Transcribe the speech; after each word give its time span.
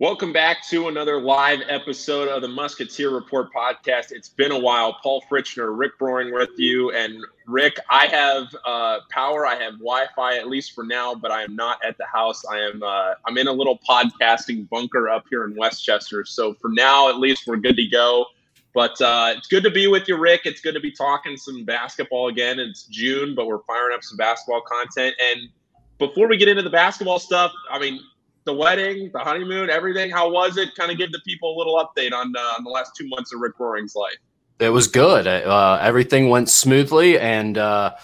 Welcome 0.00 0.32
back 0.32 0.66
to 0.70 0.88
another 0.88 1.20
live 1.20 1.60
episode 1.68 2.28
of 2.28 2.40
the 2.40 2.48
Musketeer 2.48 3.10
Report 3.10 3.52
podcast. 3.52 4.12
It's 4.12 4.30
been 4.30 4.50
a 4.50 4.58
while. 4.58 4.96
Paul 5.02 5.22
Fritchner, 5.30 5.76
Rick 5.76 5.98
Broering 5.98 6.32
with 6.32 6.48
you. 6.56 6.90
And 6.92 7.22
Rick, 7.46 7.76
I 7.90 8.06
have 8.06 8.46
uh, 8.64 9.00
power. 9.10 9.46
I 9.46 9.56
have 9.56 9.74
Wi-Fi 9.74 10.38
at 10.38 10.48
least 10.48 10.72
for 10.72 10.84
now, 10.84 11.14
but 11.14 11.30
I 11.30 11.42
am 11.42 11.54
not 11.54 11.84
at 11.84 11.98
the 11.98 12.06
house. 12.06 12.46
I 12.46 12.60
am 12.60 12.82
uh, 12.82 13.12
I'm 13.26 13.36
in 13.36 13.46
a 13.46 13.52
little 13.52 13.78
podcasting 13.86 14.70
bunker 14.70 15.10
up 15.10 15.26
here 15.28 15.44
in 15.44 15.54
Westchester. 15.54 16.24
So 16.24 16.54
for 16.54 16.70
now, 16.70 17.10
at 17.10 17.18
least 17.18 17.46
we're 17.46 17.58
good 17.58 17.76
to 17.76 17.86
go. 17.86 18.24
But 18.72 18.98
uh, 19.02 19.34
it's 19.36 19.48
good 19.48 19.64
to 19.64 19.70
be 19.70 19.86
with 19.86 20.08
you, 20.08 20.16
Rick. 20.16 20.46
It's 20.46 20.62
good 20.62 20.72
to 20.72 20.80
be 20.80 20.92
talking 20.92 21.36
some 21.36 21.66
basketball 21.66 22.28
again. 22.28 22.58
It's 22.58 22.84
June, 22.84 23.34
but 23.34 23.46
we're 23.46 23.62
firing 23.64 23.94
up 23.94 24.02
some 24.02 24.16
basketball 24.16 24.62
content. 24.62 25.14
And 25.22 25.50
before 25.98 26.26
we 26.26 26.38
get 26.38 26.48
into 26.48 26.62
the 26.62 26.70
basketball 26.70 27.18
stuff, 27.18 27.52
I 27.70 27.78
mean, 27.78 28.00
the 28.44 28.54
wedding, 28.54 29.10
the 29.12 29.18
honeymoon, 29.18 29.70
everything. 29.70 30.10
How 30.10 30.30
was 30.30 30.56
it? 30.56 30.74
Kind 30.74 30.90
of 30.90 30.98
give 30.98 31.12
the 31.12 31.20
people 31.24 31.54
a 31.54 31.56
little 31.56 31.76
update 31.76 32.12
on, 32.12 32.34
uh, 32.36 32.40
on 32.58 32.64
the 32.64 32.70
last 32.70 32.92
two 32.96 33.08
months 33.08 33.32
of 33.34 33.40
Rick 33.40 33.56
Broering's 33.58 33.94
life. 33.94 34.16
It 34.58 34.70
was 34.70 34.88
good. 34.88 35.26
Uh, 35.26 35.78
everything 35.80 36.28
went 36.28 36.50
smoothly, 36.50 37.18
and 37.18 37.56
uh, 37.56 37.94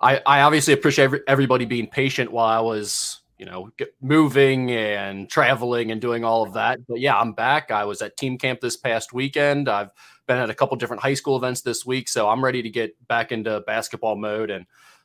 I, 0.00 0.20
I, 0.24 0.40
obviously 0.40 0.72
appreciate 0.72 1.04
every, 1.04 1.20
everybody 1.26 1.66
being 1.66 1.86
patient 1.86 2.32
while 2.32 2.46
I 2.46 2.60
was, 2.60 3.20
you 3.38 3.44
know, 3.44 3.70
moving 4.00 4.70
and 4.70 5.28
traveling 5.28 5.90
and 5.90 6.00
doing 6.00 6.24
all 6.24 6.42
of 6.42 6.54
that. 6.54 6.78
But 6.86 7.00
yeah, 7.00 7.18
I'm 7.18 7.32
back. 7.32 7.70
I 7.70 7.84
was 7.84 8.00
at 8.00 8.16
team 8.16 8.38
camp 8.38 8.60
this 8.60 8.76
past 8.76 9.12
weekend. 9.12 9.68
I've 9.68 9.90
been 10.26 10.38
at 10.38 10.48
a 10.48 10.54
couple 10.54 10.78
different 10.78 11.02
high 11.02 11.14
school 11.14 11.36
events 11.36 11.60
this 11.60 11.84
week, 11.84 12.08
so 12.08 12.26
I'm 12.26 12.42
ready 12.42 12.62
to 12.62 12.70
get 12.70 12.96
back 13.06 13.30
into 13.30 13.60
basketball 13.66 14.16
mode 14.16 14.50
and 14.50 14.64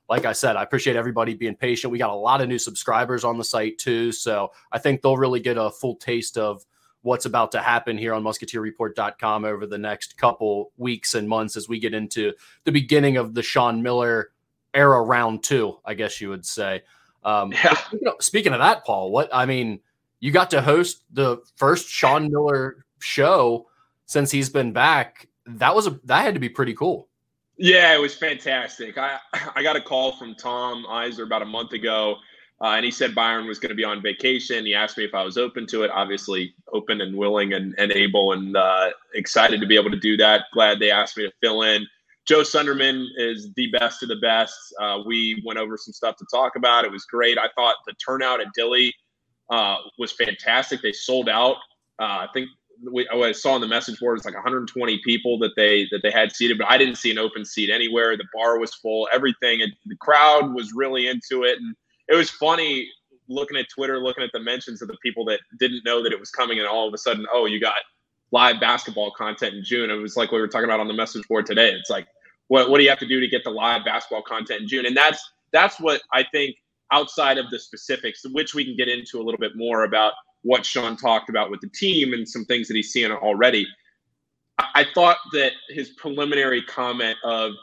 like 0.10 0.26
I 0.26 0.34
said, 0.34 0.56
I 0.56 0.64
appreciate 0.64 0.96
everybody 0.96 1.34
being 1.34 1.56
patient. 1.56 1.92
We 1.92 1.98
got 1.98 2.10
a 2.10 2.16
lot 2.16 2.42
of 2.42 2.50
new 2.50 2.60
subscribers 2.60 3.24
on 3.24 3.38
the 3.38 3.44
site 3.44 3.78
too. 3.78 4.12
So 4.12 4.52
I 4.72 4.80
think 4.80 5.02
they'll 5.02 5.18
really 5.18 5.40
get 5.40 5.58
a 5.58 5.72
full 5.72 5.96
taste 5.96 6.38
of 6.38 6.66
what's 7.02 7.26
about 7.26 7.52
to 7.52 7.60
happen 7.60 7.98
here 7.98 8.14
on 8.14 8.24
musketeerreport.com 8.24 9.46
over 9.46 9.66
the 9.66 9.78
next 9.78 10.18
couple 10.18 10.72
weeks 10.78 11.16
and 11.16 11.28
months 11.28 11.56
as 11.56 11.70
we 11.70 11.80
get 11.80 11.94
into 11.94 12.34
the 12.64 12.72
beginning 12.72 13.18
of 13.18 13.34
the 13.34 13.44
Sean 13.44 13.82
Miller 13.82 14.32
era 14.74 15.02
round 15.02 15.44
two, 15.44 15.78
I 15.86 15.94
guess 15.94 16.20
you 16.20 16.30
would 16.30 16.46
say. 16.46 16.84
Um, 17.24 17.52
yeah. 17.52 17.74
speaking, 17.74 18.08
of, 18.08 18.14
speaking 18.20 18.54
of 18.54 18.60
that, 18.60 18.86
Paul, 18.86 19.12
what 19.12 19.30
I 19.34 19.46
mean, 19.46 19.80
you 20.20 20.32
got 20.32 20.50
to 20.52 20.62
host 20.62 21.04
the 21.12 21.38
first 21.56 21.90
Sean 21.90 22.32
Miller 22.32 22.86
show 23.00 23.68
since 24.06 24.32
he's 24.32 24.50
been 24.50 24.72
back. 24.72 25.28
That 25.46 25.76
was 25.76 25.88
a 25.88 26.00
that 26.06 26.24
had 26.24 26.34
to 26.34 26.40
be 26.40 26.50
pretty 26.50 26.74
cool. 26.74 27.08
Yeah, 27.58 27.94
it 27.94 28.00
was 28.00 28.16
fantastic. 28.16 28.98
I 28.98 29.20
I 29.56 29.64
got 29.64 29.76
a 29.76 29.82
call 29.82 30.14
from 30.14 30.36
Tom 30.36 30.86
Iser 30.90 31.24
about 31.24 31.42
a 31.42 31.46
month 31.46 31.74
ago, 31.74 32.18
uh, 32.62 32.70
and 32.70 32.86
he 32.86 32.92
said 32.92 33.14
Byron 33.14 33.48
was 33.48 33.60
going 33.60 33.70
to 33.70 33.76
be 33.76 33.84
on 33.84 34.02
vacation. 34.02 34.66
He 34.66 34.74
asked 34.74 34.98
me 34.98 35.04
if 35.04 35.14
I 35.14 35.24
was 35.24 35.38
open 35.38 35.68
to 35.68 35.84
it. 35.84 35.92
Obviously, 35.92 36.56
open 36.72 37.02
and 37.02 37.16
willing 37.16 37.54
and, 37.54 37.76
and 37.78 37.92
able 37.92 38.34
and 38.34 38.56
uh, 38.58 38.90
excited 39.14 39.62
to 39.62 39.68
be 39.68 39.76
able 39.76 39.92
to 39.92 40.00
do 40.00 40.18
that. 40.18 40.46
Glad 40.54 40.80
they 40.80 40.92
asked 40.92 41.18
me 41.18 41.24
to 41.24 41.34
fill 41.42 41.62
in. 41.64 41.86
Joe 42.26 42.42
Sunderman 42.42 43.06
is 43.18 43.52
the 43.56 43.70
best 43.72 44.02
of 44.02 44.10
the 44.10 44.16
best. 44.16 44.58
Uh, 44.80 45.00
we 45.06 45.44
went 45.46 45.60
over 45.60 45.78
some 45.78 45.94
stuff 45.94 46.16
to 46.18 46.26
talk 46.32 46.56
about. 46.56 46.86
It 46.86 46.92
was 46.92 47.04
great. 47.06 47.38
I 47.38 47.50
thought 47.56 47.76
the 47.86 47.94
turnout 47.94 48.40
at 48.40 48.48
Dilly 48.56 48.96
uh, 49.50 49.76
was 50.00 50.14
fantastic. 50.14 50.82
They 50.82 50.94
sold 50.94 51.28
out. 51.28 51.58
Uh, 52.00 52.26
I 52.26 52.28
think 52.34 52.50
we, 52.92 53.08
I 53.10 53.32
saw 53.32 53.54
on 53.54 53.62
the 53.62 53.68
message 53.68 54.00
board 54.00 54.18
it's 54.18 54.26
like 54.26 54.34
120 54.34 55.02
people 55.04 55.38
that 55.40 55.52
they 55.56 55.88
that 55.92 56.02
they 56.04 56.12
had 56.12 56.36
seated, 56.36 56.58
but 56.58 56.70
I 56.70 56.78
didn't 56.78 56.96
see 56.96 57.12
an 57.12 57.18
open 57.18 57.46
seat 57.46 57.70
anywhere. 57.70 58.18
The 58.18 58.26
bar 58.34 58.60
was 58.60 58.74
full, 58.74 59.08
everything, 59.14 59.62
and 59.62 59.72
the 59.86 59.96
crowd 59.96 60.54
was 60.54 60.74
really 60.74 61.08
into 61.08 61.44
it, 61.44 61.58
and 61.60 61.76
it 62.08 62.16
was 62.16 62.30
funny 62.30 62.90
looking 63.30 63.58
at 63.58 63.68
Twitter, 63.70 64.00
looking 64.00 64.24
at 64.24 64.32
the 64.34 64.40
mentions 64.40 64.82
of 64.82 64.88
the 64.88 64.98
people 65.02 65.24
that 65.26 65.40
didn't 65.60 65.84
know 65.86 66.04
that 66.04 66.12
it 66.12 66.20
was 66.20 66.30
coming, 66.30 66.60
and 66.60 66.68
all 66.68 66.88
of 66.88 66.94
a 66.94 66.98
sudden, 66.98 67.26
oh, 67.32 67.46
you 67.46 67.60
got 67.60 67.76
live 68.32 68.60
basketball 68.60 69.12
content 69.12 69.54
in 69.56 69.64
June. 69.64 69.90
It 69.90 69.96
was 69.96 70.18
like 70.18 70.32
we 70.32 70.40
were 70.40 70.48
talking 70.48 70.66
about 70.66 70.80
on 70.80 70.88
the 70.88 70.94
message 70.94 71.28
board 71.28 71.46
today. 71.46 71.72
It's 71.72 71.90
like, 71.90 72.08
what 72.48 72.70
what 72.70 72.78
do 72.78 72.84
you 72.84 72.90
have 72.90 73.00
to 73.00 73.08
do 73.08 73.20
to 73.20 73.28
get 73.28 73.44
the 73.44 73.52
live 73.52 73.86
basketball 73.86 74.24
content 74.24 74.62
in 74.62 74.68
June? 74.68 74.86
And 74.86 74.98
that's 74.98 75.24
that's 75.52 75.80
what 75.80 76.02
I 76.12 76.24
think 76.32 76.56
outside 76.92 77.38
of 77.38 77.50
the 77.50 77.60
specifics, 77.60 78.22
which 78.32 78.54
we 78.54 78.66
can 78.66 78.76
get 78.76 78.90
into 78.90 79.20
a 79.20 79.24
little 79.24 79.40
bit 79.40 79.54
more 79.56 79.84
about 79.84 80.14
what 80.44 80.66
Sean 80.66 80.96
talked 80.96 81.30
about 81.30 81.50
with 81.50 81.62
the 81.62 81.70
team 81.70 82.14
and 82.14 82.28
some 82.28 82.46
things 82.46 82.68
that 82.68 82.76
he's 82.76 82.92
seeing 82.92 83.12
already. 83.12 83.66
I 84.60 84.86
thought 84.94 85.18
that 85.34 85.54
his 85.70 85.90
preliminary 85.92 86.62
comment 86.62 87.18
of 87.24 87.54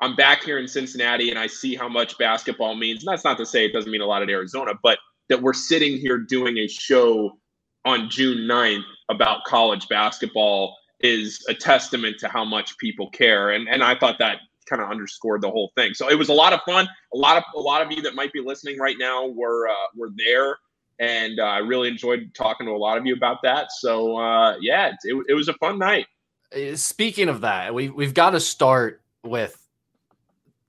I'm 0.00 0.16
back 0.16 0.42
here 0.42 0.58
in 0.58 0.66
Cincinnati 0.66 1.30
and 1.30 1.38
I 1.38 1.46
see 1.46 1.74
how 1.74 1.88
much 1.88 2.18
basketball 2.18 2.74
means. 2.74 3.04
And 3.04 3.12
that's 3.12 3.24
not 3.24 3.38
to 3.38 3.46
say 3.46 3.64
it 3.64 3.72
doesn't 3.72 3.90
mean 3.90 4.00
a 4.00 4.06
lot 4.06 4.22
at 4.22 4.30
Arizona, 4.30 4.72
but 4.82 4.98
that 5.28 5.40
we're 5.40 5.52
sitting 5.52 5.98
here 5.98 6.18
doing 6.18 6.58
a 6.58 6.66
show 6.66 7.38
on 7.84 8.08
June 8.10 8.48
9th 8.48 8.84
about 9.08 9.44
college 9.44 9.88
basketball 9.88 10.76
is 11.00 11.44
a 11.48 11.54
testament 11.54 12.16
to 12.18 12.28
how 12.28 12.44
much 12.44 12.76
people 12.78 13.10
care. 13.10 13.50
And 13.50 13.68
and 13.68 13.82
I 13.82 13.94
thought 13.98 14.18
that 14.18 14.38
kind 14.68 14.80
of 14.80 14.90
underscored 14.90 15.42
the 15.42 15.50
whole 15.50 15.72
thing. 15.76 15.92
So 15.94 16.08
it 16.08 16.14
was 16.14 16.30
a 16.30 16.34
lot 16.34 16.52
of 16.52 16.60
fun. 16.66 16.88
A 17.12 17.16
lot 17.16 17.36
of 17.36 17.44
a 17.54 17.60
lot 17.60 17.82
of 17.82 17.92
you 17.92 18.02
that 18.02 18.14
might 18.14 18.32
be 18.32 18.40
listening 18.40 18.78
right 18.78 18.96
now 18.98 19.26
were 19.26 19.68
uh, 19.68 19.86
were 19.94 20.10
there 20.16 20.56
and 20.98 21.40
uh, 21.40 21.44
I 21.44 21.58
really 21.58 21.88
enjoyed 21.88 22.32
talking 22.34 22.66
to 22.66 22.72
a 22.72 22.76
lot 22.76 22.98
of 22.98 23.06
you 23.06 23.14
about 23.14 23.42
that. 23.42 23.72
So 23.72 24.16
uh, 24.16 24.56
yeah, 24.60 24.92
it, 25.04 25.24
it 25.28 25.34
was 25.34 25.48
a 25.48 25.54
fun 25.54 25.78
night. 25.78 26.06
Uh, 26.54 26.76
speaking 26.76 27.28
of 27.28 27.40
that, 27.42 27.74
we 27.74 27.88
we've 27.88 28.14
got 28.14 28.30
to 28.30 28.40
start 28.40 29.02
with 29.22 29.60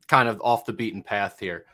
kind 0.07 0.29
of 0.29 0.41
off 0.43 0.65
the 0.65 0.73
beaten 0.73 1.03
path 1.03 1.39
here. 1.39 1.65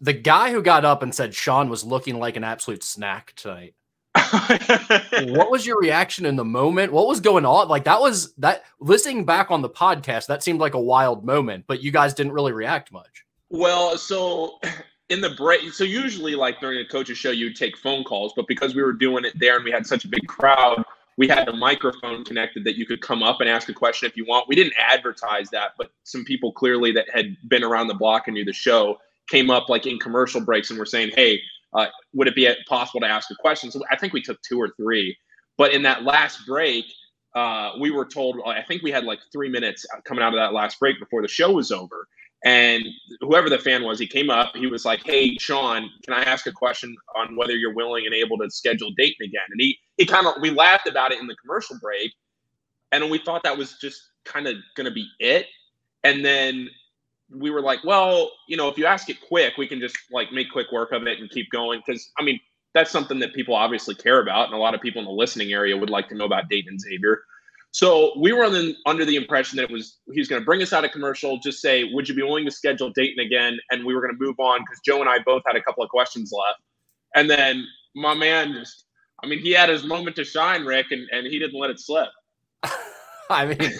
The 0.00 0.12
guy 0.12 0.50
who 0.50 0.62
got 0.62 0.84
up 0.84 1.02
and 1.02 1.14
said 1.14 1.34
Sean 1.34 1.68
was 1.68 1.84
looking 1.84 2.18
like 2.18 2.36
an 2.36 2.44
absolute 2.44 2.82
snack 2.82 3.34
tonight. 3.36 3.74
what 4.14 5.50
was 5.50 5.64
your 5.64 5.78
reaction 5.78 6.26
in 6.26 6.34
the 6.36 6.44
moment? 6.44 6.92
What 6.92 7.06
was 7.06 7.20
going 7.20 7.44
on? 7.44 7.68
Like 7.68 7.84
that 7.84 8.00
was 8.00 8.32
that 8.36 8.64
listening 8.80 9.24
back 9.24 9.50
on 9.50 9.62
the 9.62 9.68
podcast, 9.68 10.26
that 10.26 10.42
seemed 10.42 10.58
like 10.58 10.74
a 10.74 10.80
wild 10.80 11.24
moment, 11.24 11.64
but 11.68 11.82
you 11.82 11.92
guys 11.92 12.14
didn't 12.14 12.32
really 12.32 12.52
react 12.52 12.90
much. 12.90 13.24
Well, 13.50 13.96
so 13.98 14.58
in 15.10 15.20
the 15.20 15.30
break, 15.30 15.72
so 15.72 15.84
usually 15.84 16.36
like 16.36 16.60
during 16.60 16.78
a 16.78 16.84
coach's 16.84 17.18
show, 17.18 17.32
you'd 17.32 17.56
take 17.56 17.76
phone 17.76 18.04
calls, 18.04 18.32
but 18.34 18.46
because 18.46 18.74
we 18.74 18.82
were 18.82 18.92
doing 18.92 19.24
it 19.24 19.38
there 19.38 19.56
and 19.56 19.64
we 19.64 19.72
had 19.72 19.84
such 19.84 20.04
a 20.04 20.08
big 20.08 20.26
crowd, 20.28 20.84
we 21.18 21.26
had 21.26 21.48
a 21.48 21.52
microphone 21.52 22.24
connected 22.24 22.64
that 22.64 22.76
you 22.76 22.86
could 22.86 23.02
come 23.02 23.22
up 23.22 23.40
and 23.40 23.50
ask 23.50 23.68
a 23.68 23.74
question 23.74 24.08
if 24.08 24.16
you 24.16 24.24
want. 24.24 24.48
We 24.48 24.54
didn't 24.54 24.74
advertise 24.78 25.50
that, 25.50 25.72
but 25.76 25.90
some 26.04 26.24
people 26.24 26.52
clearly 26.52 26.92
that 26.92 27.06
had 27.12 27.36
been 27.48 27.64
around 27.64 27.88
the 27.88 27.94
block 27.94 28.28
and 28.28 28.34
knew 28.34 28.44
the 28.44 28.52
show 28.52 28.98
came 29.28 29.50
up 29.50 29.68
like 29.68 29.84
in 29.84 29.98
commercial 29.98 30.40
breaks 30.40 30.70
and 30.70 30.78
were 30.78 30.86
saying, 30.86 31.10
"Hey, 31.14 31.42
uh, 31.74 31.88
would 32.14 32.28
it 32.28 32.36
be 32.36 32.50
possible 32.68 33.00
to 33.00 33.06
ask 33.06 33.30
a 33.30 33.34
question?" 33.34 33.70
So 33.70 33.82
I 33.90 33.96
think 33.96 34.12
we 34.12 34.22
took 34.22 34.40
two 34.42 34.58
or 34.58 34.70
three, 34.76 35.16
but 35.58 35.74
in 35.74 35.82
that 35.82 36.04
last 36.04 36.46
break, 36.46 36.86
uh, 37.34 37.72
we 37.80 37.90
were 37.90 38.06
told 38.06 38.40
I 38.46 38.62
think 38.62 38.82
we 38.82 38.90
had 38.92 39.04
like 39.04 39.18
three 39.32 39.48
minutes 39.48 39.84
coming 40.04 40.22
out 40.22 40.32
of 40.32 40.38
that 40.38 40.52
last 40.52 40.78
break 40.80 40.98
before 41.00 41.20
the 41.20 41.28
show 41.28 41.52
was 41.52 41.70
over, 41.70 42.08
and 42.44 42.84
whoever 43.20 43.50
the 43.50 43.58
fan 43.58 43.82
was, 43.82 43.98
he 43.98 44.06
came 44.06 44.30
up. 44.30 44.56
He 44.56 44.66
was 44.66 44.84
like, 44.84 45.02
"Hey, 45.04 45.36
Sean, 45.38 45.90
can 46.04 46.14
I 46.14 46.22
ask 46.22 46.46
a 46.46 46.52
question 46.52 46.96
on 47.16 47.36
whether 47.36 47.54
you're 47.54 47.74
willing 47.74 48.06
and 48.06 48.14
able 48.14 48.38
to 48.38 48.50
schedule 48.50 48.90
Dayton 48.96 49.26
again?" 49.26 49.42
And 49.50 49.60
he 49.60 49.78
he 49.98 50.06
kind 50.06 50.26
of 50.26 50.34
we 50.40 50.50
laughed 50.50 50.88
about 50.88 51.12
it 51.12 51.20
in 51.20 51.26
the 51.26 51.36
commercial 51.36 51.78
break, 51.80 52.12
and 52.92 53.10
we 53.10 53.18
thought 53.18 53.42
that 53.42 53.58
was 53.58 53.76
just 53.80 54.00
kind 54.24 54.46
of 54.46 54.56
going 54.76 54.86
to 54.86 54.90
be 54.92 55.06
it. 55.18 55.46
And 56.02 56.24
then 56.24 56.68
we 57.30 57.50
were 57.50 57.60
like, 57.60 57.84
"Well, 57.84 58.32
you 58.48 58.56
know, 58.56 58.68
if 58.68 58.78
you 58.78 58.86
ask 58.86 59.10
it 59.10 59.20
quick, 59.20 59.58
we 59.58 59.66
can 59.66 59.80
just 59.80 59.96
like 60.10 60.32
make 60.32 60.50
quick 60.50 60.72
work 60.72 60.92
of 60.92 61.06
it 61.06 61.18
and 61.18 61.28
keep 61.30 61.50
going." 61.50 61.82
Because 61.84 62.10
I 62.18 62.22
mean, 62.22 62.40
that's 62.72 62.90
something 62.90 63.18
that 63.18 63.34
people 63.34 63.54
obviously 63.54 63.94
care 63.94 64.20
about, 64.20 64.46
and 64.46 64.54
a 64.54 64.58
lot 64.58 64.74
of 64.74 64.80
people 64.80 65.00
in 65.00 65.06
the 65.06 65.12
listening 65.12 65.52
area 65.52 65.76
would 65.76 65.90
like 65.90 66.08
to 66.08 66.14
know 66.14 66.24
about 66.24 66.48
Dayton 66.48 66.78
Xavier. 66.78 67.20
So 67.72 68.12
we 68.18 68.32
were 68.32 68.50
the, 68.50 68.74
under 68.84 69.04
the 69.04 69.16
impression 69.16 69.56
that 69.56 69.64
it 69.64 69.70
was 69.70 69.98
he 70.12 70.18
was 70.18 70.28
going 70.28 70.42
to 70.42 70.44
bring 70.44 70.60
us 70.60 70.72
out 70.72 70.84
a 70.84 70.88
commercial, 70.88 71.38
just 71.38 71.60
say, 71.60 71.84
"Would 71.92 72.08
you 72.08 72.14
be 72.14 72.22
willing 72.22 72.44
to 72.44 72.50
schedule 72.50 72.90
Dayton 72.90 73.24
again?" 73.24 73.58
And 73.70 73.84
we 73.84 73.94
were 73.94 74.00
going 74.00 74.12
to 74.12 74.18
move 74.20 74.38
on 74.38 74.60
because 74.60 74.80
Joe 74.84 75.00
and 75.00 75.08
I 75.08 75.18
both 75.24 75.42
had 75.46 75.56
a 75.56 75.62
couple 75.62 75.84
of 75.84 75.90
questions 75.90 76.32
left. 76.32 76.60
And 77.14 77.30
then 77.30 77.64
my 77.94 78.14
man 78.14 78.52
just, 78.52 78.86
I 79.22 79.26
mean, 79.26 79.40
he 79.40 79.52
had 79.52 79.68
his 79.68 79.84
moment 79.84 80.16
to 80.16 80.24
shine, 80.24 80.64
Rick, 80.64 80.86
and, 80.90 81.08
and 81.12 81.26
he 81.26 81.38
didn't 81.38 81.58
let 81.58 81.70
it 81.70 81.80
slip. 81.80 82.08
I 83.30 83.46
mean, 83.46 83.72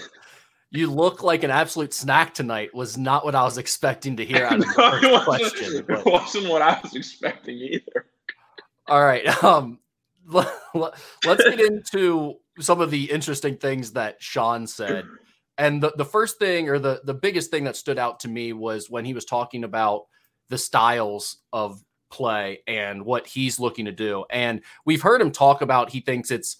you 0.71 0.89
look 0.89 1.21
like 1.21 1.43
an 1.43 1.51
absolute 1.51 1.93
snack 1.93 2.33
tonight 2.33 2.73
was 2.73 2.97
not 2.97 3.25
what 3.25 3.35
I 3.35 3.43
was 3.43 3.57
expecting 3.57 4.17
to 4.17 4.25
hear 4.25 4.45
out 4.45 4.53
of 4.53 4.59
the 4.61 4.65
first 4.75 5.25
question. 5.25 5.85
But... 5.87 5.99
It 5.99 6.05
wasn't 6.05 6.49
what 6.49 6.61
I 6.61 6.79
was 6.81 6.95
expecting 6.95 7.57
either. 7.57 8.05
All 8.87 9.03
right. 9.03 9.23
Um, 9.43 9.79
let's 10.73 11.43
get 11.43 11.59
into 11.59 12.35
some 12.59 12.81
of 12.81 12.91
the 12.91 13.11
interesting 13.11 13.57
things 13.57 13.93
that 13.93 14.21
Sean 14.21 14.67
said. 14.67 15.05
And 15.57 15.83
the, 15.83 15.93
the 15.95 16.05
first 16.05 16.39
thing 16.39 16.69
or 16.69 16.79
the, 16.79 17.01
the 17.03 17.13
biggest 17.13 17.51
thing 17.51 17.65
that 17.65 17.75
stood 17.75 17.99
out 17.99 18.21
to 18.21 18.27
me 18.27 18.51
was 18.51 18.89
when 18.89 19.05
he 19.05 19.13
was 19.13 19.25
talking 19.25 19.63
about 19.63 20.05
the 20.49 20.57
styles 20.57 21.37
of 21.53 21.83
play 22.09 22.59
and 22.67 23.05
what 23.05 23.27
he's 23.27 23.59
looking 23.59 23.85
to 23.85 23.91
do. 23.91 24.25
And 24.31 24.61
we've 24.85 25.01
heard 25.01 25.21
him 25.21 25.29
talk 25.29 25.61
about 25.61 25.91
he 25.91 25.99
thinks 25.99 26.31
it's 26.31 26.57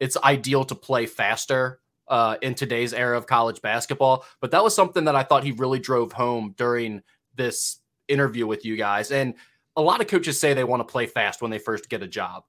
it's 0.00 0.16
ideal 0.18 0.64
to 0.64 0.74
play 0.74 1.06
faster 1.06 1.80
uh, 2.08 2.36
in 2.42 2.54
today's 2.54 2.92
era 2.92 3.16
of 3.16 3.26
college 3.26 3.62
basketball. 3.62 4.24
But 4.40 4.50
that 4.50 4.64
was 4.64 4.74
something 4.74 5.04
that 5.04 5.16
I 5.16 5.22
thought 5.22 5.44
he 5.44 5.52
really 5.52 5.78
drove 5.78 6.12
home 6.12 6.54
during 6.56 7.02
this 7.34 7.78
interview 8.08 8.46
with 8.46 8.64
you 8.64 8.76
guys. 8.76 9.12
And 9.12 9.34
a 9.76 9.82
lot 9.82 10.00
of 10.00 10.08
coaches 10.08 10.38
say 10.38 10.54
they 10.54 10.64
want 10.64 10.80
to 10.80 10.92
play 10.92 11.06
fast 11.06 11.40
when 11.40 11.50
they 11.50 11.58
first 11.58 11.88
get 11.88 12.02
a 12.02 12.08
job. 12.08 12.44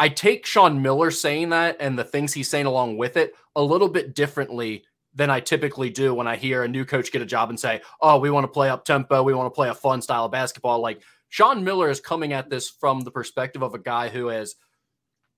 I 0.00 0.08
take 0.08 0.46
Sean 0.46 0.80
Miller 0.80 1.10
saying 1.10 1.50
that 1.50 1.76
and 1.78 1.98
the 1.98 2.04
things 2.04 2.32
he's 2.32 2.48
saying 2.48 2.64
along 2.64 2.96
with 2.96 3.18
it 3.18 3.34
a 3.54 3.62
little 3.62 3.88
bit 3.88 4.14
differently 4.14 4.84
than 5.14 5.28
I 5.28 5.40
typically 5.40 5.90
do 5.90 6.14
when 6.14 6.26
I 6.26 6.36
hear 6.36 6.62
a 6.62 6.68
new 6.68 6.86
coach 6.86 7.12
get 7.12 7.20
a 7.20 7.26
job 7.26 7.50
and 7.50 7.60
say, 7.60 7.82
"Oh, 8.00 8.18
we 8.18 8.30
want 8.30 8.44
to 8.44 8.48
play 8.48 8.70
up 8.70 8.86
tempo, 8.86 9.22
we 9.22 9.34
want 9.34 9.46
to 9.46 9.54
play 9.54 9.68
a 9.68 9.74
fun 9.74 10.00
style 10.00 10.24
of 10.24 10.32
basketball." 10.32 10.80
Like 10.80 11.02
Sean 11.28 11.62
Miller 11.62 11.90
is 11.90 12.00
coming 12.00 12.32
at 12.32 12.48
this 12.48 12.70
from 12.70 13.02
the 13.02 13.10
perspective 13.10 13.60
of 13.60 13.74
a 13.74 13.78
guy 13.78 14.08
who 14.08 14.28
has 14.28 14.54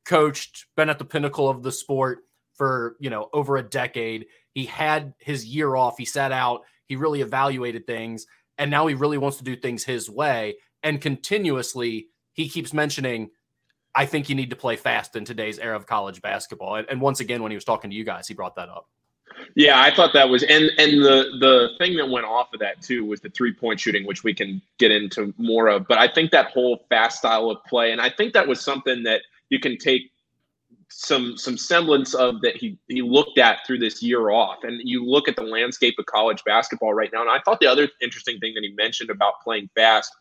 coached, 0.04 0.66
been 0.76 0.88
at 0.88 1.00
the 1.00 1.04
pinnacle 1.04 1.48
of 1.48 1.64
the 1.64 1.72
sport 1.72 2.20
for, 2.54 2.96
you 3.00 3.10
know, 3.10 3.30
over 3.32 3.56
a 3.56 3.68
decade. 3.68 4.26
He 4.54 4.66
had 4.66 5.12
his 5.18 5.44
year 5.44 5.74
off, 5.74 5.98
he 5.98 6.04
sat 6.04 6.30
out, 6.30 6.62
he 6.86 6.94
really 6.94 7.20
evaluated 7.20 7.84
things, 7.84 8.26
and 8.58 8.70
now 8.70 8.86
he 8.86 8.94
really 8.94 9.18
wants 9.18 9.38
to 9.38 9.44
do 9.44 9.56
things 9.56 9.82
his 9.82 10.08
way 10.08 10.54
and 10.82 11.00
continuously 11.00 12.08
he 12.32 12.48
keeps 12.48 12.72
mentioning 12.72 13.30
I 13.94 14.06
think 14.06 14.28
you 14.28 14.34
need 14.34 14.50
to 14.50 14.56
play 14.56 14.76
fast 14.76 15.16
in 15.16 15.24
today's 15.24 15.58
era 15.58 15.76
of 15.76 15.86
college 15.86 16.22
basketball. 16.22 16.76
And, 16.76 16.88
and 16.88 17.00
once 17.00 17.20
again, 17.20 17.42
when 17.42 17.50
he 17.50 17.56
was 17.56 17.64
talking 17.64 17.90
to 17.90 17.96
you 17.96 18.04
guys, 18.04 18.26
he 18.26 18.34
brought 18.34 18.56
that 18.56 18.68
up. 18.68 18.88
Yeah, 19.54 19.80
I 19.80 19.94
thought 19.94 20.12
that 20.14 20.28
was 20.28 20.42
and 20.42 20.70
and 20.78 21.02
the 21.02 21.36
the 21.40 21.70
thing 21.78 21.96
that 21.96 22.08
went 22.08 22.26
off 22.26 22.52
of 22.52 22.60
that 22.60 22.82
too 22.82 23.04
was 23.04 23.20
the 23.20 23.30
three 23.30 23.52
point 23.52 23.80
shooting, 23.80 24.06
which 24.06 24.24
we 24.24 24.34
can 24.34 24.60
get 24.78 24.90
into 24.90 25.32
more 25.38 25.68
of. 25.68 25.86
But 25.88 25.98
I 25.98 26.08
think 26.08 26.30
that 26.32 26.50
whole 26.50 26.84
fast 26.88 27.18
style 27.18 27.50
of 27.50 27.58
play, 27.64 27.92
and 27.92 28.00
I 28.00 28.10
think 28.10 28.34
that 28.34 28.46
was 28.46 28.60
something 28.60 29.02
that 29.04 29.22
you 29.48 29.58
can 29.58 29.78
take 29.78 30.10
some 30.88 31.36
some 31.36 31.56
semblance 31.56 32.14
of 32.14 32.40
that 32.42 32.56
he 32.56 32.78
he 32.88 33.02
looked 33.02 33.38
at 33.38 33.66
through 33.66 33.78
this 33.78 34.02
year 34.02 34.30
off. 34.30 34.64
And 34.64 34.80
you 34.84 35.04
look 35.04 35.28
at 35.28 35.36
the 35.36 35.42
landscape 35.42 35.94
of 35.98 36.06
college 36.06 36.42
basketball 36.44 36.94
right 36.94 37.10
now. 37.12 37.22
And 37.22 37.30
I 37.30 37.38
thought 37.44 37.60
the 37.60 37.66
other 37.66 37.88
interesting 38.00 38.38
thing 38.38 38.54
that 38.54 38.62
he 38.62 38.72
mentioned 38.74 39.10
about 39.10 39.34
playing 39.42 39.70
fast 39.74 40.12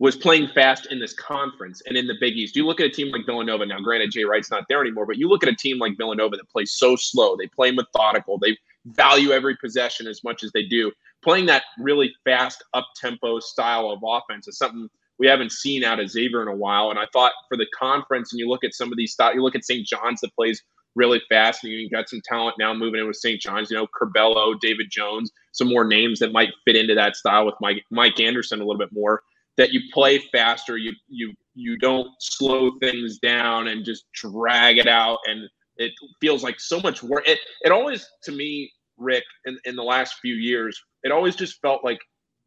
was 0.00 0.16
playing 0.16 0.48
fast 0.48 0.86
in 0.86 1.00
this 1.00 1.12
conference 1.14 1.82
and 1.86 1.96
in 1.96 2.06
the 2.06 2.14
Big 2.20 2.36
East. 2.36 2.54
You 2.54 2.64
look 2.64 2.80
at 2.80 2.86
a 2.86 2.90
team 2.90 3.10
like 3.10 3.26
Villanova. 3.26 3.66
Now, 3.66 3.80
granted, 3.80 4.12
Jay 4.12 4.24
Wright's 4.24 4.50
not 4.50 4.64
there 4.68 4.80
anymore, 4.80 5.06
but 5.06 5.18
you 5.18 5.28
look 5.28 5.42
at 5.42 5.48
a 5.48 5.56
team 5.56 5.78
like 5.78 5.96
Villanova 5.96 6.36
that 6.36 6.48
plays 6.50 6.72
so 6.72 6.94
slow. 6.94 7.36
They 7.36 7.48
play 7.48 7.72
methodical. 7.72 8.38
They 8.38 8.56
value 8.86 9.32
every 9.32 9.56
possession 9.56 10.06
as 10.06 10.22
much 10.22 10.44
as 10.44 10.52
they 10.52 10.64
do. 10.64 10.92
Playing 11.22 11.46
that 11.46 11.64
really 11.78 12.14
fast, 12.24 12.62
up 12.74 12.86
tempo 12.96 13.40
style 13.40 13.90
of 13.90 14.00
offense 14.06 14.46
is 14.46 14.56
something 14.56 14.88
we 15.18 15.26
haven't 15.26 15.50
seen 15.50 15.82
out 15.82 15.98
of 15.98 16.08
Xavier 16.08 16.42
in 16.42 16.48
a 16.48 16.54
while. 16.54 16.90
And 16.90 16.98
I 16.98 17.06
thought 17.12 17.32
for 17.48 17.56
the 17.56 17.66
conference, 17.76 18.32
and 18.32 18.38
you 18.38 18.48
look 18.48 18.62
at 18.62 18.74
some 18.74 18.92
of 18.92 18.96
these 18.96 19.12
styles, 19.12 19.34
you 19.34 19.42
look 19.42 19.56
at 19.56 19.64
St. 19.64 19.84
John's 19.84 20.20
that 20.20 20.34
plays 20.36 20.62
really 20.94 21.20
fast, 21.28 21.64
and 21.64 21.72
you 21.72 21.90
got 21.90 22.08
some 22.08 22.20
talent 22.24 22.56
now 22.58 22.72
moving 22.72 23.00
in 23.00 23.06
with 23.08 23.16
St. 23.16 23.40
John's. 23.40 23.68
You 23.68 23.78
know, 23.78 23.88
Curbelo, 24.00 24.58
David 24.60 24.90
Jones, 24.90 25.32
some 25.52 25.68
more 25.68 25.84
names 25.84 26.20
that 26.20 26.32
might 26.32 26.50
fit 26.64 26.76
into 26.76 26.94
that 26.94 27.16
style 27.16 27.46
with 27.46 27.56
Mike 27.60 27.84
Mike 27.90 28.20
Anderson 28.20 28.60
a 28.60 28.64
little 28.64 28.78
bit 28.78 28.92
more 28.92 29.22
that 29.58 29.72
you 29.72 29.82
play 29.92 30.18
faster, 30.32 30.78
you 30.78 30.92
you 31.08 31.34
you 31.54 31.76
don't 31.76 32.08
slow 32.20 32.70
things 32.80 33.18
down 33.18 33.68
and 33.68 33.84
just 33.84 34.10
drag 34.12 34.78
it 34.78 34.86
out, 34.86 35.18
and 35.26 35.46
it 35.76 35.92
feels 36.20 36.42
like 36.42 36.58
so 36.58 36.80
much 36.80 37.02
work. 37.02 37.28
It 37.28 37.40
it 37.62 37.72
always 37.72 38.08
to 38.22 38.32
me, 38.32 38.72
Rick, 38.96 39.24
in, 39.44 39.58
in 39.66 39.76
the 39.76 39.82
last 39.82 40.14
few 40.22 40.36
years, 40.36 40.80
it 41.02 41.12
always 41.12 41.36
just 41.36 41.60
felt 41.60 41.84
like 41.84 41.98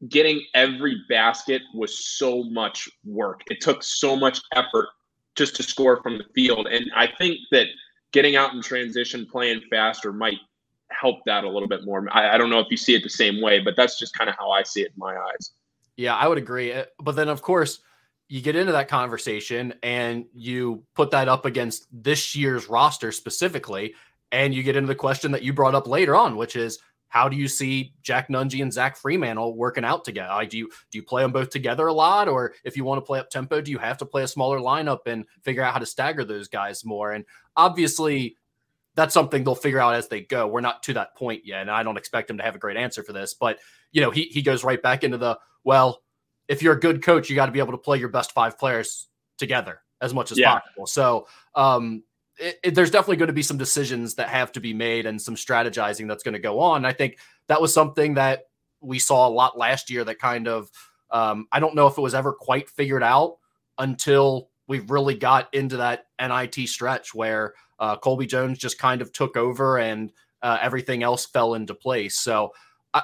getting 0.10 0.42
every 0.56 1.00
basket 1.10 1.62
was 1.75 2.06
so 2.18 2.44
much 2.46 2.90
work. 3.06 3.42
It 3.52 3.62
took 3.62 3.84
so 3.84 4.16
much 4.16 4.42
effort 4.56 4.88
just 5.36 5.56
to 5.58 5.63
score 5.63 6.02
from 6.02 6.18
the 6.18 6.25
field, 6.34 6.68
and 6.68 6.90
I 6.96 7.08
think 7.08 7.38
that 7.52 7.68
getting 8.13 8.36
out 8.36 8.54
in 8.54 8.62
transition, 8.62 9.28
playing 9.30 9.62
faster, 9.69 10.12
might 10.13 10.40
help 10.92 11.19
that 11.25 11.44
a 11.44 11.50
little 11.50 11.69
bit 11.69 11.86
more. 11.86 12.06
I, 12.12 12.36
I 12.36 12.38
don't 12.38 12.50
know 12.50 12.60
if 12.60 12.68
you 12.69 12.78
see 12.78 12.96
it 12.96 13.04
the 13.04 13.10
same 13.10 13.42
way, 13.42 13.60
but 13.60 13.75
that's 13.75 14.00
just 14.00 14.13
kind 14.13 14.30
of 14.30 14.36
how 14.38 14.52
I 14.52 14.63
see 14.63 14.81
it 14.81 14.92
in 14.94 14.98
my 14.98 15.16
eyes. 15.16 15.52
Yeah, 15.98 16.16
I 16.16 16.28
would 16.28 16.38
agree. 16.38 16.72
Eh, 16.72 16.86
but 17.00 17.16
then, 17.16 17.30
of 17.30 17.42
course, 17.42 17.80
you 18.30 18.42
get 18.42 18.56
into 18.56 18.72
that 18.72 18.88
conversation 18.88 19.74
and 19.84 20.26
you 20.34 20.84
put 20.96 21.12
that 21.12 21.28
up 21.28 21.46
against 21.46 21.88
this 21.92 22.36
year's 22.36 22.70
roster 22.70 23.12
specifically, 23.12 23.94
and 24.32 24.54
you 24.54 24.64
get 24.64 24.76
into 24.78 24.88
the 24.88 24.96
question 24.96 25.32
that 25.34 25.44
you 25.44 25.52
brought 25.54 25.76
up 25.76 25.88
later 25.88 26.16
on, 26.16 26.38
which 26.38 26.56
is 26.56 26.80
how 27.10 27.28
do 27.28 27.36
you 27.36 27.50
see 27.50 27.94
Jack 28.04 28.30
Nunge 28.30 28.62
and 28.62 28.72
Zach 28.72 28.98
Freemantle 28.98 29.56
working 29.58 29.84
out 29.84 30.06
together? 30.06 30.30
Like, 30.34 30.50
do 30.50 30.58
you 30.58 30.70
do 30.92 30.98
you 30.98 31.04
play 31.04 31.24
them 31.24 31.34
both 31.34 31.50
together 31.50 31.88
a 31.88 31.94
lot, 31.94 32.30
or 32.30 32.54
if 32.64 32.78
you 32.78 32.86
want 32.86 33.00
to 33.00 33.06
play 33.06 33.20
up 33.20 33.30
tempo, 33.30 33.60
do 33.60 33.70
you 33.70 33.78
have 33.80 33.98
to 33.98 34.06
play 34.06 34.24
a 34.24 34.28
smaller 34.28 34.60
lineup 34.60 35.00
and 35.08 35.26
figure 35.44 35.62
out 35.62 35.74
how 35.74 35.80
to 35.80 35.86
stagger 35.86 36.24
those 36.24 36.48
guys 36.48 36.86
more? 36.86 37.12
And 37.12 37.26
obviously, 37.58 38.38
that's 38.96 39.14
something 39.14 39.44
they'll 39.44 39.56
figure 39.56 39.80
out 39.80 39.96
as 39.96 40.08
they 40.08 40.22
go. 40.22 40.48
We're 40.48 40.62
not 40.62 40.84
to 40.84 40.94
that 40.94 41.16
point 41.16 41.46
yet, 41.46 41.62
and 41.62 41.72
I 41.72 41.84
don't 41.84 41.98
expect 41.98 42.30
him 42.30 42.38
to 42.38 42.44
have 42.44 42.56
a 42.56 42.60
great 42.60 42.78
answer 42.78 43.04
for 43.04 43.14
this. 43.14 43.34
But 43.34 43.60
you 43.92 44.02
know, 44.02 44.12
he 44.12 44.24
he 44.24 44.42
goes 44.42 44.64
right 44.64 44.82
back 44.82 45.04
into 45.04 45.18
the 45.18 45.38
well, 45.64 46.02
if 46.48 46.62
you're 46.62 46.74
a 46.74 46.80
good 46.80 47.04
coach, 47.04 47.30
you 47.30 47.36
got 47.36 47.46
to 47.46 47.52
be 47.52 47.60
able 47.60 47.72
to 47.72 47.78
play 47.78 47.98
your 47.98 48.10
best 48.10 48.34
five 48.34 48.58
players 48.58 49.08
together 49.38 49.82
as 50.02 50.14
much 50.14 50.32
as 50.32 50.40
yeah. 50.40 50.60
possible. 50.60 50.88
So, 50.88 51.28
um, 51.56 52.04
it, 52.38 52.60
it, 52.64 52.76
there's 52.76 52.92
definitely 52.92 53.18
going 53.18 53.28
to 53.28 53.34
be 53.34 53.44
some 53.44 53.58
decisions 53.58 54.16
that 54.16 54.30
have 54.30 54.52
to 54.54 54.60
be 54.60 54.74
made 54.74 55.06
and 55.06 55.22
some 55.22 55.36
strategizing 55.36 56.08
that's 56.08 56.24
going 56.24 56.34
to 56.34 56.40
go 56.40 56.60
on. 56.60 56.86
I 56.86 56.94
think 56.94 57.20
that 57.48 57.62
was 57.62 57.74
something 57.74 58.16
that 58.16 58.48
we 58.82 59.00
saw 59.00 59.28
a 59.28 59.30
lot 59.30 59.58
last 59.58 59.90
year 59.90 60.04
that 60.04 60.20
kind 60.20 60.48
of, 60.48 60.72
um, 61.12 61.48
I 61.52 61.60
don't 61.60 61.76
know 61.76 61.88
if 61.88 61.98
it 61.98 62.02
was 62.02 62.16
ever 62.16 62.34
quite 62.34 62.70
figured 62.70 63.04
out 63.04 63.38
until 63.78 64.50
we 64.68 64.80
really 64.80 65.16
got 65.16 65.54
into 65.54 65.78
that 65.78 66.08
NIT 66.20 66.68
stretch 66.68 67.14
where 67.14 67.54
uh, 67.81 67.98
Colby 67.98 68.25
Jones 68.25 68.57
just 68.57 68.80
kind 68.80 69.01
of 69.01 69.12
took 69.12 69.36
over 69.36 69.80
and 69.80 70.13
uh, 70.42 70.57
everything 70.62 71.04
else 71.04 71.25
fell 71.25 71.56
into 71.56 71.75
place. 71.75 72.18
So, 72.18 72.54
I 72.94 73.01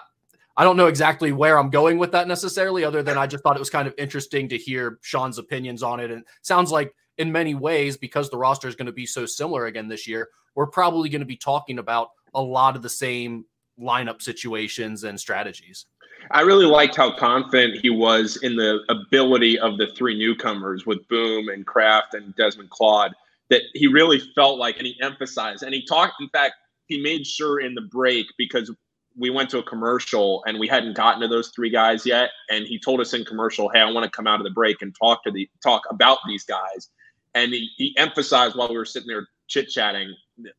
I 0.56 0.64
don't 0.64 0.78
know 0.78 0.88
exactly 0.88 1.34
where 1.34 1.60
I'm 1.60 1.70
going 1.70 1.98
with 1.98 2.14
that 2.14 2.30
necessarily, 2.30 2.86
other 2.86 3.04
than 3.04 3.18
I 3.18 3.28
just 3.28 3.44
thought 3.44 3.58
it 3.58 3.60
was 3.60 3.70
kind 3.70 3.88
of 3.88 3.94
interesting 3.98 4.48
to 4.50 4.58
hear 4.58 5.00
Sean's 5.02 5.38
opinions 5.38 5.84
on 5.84 6.00
it. 6.00 6.12
And 6.12 6.24
sounds 6.42 6.72
like 6.72 6.96
in 7.18 7.32
many 7.32 7.56
ways, 7.56 7.98
because 7.98 8.30
the 8.30 8.38
roster 8.38 8.68
is 8.68 8.76
going 8.76 8.86
to 8.86 8.92
be 8.94 9.06
so 9.06 9.26
similar 9.26 9.66
again 9.66 9.88
this 9.88 10.08
year, 10.08 10.30
we're 10.56 10.68
probably 10.68 11.10
going 11.10 11.22
to 11.22 11.26
be 11.26 11.38
talking 11.38 11.80
about 11.80 12.10
a 12.34 12.42
lot 12.42 12.76
of 12.76 12.82
the 12.82 12.90
same 12.90 13.46
lineup 13.80 14.22
situations 14.22 15.04
and 15.04 15.20
strategies. 15.20 15.86
I 16.32 16.42
really 16.42 16.66
liked 16.66 16.96
how 16.96 17.16
confident 17.16 17.80
he 17.80 17.90
was 17.90 18.38
in 18.38 18.56
the 18.56 18.80
ability 18.90 19.60
of 19.60 19.78
the 19.78 19.88
three 19.96 20.18
newcomers 20.18 20.86
with 20.86 21.08
Boum 21.08 21.50
and 21.50 21.66
Craft 21.66 22.16
and 22.16 22.36
Desmond 22.36 22.70
Claude. 22.70 23.14
That 23.50 23.62
he 23.74 23.88
really 23.88 24.20
felt 24.36 24.60
like, 24.60 24.78
and 24.78 24.86
he 24.86 24.98
emphasized, 25.02 25.64
and 25.64 25.74
he 25.74 25.86
talked. 25.86 26.16
In 26.20 26.30
fact, 26.30 26.56
he 26.88 27.02
made 27.02 27.26
sure 27.26 27.60
in 27.60 27.76
the 27.76 27.82
break 27.82 28.26
because 28.38 28.72
we 29.18 29.30
went 29.30 29.50
to 29.50 29.58
a 29.58 29.64
commercial 29.64 30.44
and 30.46 30.60
we 30.60 30.68
hadn't 30.68 30.96
gotten 30.96 31.22
to 31.22 31.28
those 31.28 31.52
three 31.56 31.70
guys 31.70 32.06
yet. 32.06 32.30
And 32.50 32.68
he 32.68 32.80
told 32.80 33.02
us 33.02 33.14
in 33.14 33.26
commercial, 33.26 33.70
"Hey, 33.70 33.80
I 33.80 33.90
want 33.92 34.04
to 34.04 34.10
come 34.10 34.28
out 34.28 34.40
of 34.40 34.44
the 34.44 34.52
break 34.52 34.82
and 34.82 34.96
talk 35.02 35.24
to 35.24 35.32
the 35.32 35.50
talk 35.64 35.84
about 35.90 36.20
these 36.28 36.44
guys." 36.44 36.90
And 37.34 37.54
he, 37.54 37.70
he 37.78 37.96
emphasized 37.98 38.56
while 38.56 38.70
we 38.70 38.78
were 38.78 38.86
sitting 38.86 39.08
there 39.08 39.28
chit 39.48 39.70
chatting 39.70 40.14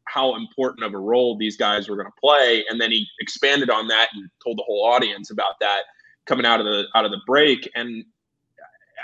how 0.07 0.35
important 0.35 0.85
of 0.85 0.95
a 0.95 0.99
role 0.99 1.37
these 1.37 1.57
guys 1.57 1.89
were 1.89 1.97
going 1.97 2.09
to 2.09 2.21
play. 2.21 2.65
And 2.69 2.81
then 2.81 2.91
he 2.91 3.07
expanded 3.21 3.71
on 3.71 3.87
that 3.89 4.09
and 4.15 4.29
told 4.43 4.59
the 4.59 4.65
whole 4.65 4.85
audience 4.85 5.31
about 5.31 5.61
that 5.61 5.83
coming 6.27 6.47
out 6.47 6.61
of 6.61 6.67
the 6.67 6.87
out 6.95 7.05
of 7.05 7.11
the 7.11 7.21
break. 7.27 7.71
And 7.75 8.05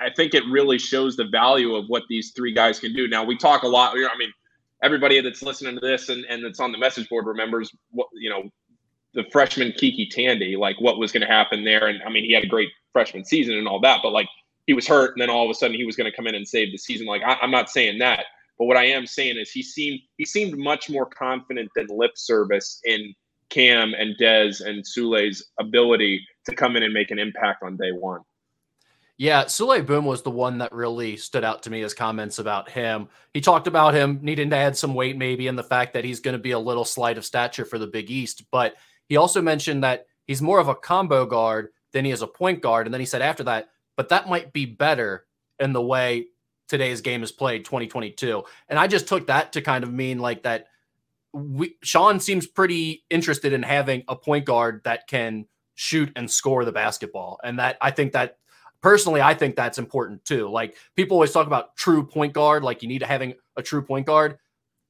I 0.01 0.11
think 0.11 0.35
it 0.35 0.43
really 0.51 0.79
shows 0.79 1.17
the 1.17 1.27
value 1.27 1.75
of 1.75 1.87
what 1.89 2.03
these 2.09 2.33
three 2.35 2.53
guys 2.53 2.79
can 2.79 2.93
do. 2.93 3.09
Now 3.09 3.25
we 3.25 3.37
talk 3.37 3.63
a 3.63 3.69
lot. 3.69 3.95
I 3.97 4.19
mean, 4.19 4.33
everybody 4.83 5.21
that's 5.21 5.43
listening 5.43 5.75
to 5.75 5.81
this 5.81 6.09
and, 6.09 6.25
and 6.29 6.45
that's 6.45 6.61
on 6.61 6.73
the 6.73 6.79
message 6.79 7.09
board 7.09 7.27
remembers 7.27 7.71
what 7.91 8.09
you 8.13 8.31
know 8.31 8.51
the 9.15 9.25
freshman 9.31 9.73
KyKy 9.73 10.11
Tandy, 10.11 10.57
like 10.57 10.81
what 10.81 10.99
was 10.99 11.13
going 11.13 11.21
to 11.21 11.33
happen 11.33 11.65
there. 11.65 11.87
And 11.87 12.03
I 12.03 12.11
mean, 12.11 12.25
he 12.25 12.33
had 12.33 12.45
a 12.45 12.49
great 12.49 12.69
freshman 12.93 13.25
season 13.25 13.57
and 13.57 13.69
all 13.69 13.81
that, 13.81 14.01
but 14.03 14.11
like 14.11 14.27
he 14.67 14.75
was 14.75 14.87
hurt, 14.87 15.13
and 15.13 15.23
then 15.23 15.31
all 15.31 15.45
of 15.45 15.51
a 15.51 15.55
sudden 15.55 15.77
he 15.77 15.85
was 15.85 15.97
going 15.97 16.11
to 16.11 16.17
come 16.17 16.27
in 16.27 16.35
and 16.35 16.47
save 16.47 16.73
the 16.73 16.79
season. 16.79 17.07
Like 17.07 17.23
I, 17.23 17.39
am 17.43 17.51
not 17.51 17.71
saying 17.71 17.99
that, 17.99 18.25
but 18.59 18.67
what 18.67 18.77
I 18.77 18.87
am 18.87 19.07
saying 19.07 19.37
is 19.39 19.51
he 19.51 19.63
seemed 19.63 20.01
he 20.17 20.25
seemed 20.25 20.59
much 20.59 20.91
more 20.91 21.07
confident 21.07 21.71
than 21.77 21.87
lip 21.91 22.13
service 22.17 22.81
in 22.85 23.15
Cam 23.51 23.95
and 23.95 24.17
Dez 24.21 24.65
and 24.65 24.87
Sule's 24.87 25.45
ability 25.61 26.27
to 26.47 26.55
come 26.55 26.77
in 26.77 26.83
and 26.83 26.93
make 26.93 27.11
an 27.11 27.19
impact 27.19 27.63
on 27.63 27.77
day 27.77 27.93
one. 27.93 28.21
Yeah, 29.17 29.45
Souley 29.45 29.87
Boum 29.87 30.05
was 30.05 30.23
the 30.23 30.31
one 30.31 30.59
that 30.59 30.73
really 30.73 31.17
stood 31.17 31.45
out 31.45 31.63
to 31.63 31.71
me 31.71 31.83
as 31.83 31.95
comments 31.95 32.41
about 32.41 32.69
him. 32.69 33.09
He 33.33 33.41
talked 33.41 33.69
about 33.69 33.95
him 33.95 34.19
needing 34.23 34.51
to 34.51 34.57
add 34.57 34.77
some 34.77 34.93
weight, 34.93 35.17
maybe, 35.17 35.47
and 35.47 35.57
the 35.57 35.63
fact 35.63 35.93
that 35.93 36.05
he's 36.05 36.19
going 36.19 36.37
to 36.37 36.43
be 36.43 36.51
a 36.51 36.59
little 36.59 36.85
slight 36.85 37.17
of 37.17 37.25
stature 37.25 37.65
for 37.65 37.79
the 37.79 37.87
Big 37.87 38.11
East. 38.11 38.43
But 38.51 38.75
he 39.07 39.17
also 39.17 39.41
mentioned 39.41 39.85
that 39.85 40.07
he's 40.27 40.43
more 40.43 40.59
of 40.59 40.69
a 40.69 40.75
combo 40.75 41.27
guard 41.27 41.69
than 41.93 42.05
he 42.05 42.11
is 42.11 42.23
a 42.23 42.27
point 42.27 42.61
guard. 42.61 42.87
And 42.87 42.93
then 42.93 43.01
he 43.01 43.07
said 43.07 43.23
after 43.23 43.45
that, 43.45 43.69
but 43.97 44.09
that 44.09 44.29
might 44.29 44.53
be 44.53 44.67
better 44.67 45.27
in 45.61 45.73
the 45.73 45.83
way 45.83 46.27
today's 46.69 47.01
game 47.01 47.23
is 47.23 47.31
played 47.31 47.65
2022. 47.65 48.43
And 48.69 48.79
I 48.79 48.89
just 48.89 49.07
took 49.07 49.29
that 49.29 49.53
to 49.53 49.63
kind 49.63 49.85
of 49.85 49.93
mean 49.93 50.19
like 50.19 50.43
that 50.43 50.67
we, 51.33 51.77
Sean 51.83 52.19
seems 52.19 52.47
pretty 52.47 53.05
interested 53.11 53.53
in 53.53 53.63
having 53.63 54.03
a 54.09 54.17
point 54.17 54.45
guard 54.45 54.81
that 54.85 55.07
can 55.07 55.47
shoot 55.75 56.11
and 56.17 56.29
score 56.29 56.65
the 56.65 56.73
basketball. 56.73 57.39
And 57.45 57.59
that 57.59 57.77
I 57.81 57.93
think 57.93 58.13
that 58.13 58.39
personally, 58.85 59.23
I 59.23 59.33
think 59.33 59.57
that's 59.57 59.79
important 59.79 60.27
too. 60.27 60.47
Like 60.47 60.77
people 60.95 61.17
always 61.17 61.33
talk 61.33 61.47
about 61.47 61.75
true 61.75 62.07
point 62.07 62.35
guard, 62.35 62.63
like 62.63 62.83
you 62.83 62.89
need 62.89 62.99
to 62.99 63.07
having 63.07 63.33
a 63.57 63.63
true 63.63 63.81
point 63.81 64.05
guard. 64.05 64.37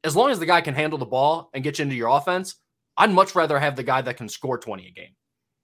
As 0.02 0.16
long 0.16 0.30
as 0.30 0.40
the 0.40 0.46
guy 0.46 0.62
can 0.62 0.74
handle 0.74 0.98
the 0.98 1.06
ball 1.06 1.48
and 1.54 1.62
get 1.62 1.78
you 1.78 1.84
into 1.84 1.94
your 1.94 2.08
offense, 2.08 2.56
I'd 2.96 3.12
much 3.12 3.36
rather 3.36 3.56
have 3.56 3.76
the 3.76 3.84
guy 3.84 4.02
that 4.02 4.16
can 4.16 4.28
score 4.28 4.58
20 4.58 4.88
a 4.88 4.90
game. 4.90 5.14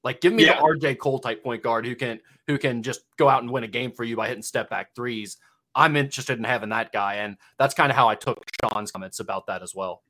Like 0.04 0.20
give 0.20 0.32
me 0.32 0.46
yeah. 0.46 0.60
the 0.60 0.62
RJ 0.62 0.99
Cole 0.99 1.18
type 1.18 1.42
point 1.42 1.64
guard 1.64 1.84
who 1.84 1.96
can 1.96 2.20
who 2.46 2.56
can 2.56 2.84
just 2.84 3.00
go 3.18 3.28
out 3.28 3.42
and 3.42 3.50
win 3.50 3.64
a 3.64 3.68
game 3.68 3.90
for 3.90 4.04
you 4.04 4.14
by 4.14 4.28
hitting 4.28 4.44
step 4.44 4.70
back 4.70 4.94
threes. 4.94 5.37
I'm 5.75 5.96
interested 5.96 6.38
in 6.38 6.44
having 6.44 6.68
that 6.68 6.92
guy. 6.92 7.16
And 7.16 7.37
that's 7.58 7.75
kind 7.75 7.90
of 7.90 7.96
how 7.96 8.08
I 8.08 8.14
took 8.14 8.38
Sean's 8.62 8.92
comments 8.92 9.18
about 9.18 9.49
that 9.49 9.60
as 9.60 9.75
well. 9.75 10.04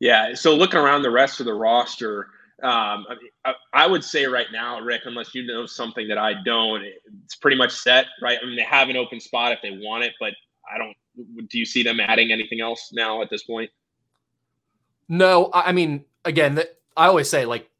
Yeah. 0.00 0.32
So 0.32 0.56
looking 0.56 0.80
around 0.80 1.02
the 1.02 1.10
rest 1.10 1.38
of 1.40 1.44
the 1.44 1.54
roster, 1.54 2.28
um, 2.62 3.06
I, 3.44 3.54
I, 3.72 3.86
would 3.86 4.02
say 4.02 4.26
right 4.26 4.48
now, 4.52 4.80
Rick, 4.80 5.02
unless 5.04 5.32
you 5.32 5.46
know 5.46 5.64
something 5.64 6.08
that 6.08 6.18
I 6.18 6.34
don't, 6.44 6.82
it's 7.24 7.36
pretty 7.36 7.56
much 7.56 7.72
set, 7.72 8.06
right? 8.20 8.36
I 8.42 8.46
mean, 8.46 8.56
they 8.56 8.64
have 8.64 8.88
an 8.88 8.96
open 8.96 9.20
spot 9.20 9.52
if 9.52 9.60
they 9.62 9.78
want 9.80 10.02
it, 10.02 10.14
but 10.18 10.32
I 10.72 10.76
don't. 10.76 10.96
Do 11.48 11.58
you 11.58 11.64
see 11.64 11.84
them 11.84 12.00
adding 12.00 12.32
anything 12.32 12.60
else 12.60 12.90
now 12.92 13.22
at 13.22 13.30
this 13.30 13.44
point? 13.44 13.70
No, 15.08 15.50
I 15.54 15.72
mean, 15.72 16.04
again, 16.24 16.60
I 16.96 17.06
always 17.06 17.30
say 17.30 17.44
like 17.44 17.70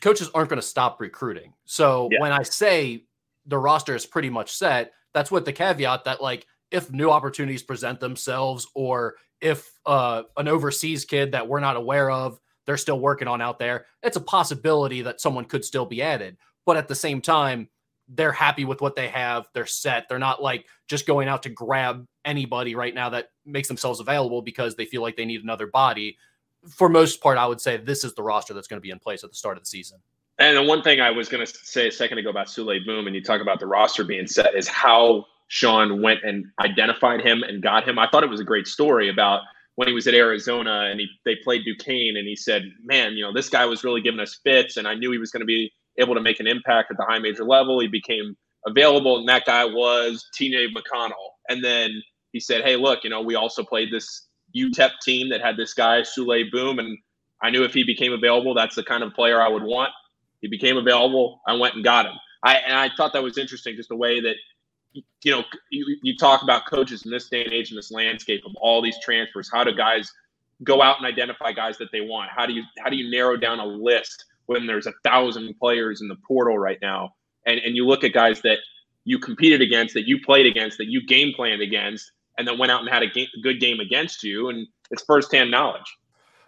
coaches 0.00 0.28
aren't 0.34 0.50
going 0.50 0.60
to 0.60 0.66
stop 0.66 1.00
recruiting. 1.00 1.52
So 1.64 2.08
yeah. 2.10 2.20
when 2.20 2.32
I 2.32 2.42
say 2.42 3.04
the 3.46 3.58
roster 3.58 3.94
is 3.94 4.06
pretty 4.06 4.30
much 4.30 4.52
set, 4.56 4.92
that's 5.12 5.30
what 5.30 5.44
the 5.44 5.52
caveat 5.52 6.04
that 6.04 6.20
like 6.20 6.46
if 6.70 6.90
new 6.90 7.10
opportunities 7.10 7.62
present 7.62 8.00
themselves 8.00 8.66
or 8.74 9.14
if 9.40 9.70
uh, 9.86 10.22
an 10.36 10.48
overseas 10.48 11.04
kid 11.04 11.32
that 11.32 11.46
we're 11.46 11.60
not 11.60 11.76
aware 11.76 12.10
of 12.10 12.40
they're 12.66 12.76
still 12.76 13.00
working 13.00 13.28
on 13.28 13.40
out 13.40 13.58
there. 13.58 13.86
It's 14.02 14.16
a 14.16 14.20
possibility 14.20 15.02
that 15.02 15.20
someone 15.20 15.44
could 15.44 15.64
still 15.64 15.86
be 15.86 16.02
added 16.02 16.36
but 16.66 16.76
at 16.76 16.88
the 16.88 16.94
same 16.94 17.22
time 17.22 17.68
they're 18.08 18.32
happy 18.32 18.64
with 18.64 18.80
what 18.80 18.94
they 18.94 19.08
have. 19.08 19.48
They're 19.52 19.66
set. 19.66 20.08
They're 20.08 20.18
not 20.20 20.40
like 20.40 20.66
just 20.86 21.06
going 21.08 21.26
out 21.26 21.42
to 21.44 21.48
grab 21.48 22.06
anybody 22.24 22.76
right 22.76 22.94
now 22.94 23.08
that 23.10 23.30
makes 23.44 23.66
themselves 23.66 23.98
available 23.98 24.42
because 24.42 24.76
they 24.76 24.84
feel 24.84 25.02
like 25.02 25.16
they 25.16 25.24
need 25.24 25.42
another 25.42 25.66
body. 25.66 26.16
For 26.68 26.88
most 26.88 27.20
part 27.20 27.38
i 27.38 27.46
would 27.46 27.60
say 27.60 27.76
this 27.76 28.04
is 28.04 28.14
the 28.14 28.22
roster 28.22 28.52
that's 28.52 28.68
going 28.68 28.78
to 28.78 28.82
be 28.82 28.90
in 28.90 28.98
place 28.98 29.24
at 29.24 29.30
the 29.30 29.36
start 29.36 29.56
of 29.56 29.62
the 29.62 29.68
season. 29.68 29.98
And 30.38 30.56
the 30.56 30.62
one 30.62 30.82
thing 30.82 31.00
i 31.00 31.10
was 31.10 31.28
going 31.28 31.44
to 31.44 31.52
say 31.64 31.88
a 31.88 31.92
second 31.92 32.18
ago 32.18 32.30
about 32.30 32.48
Souley 32.48 32.84
Boum, 32.84 33.06
and 33.06 33.16
you 33.16 33.22
talk 33.22 33.40
about 33.40 33.60
the 33.60 33.66
roster 33.66 34.04
being 34.04 34.26
set 34.26 34.54
is 34.54 34.68
how 34.68 35.24
Sean 35.48 36.02
went 36.02 36.20
and 36.24 36.46
identified 36.60 37.20
him 37.20 37.44
and 37.44 37.62
got 37.62 37.88
him. 37.88 37.98
I 37.98 38.08
thought 38.08 38.24
it 38.24 38.30
was 38.30 38.40
a 38.40 38.44
great 38.44 38.66
story 38.66 39.08
about 39.08 39.42
when 39.76 39.88
he 39.88 39.94
was 39.94 40.06
at 40.06 40.14
Arizona 40.14 40.88
and 40.90 40.98
he 41.00 41.06
they 41.24 41.36
played 41.36 41.64
Duquesne 41.64 42.16
and 42.16 42.26
he 42.26 42.34
said, 42.36 42.64
"Man, 42.82 43.12
you 43.12 43.22
know, 43.22 43.32
this 43.32 43.48
guy 43.48 43.64
was 43.64 43.84
really 43.84 44.00
giving 44.00 44.20
us 44.20 44.38
fits, 44.42 44.76
and 44.76 44.88
I 44.88 44.94
knew 44.94 45.12
he 45.12 45.18
was 45.18 45.30
going 45.30 45.40
to 45.40 45.46
be 45.46 45.70
able 45.98 46.14
to 46.14 46.20
make 46.20 46.40
an 46.40 46.46
impact 46.46 46.90
at 46.90 46.96
the 46.96 47.04
high 47.04 47.18
major 47.18 47.44
level." 47.44 47.78
He 47.80 47.86
became 47.88 48.36
available, 48.66 49.18
and 49.18 49.28
that 49.28 49.44
guy 49.46 49.64
was 49.64 50.26
TJ 50.38 50.68
McConnell. 50.74 51.30
And 51.48 51.62
then 51.62 52.02
he 52.32 52.40
said, 52.40 52.64
"Hey, 52.64 52.76
look, 52.76 53.04
you 53.04 53.10
know, 53.10 53.22
we 53.22 53.34
also 53.36 53.62
played 53.62 53.92
this 53.92 54.26
UTEP 54.56 54.92
team 55.02 55.28
that 55.30 55.40
had 55.42 55.56
this 55.56 55.74
guy 55.74 56.00
Souley 56.02 56.50
Boum, 56.50 56.78
and 56.78 56.98
I 57.42 57.50
knew 57.50 57.62
if 57.62 57.74
he 57.74 57.84
became 57.84 58.12
available, 58.12 58.54
that's 58.54 58.76
the 58.76 58.82
kind 58.82 59.02
of 59.04 59.12
player 59.14 59.40
I 59.40 59.48
would 59.48 59.62
want." 59.62 59.92
He 60.40 60.48
became 60.48 60.76
available. 60.76 61.40
I 61.46 61.54
went 61.54 61.74
and 61.74 61.84
got 61.84 62.06
him. 62.06 62.14
I 62.42 62.56
and 62.56 62.74
I 62.74 62.90
thought 62.96 63.12
that 63.12 63.22
was 63.22 63.38
interesting, 63.38 63.76
just 63.76 63.88
the 63.88 63.96
way 63.96 64.20
that 64.20 64.36
you 65.22 65.32
know, 65.32 65.44
you, 65.70 65.96
you 66.02 66.16
talk 66.16 66.42
about 66.42 66.66
coaches 66.66 67.04
in 67.04 67.10
this 67.10 67.28
day 67.28 67.44
and 67.44 67.52
age 67.52 67.70
in 67.70 67.76
this 67.76 67.90
landscape 67.90 68.42
of 68.46 68.52
all 68.56 68.82
these 68.82 68.96
transfers. 69.02 69.50
How 69.52 69.64
do 69.64 69.74
guys 69.74 70.10
go 70.64 70.82
out 70.82 70.98
and 70.98 71.06
identify 71.06 71.52
guys 71.52 71.78
that 71.78 71.88
they 71.92 72.00
want? 72.00 72.30
How 72.34 72.46
do 72.46 72.52
you 72.52 72.62
how 72.78 72.90
do 72.90 72.96
you 72.96 73.10
narrow 73.10 73.36
down 73.36 73.60
a 73.60 73.66
list 73.66 74.24
when 74.46 74.66
there's 74.66 74.86
a 74.86 74.92
thousand 75.04 75.54
players 75.58 76.00
in 76.00 76.08
the 76.08 76.16
portal 76.26 76.58
right 76.58 76.78
now? 76.80 77.10
And 77.46 77.60
and 77.60 77.76
you 77.76 77.86
look 77.86 78.04
at 78.04 78.12
guys 78.12 78.40
that 78.42 78.58
you 79.04 79.18
competed 79.18 79.62
against, 79.62 79.94
that 79.94 80.06
you 80.06 80.20
played 80.20 80.46
against, 80.46 80.78
that 80.78 80.88
you 80.88 81.06
game 81.06 81.32
planned 81.34 81.62
against, 81.62 82.10
and 82.38 82.46
then 82.46 82.58
went 82.58 82.72
out 82.72 82.80
and 82.80 82.88
had 82.88 83.02
a 83.02 83.06
game, 83.06 83.28
good 83.42 83.60
game 83.60 83.80
against 83.80 84.22
you, 84.22 84.48
and 84.48 84.66
it's 84.90 85.02
firsthand 85.04 85.50
knowledge. 85.50 85.96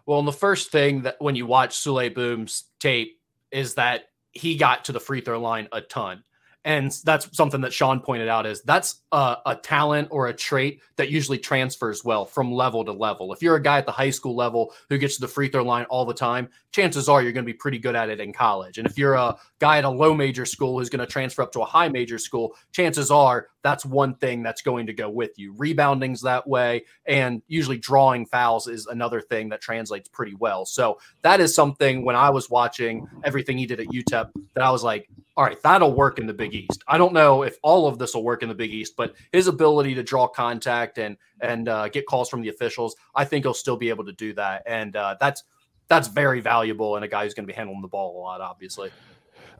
Well, 0.07 0.19
and 0.19 0.29
the 0.29 0.33
first 0.33 0.71
thing 0.71 1.03
that 1.03 1.17
when 1.19 1.37
you 1.37 1.47
watch 1.47 1.77
Souley 1.77 2.13
Boum's 2.13 2.65
tape 2.81 3.21
is 3.51 3.75
that 3.75 4.05
he 4.33 4.57
got 4.57 4.87
to 4.87 4.93
the 4.93 5.01
free 5.01 5.21
throw 5.21 5.41
line 5.41 5.69
a 5.73 5.81
ton. 5.81 6.25
And 6.65 6.93
that's 7.05 7.35
something 7.37 7.61
that 7.63 7.73
Sean 7.73 8.01
pointed 8.01 8.29
out 8.29 8.45
is 8.45 8.63
that's 8.63 9.03
a, 9.13 9.37
a, 9.47 9.57
talent 9.57 10.09
or 10.11 10.27
a 10.27 10.35
trait 10.35 10.83
that 10.97 11.09
usually 11.09 11.39
transfers 11.39 12.05
well 12.05 12.25
from 12.25 12.53
level 12.53 12.85
to 12.85 12.93
level. 12.93 13.33
If 13.33 13.43
you're 13.43 13.57
a 13.57 13.63
guy 13.63 13.79
at 13.79 13.87
the 13.87 13.93
high 13.93 14.11
school 14.11 14.35
level 14.35 14.75
who 14.89 14.99
gets 14.99 15.15
to 15.15 15.21
the 15.21 15.29
free 15.29 15.49
throw 15.49 15.63
line 15.63 15.85
all 15.85 16.05
the 16.05 16.13
time, 16.13 16.49
chances 16.73 17.09
are 17.09 17.23
you're 17.23 17.33
going 17.33 17.45
to 17.45 17.53
be 17.53 17.57
pretty 17.57 17.79
good 17.79 17.95
at 17.95 18.11
it 18.11 18.21
in 18.21 18.33
college. 18.33 18.79
And 18.79 18.87
if 18.87 18.99
you're 18.99 19.15
a 19.15 19.37
guy 19.61 19.79
at 19.79 19.85
a 19.85 19.89
low 19.89 20.13
major 20.13 20.45
school 20.45 20.79
who's 20.79 20.91
going 20.91 21.01
to 21.01 21.07
transfer 21.07 21.43
up 21.43 21.53
to 21.53 21.61
a 21.61 21.65
high 21.65 21.89
major 21.89 22.19
school, 22.19 22.55
chances 22.73 23.11
are 23.11 23.49
that's 23.63 23.85
one 23.85 24.15
thing 24.17 24.43
that's 24.43 24.63
going 24.63 24.87
to 24.87 24.93
go 24.93 25.09
with 25.09 25.39
you. 25.39 25.55
Rebounding's 25.55 26.23
that 26.23 26.47
way, 26.47 26.85
and 27.07 27.43
usually 27.49 27.79
drawing 27.79 28.27
fouls 28.27 28.67
is 28.67 28.87
another 28.87 29.21
thing 29.21 29.49
that 29.51 29.61
translates 29.61 30.09
pretty 30.09 30.35
well. 30.35 30.65
So 30.65 30.99
that 31.23 31.41
is 31.41 31.55
something 31.55 32.05
when 32.05 32.17
I 32.17 32.31
was 32.31 32.51
watching 32.51 33.07
everything 33.25 33.59
he 33.59 33.67
did 33.67 33.81
at 33.81 33.89
UTEP 33.89 34.31
that 34.55 34.65
I 34.65 34.71
was 34.71 34.83
like, 34.85 35.09
all 35.39 35.45
right, 35.45 35.63
that'll 35.63 35.95
work 35.95 36.19
in 36.19 36.27
the 36.27 36.35
Big 36.35 36.53
East. 36.53 36.83
I 36.89 36.99
don't 36.99 37.13
know 37.13 37.45
if 37.45 37.59
all 37.63 37.87
of 37.87 37.97
this 37.97 38.13
will 38.13 38.25
work 38.25 38.43
in 38.43 38.49
the 38.49 38.57
Big 38.57 38.73
East, 38.73 38.95
but 38.97 39.15
his 39.33 39.47
ability 39.47 39.95
to 39.95 40.03
draw 40.03 40.27
contact 40.27 40.99
and 40.99 41.17
and 41.41 41.69
uh, 41.69 41.89
get 41.89 42.07
calls 42.07 42.29
from 42.29 42.43
the 42.43 42.49
officials, 42.49 42.97
I 43.15 43.25
think 43.25 43.45
he'll 43.45 43.55
still 43.55 43.77
be 43.77 43.89
able 43.89 44.05
to 44.07 44.13
do 44.13 44.33
that, 44.35 44.65
and 44.67 44.97
uh, 44.97 45.17
that's 45.21 45.45
that's 45.87 46.09
very 46.09 46.41
valuable 46.41 46.97
in 46.97 47.05
a 47.05 47.09
guy 47.09 47.23
who's 47.23 47.35
going 47.35 47.47
to 47.47 47.53
be 47.53 47.57
handling 47.57 47.81
the 47.83 47.89
ball 47.89 48.19
a 48.19 48.21
lot, 48.21 48.41
obviously. 48.41 48.91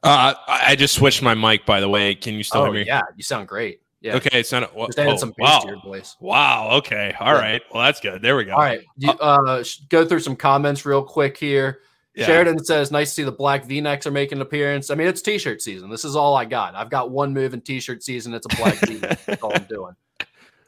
Uh, 0.03 0.35
I 0.49 0.75
just 0.75 0.95
switched 0.95 1.23
my 1.23 1.35
mic, 1.35 1.65
by 1.65 1.79
the 1.79 1.89
way. 1.89 2.17
Can 2.17 2.35
you 2.35 2.43
still 2.43 2.63
oh, 2.63 2.65
hear 2.65 2.75
me? 2.75 2.85
Yeah, 2.85 3.03
you 3.17 3.23
sound 3.23 3.47
great. 3.47 3.81
Yeah. 4.01 4.17
Okay, 4.17 4.41
it's 4.41 4.51
not. 4.51 4.75
Just 4.75 4.99
added 4.99 5.15
oh, 5.15 5.17
some 5.17 5.35
wow. 5.39 5.61
to 5.61 5.69
your 5.69 5.81
voice. 5.81 6.17
Wow. 6.19 6.71
Okay. 6.73 7.15
All 7.21 7.35
yeah. 7.35 7.41
right. 7.41 7.63
Well, 7.73 7.85
that's 7.85 8.01
good. 8.01 8.21
There 8.21 8.37
we 8.37 8.45
go. 8.45 8.53
All 8.53 8.59
right. 8.59 8.81
You, 8.97 9.11
uh, 9.11 9.63
go 9.89 10.05
through 10.05 10.21
some 10.21 10.37
comments 10.37 10.85
real 10.85 11.03
quick 11.05 11.37
here. 11.37 11.81
Yeah. 12.19 12.27
Sheridan 12.27 12.65
says, 12.65 12.91
"Nice 12.91 13.11
to 13.11 13.15
see 13.15 13.23
the 13.23 13.31
black 13.31 13.65
V-necks 13.65 14.07
are 14.07 14.11
making 14.11 14.39
an 14.39 14.43
appearance." 14.43 14.91
I 14.91 14.97
mean, 14.97 15.07
it's 15.07 15.23
T-shirt 15.23 15.63
season. 15.63 15.89
This 15.89 16.05
is 16.05 16.17
all 16.17 16.37
I 16.37 16.45
got. 16.45 16.75
I've 16.75 16.91
got 16.91 17.11
one 17.11 17.33
move 17.33 17.55
in 17.55 17.61
T-shirt 17.61 18.03
season. 18.03 18.35
It's 18.35 18.47
a 18.47 18.57
black 18.57 18.75
V. 18.87 18.97
That's 19.27 19.41
all 19.43 19.55
I'm 19.55 19.65
doing. 19.65 19.95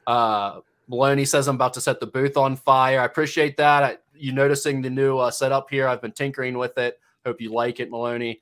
Uh, 0.06 0.60
Maloney 0.86 1.24
says, 1.24 1.48
"I'm 1.48 1.56
about 1.56 1.74
to 1.74 1.80
set 1.80 1.98
the 1.98 2.06
booth 2.06 2.36
on 2.36 2.54
fire." 2.54 3.00
I 3.00 3.04
appreciate 3.04 3.56
that. 3.56 3.82
I, 3.82 3.98
you 4.14 4.32
noticing 4.32 4.80
the 4.80 4.90
new 4.90 5.18
uh, 5.18 5.32
setup 5.32 5.68
here? 5.70 5.88
I've 5.88 6.00
been 6.00 6.12
tinkering 6.12 6.56
with 6.56 6.78
it. 6.78 7.00
Hope 7.26 7.40
you 7.40 7.52
like 7.52 7.80
it, 7.80 7.90
Maloney. 7.90 8.40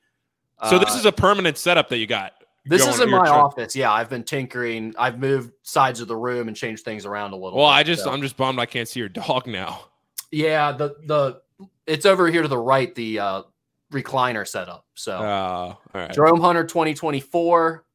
So 0.69 0.77
this 0.77 0.93
is 0.93 1.05
a 1.05 1.11
permanent 1.11 1.57
setup 1.57 1.87
that 1.89 1.97
you 1.97 2.05
got. 2.05 2.33
This 2.65 2.85
is 2.85 2.99
in 2.99 3.09
my 3.09 3.19
trip. 3.19 3.31
office. 3.31 3.75
Yeah, 3.75 3.91
I've 3.91 4.09
been 4.09 4.23
tinkering. 4.23 4.93
I've 4.99 5.17
moved 5.17 5.53
sides 5.63 6.01
of 6.01 6.07
the 6.07 6.15
room 6.15 6.47
and 6.47 6.55
changed 6.55 6.83
things 6.83 7.05
around 7.05 7.31
a 7.31 7.35
little. 7.35 7.57
Well, 7.57 7.69
bit, 7.69 7.73
I 7.73 7.83
just 7.83 8.03
so. 8.03 8.11
I'm 8.11 8.21
just 8.21 8.37
bummed 8.37 8.59
I 8.59 8.65
can't 8.65 8.87
see 8.87 8.99
your 8.99 9.09
dog 9.09 9.47
now. 9.47 9.85
Yeah, 10.31 10.71
the 10.71 10.95
the 11.05 11.41
it's 11.89 12.05
over 12.05 12.29
here 12.29 12.41
to 12.41 12.47
the 12.47 12.57
right, 12.57 12.93
the 12.95 13.19
uh, 13.19 13.43
recliner 13.91 14.47
setup. 14.47 14.85
So, 14.93 15.17
uh, 15.17 15.23
all 15.23 15.79
right. 15.93 16.13
Jerome 16.13 16.39
Hunter 16.39 16.63
2024. 16.63 17.85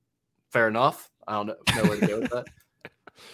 Fair 0.50 0.68
enough. 0.68 1.10
I 1.26 1.32
don't 1.32 1.46
know, 1.46 1.56
know 1.76 1.82
where 1.88 2.00
to 2.00 2.06
go 2.06 2.20
with 2.20 2.30
that. 2.30 2.46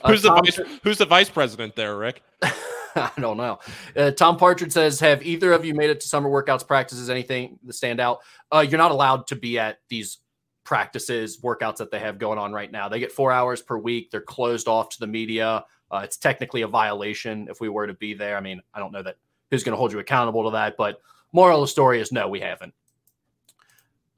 Uh, 0.03 0.11
who's 0.11 0.23
the 0.23 0.31
vice, 0.31 0.61
who's 0.83 0.99
the 0.99 1.07
vice 1.07 1.31
president 1.31 1.75
there, 1.75 1.97
Rick? 1.97 2.23
I 2.43 3.11
don't 3.19 3.39
know. 3.39 3.59
Uh, 3.97 4.11
Tom 4.11 4.37
Partridge 4.37 4.73
says, 4.73 5.01
"Have 5.01 5.23
either 5.23 5.53
of 5.53 5.65
you 5.65 5.75
made 5.75 5.89
it 5.89 6.01
to 6.01 6.07
summer 6.07 6.29
workouts 6.29 6.67
practices? 6.67 7.09
Anything 7.09 7.59
that 7.65 7.73
stand 7.73 7.99
out? 7.99 8.19
Uh, 8.53 8.65
you're 8.67 8.79
not 8.79 8.91
allowed 8.91 9.27
to 9.29 9.37
be 9.37 9.59
at 9.59 9.79
these 9.89 10.19
practices, 10.65 11.41
workouts 11.41 11.79
that 11.79 11.91
they 11.91 11.99
have 11.99 12.19
going 12.19 12.39
on 12.39 12.53
right 12.53 12.71
now. 12.71 12.89
They 12.89 13.01
get 13.01 13.11
four 13.11 13.33
hours 13.33 13.63
per 13.63 13.79
week. 13.79 14.11
They're 14.11 14.21
closed 14.21 14.69
off 14.69 14.91
to 14.91 15.01
the 15.01 15.07
media. 15.07 15.65
Uh, 15.91 16.03
it's 16.05 16.19
technically 16.19 16.63
a 16.63 16.69
violation 16.69 17.49
if 17.51 17.61
we 17.61 17.69
were 17.69 17.87
to 17.87 17.95
be 17.95 18.15
there. 18.15 18.37
I 18.37 18.41
mean, 18.41 18.61
I 18.75 18.79
don't 18.79 18.93
know 18.93 19.03
that 19.03 19.17
who's 19.51 19.65
going 19.65 19.73
to 19.73 19.77
hold 19.77 19.93
you 19.93 19.99
accountable 19.99 20.45
to 20.45 20.51
that. 20.51 20.77
But 20.77 21.01
moral 21.33 21.63
of 21.63 21.69
the 21.69 21.71
story 21.71 22.01
is 22.01 22.13
no, 22.13 22.29
we 22.29 22.41
haven't. 22.41 22.75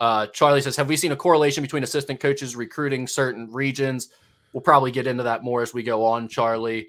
Uh, 0.00 0.26
Charlie 0.26 0.60
says, 0.60 0.76
have 0.76 0.88
we 0.88 0.96
seen 0.96 1.12
a 1.12 1.16
correlation 1.16 1.62
between 1.62 1.84
assistant 1.84 2.18
coaches 2.18 2.56
recruiting 2.56 3.06
certain 3.06 3.50
regions? 3.52 4.08
We'll 4.52 4.60
probably 4.60 4.90
get 4.90 5.06
into 5.06 5.22
that 5.22 5.44
more 5.44 5.62
as 5.62 5.72
we 5.72 5.82
go 5.82 6.04
on, 6.04 6.28
Charlie. 6.28 6.88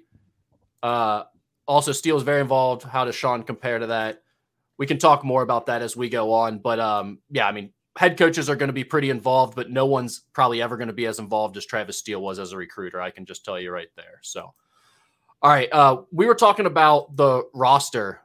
Uh, 0.82 1.24
also, 1.66 1.92
Steele 1.92 2.16
is 2.16 2.24
very 2.24 2.40
involved. 2.40 2.82
How 2.82 3.04
does 3.04 3.14
Sean 3.14 3.42
compare 3.42 3.78
to 3.78 3.86
that? 3.86 4.22
We 4.76 4.86
can 4.86 4.98
talk 4.98 5.24
more 5.24 5.42
about 5.42 5.66
that 5.66 5.80
as 5.80 5.96
we 5.96 6.08
go 6.08 6.32
on. 6.32 6.58
But 6.58 6.80
um, 6.80 7.20
yeah, 7.30 7.46
I 7.46 7.52
mean, 7.52 7.72
head 7.96 8.18
coaches 8.18 8.50
are 8.50 8.56
going 8.56 8.68
to 8.68 8.74
be 8.74 8.84
pretty 8.84 9.10
involved, 9.10 9.54
but 9.54 9.70
no 9.70 9.86
one's 9.86 10.22
probably 10.32 10.60
ever 10.60 10.76
going 10.76 10.88
to 10.88 10.94
be 10.94 11.06
as 11.06 11.20
involved 11.20 11.56
as 11.56 11.64
Travis 11.64 11.98
Steele 11.98 12.20
was 12.20 12.38
as 12.38 12.52
a 12.52 12.56
recruiter. 12.56 13.00
I 13.00 13.10
can 13.10 13.24
just 13.24 13.44
tell 13.44 13.58
you 13.58 13.70
right 13.70 13.88
there. 13.96 14.18
So, 14.22 14.52
all 15.40 15.50
right, 15.50 15.68
uh, 15.72 16.02
we 16.10 16.26
were 16.26 16.34
talking 16.34 16.66
about 16.66 17.16
the 17.16 17.44
roster 17.54 18.20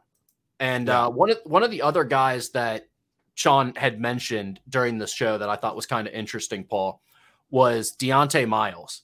and 0.59 0.87
yeah. 0.87 1.05
uh, 1.05 1.09
one 1.09 1.29
of 1.29 1.37
one 1.45 1.63
of 1.63 1.71
the 1.71 1.81
other 1.81 2.03
guys 2.03 2.49
that 2.49 2.87
Sean 3.35 3.73
had 3.75 3.99
mentioned 3.99 4.59
during 4.67 4.97
the 4.97 5.07
show 5.07 5.37
that 5.37 5.49
I 5.49 5.55
thought 5.55 5.75
was 5.75 5.85
kind 5.85 6.07
of 6.07 6.13
interesting, 6.13 6.63
Paul, 6.63 7.01
was 7.49 7.95
Dieonte 7.95 8.47
Miles. 8.47 9.03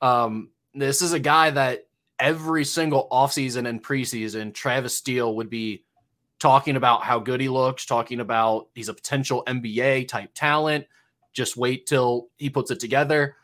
Um, 0.00 0.50
this 0.74 1.00
is 1.00 1.12
a 1.12 1.18
guy 1.18 1.50
that 1.50 1.86
every 2.18 2.64
single 2.64 3.08
offseason 3.10 3.68
and 3.68 3.82
preseason, 3.82 4.52
Travis 4.52 4.96
Steele 4.96 5.36
would 5.36 5.50
be 5.50 5.84
talking 6.38 6.76
about 6.76 7.02
how 7.02 7.18
good 7.18 7.40
he 7.40 7.48
looks, 7.48 7.86
talking 7.86 8.20
about 8.20 8.68
he's 8.74 8.88
a 8.88 8.94
potential 8.94 9.42
NBA 9.46 10.08
type 10.08 10.30
talent. 10.34 10.86
Just 11.32 11.56
wait 11.56 11.86
till 11.86 12.28
he 12.36 12.50
puts 12.50 12.70
it 12.70 12.80
together. 12.80 13.36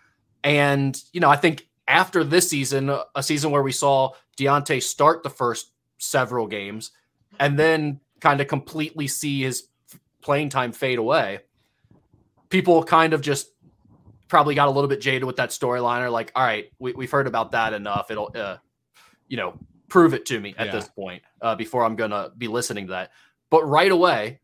And, 0.44 1.00
you 1.12 1.20
know, 1.20 1.30
I 1.30 1.36
think 1.36 1.68
after 1.86 2.22
this 2.22 2.50
season, 2.50 2.90
a 3.14 3.22
season 3.22 3.50
where 3.50 3.62
we 3.62 3.72
saw 3.72 4.10
Dieonte 4.36 4.82
start 4.82 5.22
the 5.22 5.30
first 5.30 5.72
several 5.98 6.46
games, 6.46 6.90
and 7.38 7.58
then 7.58 8.00
kind 8.20 8.40
of 8.40 8.48
completely 8.48 9.06
see 9.06 9.42
his 9.42 9.68
playing 10.22 10.48
time 10.48 10.72
fade 10.72 10.98
away, 10.98 11.40
people 12.48 12.82
kind 12.82 13.12
of 13.12 13.20
just 13.20 13.50
probably 14.28 14.54
got 14.54 14.68
a 14.68 14.70
little 14.70 14.88
bit 14.88 15.00
jaded 15.00 15.24
with 15.24 15.36
that 15.36 15.50
storyline 15.50 16.02
or 16.02 16.10
like, 16.10 16.30
all 16.34 16.44
right, 16.44 16.70
we, 16.78 16.92
we've 16.92 17.10
heard 17.10 17.26
about 17.26 17.52
that 17.52 17.72
enough. 17.72 18.10
It'll, 18.10 18.30
uh, 18.34 18.56
you 19.26 19.36
know, 19.36 19.58
prove 19.88 20.14
it 20.14 20.26
to 20.26 20.38
me 20.38 20.54
at 20.58 20.66
yeah. 20.66 20.72
this 20.72 20.88
point 20.88 21.22
uh, 21.40 21.54
before 21.54 21.84
I'm 21.84 21.96
going 21.96 22.10
to 22.10 22.30
be 22.36 22.48
listening 22.48 22.86
to 22.86 22.92
that. 22.92 23.12
But 23.50 23.64
right 23.64 23.90
away, 23.90 24.40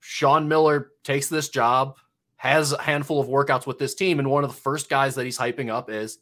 Sean 0.00 0.48
Miller 0.48 0.90
takes 1.04 1.28
this 1.28 1.48
job, 1.48 1.96
has 2.36 2.72
a 2.72 2.82
handful 2.82 3.20
of 3.20 3.28
workouts 3.28 3.66
with 3.66 3.78
this 3.78 3.94
team, 3.94 4.18
and 4.18 4.30
one 4.30 4.44
of 4.44 4.50
the 4.50 4.56
first 4.56 4.90
guys 4.90 5.14
that 5.14 5.24
he's 5.24 5.38
hyping 5.38 5.70
up 5.70 5.88
is 5.88 6.18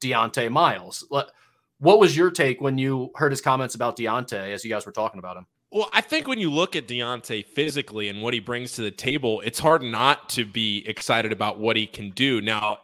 Dieonte 0.00 0.50
Miles. 0.50 1.04
What 1.78 1.98
was 2.00 2.16
your 2.16 2.30
take 2.30 2.60
when 2.60 2.78
you 2.78 3.10
heard 3.14 3.32
his 3.32 3.40
comments 3.40 3.74
about 3.74 3.96
Dieonte 3.96 4.32
as 4.32 4.64
you 4.64 4.70
guys 4.70 4.84
were 4.84 4.92
talking 4.92 5.18
about 5.18 5.36
him? 5.36 5.46
Well, 5.70 5.90
I 5.92 6.00
think 6.00 6.26
when 6.26 6.38
you 6.38 6.50
look 6.50 6.74
at 6.76 6.88
Dieonte 6.88 7.44
physically 7.46 8.08
and 8.08 8.22
what 8.22 8.34
he 8.34 8.40
brings 8.40 8.72
to 8.72 8.82
the 8.82 8.90
table, 8.90 9.40
it's 9.42 9.58
hard 9.58 9.82
not 9.82 10.28
to 10.30 10.44
be 10.44 10.82
excited 10.88 11.30
about 11.30 11.58
what 11.58 11.76
he 11.76 11.86
can 11.86 12.10
do. 12.10 12.40
Now, 12.40 12.78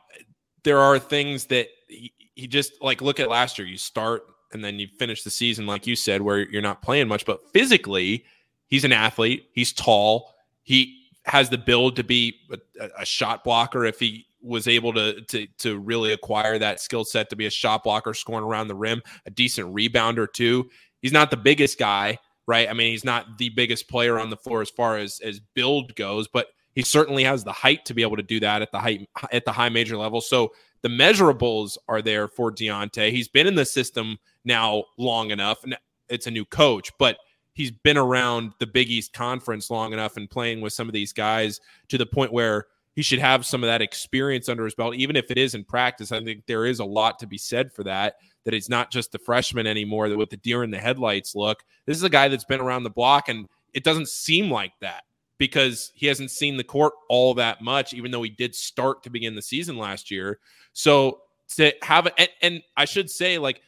there 0.64 0.78
are 0.78 0.98
things 0.98 1.46
that 1.46 1.68
he, 1.88 2.12
he 2.34 2.46
just 2.46 2.72
like 2.82 3.00
look 3.00 3.18
at 3.18 3.28
last 3.28 3.58
year. 3.58 3.66
You 3.66 3.78
start 3.78 4.24
and 4.52 4.62
then 4.62 4.78
you 4.78 4.86
finish 4.98 5.22
the 5.22 5.30
season, 5.30 5.66
like 5.66 5.86
you 5.86 5.96
said, 5.96 6.22
where 6.22 6.48
you're 6.48 6.62
not 6.62 6.82
playing 6.82 7.08
much, 7.08 7.24
but 7.24 7.50
physically, 7.52 8.24
he's 8.68 8.84
an 8.84 8.92
athlete. 8.92 9.46
He's 9.52 9.72
tall. 9.72 10.32
He 10.62 11.08
has 11.24 11.48
the 11.48 11.58
build 11.58 11.96
to 11.96 12.04
be 12.04 12.36
a, 12.80 12.88
a 13.00 13.06
shot 13.06 13.44
blocker 13.44 13.84
if 13.84 13.98
he 13.98 14.26
was 14.44 14.68
able 14.68 14.92
to 14.92 15.20
to 15.22 15.46
to 15.58 15.78
really 15.78 16.12
acquire 16.12 16.58
that 16.58 16.80
skill 16.80 17.04
set 17.04 17.30
to 17.30 17.36
be 17.36 17.46
a 17.46 17.50
shot 17.50 17.82
blocker, 17.82 18.14
scoring 18.14 18.44
around 18.44 18.68
the 18.68 18.74
rim, 18.74 19.02
a 19.26 19.30
decent 19.30 19.74
rebounder 19.74 20.30
too. 20.32 20.68
He's 21.00 21.12
not 21.12 21.30
the 21.30 21.36
biggest 21.36 21.78
guy, 21.78 22.18
right? 22.46 22.68
I 22.68 22.72
mean, 22.74 22.90
he's 22.90 23.04
not 23.04 23.38
the 23.38 23.48
biggest 23.48 23.88
player 23.88 24.18
on 24.18 24.30
the 24.30 24.36
floor 24.36 24.62
as 24.62 24.70
far 24.70 24.98
as 24.98 25.20
as 25.24 25.40
build 25.54 25.94
goes, 25.96 26.28
but 26.28 26.48
he 26.74 26.82
certainly 26.82 27.24
has 27.24 27.44
the 27.44 27.52
height 27.52 27.84
to 27.86 27.94
be 27.94 28.02
able 28.02 28.16
to 28.16 28.22
do 28.22 28.40
that 28.40 28.62
at 28.62 28.70
the 28.70 28.78
height 28.78 29.08
at 29.32 29.44
the 29.44 29.52
high 29.52 29.68
major 29.68 29.96
level. 29.96 30.20
So 30.20 30.52
the 30.82 30.88
measurables 30.88 31.78
are 31.88 32.02
there 32.02 32.28
for 32.28 32.52
Dieonte. 32.52 33.10
He's 33.10 33.28
been 33.28 33.46
in 33.46 33.54
the 33.54 33.64
system 33.64 34.18
now 34.44 34.84
long 34.98 35.30
enough, 35.30 35.64
and 35.64 35.76
it's 36.08 36.26
a 36.26 36.30
new 36.30 36.44
coach, 36.44 36.92
but 36.98 37.16
he's 37.54 37.70
been 37.70 37.96
around 37.96 38.52
the 38.58 38.66
Big 38.66 38.90
East 38.90 39.12
Conference 39.12 39.70
long 39.70 39.92
enough 39.92 40.16
and 40.16 40.28
playing 40.28 40.60
with 40.60 40.72
some 40.72 40.88
of 40.88 40.92
these 40.92 41.12
guys 41.12 41.60
to 41.88 41.96
the 41.96 42.04
point 42.04 42.32
where 42.32 42.66
he 42.94 43.02
should 43.02 43.18
have 43.18 43.44
some 43.44 43.64
of 43.64 43.68
that 43.68 43.82
experience 43.82 44.48
under 44.48 44.64
his 44.64 44.74
belt, 44.74 44.94
even 44.94 45.16
if 45.16 45.30
it 45.30 45.38
is 45.38 45.54
in 45.54 45.64
practice. 45.64 46.12
I 46.12 46.22
think 46.22 46.46
there 46.46 46.64
is 46.64 46.78
a 46.78 46.84
lot 46.84 47.18
to 47.18 47.26
be 47.26 47.38
said 47.38 47.72
for 47.72 47.82
that. 47.84 48.16
That 48.44 48.54
he's 48.54 48.68
not 48.68 48.90
just 48.90 49.10
the 49.10 49.18
freshman 49.18 49.66
anymore, 49.66 50.08
that 50.08 50.18
with 50.18 50.30
the 50.30 50.36
deer 50.36 50.62
in 50.62 50.70
the 50.70 50.78
headlights 50.78 51.34
look. 51.34 51.64
This 51.86 51.96
is 51.96 52.02
a 52.02 52.10
guy 52.10 52.28
that's 52.28 52.44
been 52.44 52.60
around 52.60 52.84
the 52.84 52.90
block, 52.90 53.28
and 53.28 53.48
it 53.72 53.84
doesn't 53.84 54.08
seem 54.08 54.50
like 54.50 54.72
that 54.80 55.04
because 55.38 55.92
he 55.94 56.06
hasn't 56.06 56.30
seen 56.30 56.56
the 56.56 56.64
court 56.64 56.92
all 57.08 57.34
that 57.34 57.62
much, 57.62 57.94
even 57.94 58.10
though 58.10 58.22
he 58.22 58.30
did 58.30 58.54
start 58.54 59.02
to 59.02 59.10
begin 59.10 59.34
the 59.34 59.42
season 59.42 59.76
last 59.76 60.10
year. 60.10 60.38
So 60.72 61.22
to 61.56 61.72
have 61.82 62.08
and, 62.16 62.28
and 62.42 62.62
I 62.76 62.84
should 62.84 63.10
say, 63.10 63.38
like 63.38 63.60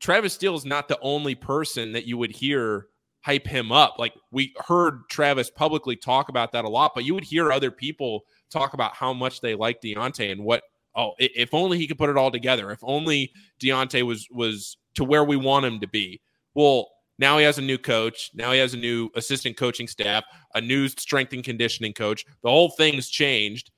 Travis 0.00 0.34
Steele 0.34 0.54
is 0.54 0.64
not 0.64 0.88
the 0.88 0.98
only 1.00 1.34
person 1.34 1.92
that 1.92 2.04
you 2.04 2.18
would 2.18 2.30
hear 2.30 2.88
hype 3.24 3.46
him 3.46 3.72
up. 3.72 3.96
Like 3.98 4.14
we 4.30 4.52
heard 4.66 5.08
Travis 5.08 5.50
publicly 5.50 5.96
talk 5.96 6.28
about 6.28 6.52
that 6.52 6.64
a 6.64 6.68
lot, 6.68 6.92
but 6.94 7.04
you 7.04 7.14
would 7.14 7.24
hear 7.24 7.50
other 7.50 7.70
people 7.70 8.24
talk 8.50 8.74
about 8.74 8.94
how 8.94 9.12
much 9.12 9.40
they 9.40 9.54
like 9.54 9.80
Dieonte 9.80 10.30
and 10.30 10.44
what 10.44 10.62
oh, 10.94 11.12
if 11.18 11.54
only 11.54 11.78
he 11.78 11.86
could 11.86 11.98
put 11.98 12.10
it 12.10 12.18
all 12.18 12.30
together. 12.30 12.70
If 12.70 12.80
only 12.82 13.32
Dieonte 13.60 14.02
was 14.02 14.28
was 14.30 14.76
to 14.94 15.04
where 15.04 15.24
we 15.24 15.36
want 15.36 15.64
him 15.64 15.80
to 15.80 15.88
be. 15.88 16.20
Well, 16.54 16.90
now 17.18 17.38
he 17.38 17.44
has 17.44 17.58
a 17.58 17.62
new 17.62 17.78
coach. 17.78 18.30
Now 18.34 18.52
he 18.52 18.58
has 18.58 18.74
a 18.74 18.78
new 18.78 19.08
assistant 19.16 19.56
coaching 19.56 19.88
staff, 19.88 20.24
a 20.54 20.60
new 20.60 20.88
strength 20.88 21.32
and 21.32 21.42
conditioning 21.42 21.94
coach. 21.94 22.24
The 22.42 22.50
whole 22.50 22.70
thing's 22.70 23.08
changed, 23.08 23.70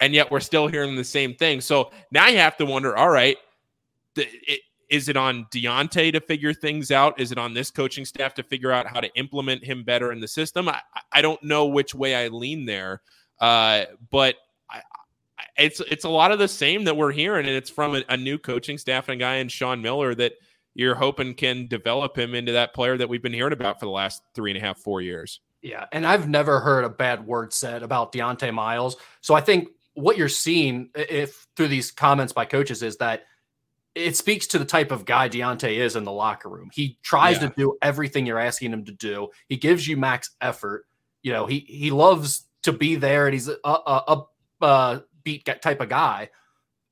and 0.00 0.14
yet 0.14 0.30
we're 0.30 0.40
still 0.40 0.68
hearing 0.68 0.94
the 0.94 1.04
same 1.04 1.34
thing. 1.34 1.60
So 1.60 1.90
now 2.12 2.28
you 2.28 2.38
have 2.38 2.56
to 2.58 2.64
wonder: 2.64 2.96
All 2.96 3.10
right, 3.10 3.36
it, 4.16 4.60
is 4.94 5.08
it 5.08 5.16
on 5.16 5.44
Dieonte 5.46 6.12
to 6.12 6.20
figure 6.20 6.54
things 6.54 6.92
out? 6.92 7.18
Is 7.20 7.32
it 7.32 7.38
on 7.38 7.52
this 7.52 7.72
coaching 7.72 8.04
staff 8.04 8.32
to 8.34 8.44
figure 8.44 8.70
out 8.70 8.86
how 8.86 9.00
to 9.00 9.12
implement 9.16 9.64
him 9.64 9.82
better 9.82 10.12
in 10.12 10.20
the 10.20 10.28
system? 10.28 10.68
I, 10.68 10.80
I 11.12 11.20
don't 11.20 11.42
know 11.42 11.66
which 11.66 11.96
way 11.96 12.14
I 12.14 12.28
lean 12.28 12.64
there, 12.64 13.02
uh, 13.40 13.86
but 14.12 14.36
I, 14.70 14.82
it's 15.56 15.80
it's 15.80 16.04
a 16.04 16.08
lot 16.08 16.30
of 16.30 16.38
the 16.38 16.46
same 16.46 16.84
that 16.84 16.96
we're 16.96 17.10
hearing, 17.10 17.44
and 17.46 17.56
it's 17.56 17.70
from 17.70 17.96
a, 17.96 18.04
a 18.08 18.16
new 18.16 18.38
coaching 18.38 18.78
staff 18.78 19.08
and 19.08 19.20
a 19.20 19.24
guy 19.24 19.36
in 19.36 19.48
Sean 19.48 19.82
Miller 19.82 20.14
that 20.14 20.34
you're 20.74 20.94
hoping 20.94 21.34
can 21.34 21.66
develop 21.66 22.16
him 22.16 22.36
into 22.36 22.52
that 22.52 22.72
player 22.72 22.96
that 22.96 23.08
we've 23.08 23.22
been 23.22 23.32
hearing 23.32 23.52
about 23.52 23.80
for 23.80 23.86
the 23.86 23.92
last 23.92 24.22
three 24.36 24.52
and 24.52 24.58
a 24.58 24.64
half, 24.64 24.78
four 24.78 25.00
years. 25.00 25.40
Yeah, 25.60 25.86
and 25.90 26.06
I've 26.06 26.28
never 26.28 26.60
heard 26.60 26.84
a 26.84 26.88
bad 26.88 27.26
word 27.26 27.52
said 27.52 27.82
about 27.82 28.12
Dieonte 28.12 28.54
Miles. 28.54 28.96
So 29.22 29.34
I 29.34 29.40
think 29.40 29.70
what 29.94 30.16
you're 30.16 30.28
seeing 30.28 30.90
if 30.94 31.48
through 31.56 31.68
these 31.68 31.90
comments 31.90 32.32
by 32.32 32.44
coaches 32.44 32.84
is 32.84 32.96
that 32.98 33.24
it 33.94 34.16
speaks 34.16 34.46
to 34.48 34.58
the 34.58 34.64
type 34.64 34.90
of 34.90 35.04
guy 35.04 35.28
Dieonte 35.28 35.70
is 35.70 35.96
in 35.96 36.04
the 36.04 36.12
locker 36.12 36.48
room. 36.48 36.70
He 36.72 36.98
tries 37.02 37.40
yeah. 37.40 37.48
to 37.48 37.54
do 37.56 37.78
everything 37.80 38.26
you're 38.26 38.38
asking 38.38 38.72
him 38.72 38.84
to 38.86 38.92
do. 38.92 39.28
He 39.48 39.56
gives 39.56 39.86
you 39.86 39.96
max 39.96 40.30
effort. 40.40 40.86
You 41.22 41.32
know, 41.32 41.46
he 41.46 41.60
he 41.60 41.90
loves 41.90 42.46
to 42.62 42.72
be 42.72 42.96
there, 42.96 43.26
and 43.26 43.34
he's 43.34 43.48
a, 43.48 43.56
a, 43.64 43.70
a, 43.70 44.24
a 44.60 44.64
uh, 44.64 45.00
beat 45.22 45.44
type 45.62 45.80
of 45.80 45.88
guy. 45.88 46.30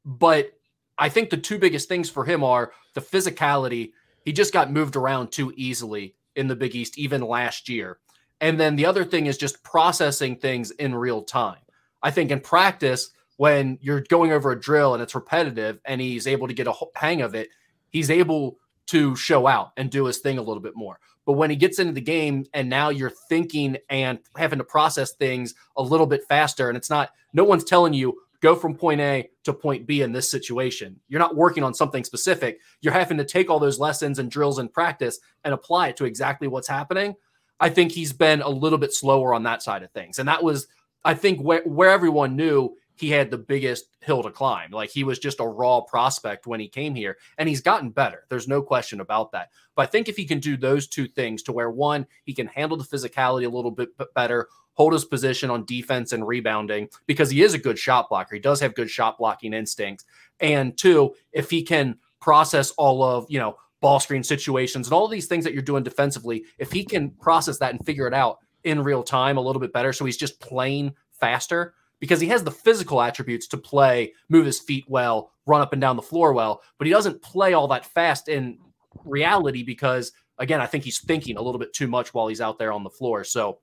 But 0.05 0.53
I 0.99 1.09
think 1.09 1.31
the 1.31 1.37
two 1.37 1.59
biggest 1.59 1.89
things 1.89 2.09
for 2.09 2.25
him 2.25 2.45
are 2.45 2.73
the 2.95 3.01
physicality. 3.01 3.93
He 4.25 4.33
just 4.33 4.53
got 4.53 4.71
moved 4.71 4.97
around 4.97 5.33
too 5.33 5.53
easily 5.57 6.15
in 6.37 6.47
the 6.47 6.57
Big 6.57 6.75
East, 6.75 6.99
even 6.99 7.21
last 7.21 7.69
year. 7.69 7.99
And 8.41 8.59
then 8.59 8.77
the 8.77 8.87
other 8.87 9.05
thing 9.05 9.27
is 9.27 9.39
just 9.39 9.63
processing 9.63 10.37
things 10.37 10.71
in 10.73 10.95
real 10.95 11.23
time. 11.23 11.59
I 12.03 12.11
think 12.11 12.31
in 12.31 12.41
practice, 12.41 13.11
when 13.37 13.79
you're 13.81 14.03
going 14.03 14.33
over 14.33 14.53
a 14.53 14.61
drill 14.61 14.95
and 14.95 15.03
it's 15.03 15.15
repetitive 15.15 15.81
and 15.85 16.01
he's 16.01 16.27
able 16.27 16.49
to 16.49 16.55
get 16.55 16.67
a 16.67 16.75
hang 16.95 17.23
of 17.23 17.35
it, 17.35 17.49
he's 17.91 18.11
able 18.11 18.59
to 18.87 19.17
show 19.17 19.47
out 19.47 19.73
and 19.77 19.91
do 19.91 20.07
his 20.07 20.19
thing 20.19 20.39
a 20.39 20.43
little 20.43 20.63
bit 20.63 20.77
more. 20.77 20.99
But 21.25 21.35
when 21.35 21.51
he 21.51 21.57
gets 21.57 21.79
into 21.79 21.93
the 21.93 22.01
game 22.01 22.45
and 22.53 22.69
now 22.69 22.89
you're 22.89 23.13
thinking 23.29 23.79
and 23.89 24.19
having 24.37 24.59
to 24.59 24.65
process 24.65 25.13
things 25.13 25.55
a 25.77 25.83
little 25.83 26.07
bit 26.07 26.25
faster, 26.29 26.69
and 26.69 26.77
it's 26.77 26.91
not, 26.91 27.11
no 27.33 27.45
one's 27.45 27.65
telling 27.65 27.95
you 27.95 28.19
go 28.41 28.57
from 28.57 28.75
point 28.75 29.01
A 29.01 29.31
to 29.45 29.53
point 29.53 29.87
B 29.87 30.03
in 30.03 30.13
this 30.13 30.31
situation. 30.31 30.99
You're 31.09 31.21
not 31.21 31.37
working 31.37 31.63
on 31.63 31.75
something 31.75 32.03
specific. 32.03 32.61
You're 32.81 32.93
having 32.93 33.19
to 33.19 33.25
take 33.25 33.49
all 33.49 33.61
those 33.61 33.79
lessons 33.79 34.19
and 34.19 34.31
drills 34.31 34.59
and 34.59 34.73
practice 34.73 35.21
and 35.45 35.55
apply 35.55 35.89
it 35.89 35.97
to 35.99 36.05
exactly 36.05 36.49
what's 36.49 36.69
happening. 36.69 37.15
I 37.61 37.69
think 37.71 37.93
he's 37.93 38.13
been 38.13 38.43
a 38.43 38.49
little 38.49 38.79
bit 38.79 38.93
slower 38.93 39.33
on 39.33 39.45
that 39.45 39.63
side 39.63 39.85
of 39.85 39.93
things. 39.93 40.19
And 40.19 40.29
that 40.29 40.43
was, 40.43 40.67
I 41.05 41.15
think, 41.15 41.41
where, 41.41 41.63
where 41.63 41.91
everyone 41.91 42.35
knew 42.35 42.77
he 42.95 43.11
had 43.11 43.31
the 43.31 43.39
biggest 43.39 43.87
hill 44.01 44.23
to 44.23 44.31
climb. 44.31 44.71
Like 44.71 44.91
he 44.91 45.05
was 45.05 45.19
just 45.19 45.41
a 45.41 45.47
raw 45.47 45.81
prospect 45.81 46.47
when 46.47 46.61
he 46.61 46.69
came 46.69 46.95
here, 46.95 47.17
and 47.39 47.49
he's 47.49 47.61
gotten 47.61 47.91
better. 47.91 48.25
There's 48.29 48.49
no 48.49 48.63
question 48.63 49.01
about 49.01 49.33
that. 49.33 49.51
But 49.75 49.83
I 49.83 49.87
think 49.87 50.09
if 50.09 50.17
he 50.17 50.25
can 50.25 50.41
do 50.41 50.57
those 50.57 50.87
two 50.87 51.09
things 51.09 51.43
to 51.45 51.53
where 51.53 51.71
one, 51.71 52.07
he 52.25 52.35
can 52.35 52.47
handle 52.47 52.77
the 52.77 52.85
physicality 52.85 53.47
a 53.47 53.55
little 53.55 53.71
bit 53.71 53.91
better, 54.15 54.49
hold 54.75 54.93
his 54.93 55.05
position 55.05 55.51
on 55.51 55.65
defense 55.65 56.13
and 56.13 56.27
rebounding 56.27 56.89
because 57.07 57.31
he 57.31 57.43
is 57.43 57.55
a 57.55 57.59
good 57.59 57.79
shot 57.79 58.09
blocker. 58.09 58.35
He 58.35 58.41
does 58.41 58.61
have 58.61 58.75
good 58.75 58.91
shot 58.91 59.19
blocking 59.19 59.53
instincts. 59.53 60.05
And 60.41 60.77
two, 60.77 61.15
if 61.33 61.51
he 61.51 61.63
can 61.63 61.99
process 62.21 62.71
all 62.73 63.03
of, 63.03 63.27
you 63.29 63.39
know, 63.39 63.57
ball 63.81 64.01
screen 64.01 64.23
situations 64.23 64.87
and 64.87 64.95
all 64.95 65.09
these 65.09 65.27
things 65.27 65.45
that 65.45 65.53
you're 65.53 65.63
doing 65.63 65.83
defensively, 65.83 66.45
if 66.59 66.73
he 66.73 66.85
can 66.85 67.11
process 67.11 67.59
that 67.59 67.75
and 67.75 67.85
figure 67.85 68.07
it 68.07 68.15
out 68.15 68.39
in 68.65 68.83
real 68.83 69.03
time 69.03 69.37
a 69.37 69.41
little 69.41 69.61
bit 69.61 69.73
better, 69.73 69.93
so 69.93 70.05
he's 70.05 70.17
just 70.17 70.41
playing 70.41 70.95
faster, 71.11 71.75
because 72.03 72.21
he 72.21 72.27
has 72.27 72.43
the 72.43 72.51
physical 72.51 73.01
attributes 73.01 73.47
to 73.47 73.57
play, 73.57 74.13
move 74.29 74.45
his 74.45 74.59
feet 74.59 74.85
well, 74.89 75.31
run 75.47 75.61
up 75.61 75.73
and 75.73 75.81
down 75.81 75.95
the 75.95 76.03
floor 76.03 76.33
well, 76.33 76.61
but 76.77 76.89
he 76.89 76.93
doesn't 76.93 77.23
play 77.23 77.53
all 77.53 77.69
that 77.69 77.87
fast 77.87 78.29
in 78.29 78.59
reality 79.05 79.63
because, 79.63 80.11
again, 80.39 80.61
I 80.61 80.67
think 80.67 80.83
he's 80.83 80.99
thinking 80.99 81.37
a 81.37 81.41
little 81.41 81.61
bit 81.61 81.73
too 81.73 81.87
much 81.87 82.13
while 82.13 82.27
he's 82.27 82.41
out 82.41 82.59
there 82.59 82.73
on 82.73 82.83
the 82.83 82.91
floor. 82.91 83.23
So 83.23 83.61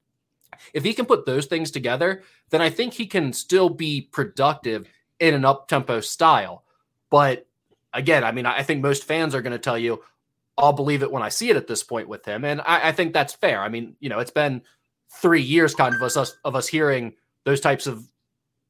if 0.73 0.85
he 0.85 0.93
can 0.93 1.05
put 1.05 1.25
those 1.25 1.47
things 1.47 1.69
together, 1.69 2.23
then 2.49 2.61
I 2.61 2.69
think 2.69 2.93
he 2.93 3.07
can 3.07 3.33
still 3.33 3.67
be 3.67 4.07
productive 4.13 4.87
in 5.19 5.33
an 5.33 5.43
up 5.43 5.67
tempo 5.67 5.99
style. 5.99 6.63
But 7.09 7.45
again, 7.93 8.23
I 8.23 8.31
mean, 8.31 8.45
I 8.45 8.63
think 8.63 8.81
most 8.81 9.03
fans 9.03 9.35
are 9.35 9.41
going 9.41 9.51
to 9.51 9.59
tell 9.59 9.77
you, 9.77 10.01
I'll 10.57 10.71
believe 10.71 11.03
it 11.03 11.11
when 11.11 11.23
I 11.23 11.29
see 11.29 11.49
it 11.49 11.57
at 11.57 11.67
this 11.67 11.83
point 11.83 12.07
with 12.07 12.23
him. 12.23 12.45
And 12.45 12.61
I, 12.61 12.87
I 12.87 12.91
think 12.93 13.11
that's 13.11 13.33
fair. 13.33 13.61
I 13.61 13.67
mean, 13.67 13.97
you 13.99 14.07
know, 14.07 14.19
it's 14.19 14.31
been 14.31 14.61
three 15.11 15.41
years 15.41 15.75
kind 15.75 15.93
of 15.93 16.01
us 16.01 16.15
of 16.45 16.55
us 16.55 16.69
hearing 16.69 17.15
those 17.43 17.59
types 17.59 17.85
of 17.85 18.05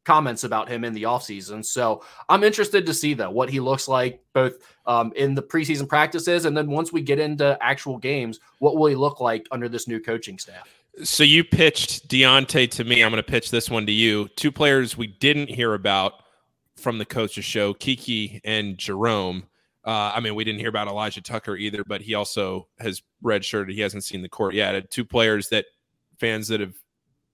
comments 0.06 0.44
about 0.44 0.70
him 0.70 0.84
in 0.84 0.94
the 0.94 1.04
offseason. 1.04 1.64
So 1.64 2.04
I'm 2.30 2.44
interested 2.44 2.86
to 2.86 2.94
see 2.94 3.14
though 3.14 3.30
what 3.30 3.50
he 3.50 3.60
looks 3.60 3.88
like 3.88 4.24
both 4.34 4.54
um, 4.86 5.12
in 5.16 5.36
the 5.36 5.44
preseason 5.44 5.88
practices 5.88 6.46
and 6.46 6.56
then 6.56 6.70
once 6.70 6.92
we 6.92 7.02
get 7.02 7.20
into 7.20 7.58
actual 7.62 7.98
games, 7.98 8.40
what 8.60 8.78
will 8.78 8.88
he 8.88 8.96
look 8.96 9.20
like 9.20 9.46
under 9.52 9.70
this 9.70 9.88
new 9.88 10.00
coaching 10.00 10.40
staff? 10.40 10.68
So 11.04 11.24
you 11.24 11.44
pitched 11.44 12.10
Dieonte 12.10 12.72
to 12.72 12.84
me. 12.84 13.04
I'm 13.04 13.12
going 13.12 13.24
to 13.24 13.32
pitch 13.32 13.52
this 13.52 13.70
one 13.70 13.86
to 13.86 13.92
you. 13.92 14.28
Two 14.36 14.52
players 14.52 14.98
we 14.98 15.08
didn't 15.08 15.50
hear 15.50 15.74
about 15.74 16.24
from 16.76 16.98
the 16.98 17.06
coaches 17.06 17.46
show, 17.46 17.74
KyKy 17.74 18.42
and 18.44 18.78
Jerome. 18.78 19.44
Uh, 19.86 20.12
I 20.14 20.20
mean, 20.20 20.36
we 20.36 20.44
didn't 20.44 20.60
hear 20.60 20.70
about 20.70 20.88
Elijah 20.88 21.22
Tucker 21.22 21.56
either, 21.56 21.84
but 21.86 22.02
he 22.02 22.14
also 22.16 22.68
has 22.80 23.02
redshirted. 23.24 23.72
He 23.72 23.82
hasn't 23.82 24.04
seen 24.04 24.22
the 24.22 24.30
court 24.30 24.54
yet. 24.54 24.90
Two 24.92 25.06
players 25.06 25.50
that 25.50 25.66
fans 26.20 26.48
that 26.50 26.60
have 26.60 26.76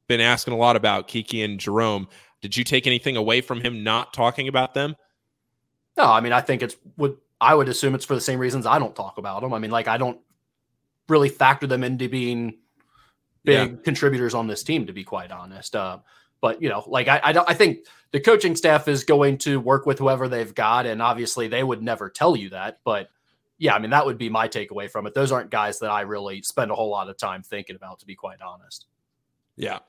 been 0.08 0.22
asking 0.22 0.54
a 0.54 0.58
lot 0.58 0.76
about, 0.76 1.08
KyKy 1.08 1.44
and 1.44 1.60
Jerome. 1.60 2.08
Did 2.46 2.58
you 2.58 2.64
take 2.64 2.86
anything 2.86 3.18
away 3.18 3.42
from 3.42 3.60
him 3.60 3.84
not 3.84 4.14
talking 4.14 4.48
about 4.48 4.76
them? 4.76 4.96
No, 5.98 6.06
I 6.06 6.22
mean, 6.22 6.32
I 6.32 6.42
think 6.42 6.62
it's 6.62 6.76
would 6.96 7.18
I 7.42 7.56
would 7.56 7.68
assume 7.70 7.96
it's 7.96 8.06
for 8.06 8.14
the 8.14 8.22
same 8.22 8.38
reasons 8.38 8.68
I 8.68 8.78
don't 8.78 8.96
talk 8.96 9.18
about 9.18 9.42
them. 9.42 9.52
I 9.52 9.58
mean, 9.58 9.72
like 9.72 9.88
I 9.88 9.98
don't 9.98 10.20
really 11.10 11.30
factor 11.30 11.66
them 11.66 11.84
into 11.84 12.08
being 12.08 12.60
big 13.44 13.72
yeah. 13.72 13.78
contributors 13.84 14.36
on 14.36 14.46
this 14.46 14.62
team, 14.62 14.86
to 14.86 14.94
be 14.94 15.04
quite 15.04 15.32
honest. 15.32 15.76
Uh, 15.76 15.98
but 16.40 16.62
you 16.62 16.70
know, 16.70 16.84
like 16.86 17.08
I, 17.08 17.20
I, 17.24 17.32
don't, 17.32 17.50
I 17.50 17.56
think 17.56 17.80
the 18.12 18.20
coaching 18.20 18.56
staff 18.56 18.88
is 18.88 19.04
going 19.04 19.40
to 19.40 19.60
work 19.60 19.88
with 19.88 19.98
whoever 19.98 20.28
they've 20.28 20.54
got, 20.54 20.86
and 20.86 21.02
obviously 21.02 21.48
they 21.48 21.64
would 21.64 21.82
never 21.82 22.12
tell 22.12 22.36
you 22.36 22.52
that. 22.52 22.78
But 22.84 23.10
yeah, 23.58 23.74
I 23.74 23.80
mean, 23.80 23.90
that 23.90 24.06
would 24.06 24.20
be 24.20 24.30
my 24.30 24.48
takeaway 24.48 24.88
from 24.88 25.08
it. 25.08 25.16
Those 25.16 25.32
aren't 25.32 25.50
guys 25.50 25.80
that 25.80 25.90
I 25.90 26.02
really 26.02 26.44
spend 26.44 26.70
a 26.70 26.76
whole 26.76 26.92
lot 26.92 27.10
of 27.10 27.18
time 27.18 27.42
thinking 27.42 27.76
about, 27.76 28.00
to 28.02 28.06
be 28.06 28.14
quite 28.14 28.42
honest. 28.42 28.86
Yeah. 29.56 29.80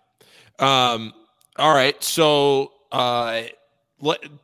Um. 0.58 1.12
All 1.58 1.74
right. 1.74 2.02
So, 2.02 2.72
uh, 2.92 3.42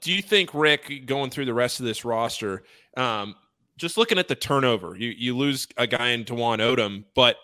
do 0.01 0.13
you 0.13 0.23
think 0.23 0.55
Rick 0.55 1.07
going 1.07 1.31
through 1.31 1.45
the 1.45 1.55
rest 1.55 1.81
of 1.81 1.87
this 1.87 2.05
roster? 2.05 2.63
Um, 2.97 3.35
just 3.77 3.97
looking 3.97 4.19
at 4.19 4.29
the 4.29 4.35
turnover, 4.35 4.97
you 4.97 5.11
you 5.11 5.37
lose 5.37 5.67
a 5.77 5.87
guy 5.87 6.11
in 6.11 6.25
Dwon 6.25 6.59
Odom, 6.59 7.05
but 7.15 7.37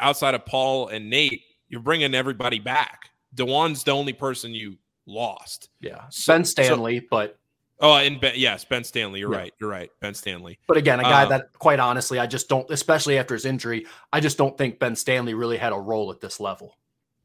outside 0.00 0.34
of 0.34 0.44
Paul 0.44 0.88
and 0.88 1.08
Nate, 1.08 1.42
you're 1.68 1.80
bringing 1.80 2.14
everybody 2.14 2.58
back. 2.58 3.10
Dwon's 3.34 3.84
the 3.84 3.92
only 3.92 4.12
person 4.12 4.52
you 4.52 4.76
lost. 5.06 5.70
Yeah, 5.80 6.02
so, 6.10 6.32
Ben 6.32 6.44
Stanley, 6.44 7.00
so, 7.00 7.06
but 7.10 7.38
oh, 7.80 7.96
and 7.96 8.20
Ben, 8.20 8.32
yes, 8.36 8.64
Ben 8.64 8.84
Stanley. 8.84 9.20
You're 9.20 9.32
yeah. 9.32 9.38
right. 9.38 9.54
You're 9.60 9.70
right. 9.70 9.90
Ben 10.00 10.14
Stanley. 10.14 10.58
But 10.66 10.76
again, 10.76 11.00
a 11.00 11.04
guy 11.04 11.24
um, 11.24 11.28
that, 11.30 11.52
quite 11.58 11.80
honestly, 11.80 12.18
I 12.18 12.26
just 12.26 12.48
don't, 12.48 12.68
especially 12.70 13.18
after 13.18 13.34
his 13.34 13.44
injury, 13.44 13.86
I 14.12 14.20
just 14.20 14.36
don't 14.38 14.56
think 14.58 14.78
Ben 14.78 14.96
Stanley 14.96 15.34
really 15.34 15.58
had 15.58 15.72
a 15.72 15.78
role 15.78 16.10
at 16.10 16.20
this 16.20 16.40
level. 16.40 16.76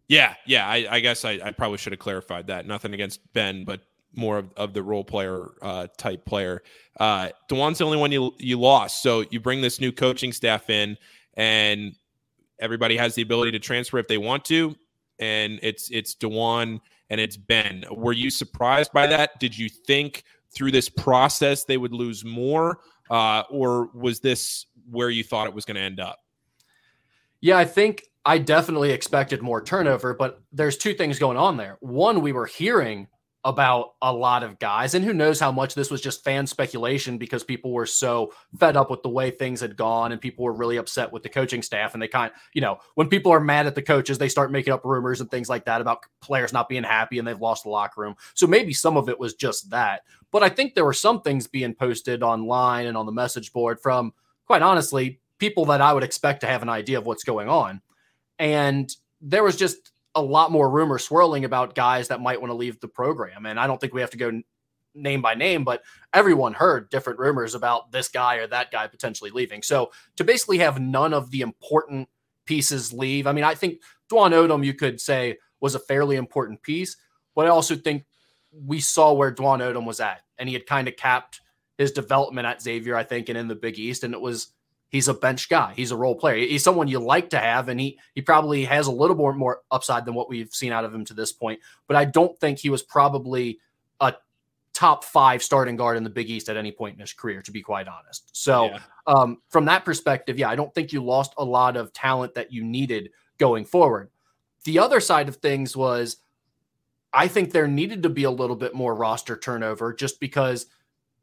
Yeah, 0.09 0.33
yeah. 0.45 0.67
I, 0.67 0.87
I 0.89 0.99
guess 0.99 1.23
I, 1.23 1.39
I, 1.43 1.51
probably 1.51 1.77
should 1.77 1.93
have 1.93 1.99
clarified 1.99 2.47
that. 2.47 2.65
Nothing 2.65 2.95
against 2.95 3.21
Ben, 3.33 3.63
but 3.63 3.81
more 4.15 4.39
of, 4.39 4.51
of 4.57 4.73
the 4.73 4.81
role 4.81 5.03
player 5.03 5.51
uh, 5.61 5.87
type 5.97 6.25
player. 6.25 6.63
Uh, 6.99 7.29
Dwon's 7.47 7.77
the 7.77 7.85
only 7.85 7.97
one 7.97 8.11
you 8.11 8.33
you 8.39 8.59
lost. 8.59 9.03
So 9.03 9.23
you 9.29 9.39
bring 9.39 9.61
this 9.61 9.79
new 9.79 9.91
coaching 9.91 10.33
staff 10.33 10.69
in, 10.69 10.97
and 11.35 11.95
everybody 12.59 12.97
has 12.97 13.13
the 13.13 13.21
ability 13.21 13.51
to 13.51 13.59
transfer 13.59 13.99
if 13.99 14.07
they 14.07 14.17
want 14.17 14.43
to. 14.45 14.75
And 15.19 15.59
it's 15.61 15.91
it's 15.91 16.15
Dwan 16.15 16.79
and 17.11 17.21
it's 17.21 17.37
Ben. 17.37 17.85
Were 17.91 18.13
you 18.13 18.31
surprised 18.31 18.91
by 18.91 19.05
that? 19.07 19.39
Did 19.39 19.55
you 19.55 19.69
think 19.69 20.23
through 20.51 20.71
this 20.71 20.89
process 20.89 21.65
they 21.65 21.77
would 21.77 21.93
lose 21.93 22.25
more, 22.25 22.79
uh, 23.11 23.43
or 23.51 23.89
was 23.93 24.21
this 24.21 24.65
where 24.89 25.11
you 25.11 25.23
thought 25.23 25.45
it 25.45 25.53
was 25.53 25.65
going 25.65 25.75
to 25.75 25.81
end 25.81 25.99
up? 25.99 26.17
Yeah, 27.41 27.57
I 27.57 27.65
think 27.65 28.05
I 28.25 28.37
definitely 28.37 28.91
expected 28.91 29.41
more 29.41 29.61
turnover, 29.61 30.13
but 30.13 30.41
there's 30.51 30.77
two 30.77 30.93
things 30.93 31.19
going 31.19 31.37
on 31.37 31.57
there. 31.57 31.77
One, 31.79 32.21
we 32.21 32.31
were 32.31 32.45
hearing 32.45 33.07
about 33.45 33.93
a 34.01 34.11
lot 34.11 34.43
of 34.43 34.59
guys. 34.59 34.93
And 34.93 35.05
who 35.05 35.13
knows 35.13 35.39
how 35.39 35.51
much 35.51 35.73
this 35.73 35.89
was 35.89 36.01
just 36.01 36.25
fan 36.25 36.45
speculation 36.45 37.17
because 37.17 37.43
people 37.43 37.71
were 37.71 37.85
so 37.85 38.33
fed 38.59 38.75
up 38.75 38.91
with 38.91 39.01
the 39.01 39.09
way 39.09 39.31
things 39.31 39.61
had 39.61 39.77
gone 39.77 40.11
and 40.11 40.19
people 40.19 40.43
were 40.43 40.53
really 40.53 40.75
upset 40.75 41.11
with 41.11 41.23
the 41.23 41.29
coaching 41.29 41.61
staff. 41.61 41.93
And 41.93 42.03
they 42.03 42.09
kind 42.09 42.31
of, 42.31 42.37
you 42.53 42.61
know, 42.61 42.79
when 42.95 43.07
people 43.07 43.31
are 43.31 43.39
mad 43.39 43.65
at 43.65 43.75
the 43.75 43.81
coaches, 43.81 44.17
they 44.17 44.27
start 44.27 44.51
making 44.51 44.73
up 44.73 44.83
rumors 44.83 45.21
and 45.21 45.31
things 45.31 45.47
like 45.47 45.63
that 45.65 45.79
about 45.79 46.03
players 46.21 46.51
not 46.51 46.67
being 46.67 46.83
happy 46.83 47.17
and 47.17 47.25
they've 47.27 47.39
lost 47.39 47.63
the 47.63 47.69
locker 47.69 48.01
room. 48.01 48.15
So 48.33 48.45
maybe 48.45 48.73
some 48.73 48.97
of 48.97 49.07
it 49.07 49.19
was 49.19 49.35
just 49.35 49.69
that. 49.69 50.01
But 50.31 50.43
I 50.43 50.49
think 50.49 50.75
there 50.75 50.85
were 50.85 50.93
some 50.93 51.21
things 51.21 51.47
being 51.47 51.73
posted 51.73 52.23
online 52.23 52.87
and 52.87 52.97
on 52.97 53.05
the 53.05 53.11
message 53.13 53.53
board 53.53 53.79
from, 53.79 54.13
quite 54.45 54.61
honestly, 54.61 55.21
people 55.37 55.63
that 55.65 55.81
I 55.81 55.93
would 55.93 56.03
expect 56.03 56.41
to 56.41 56.47
have 56.47 56.61
an 56.61 56.69
idea 56.69 56.97
of 56.97 57.05
what's 57.05 57.23
going 57.23 57.47
on. 57.47 57.81
And 58.39 58.89
there 59.21 59.43
was 59.43 59.57
just 59.57 59.91
a 60.15 60.21
lot 60.21 60.51
more 60.51 60.69
rumor 60.69 60.97
swirling 60.97 61.45
about 61.45 61.75
guys 61.75 62.07
that 62.07 62.21
might 62.21 62.41
want 62.41 62.49
to 62.49 62.55
leave 62.55 62.79
the 62.79 62.87
program. 62.87 63.45
And 63.45 63.59
I 63.59 63.67
don't 63.67 63.79
think 63.79 63.93
we 63.93 64.01
have 64.01 64.11
to 64.11 64.17
go 64.17 64.41
name 64.95 65.21
by 65.21 65.35
name, 65.35 65.63
but 65.63 65.83
everyone 66.13 66.53
heard 66.53 66.89
different 66.89 67.19
rumors 67.19 67.53
about 67.53 67.91
this 67.91 68.09
guy 68.09 68.35
or 68.35 68.47
that 68.47 68.71
guy 68.71 68.87
potentially 68.87 69.29
leaving. 69.29 69.61
So 69.61 69.91
to 70.15 70.23
basically 70.23 70.57
have 70.59 70.79
none 70.79 71.13
of 71.13 71.29
the 71.31 71.41
important 71.41 72.09
pieces 72.45 72.91
leave, 72.91 73.27
I 73.27 73.31
mean, 73.31 73.43
I 73.43 73.55
think 73.55 73.81
Dwon 74.11 74.31
Odom, 74.31 74.65
you 74.65 74.73
could 74.73 74.99
say, 74.99 75.37
was 75.61 75.75
a 75.75 75.79
fairly 75.79 76.15
important 76.15 76.61
piece, 76.63 76.97
but 77.35 77.45
I 77.45 77.49
also 77.49 77.75
think 77.75 78.05
we 78.51 78.79
saw 78.79 79.13
where 79.13 79.33
Dwon 79.33 79.59
Odom 79.59 79.85
was 79.85 79.99
at, 79.99 80.21
and 80.37 80.49
he 80.49 80.53
had 80.53 80.65
kind 80.65 80.87
of 80.87 80.95
capped 80.95 81.41
his 81.77 81.91
development 81.91 82.47
at 82.47 82.61
Xavier, 82.61 82.95
I 82.95 83.03
think, 83.03 83.29
and 83.29 83.37
in 83.37 83.47
the 83.47 83.55
Big 83.55 83.77
East, 83.77 84.03
and 84.03 84.13
it 84.13 84.21
was 84.21 84.53
he's 84.89 85.07
a 85.07 85.13
bench 85.13 85.49
guy. 85.49 85.73
He's 85.75 85.91
a 85.91 85.95
role 85.95 86.15
player. 86.15 86.45
He's 86.45 86.63
someone 86.63 86.87
you 86.87 86.99
like 86.99 87.29
to 87.29 87.39
have, 87.39 87.69
and 87.69 87.79
he 87.79 87.97
he 88.13 88.21
probably 88.21 88.65
has 88.65 88.87
a 88.87 88.91
little 88.91 89.15
more 89.15 89.33
more 89.33 89.61
upside 89.71 90.05
than 90.05 90.15
what 90.15 90.29
we've 90.29 90.53
seen 90.53 90.71
out 90.71 90.83
of 90.83 90.93
him 90.93 91.05
to 91.05 91.13
this 91.13 91.31
point. 91.31 91.59
But 91.87 91.95
I 91.95 92.05
don't 92.05 92.37
think 92.39 92.59
he 92.59 92.69
was 92.69 92.83
probably 92.83 93.59
a 94.01 94.15
top 94.73 95.03
five 95.03 95.41
starting 95.41 95.75
guard 95.75 95.97
in 95.97 96.03
the 96.03 96.09
Big 96.09 96.29
East 96.29 96.49
at 96.49 96.57
any 96.57 96.71
point 96.71 96.95
in 96.95 97.01
his 97.01 97.13
career, 97.13 97.41
to 97.43 97.51
be 97.51 97.61
quite 97.61 97.87
honest. 97.87 98.35
So 98.35 98.65
yeah. 98.65 98.79
um, 99.07 99.37
from 99.49 99.65
that 99.65 99.85
perspective, 99.85 100.37
yeah, 100.37 100.49
I 100.49 100.55
don't 100.55 100.73
think 100.73 100.91
you 100.91 101.03
lost 101.03 101.33
a 101.37 101.45
lot 101.45 101.77
of 101.77 101.93
talent 101.93 102.33
that 102.35 102.51
you 102.51 102.63
needed 102.63 103.11
going 103.37 103.65
forward. 103.65 104.09
The 104.65 104.79
other 104.79 104.99
side 104.99 105.29
of 105.29 105.37
things 105.37 105.75
was, 105.75 106.17
I 107.11 107.27
think 107.27 107.51
there 107.51 107.67
needed 107.67 108.03
to 108.03 108.09
be 108.09 108.25
a 108.25 108.31
little 108.31 108.55
bit 108.55 108.75
more 108.75 108.93
roster 108.93 109.35
turnover, 109.35 109.93
just 109.93 110.19
because 110.19 110.67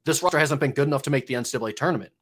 this 0.04 0.22
roster 0.22 0.38
hasn't 0.38 0.60
been 0.60 0.72
good 0.72 0.88
enough 0.88 1.02
to 1.02 1.10
make 1.10 1.26
the 1.26 1.34
NCAA 1.34 1.76
tournament. 1.76 2.12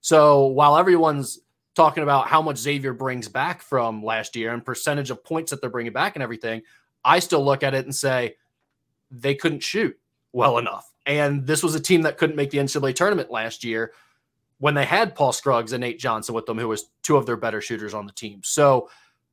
So 0.00 0.46
while 0.46 0.76
everyone's 0.76 1.40
talking 1.74 2.02
about 2.02 2.28
how 2.28 2.42
much 2.42 2.56
Xavier 2.56 2.92
brings 2.92 3.28
back 3.28 3.62
from 3.62 4.02
last 4.02 4.34
year 4.36 4.52
and 4.52 4.64
percentage 4.64 5.10
of 5.10 5.22
points 5.22 5.50
that 5.50 5.60
they're 5.60 5.70
bringing 5.70 5.92
back 5.92 6.16
and 6.16 6.22
everything, 6.22 6.62
I 7.04 7.20
still 7.20 7.44
look 7.44 7.62
at 7.62 7.74
it 7.74 7.84
and 7.84 7.94
say 7.94 8.36
they 9.10 9.34
couldn't 9.34 9.62
shoot 9.62 9.96
well 10.32 10.58
enough. 10.58 10.92
And 11.06 11.46
this 11.46 11.62
was 11.62 11.74
a 11.74 11.80
team 11.80 12.02
that 12.02 12.18
couldn't 12.18 12.36
make 12.36 12.50
the 12.50 12.58
NCAA 12.58 12.94
tournament 12.94 13.30
last 13.30 13.64
year 13.64 13.92
when 14.58 14.74
they 14.74 14.84
had 14.84 15.14
Paul 15.14 15.32
Scruggs 15.32 15.72
and 15.72 15.80
Nate 15.80 15.98
Johnson 15.98 16.34
with 16.34 16.46
them, 16.46 16.58
who 16.58 16.68
was 16.68 16.90
two 17.02 17.16
of 17.16 17.24
their 17.26 17.36
better 17.36 17.60
shooters 17.60 17.94
on 17.94 18.06
the 18.06 18.12
team. 18.12 18.40
So 18.44 18.90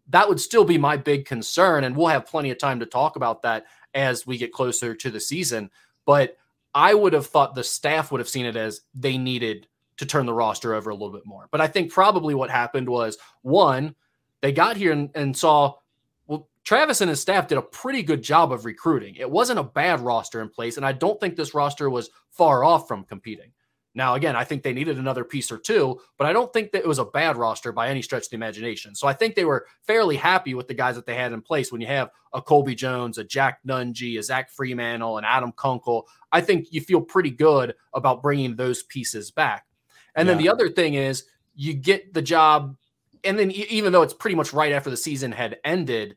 that 0.09 0.29
would 0.29 0.39
still 0.39 0.63
be 0.63 0.77
my 0.77 0.97
big 0.97 1.25
concern. 1.25 1.83
And 1.83 1.95
we'll 1.95 2.07
have 2.07 2.27
plenty 2.27 2.51
of 2.51 2.59
time 2.59 2.79
to 2.79 2.85
talk 2.85 3.15
about 3.15 3.41
that 3.41 3.65
as 3.93 4.27
we 4.27 4.37
get 4.37 4.53
closer 4.53 4.93
to 4.93 5.09
the 5.09 5.19
season. 5.19 5.71
But 6.05 6.37
I 6.73 6.93
would 6.93 7.13
have 7.13 7.27
thought 7.27 7.55
the 7.55 7.63
staff 7.63 8.11
would 8.11 8.19
have 8.19 8.29
seen 8.29 8.45
it 8.45 8.55
as 8.55 8.81
they 8.93 9.17
needed 9.17 9.67
to 9.97 10.05
turn 10.05 10.25
the 10.25 10.33
roster 10.33 10.73
over 10.73 10.89
a 10.89 10.93
little 10.93 11.13
bit 11.13 11.25
more. 11.25 11.47
But 11.51 11.61
I 11.61 11.67
think 11.67 11.91
probably 11.91 12.33
what 12.35 12.49
happened 12.49 12.89
was 12.89 13.17
one, 13.41 13.95
they 14.41 14.51
got 14.51 14.77
here 14.77 14.91
and, 14.91 15.09
and 15.15 15.35
saw, 15.35 15.75
well, 16.27 16.49
Travis 16.63 17.01
and 17.01 17.09
his 17.09 17.21
staff 17.21 17.47
did 17.47 17.57
a 17.57 17.63
pretty 17.63 18.03
good 18.03 18.21
job 18.21 18.51
of 18.51 18.65
recruiting. 18.65 19.15
It 19.15 19.29
wasn't 19.29 19.59
a 19.59 19.63
bad 19.63 20.01
roster 20.01 20.41
in 20.41 20.49
place. 20.49 20.77
And 20.77 20.85
I 20.85 20.91
don't 20.91 21.19
think 21.19 21.35
this 21.35 21.53
roster 21.53 21.89
was 21.89 22.09
far 22.29 22.63
off 22.63 22.87
from 22.87 23.05
competing. 23.05 23.51
Now, 23.97 24.15
again, 24.15 24.35
I 24.35 24.43
think 24.43 24.61
they 24.61 24.73
needed 24.73 24.99
another 24.99 25.23
piece 25.23 25.49
or 25.49 25.57
two, 25.57 26.01
but 26.17 26.27
I 26.27 26.33
don't 26.33 26.51
think 26.51 26.73
that 26.73 26.83
it 26.83 26.87
was 26.87 26.99
a 26.99 27.05
bad 27.05 27.37
roster 27.37 27.71
by 27.71 27.87
any 27.87 28.01
stretch 28.01 28.25
of 28.25 28.29
the 28.29 28.35
imagination. 28.35 28.93
So 28.93 29.07
I 29.07 29.13
think 29.13 29.35
they 29.35 29.45
were 29.45 29.67
fairly 29.87 30.17
happy 30.17 30.53
with 30.53 30.67
the 30.67 30.73
guys 30.73 30.95
that 30.95 31.05
they 31.05 31.15
had 31.15 31.31
in 31.31 31.41
place. 31.41 31.71
When 31.71 31.79
you 31.79 31.87
have 31.87 32.09
a 32.33 32.41
Colby 32.41 32.75
Jones, 32.75 33.17
a 33.17 33.23
Jack 33.23 33.59
Nunge, 33.65 34.19
a 34.19 34.21
Zach 34.21 34.51
Freemantle, 34.53 35.15
and 35.15 35.25
Adam 35.25 35.53
Kunkel, 35.53 36.09
I 36.33 36.41
think 36.41 36.67
you 36.71 36.81
feel 36.81 36.99
pretty 36.99 37.31
good 37.31 37.73
about 37.93 38.21
bringing 38.21 38.57
those 38.57 38.83
pieces 38.83 39.31
back. 39.31 39.65
And 40.15 40.27
yeah. 40.27 40.33
then 40.33 40.43
the 40.43 40.49
other 40.49 40.69
thing 40.69 40.93
is 40.93 41.25
you 41.55 41.73
get 41.73 42.13
the 42.13 42.21
job, 42.21 42.75
and 43.23 43.37
then 43.37 43.51
even 43.51 43.91
though 43.91 44.01
it's 44.01 44.13
pretty 44.13 44.35
much 44.35 44.53
right 44.53 44.71
after 44.71 44.89
the 44.89 44.97
season 44.97 45.31
had 45.31 45.57
ended, 45.63 46.15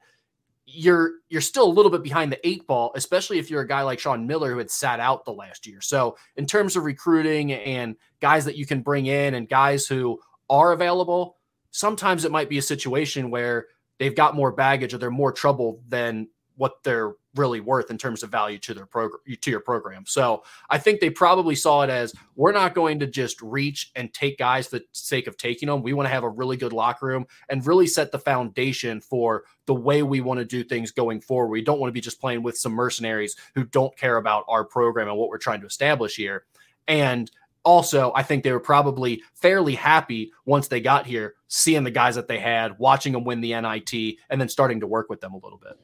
you're 0.67 1.13
you're 1.29 1.41
still 1.41 1.67
a 1.67 1.73
little 1.73 1.91
bit 1.91 2.03
behind 2.03 2.31
the 2.31 2.47
eight 2.47 2.67
ball, 2.67 2.93
especially 2.95 3.39
if 3.39 3.51
you're 3.51 3.63
a 3.63 3.67
guy 3.67 3.83
like 3.83 3.99
Sean 3.99 4.27
Miller 4.27 4.53
who 4.53 4.59
had 4.59 4.71
sat 4.71 5.01
out 5.01 5.25
the 5.25 5.33
last 5.33 5.67
year. 5.67 5.81
So 5.81 6.17
in 6.37 6.45
terms 6.47 6.77
of 6.77 6.85
recruiting 6.85 7.53
and 7.53 7.97
guys 8.21 8.45
that 8.45 8.57
you 8.57 8.67
can 8.67 8.83
bring 8.83 9.07
in 9.07 9.35
and 9.35 9.49
guys 9.49 9.87
who 9.87 10.21
are 10.51 10.73
available, 10.73 11.39
sometimes 11.71 12.25
it 12.25 12.33
might 12.33 12.51
be 12.51 12.59
a 12.59 12.63
situation 12.63 13.31
where 13.31 13.67
they've 13.99 14.15
got 14.15 14.37
more 14.37 14.53
baggage 14.53 14.93
or 14.93 14.99
they're 14.99 15.11
more 15.11 15.33
trouble 15.33 15.81
than 15.89 16.29
what 16.57 16.83
they're 16.83 17.15
really 17.39 17.61
worth 17.61 17.91
in 17.91 17.99
terms 17.99 18.23
of 18.23 18.31
value 18.31 18.59
to 18.59 18.75
their 18.75 18.87
program 18.87 19.21
to 19.41 19.51
your 19.51 19.61
program. 19.61 20.05
So 20.07 20.43
I 20.69 20.79
think 20.79 21.01
they 21.01 21.11
probably 21.11 21.55
saw 21.55 21.83
it 21.83 21.91
as 21.91 22.13
we're 22.37 22.53
not 22.53 22.75
going 22.75 22.99
to 23.01 23.07
just 23.07 23.41
reach 23.41 23.91
and 23.97 24.13
take 24.13 24.39
guys 24.39 24.67
for 24.67 24.81
the 24.81 24.85
sake 24.93 25.27
of 25.27 25.37
taking 25.37 25.69
them. 25.69 25.83
We 25.83 25.93
want 25.93 26.07
to 26.07 26.13
have 26.13 26.25
a 26.25 26.29
really 26.29 26.57
good 26.57 26.73
locker 26.73 27.07
room 27.07 27.27
and 27.49 27.67
really 27.67 27.87
set 27.87 28.13
the 28.13 28.19
foundation 28.19 29.01
for 29.01 29.45
the 29.67 29.75
way 29.75 30.03
we 30.03 30.21
want 30.21 30.39
to 30.39 30.45
do 30.45 30.65
things 30.65 30.91
going 30.91 31.21
forward. 31.21 31.51
We 31.51 31.63
don't 31.63 31.81
want 31.81 31.89
to 31.89 31.95
be 31.95 32.01
just 32.01 32.21
playing 32.21 32.43
with 32.43 32.59
some 32.59 32.73
mercenaries 32.73 33.37
who 33.55 33.65
don't 33.65 33.97
care 33.97 34.17
about 34.17 34.45
our 34.49 34.65
program 34.65 35.09
and 35.09 35.17
what 35.17 35.29
we're 35.29 35.39
trying 35.39 35.61
to 35.61 35.67
establish 35.67 36.17
here. 36.17 36.45
And 36.87 37.31
also, 37.65 38.13
I 38.15 38.23
think 38.23 38.45
they 38.45 38.53
were 38.53 38.61
probably 38.61 39.23
fairly 39.35 39.75
happy 39.75 40.33
once 40.47 40.69
they 40.69 40.81
got 40.81 41.07
here, 41.07 41.35
seeing 41.49 41.85
the 41.85 41.91
guys 41.91 42.15
that 42.15 42.27
they 42.27 42.39
had, 42.39 42.79
watching 42.79 43.13
them 43.13 43.25
win 43.25 43.43
the 43.43 43.61
NIT, 43.61 44.17
and 44.31 44.41
then 44.41 44.49
starting 44.49 44.81
to 44.81 44.87
work 44.87 45.11
with 45.11 45.21
them 45.21 45.35
a 45.35 45.39
little 45.39 45.59
bit. 45.59 45.79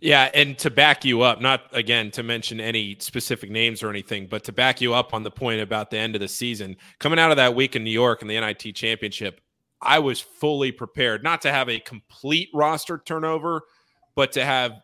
Yeah, 0.00 0.30
and 0.32 0.56
to 0.58 0.70
back 0.70 1.04
you 1.04 1.20
up, 1.20 1.42
not 1.42 1.62
again 1.72 2.10
to 2.12 2.22
mention 2.22 2.58
any 2.58 2.96
specific 3.00 3.50
names 3.50 3.82
or 3.82 3.90
anything, 3.90 4.26
but 4.26 4.44
to 4.44 4.52
back 4.52 4.80
you 4.80 4.94
up 4.94 5.12
on 5.12 5.22
the 5.22 5.30
point 5.30 5.60
about 5.60 5.90
the 5.90 5.98
end 5.98 6.14
of 6.14 6.20
the 6.20 6.28
season, 6.28 6.76
coming 6.98 7.18
out 7.18 7.30
of 7.30 7.36
that 7.36 7.54
week 7.54 7.76
in 7.76 7.84
New 7.84 7.90
York 7.90 8.22
in 8.22 8.28
the 8.28 8.40
NIT 8.40 8.74
championship, 8.74 9.42
I 9.82 9.98
was 9.98 10.18
fully 10.20 10.72
prepared 10.72 11.22
not 11.22 11.42
to 11.42 11.52
have 11.52 11.68
a 11.68 11.78
complete 11.80 12.48
roster 12.54 13.02
turnover, 13.04 13.62
but 14.14 14.32
to 14.32 14.44
have 14.44 14.80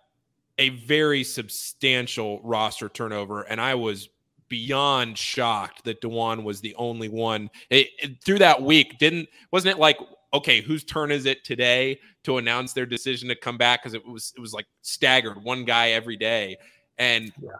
a 0.58 0.70
very 0.70 1.24
substantial 1.24 2.40
roster 2.42 2.88
turnover, 2.88 3.42
and 3.42 3.60
I 3.60 3.74
was 3.74 4.10
beyond 4.48 5.18
shocked 5.18 5.84
that 5.84 6.00
Dajuan 6.00 6.44
was 6.44 6.60
the 6.60 6.74
only 6.76 7.08
one 7.08 7.50
it, 7.70 7.88
it, 7.98 8.22
through 8.22 8.38
that 8.38 8.62
week. 8.62 8.98
Didn't 8.98 9.28
wasn't 9.50 9.76
it 9.76 9.80
like 9.80 9.98
okay, 10.32 10.60
whose 10.60 10.84
turn 10.84 11.10
is 11.10 11.26
it 11.26 11.44
today 11.44 12.00
to 12.24 12.38
announce 12.38 12.72
their 12.72 12.86
decision 12.86 13.28
to 13.28 13.36
come 13.36 13.56
back? 13.56 13.82
Because 13.82 13.94
it 13.94 14.06
was 14.06 14.32
it 14.36 14.40
was 14.40 14.52
like 14.52 14.66
staggered, 14.82 15.42
one 15.42 15.64
guy 15.64 15.90
every 15.90 16.16
day, 16.16 16.56
and 16.98 17.32
yeah. 17.42 17.50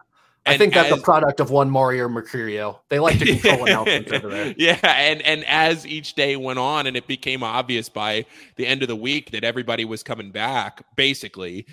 I 0.45 0.57
think 0.57 0.73
that's 0.73 0.91
as, 0.91 0.99
a 0.99 1.01
product 1.01 1.39
of 1.39 1.51
one 1.51 1.69
Mario 1.69 2.07
Mercurio. 2.07 2.79
They 2.89 2.99
like 2.99 3.19
to 3.19 3.25
control 3.25 3.65
announcements 3.67 4.11
over 4.11 4.29
there. 4.29 4.55
Yeah, 4.57 4.79
and 4.83 5.21
and 5.23 5.45
as 5.45 5.85
each 5.85 6.13
day 6.13 6.35
went 6.35 6.59
on, 6.59 6.87
and 6.87 6.95
it 6.95 7.07
became 7.07 7.43
obvious 7.43 7.89
by 7.89 8.25
the 8.55 8.65
end 8.65 8.81
of 8.81 8.87
the 8.87 8.95
week 8.95 9.31
that 9.31 9.43
everybody 9.43 9.85
was 9.85 10.03
coming 10.03 10.31
back, 10.31 10.83
basically, 10.95 11.65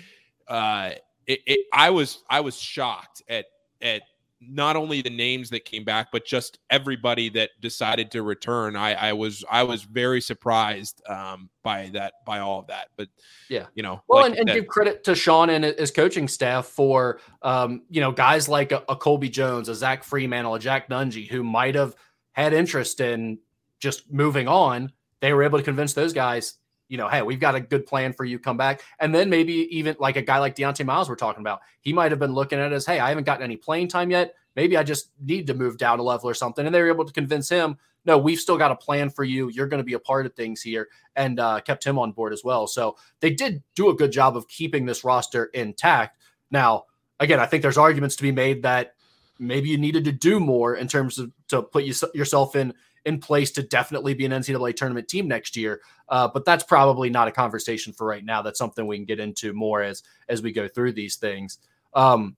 uh, 0.47 0.91
it, 1.27 1.39
it, 1.45 1.59
I 1.73 1.89
was 1.89 2.23
I 2.29 2.41
was 2.41 2.59
shocked 2.59 3.21
at 3.29 3.45
at 3.81 4.01
not 4.47 4.75
only 4.75 5.01
the 5.01 5.09
names 5.09 5.49
that 5.49 5.65
came 5.65 5.83
back, 5.83 6.07
but 6.11 6.25
just 6.25 6.59
everybody 6.69 7.29
that 7.29 7.51
decided 7.61 8.11
to 8.11 8.23
return. 8.23 8.75
I, 8.75 8.93
I 8.93 9.13
was 9.13 9.43
I 9.49 9.63
was 9.63 9.83
very 9.83 10.21
surprised 10.21 11.01
um, 11.07 11.49
by 11.63 11.89
that 11.93 12.13
by 12.25 12.39
all 12.39 12.59
of 12.59 12.67
that. 12.67 12.89
But 12.97 13.09
yeah, 13.49 13.65
you 13.75 13.83
know, 13.83 14.01
well, 14.07 14.21
like 14.21 14.31
and, 14.31 14.49
and 14.49 14.49
give 14.49 14.67
credit 14.67 15.03
to 15.05 15.15
Sean 15.15 15.49
and 15.49 15.63
his 15.63 15.91
coaching 15.91 16.27
staff 16.27 16.65
for 16.65 17.19
um, 17.41 17.83
you 17.89 18.01
know 18.01 18.11
guys 18.11 18.47
like 18.49 18.71
a, 18.71 18.83
a 18.89 18.95
Colby 18.95 19.29
Jones, 19.29 19.69
a 19.69 19.75
Zach 19.75 20.03
Freemantle, 20.03 20.55
a 20.55 20.59
Jack 20.59 20.89
Nunge, 20.89 21.27
who 21.27 21.43
might 21.43 21.75
have 21.75 21.95
had 22.33 22.53
interest 22.53 22.99
in 22.99 23.39
just 23.79 24.11
moving 24.11 24.47
on. 24.47 24.91
They 25.21 25.33
were 25.33 25.43
able 25.43 25.57
to 25.57 25.63
convince 25.63 25.93
those 25.93 26.13
guys 26.13 26.55
you 26.87 26.97
know, 26.97 27.07
hey, 27.07 27.21
we've 27.21 27.39
got 27.39 27.55
a 27.55 27.59
good 27.59 27.85
plan 27.85 28.13
for 28.13 28.25
you. 28.25 28.39
Come 28.39 28.57
back, 28.57 28.81
and 28.99 29.13
then 29.13 29.29
maybe 29.29 29.53
even 29.75 29.95
like 29.99 30.15
a 30.15 30.21
guy 30.21 30.39
like 30.39 30.55
Dieonte 30.55 30.85
Miles 30.85 31.09
we're 31.09 31.15
talking 31.15 31.41
about, 31.41 31.61
he 31.81 31.93
might 31.93 32.11
have 32.11 32.19
been 32.19 32.33
looking 32.33 32.59
at 32.59 32.71
it 32.71 32.75
as, 32.75 32.85
hey, 32.85 32.99
I 32.99 33.09
haven't 33.09 33.25
gotten 33.25 33.43
any 33.43 33.57
playing 33.57 33.87
time 33.87 34.11
yet. 34.11 34.35
Maybe 34.55 34.77
I 34.77 34.83
just 34.83 35.11
need 35.19 35.47
to 35.47 35.53
move 35.53 35.77
down 35.77 35.99
a 35.99 36.03
level 36.03 36.29
or 36.29 36.33
something. 36.33 36.65
And 36.65 36.73
they 36.73 36.81
were 36.81 36.87
able 36.87 37.05
to 37.05 37.11
convince 37.11 37.49
him, 37.49 37.77
no, 38.05 38.17
we've 38.17 38.39
still 38.39 38.57
got 38.57 38.71
a 38.71 38.75
plan 38.75 39.09
for 39.09 39.23
you. 39.23 39.49
You're 39.49 39.67
going 39.67 39.79
to 39.79 39.85
be 39.85 39.93
a 39.93 39.99
part 39.99 40.25
of 40.25 40.33
things 40.33 40.61
here, 40.61 40.87
and 41.15 41.39
uh, 41.39 41.59
kept 41.61 41.83
him 41.83 41.97
on 41.97 42.11
board 42.11 42.33
as 42.33 42.43
well. 42.43 42.67
So 42.67 42.97
they 43.19 43.31
did 43.31 43.63
do 43.75 43.89
a 43.89 43.95
good 43.95 44.11
job 44.11 44.37
of 44.37 44.47
keeping 44.47 44.85
this 44.85 45.03
roster 45.03 45.45
intact. 45.45 46.19
Now, 46.51 46.85
again, 47.19 47.39
I 47.39 47.47
think 47.47 47.63
there's 47.63 47.77
arguments 47.77 48.15
to 48.17 48.23
be 48.23 48.31
made 48.31 48.61
that 48.63 48.93
maybe 49.39 49.69
you 49.69 49.77
needed 49.77 50.05
to 50.05 50.11
do 50.11 50.39
more 50.39 50.75
in 50.75 50.87
terms 50.87 51.17
of 51.17 51.31
to 51.47 51.63
put 51.63 51.83
you, 51.83 51.93
yourself 52.13 52.55
in 52.55 52.73
in 53.05 53.19
place 53.19 53.51
to 53.51 53.63
definitely 53.63 54.13
be 54.13 54.25
an 54.25 54.31
NCAA 54.31 54.75
tournament 54.75 55.07
team 55.07 55.27
next 55.27 55.55
year. 55.55 55.81
Uh, 56.09 56.27
but 56.27 56.43
that's 56.43 56.63
probably 56.63 57.09
not 57.09 57.27
a 57.27 57.31
conversation 57.31 57.93
for 57.93 58.05
right 58.05 58.25
now. 58.25 58.41
That's 58.41 58.59
something 58.59 58.85
we 58.85 58.97
can 58.97 59.05
get 59.05 59.19
into 59.19 59.53
more 59.53 59.81
as 59.81 60.03
as 60.27 60.41
we 60.41 60.51
go 60.51 60.67
through 60.67 60.93
these 60.93 61.15
things. 61.15 61.59
Um, 61.93 62.35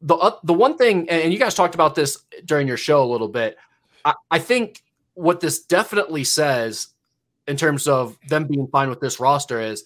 the 0.00 0.16
uh, 0.16 0.36
the 0.42 0.52
one 0.52 0.76
thing, 0.76 1.08
and 1.08 1.32
you 1.32 1.38
guys 1.38 1.54
talked 1.54 1.74
about 1.74 1.94
this 1.94 2.18
during 2.44 2.66
your 2.66 2.76
show 2.76 3.02
a 3.04 3.10
little 3.10 3.28
bit. 3.28 3.56
I, 4.04 4.14
I 4.30 4.38
think 4.38 4.82
what 5.14 5.40
this 5.40 5.62
definitely 5.64 6.24
says 6.24 6.88
in 7.46 7.56
terms 7.56 7.86
of 7.86 8.18
them 8.28 8.46
being 8.46 8.66
fine 8.68 8.88
with 8.88 9.00
this 9.00 9.20
roster 9.20 9.60
is 9.60 9.84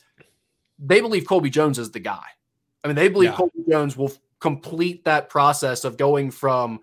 they 0.78 1.00
believe 1.00 1.26
Colby 1.26 1.50
Jones 1.50 1.78
is 1.78 1.90
the 1.90 2.00
guy. 2.00 2.24
I 2.84 2.88
mean, 2.88 2.96
they 2.96 3.08
believe 3.08 3.30
yeah. 3.30 3.36
Colby 3.36 3.64
Jones 3.68 3.96
will 3.96 4.12
complete 4.40 5.04
that 5.04 5.28
process 5.28 5.84
of 5.84 5.96
going 5.96 6.30
from 6.30 6.80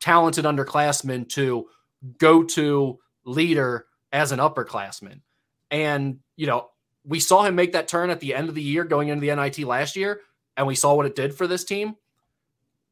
talented 0.00 0.44
underclassmen 0.44 1.28
to 1.30 1.68
go 2.18 2.42
to 2.42 2.98
leader 3.24 3.86
as 4.12 4.32
an 4.32 4.38
upperclassman. 4.38 5.20
And, 5.70 6.18
you 6.36 6.46
know, 6.46 6.70
we 7.04 7.20
saw 7.20 7.42
him 7.42 7.54
make 7.54 7.72
that 7.72 7.88
turn 7.88 8.10
at 8.10 8.20
the 8.20 8.34
end 8.34 8.48
of 8.48 8.54
the 8.54 8.62
year 8.62 8.84
going 8.84 9.08
into 9.08 9.26
the 9.26 9.34
NIT 9.34 9.58
last 9.60 9.96
year, 9.96 10.20
and 10.56 10.66
we 10.66 10.74
saw 10.74 10.94
what 10.94 11.06
it 11.06 11.14
did 11.14 11.34
for 11.34 11.46
this 11.46 11.64
team. 11.64 11.96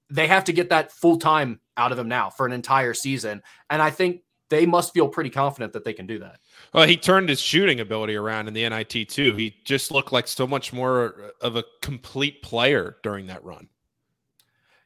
They 0.09 0.27
have 0.27 0.45
to 0.45 0.53
get 0.53 0.71
that 0.71 0.92
full 0.92 1.19
time 1.19 1.61
out 1.77 1.92
of 1.92 1.99
him 1.99 2.09
now 2.09 2.31
for 2.31 2.47
an 2.47 2.53
entire 2.53 2.95
season. 2.95 3.42
And 3.71 3.83
I 3.83 3.90
think 3.90 4.23
they 4.49 4.64
must 4.64 4.95
feel 4.95 5.09
pretty 5.09 5.31
confident 5.31 5.73
that 5.73 5.85
they 5.85 5.92
can 5.92 6.07
do 6.07 6.21
that. 6.21 6.38
Well, 6.73 6.87
he 6.87 6.97
turned 6.97 7.29
his 7.29 7.40
shooting 7.40 7.81
ability 7.81 8.14
around 8.14 8.49
in 8.49 8.55
the 8.55 8.69
NIT 8.69 9.09
too. 9.09 9.35
He 9.35 9.57
just 9.64 9.90
looked 9.90 10.12
like 10.12 10.29
so 10.29 10.47
much 10.47 10.73
more 10.73 11.33
of 11.40 11.57
a 11.57 11.64
complete 11.83 12.42
player 12.42 12.97
during 13.03 13.27
that 13.27 13.45
run. 13.45 13.69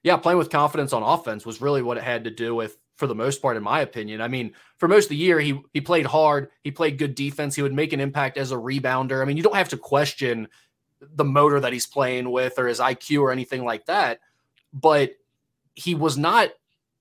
Yeah, 0.02 0.16
playing 0.16 0.38
with 0.38 0.48
confidence 0.48 0.94
on 0.94 1.02
offense 1.02 1.44
was 1.44 1.60
really 1.60 1.82
what 1.82 1.98
it 1.98 2.02
had 2.02 2.24
to 2.24 2.30
do 2.30 2.54
with 2.54 2.78
for 3.00 3.06
the 3.06 3.14
most 3.14 3.40
part, 3.40 3.56
in 3.56 3.62
my 3.62 3.80
opinion. 3.80 4.20
I 4.20 4.28
mean, 4.28 4.52
for 4.76 4.86
most 4.86 5.06
of 5.06 5.08
the 5.08 5.16
year, 5.16 5.40
he 5.40 5.58
he 5.72 5.80
played 5.80 6.06
hard. 6.06 6.50
He 6.62 6.70
played 6.70 6.98
good 6.98 7.14
defense. 7.16 7.56
He 7.56 7.62
would 7.62 7.72
make 7.72 7.94
an 7.94 7.98
impact 7.98 8.36
as 8.36 8.52
a 8.52 8.56
rebounder. 8.56 9.22
I 9.22 9.24
mean, 9.24 9.38
you 9.38 9.42
don't 9.42 9.56
have 9.56 9.70
to 9.70 9.78
question 9.78 10.46
the 11.00 11.24
motor 11.24 11.58
that 11.58 11.72
he's 11.72 11.86
playing 11.86 12.30
with 12.30 12.58
or 12.58 12.68
his 12.68 12.78
IQ 12.78 13.22
or 13.22 13.32
anything 13.32 13.64
like 13.64 13.86
that. 13.86 14.20
But 14.74 15.12
he 15.74 15.94
was 15.94 16.18
not 16.18 16.50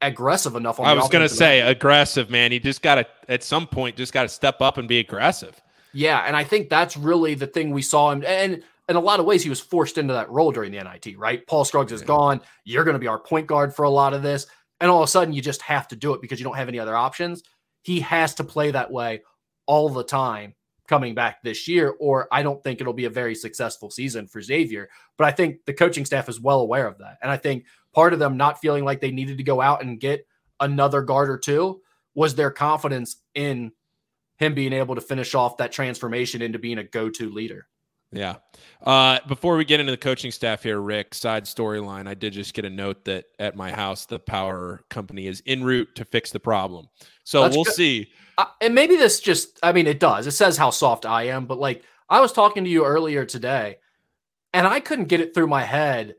aggressive 0.01 0.55
enough. 0.55 0.79
I 0.79 0.93
was 0.93 1.09
going 1.09 1.27
to 1.27 1.33
say 1.33 1.59
end. 1.59 1.69
aggressive, 1.69 2.29
man. 2.29 2.53
He 2.53 2.59
just 2.59 2.81
got 2.81 2.95
to 2.95 3.05
at 3.27 3.43
some 3.43 3.67
point 3.67 3.97
just 3.97 4.13
got 4.13 4.23
to 4.23 4.29
step 4.29 4.61
up 4.61 4.77
and 4.77 4.87
be 4.87 4.99
aggressive. 4.99 5.61
Yeah, 5.91 6.23
and 6.25 6.35
I 6.35 6.45
think 6.45 6.69
that's 6.69 6.95
really 6.95 7.35
the 7.35 7.47
thing 7.47 7.71
we 7.71 7.83
saw 7.83 8.09
him 8.11 8.23
and. 8.25 8.63
In 8.87 8.95
a 8.95 8.99
lot 8.99 9.19
of 9.19 9.27
ways, 9.27 9.43
he 9.43 9.49
was 9.51 9.59
forced 9.59 9.99
into 9.99 10.13
that 10.15 10.31
role 10.31 10.51
during 10.51 10.71
the 10.71 10.83
NIT, 10.83 11.15
right? 11.15 11.45
Paul 11.45 11.63
Scruggs 11.63 11.91
is 11.91 12.01
gone. 12.01 12.41
You're 12.63 12.83
going 12.83 12.95
to 12.95 12.99
be 12.99 13.05
our 13.05 13.19
point 13.19 13.45
guard 13.45 13.71
for 13.71 13.83
a 13.83 13.89
lot 13.91 14.15
of 14.15 14.23
this 14.23 14.47
and 14.79 14.89
all 14.89 15.01
of 15.01 15.07
a 15.07 15.11
sudden 15.11 15.33
you 15.33 15.41
just 15.41 15.61
have 15.61 15.87
to 15.89 15.95
do 15.95 16.13
it 16.13 16.21
because 16.21 16.39
you 16.39 16.43
don't 16.43 16.57
have 16.57 16.69
any 16.69 16.79
other 16.79 16.95
options. 16.95 17.43
He 17.81 17.99
has 18.01 18.35
to 18.35 18.43
play 18.43 18.71
that 18.71 18.91
way 18.91 19.23
all 19.65 19.89
the 19.89 20.03
time 20.03 20.55
coming 20.87 21.13
back 21.13 21.41
this 21.43 21.67
year, 21.67 21.93
or 21.99 22.27
I 22.31 22.41
don't 22.41 22.61
think 22.63 22.81
it'll 22.81 22.93
be 22.93 23.05
a 23.05 23.11
very 23.11 23.35
successful 23.35 23.91
season 23.91 24.27
for 24.27 24.41
Xavier. 24.41 24.89
But 25.17 25.27
I 25.27 25.31
think 25.31 25.65
the 25.65 25.73
coaching 25.73 26.03
staff 26.03 26.27
is 26.27 26.41
well 26.41 26.61
aware 26.61 26.87
of 26.87 26.97
that. 26.97 27.19
And 27.21 27.31
I 27.31 27.37
think 27.37 27.65
part 27.93 28.11
of 28.11 28.19
them 28.19 28.37
not 28.37 28.59
feeling 28.59 28.83
like 28.83 28.99
they 28.99 29.11
needed 29.11 29.37
to 29.37 29.43
go 29.43 29.61
out 29.61 29.83
and 29.83 29.99
get 29.99 30.25
another 30.59 31.03
guard 31.03 31.29
or 31.29 31.37
two 31.37 31.81
was 32.15 32.35
their 32.35 32.51
confidence 32.51 33.21
in 33.35 33.71
him 34.37 34.53
being 34.55 34.73
able 34.73 34.95
to 34.95 35.01
finish 35.01 35.35
off 35.35 35.57
that 35.57 35.71
transformation 35.71 36.41
into 36.41 36.57
being 36.57 36.79
a 36.79 36.83
go 36.83 37.09
to 37.09 37.29
leader. 37.29 37.67
Yeah. 38.11 38.37
Uh, 38.83 39.19
before 39.27 39.55
we 39.55 39.65
get 39.65 39.79
into 39.79 39.91
the 39.91 39.97
coaching 39.97 40.31
staff 40.31 40.63
here, 40.63 40.79
Rick, 40.81 41.13
side 41.13 41.45
storyline, 41.45 42.07
I 42.07 42.13
did 42.13 42.33
just 42.33 42.53
get 42.53 42.65
a 42.65 42.69
note 42.69 43.05
that 43.05 43.25
at 43.37 43.55
my 43.55 43.71
house, 43.71 44.05
the 44.05 44.19
power 44.19 44.81
company 44.89 45.27
is 45.27 45.43
en 45.45 45.63
route 45.63 45.93
to 45.95 46.05
fix 46.05 46.31
the 46.31 46.39
problem. 46.39 46.87
So 47.23 47.43
That's 47.43 47.55
we'll 47.55 47.65
good. 47.65 47.73
see. 47.73 48.11
Uh, 48.37 48.45
and 48.61 48.73
maybe 48.73 48.95
this 48.95 49.19
just, 49.19 49.59
I 49.61 49.73
mean, 49.73 49.85
it 49.85 49.99
does. 49.99 50.25
It 50.27 50.31
says 50.31 50.57
how 50.57 50.69
soft 50.71 51.05
I 51.05 51.23
am, 51.23 51.45
but 51.45 51.59
like 51.59 51.83
I 52.09 52.21
was 52.21 52.31
talking 52.31 52.63
to 52.63 52.69
you 52.69 52.85
earlier 52.85 53.25
today 53.25 53.77
and 54.53 54.65
I 54.65 54.79
couldn't 54.79 55.05
get 55.05 55.21
it 55.21 55.33
through 55.33 55.47
my 55.47 55.63
head 55.63 56.15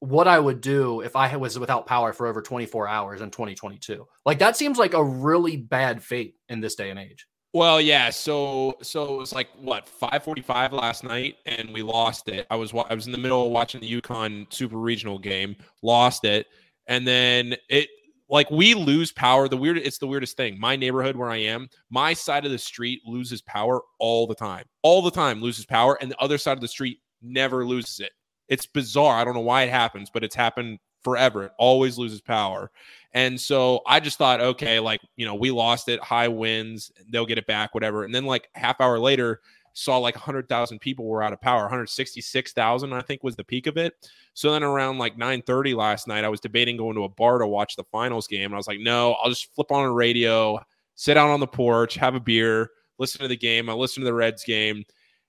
what 0.00 0.28
I 0.28 0.38
would 0.38 0.60
do 0.60 1.00
if 1.00 1.16
I 1.16 1.36
was 1.36 1.58
without 1.58 1.86
power 1.86 2.12
for 2.12 2.26
over 2.26 2.42
24 2.42 2.86
hours 2.86 3.20
in 3.20 3.30
2022. 3.30 4.06
Like 4.24 4.38
that 4.38 4.56
seems 4.56 4.78
like 4.78 4.94
a 4.94 5.02
really 5.02 5.56
bad 5.56 6.02
fate 6.02 6.36
in 6.48 6.60
this 6.60 6.74
day 6.74 6.90
and 6.90 6.98
age. 6.98 7.26
Well, 7.52 7.80
yeah. 7.80 8.10
So, 8.10 8.76
so 8.82 9.14
it 9.14 9.16
was 9.18 9.32
like 9.32 9.48
what 9.58 9.88
five 9.88 10.22
forty-five 10.22 10.72
last 10.72 11.04
night, 11.04 11.36
and 11.46 11.70
we 11.72 11.82
lost 11.82 12.28
it. 12.28 12.46
I 12.50 12.56
was 12.56 12.72
I 12.74 12.94
was 12.94 13.06
in 13.06 13.12
the 13.12 13.18
middle 13.18 13.46
of 13.46 13.52
watching 13.52 13.80
the 13.80 14.00
UConn 14.00 14.52
Super 14.52 14.76
Regional 14.76 15.18
game, 15.18 15.56
lost 15.82 16.24
it, 16.24 16.46
and 16.86 17.06
then 17.06 17.56
it 17.70 17.88
like 18.28 18.50
we 18.50 18.74
lose 18.74 19.12
power. 19.12 19.48
The 19.48 19.56
weird, 19.56 19.78
it's 19.78 19.98
the 19.98 20.06
weirdest 20.06 20.36
thing. 20.36 20.60
My 20.60 20.76
neighborhood 20.76 21.16
where 21.16 21.30
I 21.30 21.36
am, 21.36 21.68
my 21.90 22.12
side 22.12 22.44
of 22.44 22.50
the 22.50 22.58
street 22.58 23.00
loses 23.06 23.40
power 23.42 23.80
all 23.98 24.26
the 24.26 24.34
time, 24.34 24.64
all 24.82 25.00
the 25.00 25.10
time 25.10 25.40
loses 25.40 25.64
power, 25.64 25.96
and 26.02 26.10
the 26.10 26.18
other 26.18 26.38
side 26.38 26.58
of 26.58 26.60
the 26.60 26.68
street 26.68 26.98
never 27.22 27.64
loses 27.64 28.00
it. 28.00 28.12
It's 28.48 28.66
bizarre. 28.66 29.18
I 29.18 29.24
don't 29.24 29.34
know 29.34 29.40
why 29.40 29.62
it 29.62 29.70
happens, 29.70 30.10
but 30.12 30.22
it's 30.22 30.34
happened 30.34 30.78
forever. 31.06 31.44
It 31.44 31.52
always 31.56 31.98
loses 31.98 32.20
power. 32.20 32.72
And 33.14 33.40
so 33.40 33.80
I 33.86 34.00
just 34.00 34.18
thought, 34.18 34.40
okay, 34.40 34.80
like, 34.80 35.00
you 35.14 35.24
know, 35.24 35.36
we 35.36 35.52
lost 35.52 35.88
it, 35.88 36.00
high 36.00 36.26
winds, 36.26 36.90
they'll 37.10 37.24
get 37.26 37.38
it 37.38 37.46
back, 37.46 37.74
whatever. 37.74 38.02
And 38.02 38.12
then 38.12 38.24
like 38.24 38.48
half 38.56 38.80
hour 38.80 38.98
later, 38.98 39.40
saw 39.72 39.98
like 39.98 40.16
100,000 40.16 40.80
people 40.80 41.04
were 41.04 41.22
out 41.22 41.32
of 41.32 41.40
power. 41.40 41.60
166,000 41.60 42.92
I 42.92 43.02
think 43.02 43.22
was 43.22 43.36
the 43.36 43.44
peak 43.44 43.68
of 43.68 43.76
it. 43.76 43.94
So 44.34 44.50
then 44.50 44.64
around 44.64 44.98
like 44.98 45.16
9:30 45.16 45.76
last 45.76 46.08
night 46.08 46.24
I 46.24 46.28
was 46.28 46.40
debating 46.40 46.76
going 46.76 46.96
to 46.96 47.04
a 47.04 47.08
bar 47.08 47.38
to 47.38 47.46
watch 47.46 47.76
the 47.76 47.84
finals 47.92 48.26
game 48.26 48.46
and 48.46 48.54
I 48.54 48.56
was 48.56 48.66
like, 48.66 48.80
"No, 48.80 49.12
I'll 49.22 49.30
just 49.30 49.54
flip 49.54 49.70
on 49.70 49.84
a 49.84 49.92
radio, 49.92 50.58
sit 50.96 51.16
out 51.16 51.30
on 51.30 51.38
the 51.38 51.46
porch, 51.46 51.94
have 51.94 52.16
a 52.16 52.20
beer, 52.20 52.70
listen 52.98 53.20
to 53.20 53.28
the 53.28 53.36
game. 53.36 53.70
I 53.70 53.74
listened 53.74 54.02
to 54.02 54.06
the 54.06 54.14
Reds 54.14 54.42
game. 54.42 54.84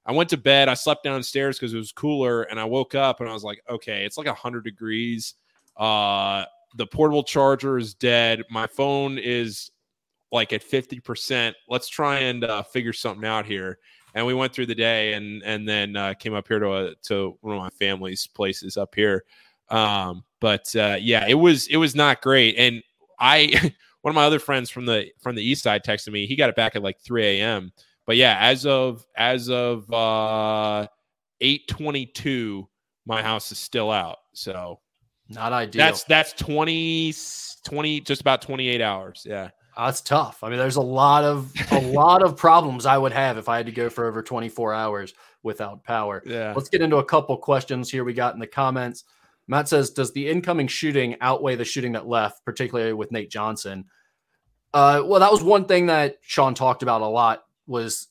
I 0.08 0.14
went 0.14 0.30
to 0.32 0.38
bed. 0.38 0.70
I 0.70 0.74
slept 0.74 1.04
downstairs 1.04 1.60
because 1.60 1.74
it 1.74 1.78
was 1.78 1.92
cooler, 1.92 2.44
and 2.44 2.60
I 2.60 2.64
woke 2.64 2.96
up 2.96 3.20
and 3.20 3.30
I 3.30 3.34
was 3.34 3.44
like, 3.44 3.62
okay, 3.70 4.06
it's 4.06 4.18
like 4.18 4.28
100 4.28 4.64
degrees. 4.64 5.36
Uh, 5.78 6.46
the 6.76 6.88
portable 6.88 7.24
charger 7.24 7.78
is 7.78 7.94
dead. 7.94 8.44
My 8.50 8.68
phone 8.68 9.18
is 9.18 9.72
like 10.32 10.54
at 10.54 10.64
50%. 10.64 11.54
Let's 11.70 11.88
try 11.88 12.20
and 12.20 12.44
uh, 12.44 12.64
figure 12.64 12.94
something 12.94 13.26
out 13.26 13.46
here. 13.46 13.80
And 14.14 14.26
we 14.26 14.34
went 14.34 14.54
through 14.54 14.66
the 14.66 14.76
day 14.76 15.14
and 15.14 15.44
and 15.44 15.68
then 15.68 15.96
uh, 15.96 16.14
came 16.16 16.34
up 16.34 16.48
here 16.48 16.60
to 16.60 16.74
a, 16.74 16.96
to 17.04 17.38
one 17.42 17.56
of 17.56 17.62
my 17.62 17.70
family's 17.70 18.26
places 18.26 18.76
up 18.76 18.96
here. 18.96 19.24
Um, 19.70 20.24
but 20.40 20.76
uh, 20.76 20.98
yeah, 21.00 21.26
it 21.28 21.36
was 21.36 21.68
it 21.68 21.78
was 21.78 21.94
not 21.94 22.22
great. 22.22 22.56
And 22.58 22.82
I 23.20 23.74
one 24.02 24.12
of 24.12 24.16
my 24.16 24.26
other 24.26 24.40
friends 24.40 24.70
from 24.70 24.86
the 24.86 25.08
from 25.20 25.36
the 25.36 25.44
east 25.44 25.64
side 25.64 25.84
texted 25.84 26.12
me. 26.12 26.26
He 26.26 26.36
got 26.36 26.50
it 26.50 26.56
back 26.56 26.76
at 26.76 26.82
like 26.82 27.00
3 27.02 27.40
a.m. 27.40 27.72
But 28.06 28.16
yeah, 28.16 28.38
as 28.40 28.66
of 28.66 29.06
as 29.16 29.50
of 29.50 29.92
uh 29.94 30.88
822 31.42 32.68
my 33.06 33.22
house 33.22 33.52
is 33.52 33.60
still 33.60 33.92
out. 33.92 34.18
So 34.34 34.80
not 35.30 35.54
ideal. 35.54 35.86
That's 35.86 36.04
that's 36.04 36.34
20, 36.34 37.14
20 37.66 38.02
just 38.02 38.22
about 38.22 38.42
28 38.42 38.82
hours. 38.82 39.26
Yeah. 39.28 39.50
That's 39.78 40.02
tough. 40.02 40.44
I 40.44 40.50
mean, 40.50 40.58
there's 40.58 40.78
a 40.78 40.82
lot 40.82 41.24
of 41.24 41.52
a 41.72 41.82
lot 41.92 42.24
of 42.24 42.36
problems 42.36 42.86
I 42.86 42.98
would 42.98 43.12
have 43.12 43.38
if 43.38 43.48
I 43.48 43.58
had 43.58 43.68
to 43.68 43.72
go 43.72 43.90
for 43.90 44.08
over 44.08 44.24
24 44.24 44.74
hours 44.74 45.14
without 45.44 45.84
power. 45.84 46.24
Yeah. 46.26 46.54
Let's 46.56 46.70
get 46.70 46.82
into 46.82 46.98
a 46.98 47.06
couple 47.06 47.38
questions 47.38 47.92
here 47.92 48.04
we 48.04 48.14
got 48.14 48.34
in 48.34 48.40
the 48.40 48.48
comments. 48.48 49.04
Matt 49.48 49.70
says, 49.70 49.92
"Does 49.92 50.12
the 50.14 50.28
incoming 50.28 50.68
shooting 50.68 51.16
outweigh 51.22 51.56
the 51.56 51.64
shooting 51.64 51.94
that 51.94 52.08
left, 52.08 52.44
particularly 52.44 52.94
with 52.94 53.12
Nate 53.12 53.30
Johnson?" 53.30 53.86
Uh, 54.74 55.04
well, 55.06 55.20
that 55.20 55.32
was 55.32 55.44
one 55.44 55.66
thing 55.66 55.86
that 55.86 56.18
Sean 56.22 56.54
talked 56.54 56.84
about 56.84 57.02
a 57.02 57.08
lot 57.08 57.44
was 57.68 58.08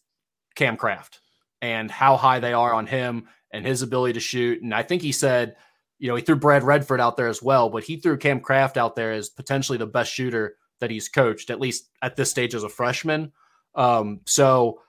Cam 0.55 0.77
Craft 0.77 1.21
and 1.61 1.91
how 1.91 2.17
high 2.17 2.41
they 2.41 2.53
are 2.53 2.73
on 2.73 2.87
him 2.87 3.29
and 3.53 3.67
his 3.67 3.83
ability 3.83 4.15
to 4.15 4.21
shoot. 4.21 4.63
And 4.63 4.75
I 4.75 4.83
think 4.83 5.03
he 5.03 5.13
said, 5.13 5.57
you 5.99 6.09
know, 6.09 6.17
he 6.17 6.23
threw 6.23 6.37
Brad 6.37 6.63
Redford 6.63 7.01
out 7.01 7.17
there 7.17 7.29
as 7.29 7.43
well, 7.43 7.71
but 7.71 7.85
he 7.85 7.97
threw 7.97 8.17
Cam 8.17 8.41
Craft 8.41 8.77
out 8.77 8.97
there 8.97 9.13
as 9.13 9.29
potentially 9.29 9.79
the 9.79 9.87
best 9.87 10.13
shooter 10.13 10.57
that 10.81 10.91
he's 10.91 11.09
coached, 11.09 11.51
at 11.51 11.61
least 11.61 11.89
at 12.03 12.17
this 12.17 12.31
stage 12.31 12.55
as 12.55 12.65
a 12.65 12.69
freshman. 12.69 13.33
Um, 13.75 14.21
so 14.27 14.81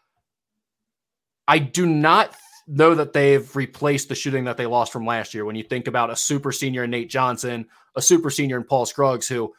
I 1.47 1.59
do 1.59 1.85
not 1.85 2.35
know 2.67 2.95
that 2.95 3.13
they've 3.13 3.55
replaced 3.55 4.09
the 4.09 4.15
shooting 4.15 4.43
that 4.45 4.57
they 4.57 4.65
lost 4.65 4.91
from 4.91 5.05
last 5.05 5.33
year. 5.33 5.45
When 5.45 5.55
you 5.55 5.63
think 5.63 5.87
about 5.87 6.09
a 6.09 6.15
super 6.15 6.51
senior 6.51 6.83
in 6.83 6.91
Nate 6.91 7.09
Johnson, 7.09 7.67
a 7.95 8.01
super 8.01 8.29
senior 8.29 8.57
in 8.57 8.65
Paul 8.65 8.85
Scruggs, 8.85 9.27
who 9.27 9.53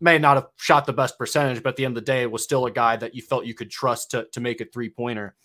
may 0.00 0.18
not 0.18 0.36
have 0.36 0.48
shot 0.56 0.86
the 0.86 0.92
best 0.92 1.18
percentage, 1.18 1.62
but 1.62 1.70
at 1.70 1.76
the 1.76 1.84
end 1.84 1.96
of 1.96 2.04
the 2.04 2.12
day, 2.12 2.26
was 2.26 2.42
still 2.42 2.66
a 2.66 2.70
guy 2.70 2.96
that 2.96 3.14
you 3.14 3.22
felt 3.22 3.46
you 3.46 3.54
could 3.54 3.70
trust 3.70 4.10
to, 4.10 4.26
to 4.32 4.40
make 4.40 4.60
a 4.60 4.64
three 4.64 4.90
pointer. 4.90 5.36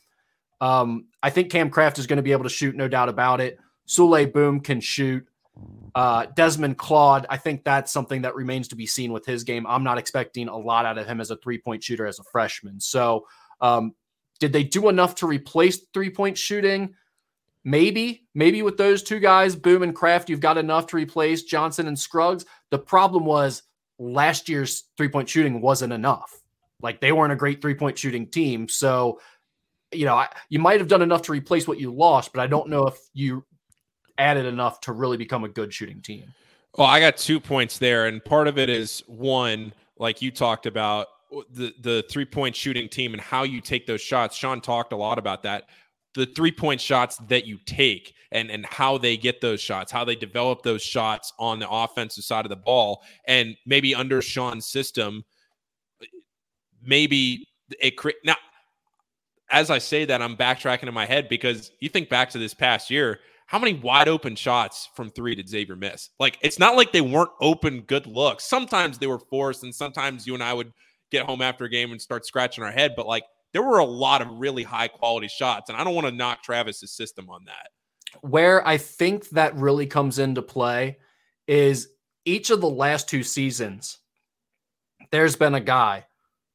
Um, 0.60 1.08
I 1.22 1.30
think 1.30 1.52
Cam 1.52 1.70
Craft 1.70 2.00
is 2.00 2.08
going 2.08 2.18
to 2.18 2.24
be 2.24 2.32
able 2.32 2.44
to 2.44 2.50
shoot, 2.50 2.76
no 2.76 2.88
doubt 2.88 3.10
about 3.10 3.42
it. 3.42 3.60
Souley 3.88 4.32
Boum 4.32 4.60
can 4.62 4.80
shoot. 4.80 5.28
Uh, 5.96 6.26
Desmond 6.36 6.78
Claude, 6.78 7.26
I 7.30 7.38
think 7.38 7.64
that's 7.64 7.92
something 7.92 8.24
that 8.24 8.36
remains 8.36 8.68
to 8.70 8.76
be 8.76 8.88
seen 8.88 9.14
with 9.14 9.26
his 9.26 9.44
game. 9.44 9.68
I'm 9.68 9.84
not 9.84 10.00
expecting 10.00 10.48
a 10.48 10.58
lot 10.58 10.86
out 10.86 10.98
of 10.98 11.06
him 11.06 11.22
as 11.22 11.30
a 11.30 11.38
three 11.38 11.60
point 11.60 11.84
shooter 11.84 12.08
as 12.08 12.20
a 12.20 12.24
freshman. 12.24 12.80
So, 12.80 13.28
um, 13.62 13.94
did 14.40 14.52
they 14.52 14.64
do 14.64 14.90
enough 14.90 15.16
to 15.16 15.28
replace 15.28 15.86
three 15.94 16.10
point 16.10 16.38
shooting? 16.38 16.96
Maybe, 17.64 18.26
maybe 18.34 18.62
with 18.62 18.76
those 18.76 19.04
two 19.04 19.20
guys, 19.20 19.56
Boum 19.56 19.84
and 19.84 19.96
Craft, 19.96 20.30
you've 20.30 20.42
got 20.42 20.58
enough 20.58 20.88
to 20.88 20.98
replace 20.98 21.44
Johnson 21.44 21.88
and 21.88 21.98
Scruggs. 21.98 22.46
The 22.72 22.80
problem 22.80 23.24
was 23.24 23.64
last 24.00 24.50
year's 24.50 24.86
three 24.98 25.08
point 25.08 25.30
shooting 25.30 25.62
wasn't 25.62 25.94
enough. 25.94 26.42
Like 26.82 27.00
they 27.00 27.12
weren't 27.12 27.32
a 27.32 27.38
great 27.38 27.62
three 27.62 27.76
point 27.76 27.98
shooting 27.98 28.28
team. 28.28 28.68
So, 28.68 29.22
you 29.92 30.06
know, 30.06 30.16
I, 30.16 30.28
you 30.50 30.60
might 30.60 30.80
have 30.80 30.90
done 30.90 31.04
enough 31.04 31.22
to 31.24 31.32
replace 31.32 31.68
what 31.68 31.80
you 31.80 31.94
lost, 31.94 32.34
but 32.34 32.42
I 32.42 32.48
don't 32.48 32.68
know 32.68 32.88
if 32.88 32.98
you 33.14 33.46
added 34.18 34.46
enough 34.46 34.80
to 34.82 34.92
really 34.92 35.18
become 35.18 35.44
a 35.44 35.50
good 35.50 35.74
shooting 35.74 36.02
team. 36.02 36.34
Well, 36.78 36.88
I 36.88 37.00
got 37.00 37.18
two 37.18 37.40
points 37.40 37.78
there, 37.78 38.08
and 38.08 38.24
part 38.24 38.48
of 38.48 38.58
it 38.58 38.70
is 38.70 39.04
one, 39.08 39.74
like 39.98 40.22
you 40.22 40.32
talked 40.32 40.66
about 40.66 41.08
the 41.52 41.74
the 41.82 42.04
three 42.10 42.26
point 42.26 42.56
shooting 42.56 42.90
team 42.90 43.14
and 43.14 43.22
how 43.22 43.44
you 43.44 43.62
take 43.62 43.86
those 43.86 44.02
shots. 44.02 44.36
Sean 44.36 44.62
talked 44.62 44.94
a 44.94 44.96
lot 44.96 45.18
about 45.20 45.44
that. 45.44 45.70
The 46.16 46.26
three 46.28 46.52
point 46.52 46.82
shots 46.82 47.18
that 47.28 47.46
you 47.46 47.60
take 47.66 48.14
and 48.32 48.50
and 48.50 48.66
how 48.66 48.98
they 48.98 49.18
get 49.18 49.40
those 49.42 49.62
shots, 49.62 49.92
how 49.92 50.04
they 50.04 50.16
develop 50.16 50.64
those 50.64 50.82
shots 50.82 51.34
on 51.38 51.60
the 51.60 51.70
offensive 51.70 52.24
side 52.24 52.46
of 52.46 52.50
the 52.50 52.56
ball, 52.56 53.04
and 53.28 53.56
maybe 53.66 53.94
under 53.94 54.22
Sean's 54.22 54.66
system, 54.66 55.24
maybe 56.82 57.48
it 57.80 57.94
now. 58.24 58.36
As 59.50 59.70
I 59.70 59.78
say 59.78 60.06
that, 60.06 60.20
I'm 60.20 60.36
backtracking 60.36 60.88
in 60.88 60.94
my 60.96 61.06
head 61.06 61.30
because 61.30 61.72
you 61.80 61.88
think 61.88 62.10
back 62.10 62.32
to 62.32 62.40
this 62.40 62.56
past 62.56 62.90
year 62.90 63.20
how 63.54 63.60
many 63.60 63.76
wide 63.76 64.08
open 64.08 64.36
shots 64.36 64.90
from 64.96 65.12
three 65.12 65.36
did 65.36 65.48
Xavier 65.48 65.76
miss? 65.76 66.10
Like, 66.20 66.40
it's 66.42 66.58
not 66.58 66.76
like 66.76 66.92
they 66.92 67.02
weren't 67.02 67.30
open 67.40 67.82
good 67.82 68.08
looks. 68.08 68.46
Sometimes 68.46 68.98
they 68.98 69.06
were 69.06 69.20
forced, 69.20 69.62
and 69.62 69.74
sometimes 69.74 70.26
you 70.26 70.34
and 70.34 70.42
I 70.42 70.54
would 70.54 70.72
get 71.12 71.28
home 71.28 71.40
after 71.40 71.66
a 71.66 71.70
game 71.70 71.92
and 71.92 72.02
start 72.02 72.26
scratching 72.26 72.64
our 72.64 72.72
head. 72.72 72.94
But 72.98 73.06
like, 73.06 73.26
there 73.52 73.62
were 73.62 73.78
a 73.78 73.86
lot 73.86 74.24
of 74.24 74.40
really 74.40 74.64
high 74.64 74.88
quality 74.88 75.28
shots, 75.28 75.70
and 75.70 75.78
I 75.78 75.84
don't 75.84 75.94
want 75.94 76.08
to 76.08 76.12
knock 76.12 76.42
Travis's 76.42 76.94
system 76.94 77.30
on 77.30 77.46
that. 77.46 77.68
Where 78.22 78.68
I 78.68 78.78
think 78.78 79.30
that 79.30 79.56
really 79.56 79.86
comes 79.86 80.18
into 80.18 80.42
play 80.42 80.98
is 81.48 81.90
each 82.26 82.50
of 82.50 82.60
the 82.60 82.70
last 82.70 83.08
two 83.08 83.22
seasons, 83.22 84.00
there's 85.12 85.36
been 85.36 85.54
a 85.54 85.62
guy 85.62 86.08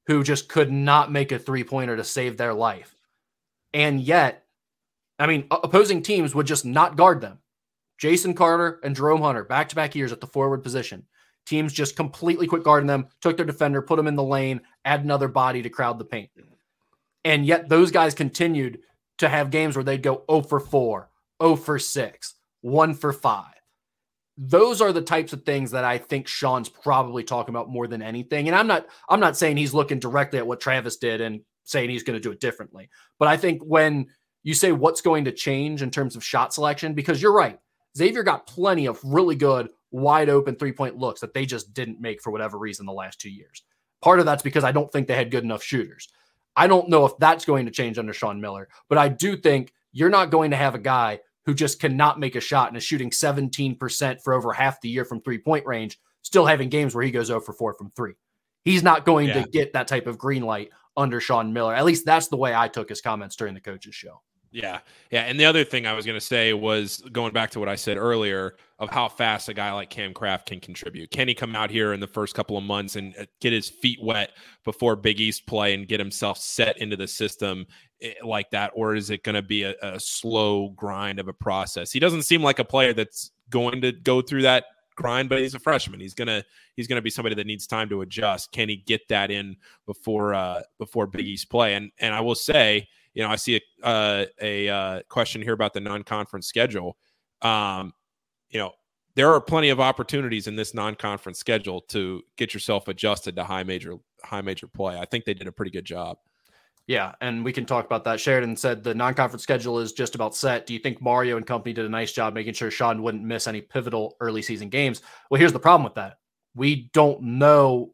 who 0.08 0.24
just 0.24 0.48
could 0.48 0.72
not 0.72 1.12
make 1.12 1.30
a 1.30 1.38
three 1.38 1.62
pointer 1.62 1.96
to 1.96 2.02
save 2.02 2.36
their 2.36 2.54
life. 2.54 2.92
And 3.72 4.00
yet, 4.00 4.47
I 5.18 5.26
mean, 5.26 5.46
opposing 5.50 6.02
teams 6.02 6.34
would 6.34 6.46
just 6.46 6.64
not 6.64 6.96
guard 6.96 7.20
them. 7.20 7.38
Jason 7.98 8.34
Carter 8.34 8.78
and 8.84 8.94
Jerome 8.94 9.22
Hunter, 9.22 9.44
back 9.44 9.68
to 9.70 9.76
back 9.76 9.94
years 9.94 10.12
at 10.12 10.20
the 10.20 10.26
forward 10.26 10.62
position. 10.62 11.04
Teams 11.46 11.72
just 11.72 11.96
completely 11.96 12.46
quit 12.46 12.62
guarding 12.62 12.86
them, 12.86 13.08
took 13.20 13.36
their 13.36 13.46
defender, 13.46 13.82
put 13.82 13.96
them 13.96 14.06
in 14.06 14.16
the 14.16 14.22
lane, 14.22 14.60
add 14.84 15.02
another 15.02 15.28
body 15.28 15.62
to 15.62 15.70
crowd 15.70 15.98
the 15.98 16.04
paint. 16.04 16.30
And 17.24 17.44
yet 17.44 17.68
those 17.68 17.90
guys 17.90 18.14
continued 18.14 18.80
to 19.18 19.28
have 19.28 19.50
games 19.50 19.76
where 19.76 19.84
they'd 19.84 20.02
go 20.02 20.24
0 20.30 20.42
for 20.42 20.60
4, 20.60 21.10
0 21.42 21.56
for 21.56 21.78
6, 21.78 22.34
1 22.60 22.94
for 22.94 23.12
5. 23.12 23.44
Those 24.36 24.80
are 24.80 24.92
the 24.92 25.02
types 25.02 25.32
of 25.32 25.42
things 25.42 25.72
that 25.72 25.84
I 25.84 25.98
think 25.98 26.28
Sean's 26.28 26.68
probably 26.68 27.24
talking 27.24 27.52
about 27.52 27.68
more 27.68 27.88
than 27.88 28.02
anything. 28.02 28.46
And 28.46 28.54
I'm 28.56 28.68
not 28.68 28.86
I'm 29.08 29.18
not 29.18 29.36
saying 29.36 29.56
he's 29.56 29.74
looking 29.74 29.98
directly 29.98 30.38
at 30.38 30.46
what 30.46 30.60
Travis 30.60 30.98
did 30.98 31.20
and 31.20 31.40
saying 31.64 31.90
he's 31.90 32.04
going 32.04 32.16
to 32.16 32.20
do 32.20 32.30
it 32.30 32.38
differently. 32.38 32.88
But 33.18 33.26
I 33.26 33.36
think 33.36 33.62
when 33.64 34.06
you 34.48 34.54
say 34.54 34.72
what's 34.72 35.02
going 35.02 35.26
to 35.26 35.30
change 35.30 35.82
in 35.82 35.90
terms 35.90 36.16
of 36.16 36.24
shot 36.24 36.54
selection 36.54 36.94
because 36.94 37.20
you're 37.20 37.34
right. 37.34 37.60
Xavier 37.94 38.22
got 38.22 38.46
plenty 38.46 38.86
of 38.86 38.98
really 39.04 39.36
good 39.36 39.68
wide 39.90 40.30
open 40.30 40.56
three 40.56 40.72
point 40.72 40.96
looks 40.96 41.20
that 41.20 41.34
they 41.34 41.44
just 41.44 41.74
didn't 41.74 42.00
make 42.00 42.22
for 42.22 42.30
whatever 42.30 42.56
reason 42.56 42.86
the 42.86 42.92
last 42.92 43.20
two 43.20 43.28
years. 43.28 43.62
Part 44.00 44.20
of 44.20 44.24
that's 44.24 44.42
because 44.42 44.64
I 44.64 44.72
don't 44.72 44.90
think 44.90 45.06
they 45.06 45.16
had 45.16 45.30
good 45.30 45.44
enough 45.44 45.62
shooters. 45.62 46.08
I 46.56 46.66
don't 46.66 46.88
know 46.88 47.04
if 47.04 47.12
that's 47.18 47.44
going 47.44 47.66
to 47.66 47.70
change 47.70 47.98
under 47.98 48.14
Sean 48.14 48.40
Miller, 48.40 48.70
but 48.88 48.96
I 48.96 49.10
do 49.10 49.36
think 49.36 49.74
you're 49.92 50.08
not 50.08 50.30
going 50.30 50.52
to 50.52 50.56
have 50.56 50.74
a 50.74 50.78
guy 50.78 51.20
who 51.44 51.52
just 51.52 51.78
cannot 51.78 52.18
make 52.18 52.34
a 52.34 52.40
shot 52.40 52.68
and 52.68 52.76
is 52.78 52.82
shooting 52.82 53.10
17% 53.10 54.22
for 54.22 54.32
over 54.32 54.54
half 54.54 54.80
the 54.80 54.88
year 54.88 55.04
from 55.04 55.20
three 55.20 55.36
point 55.36 55.66
range, 55.66 56.00
still 56.22 56.46
having 56.46 56.70
games 56.70 56.94
where 56.94 57.04
he 57.04 57.10
goes 57.10 57.30
over 57.30 57.52
4 57.52 57.74
from 57.74 57.90
three. 57.90 58.14
He's 58.64 58.82
not 58.82 59.04
going 59.04 59.28
yeah. 59.28 59.42
to 59.42 59.50
get 59.50 59.74
that 59.74 59.88
type 59.88 60.06
of 60.06 60.16
green 60.16 60.42
light 60.42 60.70
under 60.96 61.20
Sean 61.20 61.52
Miller. 61.52 61.74
At 61.74 61.84
least 61.84 62.06
that's 62.06 62.28
the 62.28 62.38
way 62.38 62.54
I 62.54 62.68
took 62.68 62.88
his 62.88 63.02
comments 63.02 63.36
during 63.36 63.52
the 63.52 63.60
coaches 63.60 63.94
show. 63.94 64.22
Yeah. 64.50 64.80
Yeah. 65.10 65.22
And 65.22 65.38
the 65.38 65.44
other 65.44 65.64
thing 65.64 65.86
I 65.86 65.92
was 65.92 66.06
going 66.06 66.18
to 66.18 66.24
say 66.24 66.52
was 66.52 67.02
going 67.12 67.32
back 67.32 67.50
to 67.50 67.60
what 67.60 67.68
I 67.68 67.74
said 67.74 67.96
earlier 67.96 68.56
of 68.78 68.90
how 68.90 69.08
fast 69.08 69.48
a 69.48 69.54
guy 69.54 69.72
like 69.72 69.90
Cam 69.90 70.14
Craft 70.14 70.48
can 70.48 70.60
contribute. 70.60 71.10
Can 71.10 71.28
he 71.28 71.34
come 71.34 71.54
out 71.54 71.70
here 71.70 71.92
in 71.92 72.00
the 72.00 72.06
first 72.06 72.34
couple 72.34 72.56
of 72.56 72.64
months 72.64 72.96
and 72.96 73.14
uh, 73.18 73.24
get 73.40 73.52
his 73.52 73.68
feet 73.68 73.98
wet 74.02 74.30
before 74.64 74.96
Big 74.96 75.20
East 75.20 75.46
play 75.46 75.74
and 75.74 75.86
get 75.86 76.00
himself 76.00 76.38
set 76.38 76.78
into 76.78 76.96
the 76.96 77.06
system 77.06 77.66
eh, 78.00 78.14
like 78.24 78.50
that? 78.50 78.70
Or 78.74 78.94
is 78.94 79.10
it 79.10 79.22
going 79.22 79.34
to 79.34 79.42
be 79.42 79.64
a, 79.64 79.74
a 79.82 80.00
slow 80.00 80.70
grind 80.70 81.18
of 81.18 81.28
a 81.28 81.32
process? 81.32 81.92
He 81.92 82.00
doesn't 82.00 82.22
seem 82.22 82.42
like 82.42 82.58
a 82.58 82.64
player 82.64 82.94
that's 82.94 83.32
going 83.50 83.82
to 83.82 83.92
go 83.92 84.22
through 84.22 84.42
that 84.42 84.64
grind, 84.98 85.28
but 85.28 85.40
he's 85.40 85.54
a 85.54 85.60
freshman. 85.60 86.00
He's 86.00 86.12
gonna 86.12 86.44
he's 86.74 86.88
gonna 86.88 87.00
be 87.00 87.08
somebody 87.08 87.36
that 87.36 87.46
needs 87.46 87.66
time 87.68 87.88
to 87.90 88.02
adjust. 88.02 88.50
Can 88.50 88.68
he 88.68 88.76
get 88.76 89.06
that 89.08 89.30
in 89.30 89.56
before 89.86 90.34
uh 90.34 90.62
before 90.78 91.06
Big 91.06 91.24
East 91.26 91.48
play? 91.48 91.74
And 91.74 91.92
and 92.00 92.12
I 92.12 92.20
will 92.20 92.34
say, 92.34 92.88
you 93.14 93.22
know, 93.22 93.30
I 93.30 93.36
see 93.36 93.56
a 93.56 93.86
uh, 93.86 94.24
a 94.40 94.68
uh, 94.68 95.02
question 95.08 95.42
here 95.42 95.52
about 95.52 95.74
the 95.74 95.80
non-conference 95.80 96.46
schedule. 96.46 96.96
Um, 97.42 97.92
you 98.50 98.58
know, 98.58 98.72
there 99.14 99.32
are 99.32 99.40
plenty 99.40 99.70
of 99.70 99.80
opportunities 99.80 100.46
in 100.46 100.56
this 100.56 100.74
non-conference 100.74 101.38
schedule 101.38 101.80
to 101.88 102.22
get 102.36 102.54
yourself 102.54 102.88
adjusted 102.88 103.36
to 103.36 103.44
high 103.44 103.64
major 103.64 103.94
high 104.22 104.40
major 104.40 104.66
play. 104.66 104.98
I 104.98 105.04
think 105.04 105.24
they 105.24 105.34
did 105.34 105.48
a 105.48 105.52
pretty 105.52 105.70
good 105.70 105.84
job. 105.84 106.18
Yeah, 106.86 107.12
and 107.20 107.44
we 107.44 107.52
can 107.52 107.66
talk 107.66 107.84
about 107.84 108.04
that. 108.04 108.18
Sheridan 108.18 108.56
said 108.56 108.82
the 108.82 108.94
non-conference 108.94 109.42
schedule 109.42 109.78
is 109.78 109.92
just 109.92 110.14
about 110.14 110.34
set. 110.34 110.66
Do 110.66 110.72
you 110.72 110.78
think 110.78 111.02
Mario 111.02 111.36
and 111.36 111.46
company 111.46 111.74
did 111.74 111.84
a 111.84 111.88
nice 111.88 112.12
job 112.12 112.32
making 112.32 112.54
sure 112.54 112.70
Sean 112.70 113.02
wouldn't 113.02 113.22
miss 113.22 113.46
any 113.46 113.60
pivotal 113.60 114.16
early 114.20 114.40
season 114.40 114.70
games? 114.70 115.02
Well, 115.30 115.38
here's 115.38 115.52
the 115.52 115.60
problem 115.60 115.84
with 115.84 115.96
that. 115.96 116.18
We 116.54 116.88
don't 116.94 117.20
know 117.22 117.92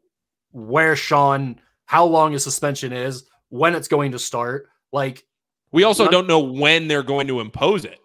where 0.51 0.95
Sean, 0.95 1.59
how 1.85 2.05
long 2.05 2.31
his 2.31 2.43
suspension 2.45 2.93
is, 2.93 3.27
when 3.49 3.75
it's 3.75 3.89
going 3.89 4.13
to 4.13 4.19
start. 4.19 4.69
Like 4.95 5.25
we 5.73 5.83
also 5.83 6.09
don't 6.09 6.25
know 6.25 6.39
when 6.39 6.87
they're 6.87 7.03
going 7.03 7.27
to 7.27 7.41
impose 7.41 7.83
it. 7.83 7.99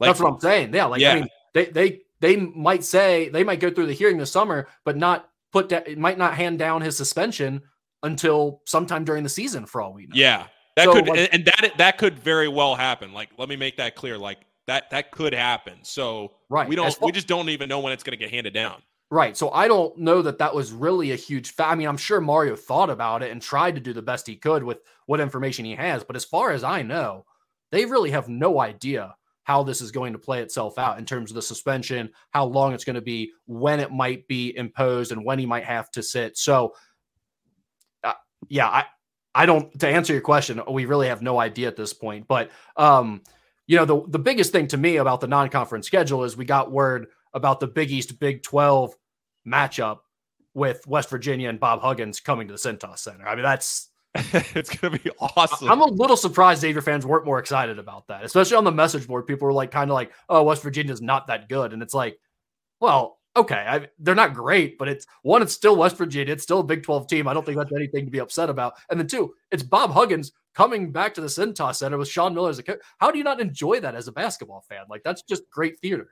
Like, 0.00 0.08
that's 0.08 0.20
what 0.20 0.32
I'm 0.32 0.40
saying. 0.40 0.72
Yeah, 0.72 0.86
like 0.86 1.02
yeah. 1.02 1.12
I 1.12 1.14
mean, 1.16 1.28
they 1.52 1.66
they 1.66 2.00
they 2.20 2.36
might 2.36 2.82
say 2.82 3.28
they 3.28 3.44
might 3.44 3.60
go 3.60 3.70
through 3.70 3.86
the 3.86 3.92
hearing 3.92 4.16
this 4.16 4.32
summer, 4.32 4.66
but 4.86 4.96
not 4.96 5.28
put 5.52 5.68
that. 5.68 5.86
It 5.86 5.98
might 5.98 6.16
not 6.16 6.32
hand 6.32 6.58
down 6.58 6.80
his 6.80 6.96
suspension 6.96 7.60
until 8.02 8.62
sometime 8.64 9.04
during 9.04 9.22
the 9.22 9.28
season, 9.28 9.66
for 9.66 9.82
all 9.82 9.92
we 9.92 10.06
know. 10.06 10.14
Yeah, 10.14 10.46
that 10.76 10.86
so, 10.86 10.94
could 10.94 11.08
like, 11.08 11.28
and 11.30 11.44
that 11.44 11.72
that 11.76 11.98
could 11.98 12.18
very 12.18 12.48
well 12.48 12.74
happen. 12.74 13.12
Like, 13.12 13.28
let 13.36 13.50
me 13.50 13.56
make 13.56 13.76
that 13.76 13.94
clear. 13.94 14.16
Like 14.16 14.38
that 14.66 14.88
that 14.90 15.10
could 15.10 15.34
happen. 15.34 15.80
So 15.82 16.32
right, 16.48 16.66
we 16.66 16.74
don't. 16.74 16.90
Far, 16.94 17.04
we 17.04 17.12
just 17.12 17.28
don't 17.28 17.50
even 17.50 17.68
know 17.68 17.80
when 17.80 17.92
it's 17.92 18.02
going 18.02 18.18
to 18.18 18.24
get 18.24 18.30
handed 18.30 18.54
down. 18.54 18.80
Right. 19.12 19.36
So 19.36 19.50
I 19.50 19.66
don't 19.66 19.96
know 19.98 20.22
that 20.22 20.38
that 20.38 20.54
was 20.54 20.70
really 20.72 21.10
a 21.10 21.16
huge 21.16 21.52
fa- 21.54 21.66
I 21.66 21.74
mean, 21.74 21.88
I'm 21.88 21.96
sure 21.96 22.20
Mario 22.20 22.54
thought 22.54 22.90
about 22.90 23.24
it 23.24 23.32
and 23.32 23.42
tried 23.42 23.74
to 23.74 23.80
do 23.80 23.92
the 23.92 24.02
best 24.02 24.26
he 24.26 24.36
could 24.36 24.62
with 24.62 24.78
what 25.06 25.20
information 25.20 25.64
he 25.64 25.74
has. 25.74 26.04
But 26.04 26.14
as 26.14 26.24
far 26.24 26.52
as 26.52 26.62
I 26.62 26.82
know, 26.82 27.24
they 27.72 27.86
really 27.86 28.12
have 28.12 28.28
no 28.28 28.60
idea 28.60 29.16
how 29.42 29.64
this 29.64 29.80
is 29.80 29.90
going 29.90 30.12
to 30.12 30.18
play 30.18 30.42
itself 30.42 30.78
out 30.78 30.98
in 30.98 31.04
terms 31.04 31.32
of 31.32 31.34
the 31.34 31.42
suspension, 31.42 32.10
how 32.30 32.44
long 32.44 32.72
it's 32.72 32.84
going 32.84 32.94
to 32.94 33.00
be, 33.00 33.32
when 33.46 33.80
it 33.80 33.90
might 33.90 34.28
be 34.28 34.56
imposed, 34.56 35.10
and 35.10 35.24
when 35.24 35.40
he 35.40 35.46
might 35.46 35.64
have 35.64 35.90
to 35.90 36.04
sit. 36.04 36.38
So, 36.38 36.74
uh, 38.04 38.12
yeah, 38.48 38.68
I 38.68 38.84
I 39.34 39.46
don't 39.46 39.78
to 39.80 39.88
answer 39.88 40.12
your 40.12 40.22
question, 40.22 40.60
we 40.70 40.86
really 40.86 41.08
have 41.08 41.22
no 41.22 41.38
idea 41.38 41.68
at 41.68 41.76
this 41.76 41.92
point. 41.92 42.26
But 42.28 42.50
um, 42.76 43.22
you 43.66 43.76
know, 43.76 43.84
the 43.84 44.02
the 44.08 44.18
biggest 44.18 44.52
thing 44.52 44.66
to 44.68 44.76
me 44.76 44.96
about 44.96 45.20
the 45.20 45.28
non-conference 45.28 45.86
schedule 45.86 46.24
is 46.24 46.36
we 46.36 46.44
got 46.44 46.72
word 46.72 47.06
about 47.32 47.60
the 47.60 47.68
Big 47.68 47.90
East 47.90 48.18
Big 48.18 48.42
12 48.42 48.94
matchup 49.46 49.98
with 50.54 50.86
West 50.86 51.10
Virginia 51.10 51.48
and 51.48 51.60
Bob 51.60 51.80
Huggins 51.80 52.20
coming 52.20 52.48
to 52.48 52.54
the 52.54 52.58
Cintas 52.58 52.98
Center. 52.98 53.26
I 53.26 53.34
mean, 53.34 53.44
that's 53.44 53.88
it's 54.14 54.74
gonna 54.74 54.98
be 54.98 55.10
awesome. 55.20 55.70
I'm 55.70 55.82
a 55.82 55.86
little 55.86 56.16
surprised 56.16 56.62
Xavier 56.62 56.82
fans 56.82 57.06
weren't 57.06 57.24
more 57.24 57.38
excited 57.38 57.78
about 57.78 58.08
that, 58.08 58.24
especially 58.24 58.56
on 58.56 58.64
the 58.64 58.72
message 58.72 59.06
board. 59.06 59.26
People 59.26 59.46
were 59.46 59.52
like, 59.52 59.70
kind 59.70 59.90
of 59.90 59.94
like, 59.94 60.12
"Oh, 60.28 60.42
West 60.42 60.62
Virginia's 60.62 61.00
not 61.00 61.28
that 61.28 61.48
good," 61.48 61.72
and 61.72 61.80
it's 61.80 61.94
like, 61.94 62.18
well, 62.80 63.20
okay, 63.36 63.64
I, 63.68 63.86
they're 63.98 64.14
not 64.14 64.34
great, 64.34 64.78
but 64.78 64.88
it's 64.88 65.06
one, 65.22 65.42
it's 65.42 65.52
still 65.52 65.76
West 65.76 65.96
Virginia, 65.96 66.32
it's 66.32 66.42
still 66.42 66.60
a 66.60 66.64
Big 66.64 66.82
12 66.82 67.06
team. 67.06 67.28
I 67.28 67.34
don't 67.34 67.46
think 67.46 67.58
that's 67.58 67.72
anything 67.72 68.04
to 68.04 68.10
be 68.10 68.20
upset 68.20 68.50
about. 68.50 68.74
And 68.90 68.98
then 68.98 69.06
two, 69.06 69.34
it's 69.50 69.62
Bob 69.62 69.92
Huggins 69.92 70.32
coming 70.54 70.90
back 70.90 71.14
to 71.14 71.20
the 71.20 71.28
Cintas 71.28 71.76
Center 71.76 71.98
with 71.98 72.08
Sean 72.08 72.34
Miller 72.34 72.50
as 72.50 72.58
a 72.58 72.62
coach. 72.62 72.80
How 72.98 73.10
do 73.10 73.18
you 73.18 73.24
not 73.24 73.40
enjoy 73.40 73.80
that 73.80 73.94
as 73.94 74.08
a 74.08 74.12
basketball 74.12 74.64
fan? 74.68 74.84
Like 74.88 75.02
that's 75.04 75.22
just 75.22 75.48
great 75.50 75.78
theater. 75.78 76.08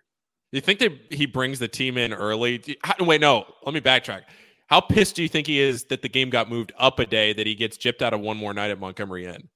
You 0.52 0.60
think 0.60 0.78
that 0.80 0.92
he 1.10 1.26
brings 1.26 1.58
the 1.58 1.68
team 1.68 1.98
in 1.98 2.12
early? 2.12 2.62
Wait, 3.00 3.20
no. 3.20 3.44
Let 3.64 3.74
me 3.74 3.80
backtrack. 3.80 4.22
How 4.68 4.80
pissed 4.80 5.16
do 5.16 5.22
you 5.22 5.28
think 5.28 5.46
he 5.46 5.60
is 5.60 5.84
that 5.84 6.02
the 6.02 6.08
game 6.08 6.30
got 6.30 6.50
moved 6.50 6.72
up 6.78 6.98
a 6.98 7.06
day 7.06 7.32
that 7.32 7.46
he 7.46 7.54
gets 7.54 7.76
gypped 7.78 8.02
out 8.02 8.12
of 8.12 8.20
one 8.20 8.36
more 8.36 8.52
night 8.52 8.70
at 8.70 8.78
Montgomery 8.78 9.26
Inn? 9.26 9.48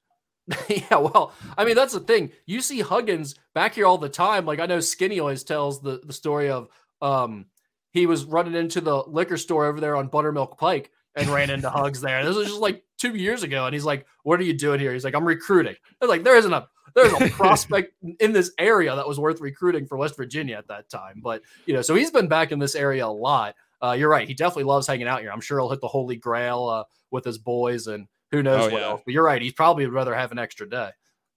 yeah, 0.69 0.97
well, 0.97 1.33
I 1.57 1.65
mean 1.65 1.77
that's 1.77 1.93
the 1.93 2.01
thing. 2.01 2.33
You 2.47 2.61
see 2.61 2.81
Huggins 2.81 3.37
back 3.55 3.75
here 3.75 3.87
all 3.87 3.99
the 3.99 4.09
time. 4.09 4.45
Like 4.45 4.59
I 4.59 4.67
know 4.67 4.81
Skinny 4.81 5.21
always 5.21 5.45
tells 5.45 5.81
the 5.81 6.01
the 6.05 6.13
story 6.13 6.51
of 6.51 6.69
um 7.01 7.47
he 7.93 8.07
was 8.07 8.25
running 8.25 8.55
into 8.55 8.81
the 8.81 9.03
liquor 9.03 9.37
store 9.37 9.67
over 9.67 9.81
there 9.81 9.97
on 9.97 10.09
Buttermilk 10.09 10.59
Pike 10.59 10.91
and 11.15 11.29
ran 11.29 11.51
into 11.51 11.71
Hugs 11.71 12.01
there. 12.01 12.25
This 12.25 12.35
was 12.35 12.49
just 12.49 12.61
like 12.61 12.83
two 12.99 13.15
years 13.15 13.43
ago, 13.43 13.67
and 13.67 13.75
he's 13.75 13.85
like, 13.85 14.07
"What 14.25 14.41
are 14.41 14.45
you 14.45 14.55
doing 14.55 14.81
here?" 14.81 14.93
He's 14.93 15.05
like, 15.05 15.15
"I'm 15.15 15.25
recruiting." 15.25 15.75
I 15.75 16.05
was 16.05 16.09
like, 16.09 16.25
"There 16.25 16.37
isn't 16.37 16.53
a 16.53 16.67
there's 16.95 17.13
a 17.13 17.29
prospect 17.31 17.95
in 18.21 18.33
this 18.33 18.53
area 18.59 18.95
that 18.95 19.07
was 19.07 19.19
worth 19.19 19.41
recruiting 19.41 19.87
for 19.87 19.97
West 19.97 20.17
Virginia 20.17 20.57
at 20.57 20.69
that 20.69 20.89
time." 20.89 21.21
But 21.23 21.43
you 21.67 21.75
know, 21.75 21.83
so 21.83 21.95
he's 21.95 22.11
been 22.11 22.29
back 22.29 22.53
in 22.53 22.59
this 22.59 22.75
area 22.75 23.07
a 23.07 23.09
lot. 23.09 23.55
Uh, 23.83 23.93
you're 23.93 24.09
right. 24.09 24.29
He 24.29 24.35
definitely 24.35 24.65
loves 24.65 24.87
hanging 24.87 25.09
out 25.09 25.21
here. 25.21 25.33
I'm 25.33 25.41
sure 25.41 25.59
he'll 25.59 25.71
hit 25.71 25.81
the 25.81 25.89
Holy 25.89 26.17
Grail 26.17 26.69
uh, 26.69 26.85
with 27.11 27.25
his 27.25 27.39
boys 27.39 27.89
and 27.89 28.07
who 28.31 28.43
knows 28.43 28.69
oh, 28.69 28.71
what 28.71 28.81
yeah. 28.81 28.89
else. 28.89 29.03
But 29.05 29.13
you're 29.13 29.25
right. 29.25 29.43
He 29.43 29.51
probably 29.51 29.85
would 29.85 29.95
rather 29.95 30.15
have 30.15 30.33
an 30.33 30.39
extra 30.39 30.69
day. 30.69 30.91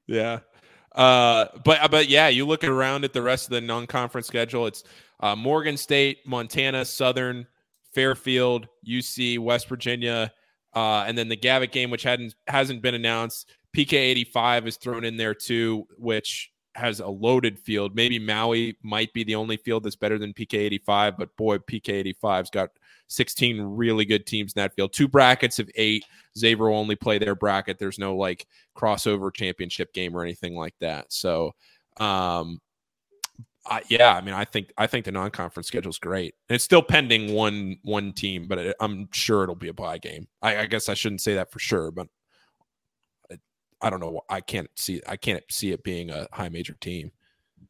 Yeah. 0.07 0.39
Uh, 0.95 1.47
but 1.63 1.91
but 1.91 2.07
yeah, 2.07 2.29
you 2.29 2.45
look 2.45 2.63
around 2.63 3.03
at 3.03 3.13
the 3.13 3.21
rest 3.21 3.45
of 3.45 3.51
the 3.51 3.61
non-conference 3.61 4.27
schedule. 4.27 4.65
It's 4.67 4.83
uh, 5.19 5.35
Morgan 5.35 5.75
State, 5.75 6.19
Montana, 6.25 6.85
Southern, 6.85 7.47
Fairfield, 7.93 8.67
UC, 8.87 9.39
West 9.39 9.67
Virginia, 9.67 10.31
uh, 10.73 11.03
and 11.05 11.17
then 11.17 11.27
the 11.27 11.35
Gavitt 11.35 11.71
game, 11.71 11.89
which 11.89 12.03
hadn't 12.03 12.35
hasn't 12.47 12.81
been 12.81 12.95
announced. 12.95 13.49
PK 13.75 13.93
85 13.93 14.67
is 14.67 14.77
thrown 14.77 15.03
in 15.03 15.17
there 15.17 15.33
too, 15.33 15.85
which 15.97 16.51
has 16.75 16.99
a 16.99 17.07
loaded 17.07 17.57
field. 17.59 17.95
Maybe 17.95 18.19
Maui 18.19 18.77
might 18.83 19.11
be 19.13 19.23
the 19.23 19.35
only 19.35 19.57
field 19.57 19.83
that's 19.83 19.95
better 19.95 20.17
than 20.17 20.33
PK 20.33 20.59
85, 20.59 21.17
but 21.17 21.35
boy, 21.37 21.57
PK 21.57 22.15
85's 22.21 22.49
got 22.49 22.69
16 23.07 23.61
really 23.61 24.05
good 24.05 24.25
teams 24.25 24.53
in 24.53 24.61
that 24.61 24.75
field. 24.75 24.93
Two 24.93 25.07
brackets 25.07 25.59
of 25.59 25.69
eight. 25.75 26.05
Xavier 26.37 26.69
will 26.69 26.77
only 26.77 26.95
play 26.95 27.17
their 27.17 27.35
bracket. 27.35 27.79
There's 27.79 27.99
no 27.99 28.15
like 28.15 28.45
crossover 28.77 29.33
championship 29.33 29.93
game 29.93 30.15
or 30.15 30.23
anything 30.23 30.55
like 30.55 30.75
that. 30.79 31.11
So, 31.11 31.53
um, 31.97 32.59
uh, 33.67 33.79
yeah, 33.87 34.15
I 34.15 34.21
mean, 34.21 34.35
I 34.35 34.45
think 34.45 34.71
I 34.77 34.85
think 34.85 35.05
the 35.05 35.11
non-conference 35.11 35.67
schedule 35.67 35.89
is 35.89 35.97
great. 35.97 36.35
And 36.49 36.55
it's 36.55 36.63
still 36.63 36.83
pending 36.83 37.33
one 37.33 37.77
one 37.83 38.13
team, 38.13 38.47
but 38.47 38.59
it, 38.59 38.75
I'm 38.79 39.09
sure 39.11 39.43
it'll 39.43 39.55
be 39.55 39.69
a 39.69 39.73
bye 39.73 39.97
game. 39.97 40.27
I, 40.41 40.57
I, 40.57 40.65
guess 40.67 40.87
I 40.87 40.93
shouldn't 40.93 41.21
say 41.21 41.33
that 41.35 41.51
for 41.51 41.57
sure, 41.57 41.89
but 41.89 42.07
I, 43.85 43.89
don't 43.89 43.99
know. 43.99 44.21
I 44.29 44.41
can't 44.41 44.69
see 44.75 45.01
I 45.07 45.15
can't 45.15 45.43
see 45.49 45.71
it 45.71 45.83
being 45.83 46.09
a 46.09 46.27
high 46.31 46.49
major 46.49 46.73
team. 46.73 47.11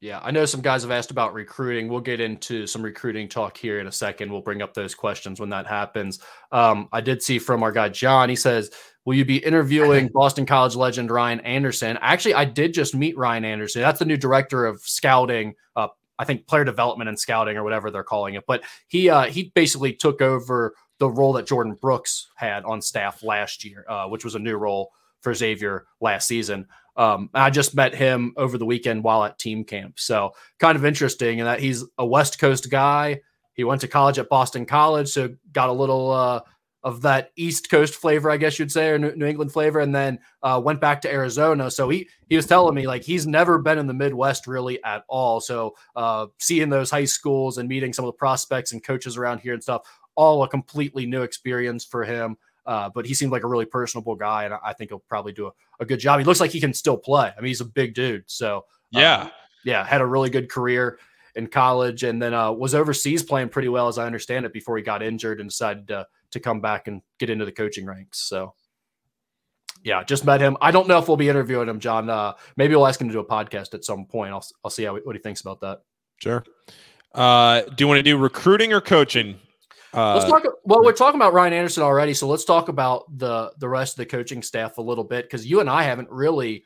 Yeah, 0.01 0.20
I 0.22 0.32
know 0.32 0.45
some 0.45 0.61
guys 0.61 0.84
have 0.84 0.91
asked 0.91 1.11
about 1.11 1.34
recruiting. 1.34 1.88
We'll 1.88 2.01
get 2.01 2.20
into 2.20 2.68
some 2.68 2.82
recruiting 2.82 3.28
talk 3.28 3.57
here 3.57 3.80
in 3.80 3.88
a 3.88 3.91
second. 3.91 4.32
We'll 4.32 4.41
bring 4.41 4.61
up 4.61 4.74
those 4.74 4.93
questions 4.93 5.39
when 5.39 5.49
that 5.49 5.66
happens. 5.66 6.20
Um, 6.51 6.89
I 6.91 7.01
did 7.01 7.24
see 7.24 7.39
from 7.39 7.63
our 7.63 7.72
guy 7.72 7.89
John. 7.89 8.30
He 8.30 8.36
says, 8.36 8.72
"Will 9.05 9.16
you 9.16 9.26
be 9.26 9.38
interviewing 9.38 10.07
Boston 10.13 10.45
College 10.45 10.76
legend 10.76 11.11
Ryan 11.11 11.39
Anderson?" 11.41 11.97
Actually, 12.01 12.36
I 12.36 12.45
did 12.45 12.74
just 12.74 12.93
meet 12.93 13.18
Ryan 13.18 13.45
Anderson. 13.45 13.82
That's 13.82 13.99
the 13.99 14.05
new 14.05 14.18
director 14.18 14.66
of 14.66 14.82
scouting, 14.82 15.55
uh, 15.76 15.88
I 16.20 16.26
think 16.26 16.47
player 16.47 16.63
development 16.66 17.09
and 17.09 17.20
scouting 17.20 17.57
or 17.57 17.63
whatever 17.63 17.89
they're 17.89 18.03
calling 18.03 18.36
it. 18.36 18.43
But 18.47 18.63
he 18.88 19.09
uh, 19.09 19.24
he 19.24 19.51
basically 19.55 19.93
took 19.93 20.22
over 20.22 20.76
the 20.99 21.09
role 21.09 21.34
that 21.34 21.47
Jordan 21.47 21.78
Brooks 21.80 22.30
had 22.36 22.63
on 22.63 22.82
staff 22.82 23.24
last 23.24 23.66
year, 23.66 23.86
uh, 23.89 24.07
which 24.07 24.24
was 24.24 24.36
a 24.36 24.39
new 24.39 24.55
role 24.55 24.91
for 25.26 25.34
Xavier 25.34 25.88
last 25.99 26.28
season. 26.28 26.67
Um, 26.95 27.32
I 27.34 27.49
just 27.49 27.76
met 27.76 27.95
him 27.95 28.34
over 28.38 28.59
the 28.59 28.65
weekend 28.65 29.03
while 29.03 29.23
at 29.23 29.39
team 29.39 29.65
camp. 29.65 29.99
So 29.99 30.34
kind 30.59 30.78
of 30.78 30.86
interesting 30.86 31.39
in 31.39 31.45
that 31.45 31.59
he's 31.59 31.84
a 31.97 32.05
West 32.05 32.39
Coast 32.39 32.69
guy. 32.69 33.21
He 33.53 33.63
went 33.63 33.82
to 33.82 33.88
college 33.88 34.19
at 34.19 34.30
Boston 34.30 34.65
College, 34.65 35.09
so 35.09 35.36
got 35.51 35.69
a 35.69 35.73
little 35.73 36.11
uh, 36.11 36.41
of 36.84 37.01
that 37.01 37.32
East 37.36 37.71
Coast 37.71 37.95
flavor, 37.95 38.30
I 38.30 38.38
guess 38.38 38.59
you'd 38.59 38.71
say, 38.71 38.89
or 38.89 38.99
New 38.99 39.26
England 39.26 39.51
flavor, 39.51 39.80
and 39.80 39.95
then 39.95 40.19
uh, 40.43 40.61
went 40.63 40.80
back 40.80 41.01
to 41.01 41.11
Arizona. 41.11 41.71
So 41.71 41.89
he 41.89 42.07
he 42.30 42.36
was 42.36 42.45
telling 42.45 42.76
me 42.76 42.86
like 42.86 43.03
he's 43.03 43.26
never 43.26 43.57
been 43.57 43.80
in 43.80 43.88
the 43.88 43.93
Midwest 43.93 44.45
really 44.45 44.82
at 44.84 45.03
all. 45.09 45.41
So 45.41 45.73
uh, 45.95 46.28
seeing 46.38 46.69
those 46.69 46.91
high 46.91 47.05
schools 47.05 47.57
and 47.57 47.67
meeting 47.67 47.93
some 47.93 48.05
of 48.05 48.09
the 48.09 48.17
prospects 48.17 48.71
and 48.71 48.84
coaches 48.84 49.17
around 49.17 49.39
here 49.39 49.53
and 49.53 49.63
stuff, 49.63 49.82
all 50.15 50.43
a 50.43 50.47
completely 50.47 51.07
new 51.07 51.23
experience 51.23 51.84
for 51.84 52.03
him. 52.03 52.38
Uh, 52.66 52.89
but 52.93 53.05
he 53.05 53.13
seemed 53.13 53.32
like 53.32 53.43
a 53.43 53.47
really 53.47 53.66
personable 53.66 54.16
guy, 54.16 54.45
and 54.45 54.53
I 54.63 54.74
think 54.74 54.89
he'll 54.89 55.03
probably 55.07 55.34
do 55.34 55.47
a, 55.47 55.51
a, 55.80 55.86
good 55.86 55.99
job. 55.99 56.20
He 56.20 56.26
looks 56.26 56.39
like 56.39 56.51
he 56.51 56.59
can 56.59 56.74
still 56.74 56.97
play. 56.97 57.32
I 57.38 57.39
mean, 57.39 57.49
he's 57.49 57.61
a 57.61 57.66
big 57.66 57.93
dude. 57.93 58.24
So 58.26 58.66
yeah, 58.91 59.22
um, 59.22 59.32
yeah, 59.63 59.86
had 59.86 60.01
a 60.01 60.05
really 60.05 60.30
good 60.30 60.49
career 60.49 60.97
in 61.36 61.47
college, 61.47 62.03
and 62.03 62.22
then 62.22 62.34
uh, 62.34 62.51
was 62.51 62.74
overseas 62.74 63.22
playing 63.22 63.49
pretty 63.49 63.70
well, 63.70 63.88
as 63.88 63.97
I 63.97 64.05
understand 64.05 64.45
it, 64.45 64.53
before 64.53 64.78
he 64.78 64.84
got 64.84 65.03
injured 65.03 65.39
and 65.39 65.49
decided 65.49 65.88
to 65.89 66.07
to 66.32 66.39
come 66.39 66.59
back 66.59 66.88
and 66.88 67.01
get 67.20 67.30
into 67.30 67.45
the 67.45 67.51
coaching 67.51 67.86
ranks. 67.86 68.20
So 68.20 68.55
yeah, 69.84 70.03
just 70.03 70.26
met 70.26 70.41
him. 70.41 70.57
I 70.59 70.72
don't 70.72 70.88
know 70.88 70.97
if 70.97 71.07
we'll 71.07 71.18
be 71.18 71.30
interviewing 71.30 71.70
him, 71.70 71.80
John. 71.80 72.09
Uh, 72.09 72.34
maybe 72.57 72.76
we'll 72.76 72.88
ask 72.88 72.99
him 72.99 73.07
to 73.07 73.13
do 73.13 73.20
a 73.20 73.26
podcast 73.26 73.76
at 73.76 73.86
some 73.86 74.05
point. 74.05 74.34
I'll 74.34 74.45
I'll 74.63 74.72
see 74.72 74.84
how 74.84 74.95
what 74.97 75.16
he 75.16 75.22
thinks 75.22 75.41
about 75.41 75.61
that. 75.61 75.82
Sure. 76.18 76.43
Uh, 77.13 77.61
do 77.61 77.84
you 77.84 77.88
want 77.88 77.99
to 77.99 78.03
do 78.03 78.18
recruiting 78.18 78.74
or 78.74 78.82
coaching? 78.82 79.39
Uh, 79.95 80.15
let's 80.15 80.29
talk. 80.29 80.43
Well, 80.65 80.83
we're 80.83 80.91
talking 80.91 81.19
about 81.19 81.33
Ryan 81.33 81.53
Anderson 81.53 81.83
already, 81.83 82.13
so 82.13 82.27
let's 82.27 82.43
talk 82.43 82.67
about 82.67 83.05
the 83.17 83.53
the 83.59 83.69
rest 83.69 83.93
of 83.93 83.97
the 83.97 84.05
coaching 84.05 84.43
staff 84.43 84.77
a 84.77 84.81
little 84.81 85.05
bit 85.05 85.23
because 85.23 85.45
you 85.45 85.61
and 85.61 85.69
I 85.69 85.83
haven't 85.83 86.09
really 86.11 86.65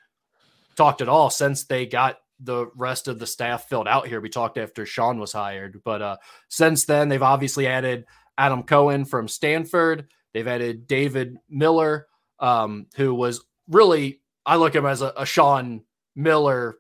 talked 0.76 1.02
at 1.02 1.10
all 1.10 1.30
since 1.30 1.66
they 1.66 1.86
got 1.86 2.18
the 2.40 2.68
rest 2.76 3.08
of 3.08 3.20
the 3.20 3.28
staff 3.28 3.68
filled 3.70 3.88
out 3.88 4.08
here. 4.08 4.20
We 4.20 4.30
talked 4.30 4.58
after 4.58 4.86
Sean 4.86 5.20
was 5.20 5.32
hired, 5.32 5.82
but 5.84 6.02
uh, 6.02 6.18
since 6.48 6.86
then 6.86 7.08
they've 7.08 7.22
obviously 7.22 7.68
added 7.68 8.06
Adam 8.38 8.64
Cohen 8.64 9.06
from 9.06 9.28
Stanford. 9.28 10.08
They've 10.34 10.48
added 10.48 10.88
David 10.88 11.38
Miller, 11.50 12.08
um, 12.40 12.88
who 12.96 13.14
was 13.14 13.44
really 13.68 14.22
I 14.44 14.56
look 14.56 14.76
at 14.76 14.80
him 14.80 14.88
as 14.88 15.04
a, 15.04 15.14
a 15.16 15.26
Sean 15.26 15.84
Miller 16.16 16.79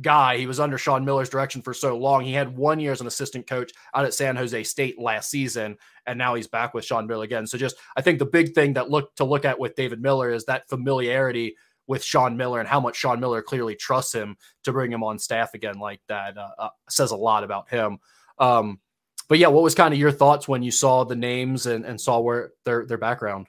guy. 0.00 0.36
He 0.36 0.46
was 0.46 0.60
under 0.60 0.78
Sean 0.78 1.04
Miller's 1.04 1.28
direction 1.28 1.62
for 1.62 1.74
so 1.74 1.96
long. 1.96 2.22
He 2.22 2.32
had 2.32 2.56
one 2.56 2.78
year 2.80 2.92
as 2.92 3.00
an 3.00 3.06
assistant 3.06 3.46
coach 3.46 3.72
out 3.94 4.04
at 4.04 4.14
San 4.14 4.36
Jose 4.36 4.62
State 4.64 4.98
last 4.98 5.30
season, 5.30 5.76
and 6.06 6.18
now 6.18 6.34
he's 6.34 6.46
back 6.46 6.74
with 6.74 6.84
Sean 6.84 7.06
Miller 7.06 7.24
again. 7.24 7.46
So 7.46 7.58
just 7.58 7.76
I 7.96 8.02
think 8.02 8.18
the 8.18 8.26
big 8.26 8.54
thing 8.54 8.74
that 8.74 8.90
look 8.90 9.14
to 9.16 9.24
look 9.24 9.44
at 9.44 9.58
with 9.58 9.74
David 9.74 10.00
Miller 10.00 10.30
is 10.30 10.44
that 10.46 10.68
familiarity 10.68 11.56
with 11.86 12.02
Sean 12.02 12.36
Miller 12.36 12.60
and 12.60 12.68
how 12.68 12.80
much 12.80 12.96
Sean 12.96 13.20
Miller 13.20 13.42
clearly 13.42 13.76
trusts 13.76 14.12
him 14.12 14.36
to 14.64 14.72
bring 14.72 14.90
him 14.90 15.04
on 15.04 15.18
staff 15.18 15.54
again 15.54 15.78
like 15.78 16.00
that 16.08 16.36
uh, 16.36 16.50
uh, 16.58 16.68
says 16.88 17.12
a 17.12 17.16
lot 17.16 17.44
about 17.44 17.68
him. 17.68 17.98
Um, 18.38 18.80
but 19.28 19.38
yeah, 19.38 19.48
what 19.48 19.62
was 19.62 19.74
kind 19.74 19.94
of 19.94 20.00
your 20.00 20.12
thoughts 20.12 20.48
when 20.48 20.62
you 20.62 20.70
saw 20.70 21.04
the 21.04 21.16
names 21.16 21.66
and, 21.66 21.84
and 21.84 22.00
saw 22.00 22.20
where 22.20 22.52
their 22.64 22.86
their 22.86 22.98
background? 22.98 23.46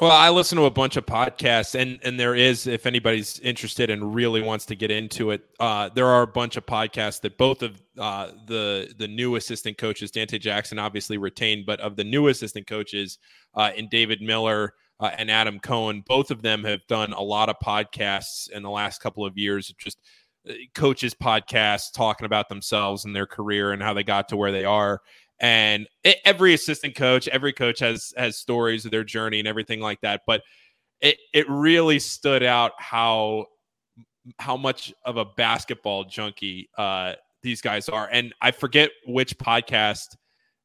Well, 0.00 0.12
I 0.12 0.30
listen 0.30 0.56
to 0.58 0.66
a 0.66 0.70
bunch 0.70 0.96
of 0.96 1.06
podcasts, 1.06 1.74
and 1.74 1.98
and 2.04 2.20
there 2.20 2.36
is, 2.36 2.68
if 2.68 2.86
anybody's 2.86 3.40
interested 3.40 3.90
and 3.90 4.14
really 4.14 4.40
wants 4.40 4.64
to 4.66 4.76
get 4.76 4.92
into 4.92 5.32
it, 5.32 5.42
uh, 5.58 5.88
there 5.88 6.06
are 6.06 6.22
a 6.22 6.26
bunch 6.26 6.56
of 6.56 6.64
podcasts 6.64 7.20
that 7.22 7.36
both 7.36 7.64
of 7.64 7.82
uh, 7.98 8.30
the 8.46 8.94
the 8.96 9.08
new 9.08 9.34
assistant 9.34 9.76
coaches, 9.76 10.12
Dante 10.12 10.38
Jackson, 10.38 10.78
obviously 10.78 11.18
retained, 11.18 11.66
but 11.66 11.80
of 11.80 11.96
the 11.96 12.04
new 12.04 12.28
assistant 12.28 12.68
coaches, 12.68 13.18
uh, 13.54 13.72
and 13.76 13.90
David 13.90 14.22
Miller 14.22 14.74
uh, 15.00 15.10
and 15.18 15.32
Adam 15.32 15.58
Cohen, 15.58 16.04
both 16.06 16.30
of 16.30 16.42
them 16.42 16.62
have 16.62 16.86
done 16.86 17.12
a 17.12 17.22
lot 17.22 17.48
of 17.48 17.56
podcasts 17.58 18.48
in 18.50 18.62
the 18.62 18.70
last 18.70 19.00
couple 19.00 19.26
of 19.26 19.36
years, 19.36 19.74
just 19.78 19.98
uh, 20.48 20.52
coaches 20.76 21.12
podcasts 21.12 21.92
talking 21.92 22.24
about 22.24 22.48
themselves 22.48 23.04
and 23.04 23.16
their 23.16 23.26
career 23.26 23.72
and 23.72 23.82
how 23.82 23.94
they 23.94 24.04
got 24.04 24.28
to 24.28 24.36
where 24.36 24.52
they 24.52 24.64
are 24.64 25.00
and 25.40 25.86
it, 26.04 26.18
every 26.24 26.54
assistant 26.54 26.96
coach, 26.96 27.28
every 27.28 27.52
coach 27.52 27.78
has 27.80 28.12
has 28.16 28.36
stories 28.36 28.84
of 28.84 28.90
their 28.90 29.04
journey 29.04 29.38
and 29.38 29.48
everything 29.48 29.80
like 29.80 30.00
that. 30.00 30.22
But 30.26 30.42
it 31.00 31.18
it 31.32 31.48
really 31.48 31.98
stood 31.98 32.42
out 32.42 32.72
how 32.78 33.46
how 34.38 34.56
much 34.56 34.92
of 35.04 35.16
a 35.16 35.24
basketball 35.24 36.04
junkie 36.04 36.68
uh, 36.76 37.14
these 37.42 37.60
guys 37.60 37.88
are. 37.88 38.08
And 38.12 38.34
I 38.40 38.50
forget 38.50 38.90
which 39.06 39.36
podcast 39.38 40.16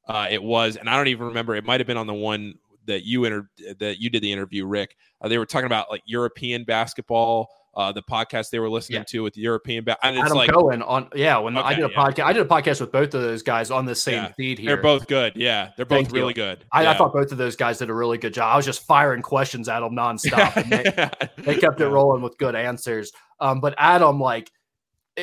uh, 0.08 0.28
it 0.30 0.42
was, 0.42 0.76
and 0.76 0.90
I 0.90 0.98
don't 0.98 1.08
even 1.08 1.28
remember. 1.28 1.56
It 1.56 1.64
might 1.64 1.80
have 1.80 1.88
been 1.88 1.98
on 1.98 2.08
the 2.08 2.14
one 2.14 2.56
that 2.86 3.06
you 3.06 3.26
inter- 3.26 3.50
that 3.80 4.02
you 4.02 4.10
did 4.10 4.22
the 4.22 4.32
interview, 4.32 4.66
Rick. 4.66 4.98
Uh, 5.22 5.28
they 5.28 5.38
were 5.38 5.46
talking 5.46 5.66
about 5.66 5.90
like 5.90 6.02
European 6.06 6.64
basketball. 6.64 7.48
Uh, 7.76 7.92
the 7.92 8.04
podcast 8.04 8.52
they 8.52 8.60
were 8.60 8.70
listening 8.70 9.00
yeah. 9.00 9.04
to 9.04 9.24
with 9.24 9.34
the 9.34 9.42
European, 9.42 9.84
ba- 9.84 9.98
and 10.04 10.16
it's 10.16 10.26
Adam 10.26 10.38
like 10.38 10.52
Cohen 10.52 10.84
on 10.84 11.10
yeah. 11.16 11.40
When 11.40 11.58
okay, 11.58 11.68
I 11.68 11.74
did 11.74 11.86
a 11.86 11.90
yeah. 11.90 11.98
podcast, 11.98 12.24
I 12.24 12.34
did 12.34 12.44
a 12.44 12.50
podcast 12.50 12.82
with 12.82 12.92
both 12.92 13.16
of 13.16 13.22
those 13.24 13.42
guys 13.42 13.72
on 13.72 13.86
the 13.86 13.96
same 13.96 14.16
yeah. 14.16 14.32
feed 14.34 14.60
here. 14.60 14.76
They're 14.76 14.84
both 14.84 15.08
good. 15.08 15.34
Yeah, 15.36 15.72
they're 15.76 15.88
both 15.88 16.04
Thank 16.04 16.12
really 16.12 16.30
you. 16.30 16.34
good. 16.36 16.66
I, 16.72 16.86
I, 16.86 16.96
thought 16.96 17.14
both 17.14 17.32
of 17.32 17.40
those 17.40 17.56
guys 17.56 17.80
did 17.80 17.90
a 17.90 17.94
really 17.94 18.20
good 18.20 18.34
job. 18.34 18.54
I 18.54 18.58
was 18.58 18.66
just 18.66 18.86
firing 18.86 19.24
questions 19.24 19.68
at 19.68 19.80
them 19.80 19.96
nonstop, 19.96 20.56
and 20.56 20.72
they, 20.72 21.32
they 21.54 21.60
kept 21.60 21.82
it 21.82 21.88
rolling 21.88 22.22
with 22.22 22.38
good 22.38 22.56
answers. 22.56 23.12
Um, 23.40 23.60
but 23.60 23.74
Adam, 23.80 24.20
like, 24.20 24.52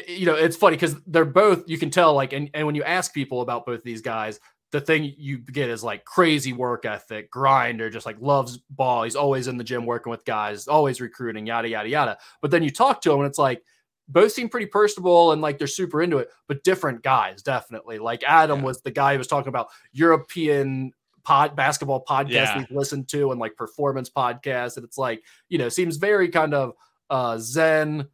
you 0.08 0.26
know, 0.26 0.34
it's 0.34 0.56
funny 0.56 0.74
because 0.74 0.96
they're 1.06 1.24
both. 1.24 1.68
You 1.68 1.78
can 1.78 1.90
tell, 1.90 2.14
like, 2.14 2.32
and, 2.32 2.50
and 2.52 2.66
when 2.66 2.74
you 2.74 2.82
ask 2.82 3.14
people 3.14 3.42
about 3.42 3.64
both 3.64 3.84
these 3.84 4.02
guys, 4.02 4.40
the 4.72 4.80
thing 4.80 5.12
you 5.16 5.38
get 5.38 5.68
is 5.68 5.82
like 5.82 6.04
crazy 6.04 6.52
work 6.52 6.84
ethic, 6.84 7.30
grinder, 7.30 7.90
just 7.90 8.06
like 8.06 8.20
loves 8.20 8.58
ball. 8.70 9.02
He's 9.02 9.16
always 9.16 9.48
in 9.48 9.56
the 9.56 9.64
gym 9.64 9.84
working 9.84 10.10
with 10.10 10.24
guys, 10.24 10.68
always 10.68 11.00
recruiting, 11.00 11.46
yada, 11.46 11.68
yada, 11.68 11.88
yada. 11.88 12.18
But 12.40 12.50
then 12.50 12.62
you 12.62 12.70
talk 12.70 13.00
to 13.02 13.12
him 13.12 13.20
and 13.20 13.26
it's 13.26 13.38
like, 13.38 13.62
both 14.08 14.32
seem 14.32 14.48
pretty 14.48 14.66
personable 14.66 15.32
and 15.32 15.40
like 15.40 15.58
they're 15.58 15.66
super 15.66 16.02
into 16.02 16.18
it, 16.18 16.30
but 16.48 16.64
different 16.64 17.02
guys, 17.02 17.42
definitely. 17.42 17.98
Like 17.98 18.24
Adam 18.24 18.58
yeah. 18.58 18.64
was 18.64 18.80
the 18.82 18.90
guy 18.90 19.12
who 19.12 19.18
was 19.18 19.28
talking 19.28 19.48
about 19.48 19.68
European 19.92 20.92
pod 21.22 21.54
basketball 21.54 22.04
podcasts 22.04 22.30
yeah. 22.30 22.58
we've 22.58 22.70
listened 22.70 23.08
to 23.08 23.30
and 23.30 23.40
like 23.40 23.56
performance 23.56 24.10
podcasts. 24.10 24.76
And 24.76 24.84
it's 24.84 24.98
like, 24.98 25.22
you 25.48 25.58
know, 25.58 25.68
seems 25.68 25.96
very 25.96 26.28
kind 26.28 26.54
of 26.54 26.72
uh 27.08 27.38
zen 27.38 28.06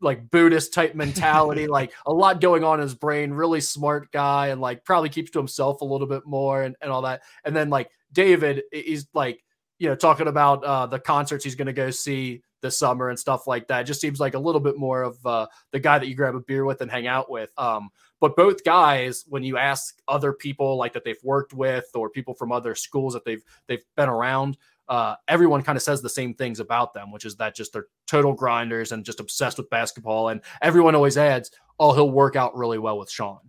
like 0.00 0.30
Buddhist 0.30 0.72
type 0.72 0.94
mentality, 0.96 1.66
like 1.66 1.92
a 2.06 2.12
lot 2.12 2.40
going 2.40 2.64
on 2.64 2.80
in 2.80 2.82
his 2.82 2.94
brain, 2.94 3.32
really 3.32 3.60
smart 3.60 4.10
guy, 4.12 4.48
and 4.48 4.60
like 4.60 4.84
probably 4.84 5.08
keeps 5.08 5.30
to 5.32 5.38
himself 5.38 5.80
a 5.80 5.84
little 5.84 6.06
bit 6.06 6.26
more 6.26 6.62
and, 6.62 6.76
and 6.80 6.90
all 6.90 7.02
that. 7.02 7.22
And 7.44 7.54
then 7.54 7.70
like 7.70 7.90
David 8.12 8.62
is 8.72 9.06
like, 9.14 9.42
you 9.78 9.88
know, 9.88 9.94
talking 9.94 10.28
about 10.28 10.64
uh, 10.64 10.86
the 10.86 10.98
concerts 10.98 11.44
he's 11.44 11.54
going 11.54 11.66
to 11.66 11.72
go 11.72 11.90
see 11.90 12.42
this 12.62 12.78
summer 12.78 13.10
and 13.10 13.18
stuff 13.18 13.46
like 13.46 13.68
that. 13.68 13.80
It 13.80 13.84
just 13.84 14.00
seems 14.00 14.18
like 14.18 14.34
a 14.34 14.38
little 14.38 14.60
bit 14.60 14.76
more 14.76 15.02
of 15.02 15.24
uh, 15.26 15.46
the 15.72 15.78
guy 15.78 15.98
that 15.98 16.08
you 16.08 16.14
grab 16.14 16.34
a 16.34 16.40
beer 16.40 16.64
with 16.64 16.80
and 16.80 16.90
hang 16.90 17.06
out 17.06 17.30
with. 17.30 17.50
Um, 17.58 17.90
but 18.20 18.36
both 18.36 18.64
guys, 18.64 19.24
when 19.28 19.42
you 19.42 19.58
ask 19.58 20.00
other 20.08 20.32
people 20.32 20.76
like 20.76 20.94
that 20.94 21.04
they've 21.04 21.22
worked 21.22 21.52
with 21.52 21.86
or 21.94 22.08
people 22.08 22.34
from 22.34 22.52
other 22.52 22.74
schools 22.74 23.12
that 23.12 23.24
they've 23.24 23.42
they've 23.66 23.84
been 23.96 24.08
around, 24.08 24.56
uh, 24.88 25.16
everyone 25.28 25.62
kind 25.62 25.76
of 25.76 25.82
says 25.82 26.02
the 26.02 26.08
same 26.08 26.34
things 26.34 26.60
about 26.60 26.94
them, 26.94 27.10
which 27.10 27.24
is 27.24 27.36
that 27.36 27.56
just 27.56 27.72
they're 27.72 27.86
total 28.06 28.32
grinders 28.32 28.92
and 28.92 29.04
just 29.04 29.20
obsessed 29.20 29.58
with 29.58 29.70
basketball. 29.70 30.28
And 30.28 30.40
everyone 30.62 30.94
always 30.94 31.18
adds, 31.18 31.50
"Oh, 31.78 31.92
he'll 31.92 32.10
work 32.10 32.36
out 32.36 32.56
really 32.56 32.78
well 32.78 32.98
with 32.98 33.10
Sean." 33.10 33.40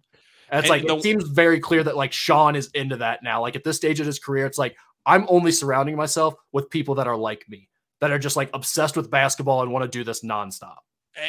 And 0.50 0.60
it's 0.60 0.70
and 0.70 0.82
like 0.82 0.88
the, 0.88 0.96
it 0.96 1.04
seems 1.04 1.26
very 1.26 1.60
clear 1.60 1.84
that 1.84 1.98
like 1.98 2.14
Sean 2.14 2.56
is 2.56 2.70
into 2.74 2.98
that 2.98 3.22
now. 3.24 3.42
Like 3.42 3.56
at 3.56 3.64
this 3.64 3.78
stage 3.78 4.00
of 4.00 4.06
his 4.06 4.20
career, 4.20 4.46
it's 4.46 4.58
like 4.58 4.76
I'm 5.06 5.26
only 5.30 5.52
surrounding 5.52 5.96
myself 5.96 6.36
with 6.52 6.70
people 6.70 6.96
that 6.96 7.08
are 7.08 7.18
like 7.18 7.46
me, 7.48 7.70
that 8.02 8.12
are 8.12 8.20
just 8.20 8.36
like 8.36 8.50
obsessed 8.54 8.98
with 8.98 9.12
basketball 9.12 9.62
and 9.62 9.72
want 9.72 9.84
to 9.84 9.98
do 9.98 10.04
this 10.04 10.24
nonstop. 10.24 10.78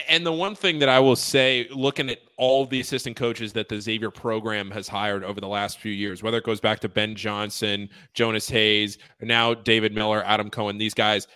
And 0.08 0.24
the 0.24 0.32
one 0.32 0.54
thing 0.54 0.78
that 0.80 0.88
I 0.88 1.00
will 1.00 1.16
say, 1.16 1.66
looking 1.70 2.10
at 2.10 2.18
all 2.36 2.66
the 2.66 2.80
assistant 2.80 3.16
coaches 3.16 3.54
that 3.54 3.68
the 3.68 3.80
Xavier 3.80 4.10
program 4.10 4.70
has 4.70 4.86
hired 4.86 5.24
over 5.24 5.40
the 5.40 5.48
last 5.48 5.78
few 5.78 5.92
years, 5.92 6.22
whether 6.22 6.36
it 6.36 6.44
goes 6.44 6.60
back 6.60 6.80
to 6.80 6.88
Ben 6.88 7.14
Johnson, 7.14 7.88
Jonas 8.12 8.48
Hayes, 8.50 8.98
now 9.22 9.54
David 9.54 9.94
Miller, 9.94 10.22
Adam 10.26 10.50
Cohen, 10.50 10.76
these 10.76 10.94
guys, 10.94 11.26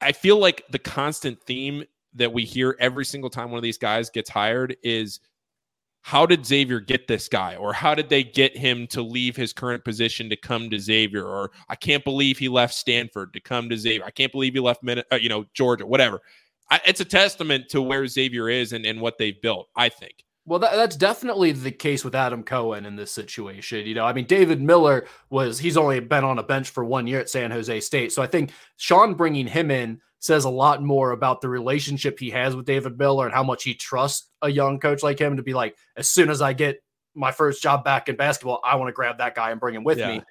I 0.00 0.10
feel 0.12 0.38
like 0.38 0.64
the 0.70 0.80
constant 0.80 1.40
theme 1.44 1.84
that 2.14 2.32
we 2.32 2.44
hear 2.44 2.76
every 2.80 3.04
single 3.04 3.30
time 3.30 3.50
one 3.50 3.58
of 3.58 3.62
these 3.62 3.78
guys 3.78 4.10
gets 4.10 4.30
hired 4.30 4.76
is 4.82 5.20
how 6.02 6.26
did 6.26 6.44
Xavier 6.44 6.80
get 6.80 7.08
this 7.08 7.28
guy? 7.28 7.56
Or 7.56 7.72
how 7.72 7.94
did 7.94 8.10
they 8.10 8.22
get 8.22 8.56
him 8.56 8.86
to 8.88 9.00
leave 9.00 9.36
his 9.36 9.52
current 9.52 9.84
position 9.84 10.28
to 10.28 10.36
come 10.36 10.68
to 10.70 10.78
Xavier? 10.78 11.24
Or 11.24 11.52
I 11.68 11.76
can't 11.76 12.04
believe 12.04 12.36
he 12.36 12.48
left 12.48 12.74
Stanford 12.74 13.32
to 13.32 13.40
come 13.40 13.70
to 13.70 13.78
Xavier. 13.78 14.04
I 14.04 14.10
can't 14.10 14.30
believe 14.30 14.52
he 14.52 14.60
left, 14.60 14.86
uh, 14.86 15.16
you 15.16 15.30
know, 15.30 15.46
Georgia, 15.54 15.86
whatever 15.86 16.20
I, 16.70 16.80
it's 16.86 17.00
a 17.00 17.04
testament 17.04 17.68
to 17.70 17.82
where 17.82 18.06
Xavier 18.06 18.48
is 18.48 18.72
and, 18.72 18.86
and 18.86 19.00
what 19.00 19.18
they've 19.18 19.40
built, 19.40 19.68
I 19.76 19.88
think. 19.88 20.24
Well, 20.46 20.58
that, 20.58 20.74
that's 20.74 20.96
definitely 20.96 21.52
the 21.52 21.70
case 21.70 22.04
with 22.04 22.14
Adam 22.14 22.42
Cohen 22.42 22.84
in 22.84 22.96
this 22.96 23.10
situation. 23.10 23.86
You 23.86 23.94
know, 23.94 24.04
I 24.04 24.12
mean, 24.12 24.26
David 24.26 24.60
Miller 24.60 25.06
was, 25.30 25.58
he's 25.58 25.76
only 25.76 26.00
been 26.00 26.24
on 26.24 26.38
a 26.38 26.42
bench 26.42 26.68
for 26.68 26.84
one 26.84 27.06
year 27.06 27.20
at 27.20 27.30
San 27.30 27.50
Jose 27.50 27.80
State. 27.80 28.12
So 28.12 28.22
I 28.22 28.26
think 28.26 28.52
Sean 28.76 29.14
bringing 29.14 29.46
him 29.46 29.70
in 29.70 30.00
says 30.18 30.44
a 30.44 30.50
lot 30.50 30.82
more 30.82 31.12
about 31.12 31.40
the 31.40 31.48
relationship 31.48 32.18
he 32.18 32.30
has 32.30 32.56
with 32.56 32.66
David 32.66 32.98
Miller 32.98 33.26
and 33.26 33.34
how 33.34 33.42
much 33.42 33.62
he 33.62 33.74
trusts 33.74 34.30
a 34.42 34.50
young 34.50 34.78
coach 34.80 35.02
like 35.02 35.18
him 35.18 35.36
to 35.36 35.42
be 35.42 35.54
like, 35.54 35.76
as 35.96 36.08
soon 36.08 36.28
as 36.30 36.42
I 36.42 36.52
get 36.52 36.82
my 37.14 37.30
first 37.30 37.62
job 37.62 37.84
back 37.84 38.08
in 38.08 38.16
basketball, 38.16 38.60
I 38.64 38.76
want 38.76 38.88
to 38.88 38.92
grab 38.92 39.18
that 39.18 39.34
guy 39.34 39.50
and 39.50 39.60
bring 39.60 39.74
him 39.74 39.84
with 39.84 39.98
yeah. 39.98 40.16
me 40.16 40.22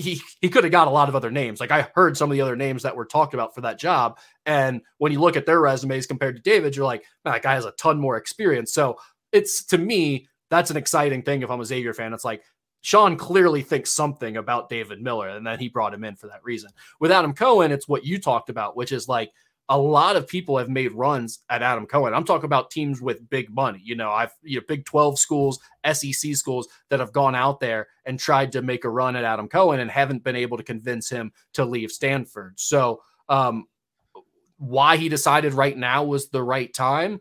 he 0.00 0.20
he 0.40 0.48
could 0.48 0.64
have 0.64 0.70
got 0.70 0.88
a 0.88 0.92
lot 0.92 1.08
of 1.08 1.16
other 1.16 1.30
names. 1.30 1.60
Like 1.60 1.70
I 1.70 1.88
heard 1.94 2.16
some 2.16 2.30
of 2.30 2.34
the 2.34 2.40
other 2.40 2.56
names 2.56 2.82
that 2.82 2.96
were 2.96 3.04
talked 3.04 3.34
about 3.34 3.54
for 3.54 3.60
that 3.62 3.78
job, 3.78 4.18
and 4.46 4.80
when 4.98 5.12
you 5.12 5.20
look 5.20 5.36
at 5.36 5.46
their 5.46 5.60
resumes 5.60 6.06
compared 6.06 6.36
to 6.36 6.42
David, 6.42 6.76
you're 6.76 6.84
like, 6.84 7.04
that 7.24 7.42
guy 7.42 7.54
has 7.54 7.64
a 7.64 7.72
ton 7.72 7.98
more 7.98 8.16
experience. 8.16 8.72
So 8.72 8.98
it's 9.32 9.64
to 9.66 9.78
me 9.78 10.28
that's 10.50 10.70
an 10.70 10.76
exciting 10.76 11.22
thing. 11.22 11.42
If 11.42 11.50
I'm 11.50 11.60
a 11.60 11.64
Xavier 11.64 11.92
fan, 11.92 12.12
it's 12.14 12.24
like 12.24 12.42
Sean 12.80 13.16
clearly 13.16 13.62
thinks 13.62 13.90
something 13.90 14.36
about 14.36 14.68
David 14.68 15.02
Miller, 15.02 15.28
and 15.28 15.46
then 15.46 15.58
he 15.58 15.68
brought 15.68 15.94
him 15.94 16.04
in 16.04 16.16
for 16.16 16.28
that 16.28 16.44
reason. 16.44 16.70
With 17.00 17.12
Adam 17.12 17.34
Cohen, 17.34 17.72
it's 17.72 17.88
what 17.88 18.04
you 18.04 18.18
talked 18.18 18.50
about, 18.50 18.76
which 18.76 18.92
is 18.92 19.08
like 19.08 19.30
a 19.70 19.78
lot 19.78 20.16
of 20.16 20.26
people 20.26 20.56
have 20.56 20.70
made 20.70 20.92
runs 20.92 21.40
at 21.50 21.62
Adam 21.62 21.86
Cohen. 21.86 22.14
I'm 22.14 22.24
talking 22.24 22.46
about 22.46 22.70
teams 22.70 23.02
with 23.02 23.28
big 23.28 23.50
money. 23.50 23.80
You 23.84 23.96
know, 23.96 24.10
I've 24.10 24.32
you 24.42 24.58
know 24.58 24.64
Big 24.66 24.86
12 24.86 25.18
schools, 25.18 25.60
SEC 25.92 26.34
schools 26.34 26.68
that 26.88 27.00
have 27.00 27.12
gone 27.12 27.34
out 27.34 27.60
there 27.60 27.88
and 28.06 28.18
tried 28.18 28.52
to 28.52 28.62
make 28.62 28.84
a 28.84 28.90
run 28.90 29.14
at 29.14 29.24
Adam 29.24 29.48
Cohen 29.48 29.80
and 29.80 29.90
haven't 29.90 30.24
been 30.24 30.36
able 30.36 30.56
to 30.56 30.62
convince 30.62 31.10
him 31.10 31.32
to 31.52 31.64
leave 31.64 31.90
Stanford. 31.90 32.58
So, 32.58 33.02
um, 33.28 33.66
why 34.56 34.96
he 34.96 35.08
decided 35.08 35.52
right 35.52 35.76
now 35.76 36.02
was 36.02 36.30
the 36.30 36.42
right 36.42 36.72
time. 36.72 37.20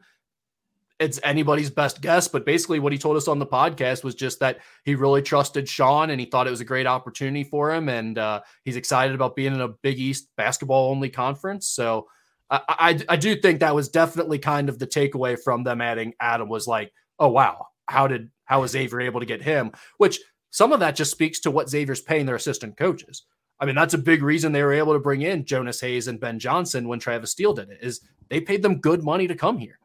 It's 0.99 1.19
anybody's 1.23 1.69
best 1.69 2.01
guess, 2.01 2.27
but 2.27 2.45
basically, 2.45 2.79
what 2.79 2.93
he 2.93 2.97
told 2.97 3.17
us 3.17 3.27
on 3.27 3.39
the 3.39 3.45
podcast 3.45 4.05
was 4.05 4.15
just 4.15 4.39
that 4.39 4.59
he 4.85 4.95
really 4.95 5.21
trusted 5.21 5.67
Sean 5.67 6.09
and 6.11 6.19
he 6.19 6.25
thought 6.25 6.47
it 6.47 6.51
was 6.51 6.61
a 6.61 6.65
great 6.65 6.87
opportunity 6.87 7.43
for 7.43 7.73
him. 7.73 7.89
And 7.89 8.17
uh, 8.17 8.41
he's 8.63 8.77
excited 8.77 9.13
about 9.13 9.35
being 9.35 9.53
in 9.53 9.61
a 9.61 9.67
Big 9.67 9.99
East 9.99 10.29
basketball 10.37 10.89
only 10.89 11.09
conference. 11.09 11.67
So, 11.67 12.07
I, 12.49 12.61
I, 12.67 12.99
I 13.09 13.15
do 13.15 13.35
think 13.35 13.59
that 13.59 13.75
was 13.75 13.89
definitely 13.89 14.39
kind 14.39 14.69
of 14.69 14.79
the 14.79 14.87
takeaway 14.87 15.37
from 15.41 15.63
them 15.63 15.81
adding 15.81 16.13
Adam 16.19 16.49
was 16.49 16.67
like, 16.67 16.91
oh 17.19 17.29
wow, 17.29 17.67
how 17.87 18.07
did 18.07 18.29
how 18.45 18.61
was 18.61 18.71
Xavier 18.71 19.01
able 19.01 19.19
to 19.19 19.25
get 19.25 19.41
him? 19.41 19.71
Which 19.97 20.19
some 20.51 20.71
of 20.71 20.79
that 20.79 20.95
just 20.95 21.11
speaks 21.11 21.39
to 21.41 21.51
what 21.51 21.69
Xavier's 21.69 22.01
paying 22.01 22.25
their 22.25 22.35
assistant 22.35 22.77
coaches. 22.77 23.23
I 23.59 23.65
mean, 23.65 23.75
that's 23.75 23.93
a 23.93 23.99
big 23.99 24.23
reason 24.23 24.51
they 24.51 24.63
were 24.63 24.73
able 24.73 24.93
to 24.93 24.99
bring 24.99 25.23
in 25.23 25.45
Jonas 25.45 25.81
Hayes 25.81 26.07
and 26.07 26.19
Ben 26.19 26.39
Johnson 26.39 26.87
when 26.87 26.99
Travis 26.99 27.31
Steele 27.31 27.53
did 27.53 27.69
it. 27.69 27.79
Is 27.81 28.01
they 28.29 28.39
paid 28.39 28.61
them 28.61 28.79
good 28.79 29.03
money 29.03 29.27
to 29.27 29.35
come 29.35 29.57
here 29.57 29.79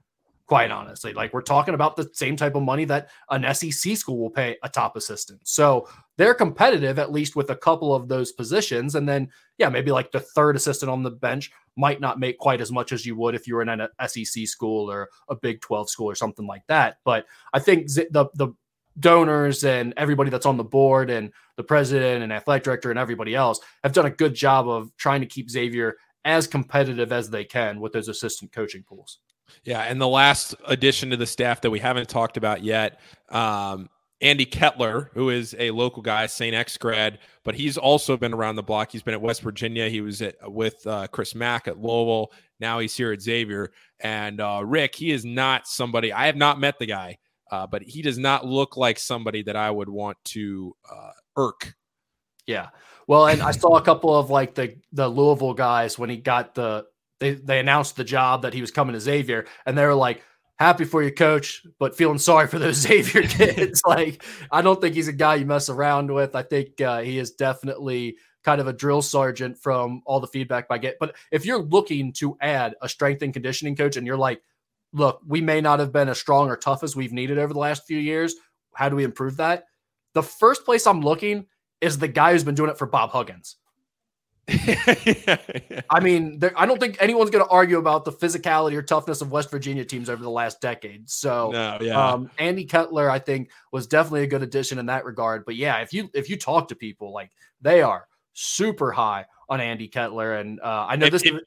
quite 0.47 0.71
honestly. 0.71 1.13
Like 1.13 1.33
we're 1.33 1.43
talking 1.43 1.75
about 1.75 1.97
the 1.97 2.11
same 2.13 2.37
type 2.37 2.55
of 2.55 2.63
money 2.63 2.85
that 2.87 3.11
an 3.31 3.55
SEC 3.55 3.97
school 3.97 4.19
will 4.19 4.31
pay 4.31 4.57
a 4.63 4.69
top 4.69 4.97
assistant. 4.97 5.41
So 5.45 5.89
they're 6.19 6.35
competitive 6.35 6.99
at 6.99 7.13
least 7.13 7.37
with 7.37 7.51
a 7.51 7.57
couple 7.57 7.95
of 7.95 8.09
those 8.09 8.33
positions. 8.33 8.95
And 8.95 9.09
then, 9.09 9.31
yeah, 9.59 9.69
maybe 9.69 9.91
like 9.91 10.13
the 10.13 10.21
third 10.21 10.57
assistant 10.57 10.91
on 10.91 11.03
the 11.03 11.11
bench 11.11 11.51
might 11.77 12.01
not 12.01 12.21
make 12.21 12.39
quite 12.39 12.61
as 12.61 12.71
much 12.71 12.93
as 12.93 13.07
you 13.07 13.17
would 13.17 13.35
if 13.35 13.47
you 13.47 13.55
were 13.55 13.63
in 13.63 13.69
an 13.69 13.89
SEC 14.07 14.47
school 14.47 14.91
or 14.91 15.09
a 15.29 15.37
Big 15.37 15.61
12 15.61 15.89
school 15.89 16.11
or 16.11 16.15
something 16.15 16.47
like 16.47 16.67
that. 16.69 16.99
But 17.05 17.27
I 17.53 17.59
think 17.59 17.87
the 17.87 18.29
the 18.35 18.53
donors 18.99 19.65
and 19.65 19.95
everybody 19.97 20.29
that's 20.29 20.45
on 20.45 20.59
the 20.59 20.65
board 20.65 21.09
and 21.09 21.33
the 21.57 21.63
president 21.63 22.23
and 22.23 22.33
athletic 22.33 22.63
director 22.63 22.91
and 22.91 22.99
everybody 22.99 23.35
else 23.35 23.59
have 23.83 23.93
done 23.93 24.05
a 24.07 24.11
good 24.11 24.35
job 24.35 24.69
of 24.69 24.95
trying 24.97 25.21
to 25.21 25.27
keep 25.27 25.49
Xavier 25.49 25.97
as 26.25 26.47
competitive 26.47 27.11
as 27.11 27.31
they 27.31 27.45
can 27.45 27.81
with 27.81 27.93
those 27.93 28.09
assistant 28.09 28.53
coaching 28.53 28.83
pools. 28.83 29.19
Yeah, 29.65 29.81
and 29.81 30.01
the 30.01 30.09
last 30.09 30.55
addition 30.67 31.11
to 31.11 31.17
the 31.17 31.27
staff 31.27 31.61
that 31.63 31.71
we 31.71 31.79
haven't 31.79 32.09
talked 32.09 32.37
about 32.37 32.63
yet, 32.63 33.01
um, 33.29 33.89
Andy 34.21 34.47
Kettler, 34.47 35.11
who 35.15 35.31
is 35.31 35.55
a 35.59 35.73
local 35.73 36.01
guy, 36.01 36.27
St. 36.27 36.55
X 36.55 36.77
grad, 36.79 37.19
but 37.45 37.57
he's 37.57 37.77
also 37.77 38.17
been 38.17 38.33
around 38.33 38.55
the 38.55 38.63
block. 38.63 38.93
He's 38.93 39.03
been 39.03 39.15
at 39.15 39.21
West 39.21 39.43
Virginia. 39.43 39.89
He 39.89 40.01
was 40.01 40.23
at, 40.23 40.37
with 40.51 40.87
uh, 40.87 41.09
Chris 41.09 41.35
Mack 41.35 41.67
at 41.67 41.79
Louisville. 41.79 42.33
Now 42.61 42.79
he's 42.79 42.97
here 42.97 43.13
at 43.13 43.21
Xavier. 43.21 43.73
And 43.99 44.41
uh, 44.41 44.63
Rick, 44.65 44.95
he 44.95 45.11
is 45.11 45.25
not 45.25 45.67
somebody, 45.67 46.13
I 46.13 46.27
have 46.27 46.37
not 46.37 46.61
met 46.61 46.79
the 46.79 46.87
guy, 46.87 47.19
uh, 47.51 47.67
but 47.67 47.83
he 47.83 48.01
does 48.01 48.17
not 48.17 48.47
look 48.47 48.77
like 48.77 48.99
somebody 48.99 49.43
that 49.43 49.57
I 49.57 49.71
would 49.71 49.89
want 49.89 50.17
to 50.27 50.77
uh, 50.91 51.11
irk. 51.37 51.75
Yeah. 52.47 52.69
Well, 53.09 53.27
and 53.27 53.43
I 53.43 53.51
saw 53.51 53.77
a 53.77 53.83
couple 53.83 54.15
of 54.15 54.31
like 54.31 54.55
the 54.55 54.77
the 54.93 55.09
Louisville 55.09 55.55
guys 55.55 55.99
when 55.99 56.09
he 56.09 56.17
got 56.17 56.55
the 56.55 56.87
they 57.23 57.35
they 57.35 57.61
announced 57.61 57.97
the 57.97 58.05
job 58.05 58.43
that 58.43 58.53
he 58.53 58.61
was 58.61 58.71
coming 58.71 58.95
to 58.95 59.01
Xavier, 59.01 59.47
and 59.65 59.79
they 59.79 59.87
were 59.87 59.95
like, 59.95 60.23
"Happy 60.57 60.85
for 60.85 61.03
you, 61.03 61.13
coach," 61.13 61.65
but 61.79 61.97
feeling 61.97 62.19
sorry 62.19 62.49
for 62.49 62.59
those 62.59 62.77
Xavier 62.83 63.23
kids. 63.23 63.81
like, 63.87 64.23
I 64.51 64.61
don't 64.61 64.81
think 64.81 64.95
he's 64.95 65.09
a 65.09 65.13
guy 65.13 65.37
you 65.37 65.47
mess 65.47 65.69
around 65.69 66.13
with. 66.13 66.35
I 66.35 66.43
think 66.43 66.81
uh, 66.81 67.01
he 67.01 67.19
is 67.19 67.31
definitely 67.31 68.17
kind 68.43 68.61
of 68.61 68.67
a 68.67 68.73
drill 68.73 69.03
sergeant 69.03 69.57
from 69.57 70.03
all 70.05 70.19
the 70.19 70.27
feedback 70.27 70.67
I 70.69 70.79
get. 70.79 70.97
But 70.99 71.15
if 71.31 71.47
you're 71.47 71.63
looking 71.63 72.13
to 72.15 72.37
add 72.41 72.75
a 72.83 72.89
strength 72.89 73.23
and 73.23 73.33
conditioning 73.33 73.77
coach 73.77 73.97
and 73.97 74.05
you're 74.05 74.17
like, 74.17 74.43
look, 74.93 75.21
we 75.27 75.41
may 75.41 75.61
not 75.61 75.79
have 75.79 75.93
been 75.93 76.09
as 76.09 76.19
strong 76.19 76.49
or 76.49 76.57
tough 76.57 76.83
as 76.83 76.97
we've 76.97 77.13
needed 77.13 77.39
over 77.39 77.53
the 77.53 77.61
last 77.61 77.87
few 77.87 77.99
years. 77.99 78.35
How 78.75 78.89
do 78.89 78.97
we 78.97 79.05
improve 79.05 79.37
that? 79.37 79.67
The 80.15 80.25
first 80.25 80.65
place 80.65 80.89
I'm 80.89 81.03
looking 81.03 81.47
is 81.81 81.99
the 81.99 82.09
guy 82.09 82.33
who's 82.33 82.43
been 82.43 82.57
doing 82.57 82.71
it 82.71 82.79
for 82.79 82.87
Bob 82.87 83.11
Huggins. 83.11 83.57
I 84.49 86.01
mean, 86.03 86.39
there, 86.41 86.53
I 86.57 86.67
don't 86.67 86.81
think 86.81 86.97
anyone's 87.01 87.31
going 87.31 87.45
to 87.45 87.51
argue 87.51 87.79
about 87.79 88.05
the 88.05 88.13
physicality 88.13 88.75
or 88.75 88.83
toughness 88.83 89.21
of 89.21 89.31
West 89.31 89.51
Virginia 89.51 89.85
teams 89.85 90.11
over 90.11 90.23
the 90.23 90.31
last 90.31 90.61
decade. 90.61 91.09
So, 91.09 91.51
no, 91.53 91.79
yeah. 91.81 92.13
um, 92.13 92.31
Andy 92.39 92.65
Kettler, 92.65 93.09
I 93.09 93.21
think, 93.21 93.51
was 93.71 93.87
definitely 93.87 94.25
a 94.25 94.27
good 94.27 94.43
addition 94.43 94.79
in 94.79 94.87
that 94.87 95.05
regard. 95.05 95.45
But 95.45 95.57
yeah, 95.57 95.79
if 95.79 95.93
you 95.93 96.11
if 96.13 96.29
you 96.29 96.37
talk 96.37 96.69
to 96.69 96.75
people, 96.75 97.13
like 97.13 97.31
they 97.61 97.83
are 97.83 98.09
super 98.33 98.91
high 98.91 99.27
on 99.49 99.61
Andy 99.61 99.87
Kettler, 99.87 100.35
and 100.35 100.61
uh, 100.61 100.87
I 100.89 100.97
know 100.97 101.07
if, 101.07 101.13
this 101.13 101.23
if, 101.23 101.41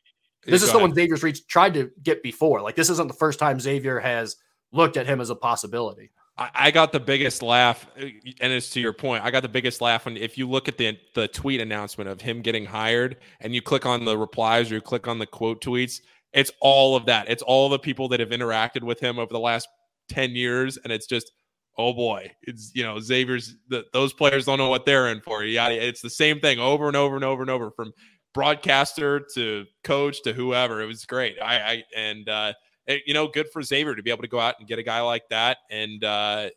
this 0.46 0.64
is 0.64 0.70
someone 0.70 0.94
Xavier's 0.94 1.24
reached 1.24 1.50
tried 1.50 1.74
to 1.74 1.92
get 2.02 2.24
before. 2.24 2.62
Like 2.62 2.76
this 2.76 2.90
isn't 2.90 3.08
the 3.08 3.14
first 3.14 3.40
time 3.40 3.60
Xavier 3.60 4.00
has 4.00 4.38
looked 4.72 4.96
at 4.96 5.06
him 5.06 5.20
as 5.20 5.30
a 5.30 5.36
possibility. 5.36 6.12
I 6.38 6.72
got 6.72 6.92
the 6.92 7.00
biggest 7.00 7.42
laugh, 7.42 7.88
and 7.96 8.52
it's 8.52 8.70
to 8.72 8.82
your 8.82 8.92
point. 8.92 9.24
I 9.24 9.32
got 9.32 9.42
the 9.42 9.50
biggest 9.50 9.80
laugh 9.80 10.04
when 10.04 10.18
if 10.18 10.38
you 10.38 10.50
look 10.50 10.68
at 10.68 10.78
the 10.78 10.98
the 11.14 11.30
tweet 11.30 11.62
announcement 11.62 12.10
of 12.10 12.20
him 12.20 12.42
getting 12.42 12.66
hired, 12.66 13.18
and 13.40 13.56
you 13.56 13.62
click 13.62 13.86
on 13.86 14.04
the 14.04 14.18
replies 14.18 14.70
or 14.70 14.76
you 14.76 14.82
click 14.82 15.08
on 15.08 15.18
the 15.18 15.26
quote 15.26 15.64
tweets. 15.64 16.02
It's 16.34 16.52
all 16.60 16.98
of 16.98 17.06
that. 17.06 17.30
It's 17.30 17.42
all 17.42 17.70
the 17.70 17.80
people 17.80 18.10
that 18.10 18.20
have 18.20 18.30
interacted 18.30 18.84
with 18.84 19.00
him 19.00 19.18
over 19.18 19.32
the 19.32 19.40
last 19.40 19.70
ten 20.10 20.32
years, 20.32 20.76
and 20.76 20.92
it's 20.92 21.08
just, 21.08 21.32
oh 21.78 21.94
boy, 21.94 22.30
it's 22.42 22.72
you 22.76 22.84
know 22.84 23.00
Xavier's. 23.00 23.56
The, 23.70 23.86
those 23.94 24.12
players 24.12 24.44
don't 24.46 24.58
know 24.58 24.70
what 24.70 24.86
they're 24.86 25.08
in 25.08 25.22
for. 25.22 25.46
Yeah, 25.46 25.70
it's 25.70 26.02
the 26.02 26.10
same 26.10 26.42
thing 26.42 26.60
over 26.60 26.88
and 26.88 26.98
over 26.98 27.16
and 27.16 27.24
over 27.24 27.44
and 27.44 27.50
over 27.50 27.72
from 27.72 27.94
broadcaster 28.34 29.26
to 29.36 29.64
coach 29.86 30.22
to 30.24 30.34
whoever. 30.34 30.82
It 30.82 30.88
was 30.88 31.06
great. 31.06 31.38
I, 31.42 31.56
I 31.60 31.84
and 31.96 32.28
uh, 32.28 32.54
you 32.88 33.14
know, 33.14 33.28
good 33.28 33.50
for 33.52 33.62
Xavier 33.62 33.96
to 33.96 34.04
be 34.04 34.12
able 34.12 34.22
to 34.22 34.28
go 34.28 34.40
out 34.40 34.56
and 34.60 34.68
get 34.68 34.80
a 34.80 34.84
guy 34.84 35.02
like 35.02 35.28
that, 35.30 35.58
and 35.70 36.04
uh, 36.04 36.50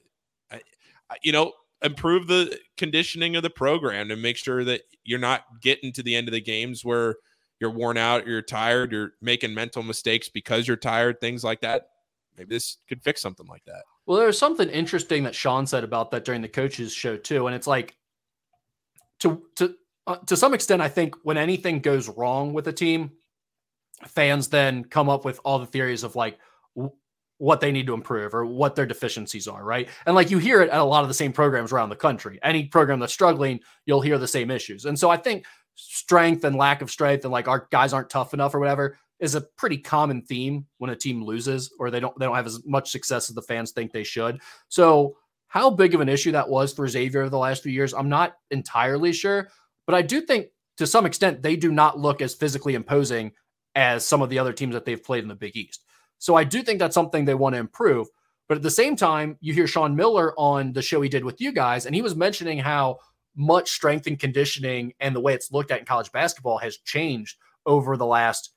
you 1.22 1.32
know, 1.32 1.52
improve 1.82 2.26
the 2.26 2.58
conditioning 2.76 3.36
of 3.36 3.42
the 3.42 3.50
program 3.50 4.10
and 4.10 4.20
make 4.20 4.36
sure 4.36 4.64
that 4.64 4.82
you're 5.04 5.18
not 5.18 5.44
getting 5.60 5.92
to 5.92 6.02
the 6.02 6.14
end 6.14 6.28
of 6.28 6.32
the 6.32 6.40
games 6.40 6.84
where 6.84 7.16
you're 7.60 7.70
worn 7.70 7.96
out, 7.96 8.26
you're 8.26 8.42
tired, 8.42 8.92
you're 8.92 9.12
making 9.20 9.54
mental 9.54 9.82
mistakes 9.82 10.28
because 10.28 10.68
you're 10.68 10.76
tired, 10.76 11.20
things 11.20 11.42
like 11.42 11.60
that. 11.60 11.88
Maybe 12.36 12.54
this 12.54 12.78
could 12.88 13.02
fix 13.02 13.20
something 13.20 13.46
like 13.46 13.64
that. 13.66 13.82
Well, 14.06 14.18
there's 14.18 14.38
something 14.38 14.68
interesting 14.68 15.24
that 15.24 15.34
Sean 15.34 15.66
said 15.66 15.84
about 15.84 16.10
that 16.12 16.24
during 16.24 16.40
the 16.40 16.48
coaches 16.48 16.92
show 16.92 17.16
too, 17.16 17.46
and 17.46 17.54
it's 17.56 17.66
like 17.66 17.96
to 19.20 19.42
to 19.56 19.74
uh, 20.06 20.16
to 20.26 20.36
some 20.36 20.54
extent, 20.54 20.80
I 20.80 20.88
think 20.88 21.16
when 21.22 21.36
anything 21.36 21.80
goes 21.80 22.08
wrong 22.08 22.54
with 22.54 22.66
a 22.68 22.72
team, 22.72 23.10
fans 24.06 24.48
then 24.48 24.84
come 24.84 25.08
up 25.08 25.24
with 25.24 25.40
all 25.44 25.58
the 25.58 25.66
theories 25.66 26.04
of 26.04 26.16
like 26.16 26.38
w- 26.76 26.94
what 27.38 27.60
they 27.60 27.72
need 27.72 27.86
to 27.86 27.94
improve 27.94 28.34
or 28.34 28.44
what 28.44 28.74
their 28.74 28.86
deficiencies 28.86 29.46
are, 29.48 29.64
right? 29.64 29.88
And 30.06 30.14
like 30.14 30.30
you 30.30 30.38
hear 30.38 30.60
it 30.60 30.70
at 30.70 30.80
a 30.80 30.84
lot 30.84 31.02
of 31.02 31.08
the 31.08 31.14
same 31.14 31.32
programs 31.32 31.72
around 31.72 31.88
the 31.88 31.96
country. 31.96 32.38
Any 32.42 32.66
program 32.66 32.98
that's 32.98 33.12
struggling, 33.12 33.60
you'll 33.86 34.00
hear 34.00 34.18
the 34.18 34.28
same 34.28 34.50
issues. 34.50 34.84
And 34.84 34.98
so 34.98 35.08
I 35.08 35.16
think 35.16 35.44
strength 35.74 36.44
and 36.44 36.56
lack 36.56 36.82
of 36.82 36.90
strength 36.90 37.24
and 37.24 37.32
like 37.32 37.46
our 37.46 37.68
guys 37.70 37.92
aren't 37.92 38.10
tough 38.10 38.34
enough 38.34 38.54
or 38.54 38.58
whatever 38.58 38.98
is 39.20 39.34
a 39.34 39.40
pretty 39.40 39.78
common 39.78 40.22
theme 40.22 40.66
when 40.78 40.90
a 40.90 40.96
team 40.96 41.22
loses 41.22 41.72
or 41.78 41.90
they 41.90 42.00
don't 42.00 42.16
they 42.18 42.26
don't 42.26 42.36
have 42.36 42.46
as 42.46 42.64
much 42.64 42.90
success 42.90 43.28
as 43.28 43.34
the 43.34 43.42
fans 43.42 43.70
think 43.70 43.92
they 43.92 44.04
should. 44.04 44.40
So 44.68 45.16
how 45.46 45.70
big 45.70 45.94
of 45.94 46.00
an 46.00 46.08
issue 46.08 46.32
that 46.32 46.48
was 46.48 46.72
for 46.72 46.86
Xavier 46.86 47.22
over 47.22 47.30
the 47.30 47.38
last 47.38 47.62
few 47.62 47.72
years, 47.72 47.94
I'm 47.94 48.08
not 48.08 48.36
entirely 48.50 49.12
sure, 49.12 49.48
but 49.86 49.94
I 49.94 50.02
do 50.02 50.20
think 50.20 50.48
to 50.76 50.86
some 50.86 51.06
extent 51.06 51.42
they 51.42 51.56
do 51.56 51.72
not 51.72 51.98
look 51.98 52.20
as 52.20 52.34
physically 52.34 52.74
imposing 52.74 53.32
as 53.78 54.04
some 54.04 54.22
of 54.22 54.28
the 54.28 54.40
other 54.40 54.52
teams 54.52 54.74
that 54.74 54.84
they've 54.84 55.04
played 55.04 55.22
in 55.22 55.28
the 55.28 55.36
Big 55.36 55.56
East. 55.56 55.84
So 56.18 56.34
I 56.34 56.42
do 56.42 56.64
think 56.64 56.80
that's 56.80 56.96
something 56.96 57.24
they 57.24 57.34
want 57.34 57.54
to 57.54 57.60
improve. 57.60 58.08
But 58.48 58.56
at 58.56 58.62
the 58.64 58.72
same 58.72 58.96
time, 58.96 59.36
you 59.40 59.54
hear 59.54 59.68
Sean 59.68 59.94
Miller 59.94 60.34
on 60.36 60.72
the 60.72 60.82
show 60.82 61.00
he 61.00 61.08
did 61.08 61.24
with 61.24 61.40
you 61.40 61.52
guys, 61.52 61.86
and 61.86 61.94
he 61.94 62.02
was 62.02 62.16
mentioning 62.16 62.58
how 62.58 62.98
much 63.36 63.70
strength 63.70 64.08
and 64.08 64.18
conditioning 64.18 64.94
and 64.98 65.14
the 65.14 65.20
way 65.20 65.32
it's 65.32 65.52
looked 65.52 65.70
at 65.70 65.78
in 65.78 65.84
college 65.84 66.10
basketball 66.10 66.58
has 66.58 66.78
changed 66.78 67.36
over 67.66 67.96
the 67.96 68.04
last 68.04 68.50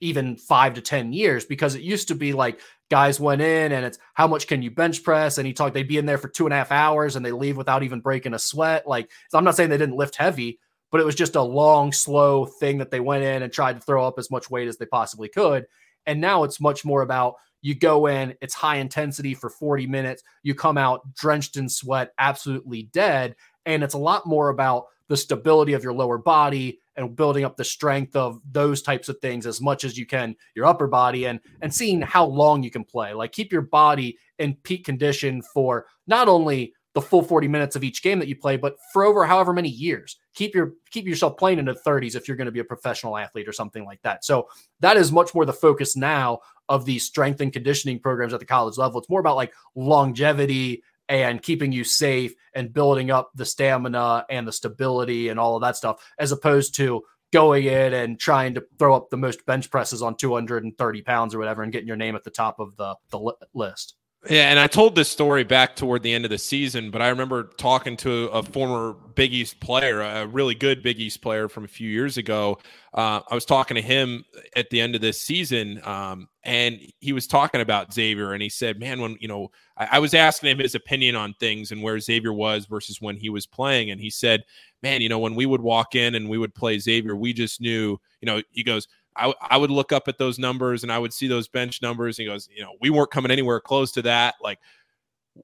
even 0.00 0.36
five 0.36 0.74
to 0.74 0.82
10 0.82 1.14
years 1.14 1.46
because 1.46 1.74
it 1.74 1.80
used 1.80 2.08
to 2.08 2.14
be 2.14 2.34
like 2.34 2.60
guys 2.90 3.18
went 3.18 3.40
in 3.40 3.72
and 3.72 3.86
it's 3.86 3.98
how 4.12 4.26
much 4.26 4.46
can 4.46 4.60
you 4.60 4.70
bench 4.70 5.02
press? 5.02 5.38
And 5.38 5.46
he 5.46 5.54
talked, 5.54 5.72
they'd 5.72 5.88
be 5.88 5.96
in 5.96 6.04
there 6.04 6.18
for 6.18 6.28
two 6.28 6.46
and 6.46 6.52
a 6.52 6.56
half 6.56 6.70
hours 6.70 7.16
and 7.16 7.24
they 7.24 7.32
leave 7.32 7.56
without 7.56 7.82
even 7.82 8.00
breaking 8.00 8.34
a 8.34 8.38
sweat. 8.38 8.86
Like, 8.86 9.10
so 9.30 9.38
I'm 9.38 9.44
not 9.44 9.56
saying 9.56 9.70
they 9.70 9.78
didn't 9.78 9.96
lift 9.96 10.16
heavy, 10.16 10.58
but 10.90 11.00
it 11.00 11.06
was 11.06 11.14
just 11.14 11.36
a 11.36 11.42
long, 11.42 11.92
slow 11.92 12.44
thing 12.44 12.78
that 12.78 12.90
they 12.90 13.00
went 13.00 13.24
in 13.24 13.42
and 13.42 13.52
tried 13.52 13.80
to 13.80 13.86
throw 13.86 14.06
up 14.06 14.18
as 14.18 14.30
much 14.30 14.50
weight 14.50 14.68
as 14.68 14.78
they 14.78 14.86
possibly 14.86 15.28
could. 15.28 15.66
And 16.06 16.20
now 16.20 16.44
it's 16.44 16.60
much 16.60 16.84
more 16.84 17.02
about 17.02 17.34
you 17.62 17.74
go 17.74 18.06
in, 18.06 18.34
it's 18.40 18.54
high 18.54 18.76
intensity 18.76 19.34
for 19.34 19.50
40 19.50 19.86
minutes, 19.86 20.22
you 20.42 20.54
come 20.54 20.78
out 20.78 21.14
drenched 21.14 21.56
in 21.56 21.68
sweat, 21.68 22.12
absolutely 22.18 22.84
dead. 22.84 23.36
And 23.66 23.82
it's 23.82 23.94
a 23.94 23.98
lot 23.98 24.26
more 24.26 24.48
about 24.48 24.86
the 25.08 25.16
stability 25.16 25.74
of 25.74 25.82
your 25.82 25.92
lower 25.92 26.18
body 26.18 26.78
and 26.96 27.16
building 27.16 27.44
up 27.44 27.56
the 27.56 27.64
strength 27.64 28.14
of 28.14 28.40
those 28.50 28.80
types 28.80 29.08
of 29.08 29.18
things 29.18 29.44
as 29.44 29.60
much 29.60 29.84
as 29.84 29.98
you 29.98 30.06
can 30.06 30.36
your 30.54 30.66
upper 30.66 30.86
body 30.86 31.24
and 31.24 31.40
and 31.62 31.74
seeing 31.74 32.00
how 32.00 32.24
long 32.24 32.62
you 32.62 32.70
can 32.70 32.84
play 32.84 33.12
like 33.12 33.32
keep 33.32 33.50
your 33.52 33.62
body 33.62 34.16
in 34.38 34.54
peak 34.62 34.84
condition 34.84 35.42
for 35.42 35.86
not 36.06 36.28
only 36.28 36.72
the 36.94 37.00
full 37.00 37.22
40 37.22 37.46
minutes 37.48 37.76
of 37.76 37.84
each 37.84 38.02
game 38.02 38.18
that 38.18 38.28
you 38.28 38.36
play, 38.36 38.56
but 38.56 38.76
for 38.92 39.04
over 39.04 39.24
however 39.24 39.52
many 39.52 39.68
years. 39.68 40.18
Keep 40.34 40.54
your 40.54 40.74
keep 40.90 41.06
yourself 41.06 41.36
playing 41.36 41.58
in 41.58 41.66
the 41.66 41.78
30s 41.86 42.16
if 42.16 42.26
you're 42.26 42.36
going 42.36 42.46
to 42.46 42.52
be 42.52 42.60
a 42.60 42.64
professional 42.64 43.16
athlete 43.16 43.48
or 43.48 43.52
something 43.52 43.84
like 43.84 44.02
that. 44.02 44.24
So 44.24 44.48
that 44.80 44.96
is 44.96 45.12
much 45.12 45.34
more 45.34 45.44
the 45.44 45.52
focus 45.52 45.96
now 45.96 46.40
of 46.68 46.84
these 46.84 47.04
strength 47.04 47.40
and 47.40 47.52
conditioning 47.52 48.00
programs 48.00 48.32
at 48.32 48.40
the 48.40 48.46
college 48.46 48.78
level. 48.78 49.00
It's 49.00 49.10
more 49.10 49.20
about 49.20 49.36
like 49.36 49.52
longevity 49.74 50.82
and 51.08 51.42
keeping 51.42 51.72
you 51.72 51.82
safe 51.82 52.34
and 52.54 52.72
building 52.72 53.10
up 53.10 53.30
the 53.34 53.44
stamina 53.44 54.24
and 54.30 54.46
the 54.46 54.52
stability 54.52 55.28
and 55.28 55.40
all 55.40 55.56
of 55.56 55.62
that 55.62 55.76
stuff, 55.76 56.04
as 56.18 56.30
opposed 56.30 56.74
to 56.76 57.02
going 57.32 57.64
in 57.64 57.94
and 57.94 58.18
trying 58.18 58.54
to 58.54 58.64
throw 58.78 58.94
up 58.94 59.10
the 59.10 59.16
most 59.16 59.44
bench 59.46 59.70
presses 59.70 60.02
on 60.02 60.16
230 60.16 61.02
pounds 61.02 61.34
or 61.34 61.38
whatever 61.38 61.62
and 61.62 61.72
getting 61.72 61.88
your 61.88 61.96
name 61.96 62.16
at 62.16 62.24
the 62.24 62.30
top 62.30 62.58
of 62.58 62.76
the, 62.76 62.94
the 63.10 63.32
list. 63.54 63.94
Yeah, 64.28 64.50
and 64.50 64.58
I 64.58 64.66
told 64.66 64.94
this 64.96 65.08
story 65.08 65.44
back 65.44 65.76
toward 65.76 66.02
the 66.02 66.12
end 66.12 66.26
of 66.26 66.30
the 66.30 66.36
season, 66.36 66.90
but 66.90 67.00
I 67.00 67.08
remember 67.08 67.44
talking 67.56 67.96
to 67.98 68.24
a 68.28 68.42
former 68.42 68.92
Big 69.14 69.32
East 69.32 69.60
player, 69.60 70.02
a 70.02 70.26
really 70.26 70.54
good 70.54 70.82
Big 70.82 71.00
East 71.00 71.22
player 71.22 71.48
from 71.48 71.64
a 71.64 71.68
few 71.68 71.88
years 71.88 72.18
ago. 72.18 72.58
Uh, 72.92 73.20
I 73.30 73.34
was 73.34 73.46
talking 73.46 73.76
to 73.76 73.80
him 73.80 74.26
at 74.54 74.68
the 74.68 74.78
end 74.78 74.94
of 74.94 75.00
this 75.00 75.18
season, 75.18 75.80
um, 75.84 76.28
and 76.44 76.78
he 76.98 77.14
was 77.14 77.26
talking 77.26 77.62
about 77.62 77.94
Xavier, 77.94 78.34
and 78.34 78.42
he 78.42 78.50
said, 78.50 78.78
"Man, 78.78 79.00
when 79.00 79.16
you 79.20 79.28
know, 79.28 79.48
I, 79.78 79.88
I 79.92 79.98
was 80.00 80.12
asking 80.12 80.50
him 80.50 80.58
his 80.58 80.74
opinion 80.74 81.16
on 81.16 81.32
things 81.40 81.72
and 81.72 81.82
where 81.82 81.98
Xavier 81.98 82.34
was 82.34 82.66
versus 82.66 83.00
when 83.00 83.16
he 83.16 83.30
was 83.30 83.46
playing, 83.46 83.90
and 83.90 83.98
he 84.02 84.10
said, 84.10 84.42
"Man, 84.82 85.00
you 85.00 85.08
know, 85.08 85.18
when 85.18 85.34
we 85.34 85.46
would 85.46 85.62
walk 85.62 85.94
in 85.94 86.14
and 86.14 86.28
we 86.28 86.36
would 86.36 86.54
play 86.54 86.78
Xavier, 86.78 87.16
we 87.16 87.32
just 87.32 87.58
knew, 87.62 87.96
you 88.20 88.26
know, 88.26 88.42
he 88.50 88.62
goes." 88.64 88.86
I, 89.16 89.32
I 89.40 89.56
would 89.56 89.70
look 89.70 89.92
up 89.92 90.08
at 90.08 90.18
those 90.18 90.38
numbers 90.38 90.82
and 90.82 90.92
I 90.92 90.98
would 90.98 91.12
see 91.12 91.28
those 91.28 91.48
bench 91.48 91.82
numbers. 91.82 92.18
And 92.18 92.24
he 92.24 92.32
goes, 92.32 92.48
you 92.54 92.62
know, 92.62 92.72
we 92.80 92.90
weren't 92.90 93.10
coming 93.10 93.30
anywhere 93.30 93.60
close 93.60 93.92
to 93.92 94.02
that. 94.02 94.34
Like 94.42 94.58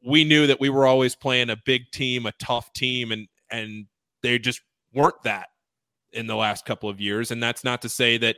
we 0.05 0.25
knew 0.25 0.47
that 0.47 0.61
we 0.61 0.69
were 0.69 0.87
always 0.87 1.15
playing 1.15 1.51
a 1.51 1.57
big 1.65 1.91
team, 1.91 2.27
a 2.27 2.33
tough 2.33 2.73
team, 2.73 3.13
and 3.13 3.29
and 3.51 3.87
they 4.23 4.39
just 4.39 4.61
weren't 4.93 5.23
that 5.25 5.49
in 6.13 6.27
the 6.27 6.37
last 6.37 6.65
couple 6.65 6.89
of 6.89 7.01
years. 7.01 7.31
And 7.31 7.43
that's 7.43 7.65
not 7.65 7.83
to 7.83 7.89
say 7.89 8.17
that 8.19 8.37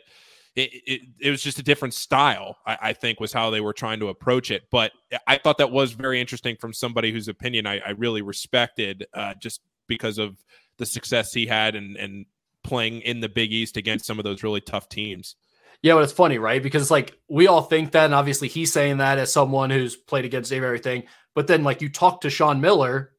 it, 0.56 0.70
it, 0.86 1.00
it 1.20 1.30
was 1.30 1.42
just 1.42 1.58
a 1.58 1.62
different 1.62 1.94
style, 1.94 2.56
I, 2.66 2.78
I, 2.82 2.92
think 2.92 3.20
was 3.20 3.32
how 3.32 3.50
they 3.50 3.60
were 3.60 3.72
trying 3.72 4.00
to 4.00 4.08
approach 4.08 4.50
it. 4.50 4.64
But 4.72 4.90
I 5.26 5.38
thought 5.38 5.58
that 5.58 5.70
was 5.70 5.92
very 5.92 6.20
interesting 6.20 6.56
from 6.56 6.72
somebody 6.72 7.12
whose 7.12 7.28
opinion 7.28 7.66
I, 7.66 7.78
I 7.78 7.90
really 7.90 8.22
respected 8.22 9.06
uh, 9.14 9.34
just 9.40 9.60
because 9.86 10.18
of 10.18 10.42
the 10.78 10.86
success 10.86 11.32
he 11.32 11.46
had 11.46 11.76
and, 11.76 11.96
and 11.96 12.26
playing 12.68 13.00
in 13.00 13.20
the 13.20 13.28
Big 13.28 13.52
East 13.52 13.76
against 13.76 14.04
some 14.04 14.18
of 14.18 14.24
those 14.24 14.42
really 14.42 14.60
tough 14.60 14.88
teams. 14.88 15.36
Yeah, 15.82 15.94
but 15.94 16.04
it's 16.04 16.12
funny, 16.12 16.38
right? 16.38 16.62
Because 16.62 16.82
it's 16.82 16.90
like 16.90 17.18
we 17.28 17.46
all 17.46 17.62
think 17.62 17.92
that, 17.92 18.06
and 18.06 18.14
obviously 18.14 18.48
he's 18.48 18.72
saying 18.72 18.98
that 18.98 19.18
as 19.18 19.32
someone 19.32 19.70
who's 19.70 19.96
played 19.96 20.24
against 20.24 20.50
Dave 20.50 20.64
everything. 20.64 21.04
But 21.34 21.46
then, 21.46 21.62
like 21.62 21.80
you 21.80 21.88
talk 21.88 22.22
to 22.22 22.30
Sean 22.30 22.60
Miller 22.60 23.12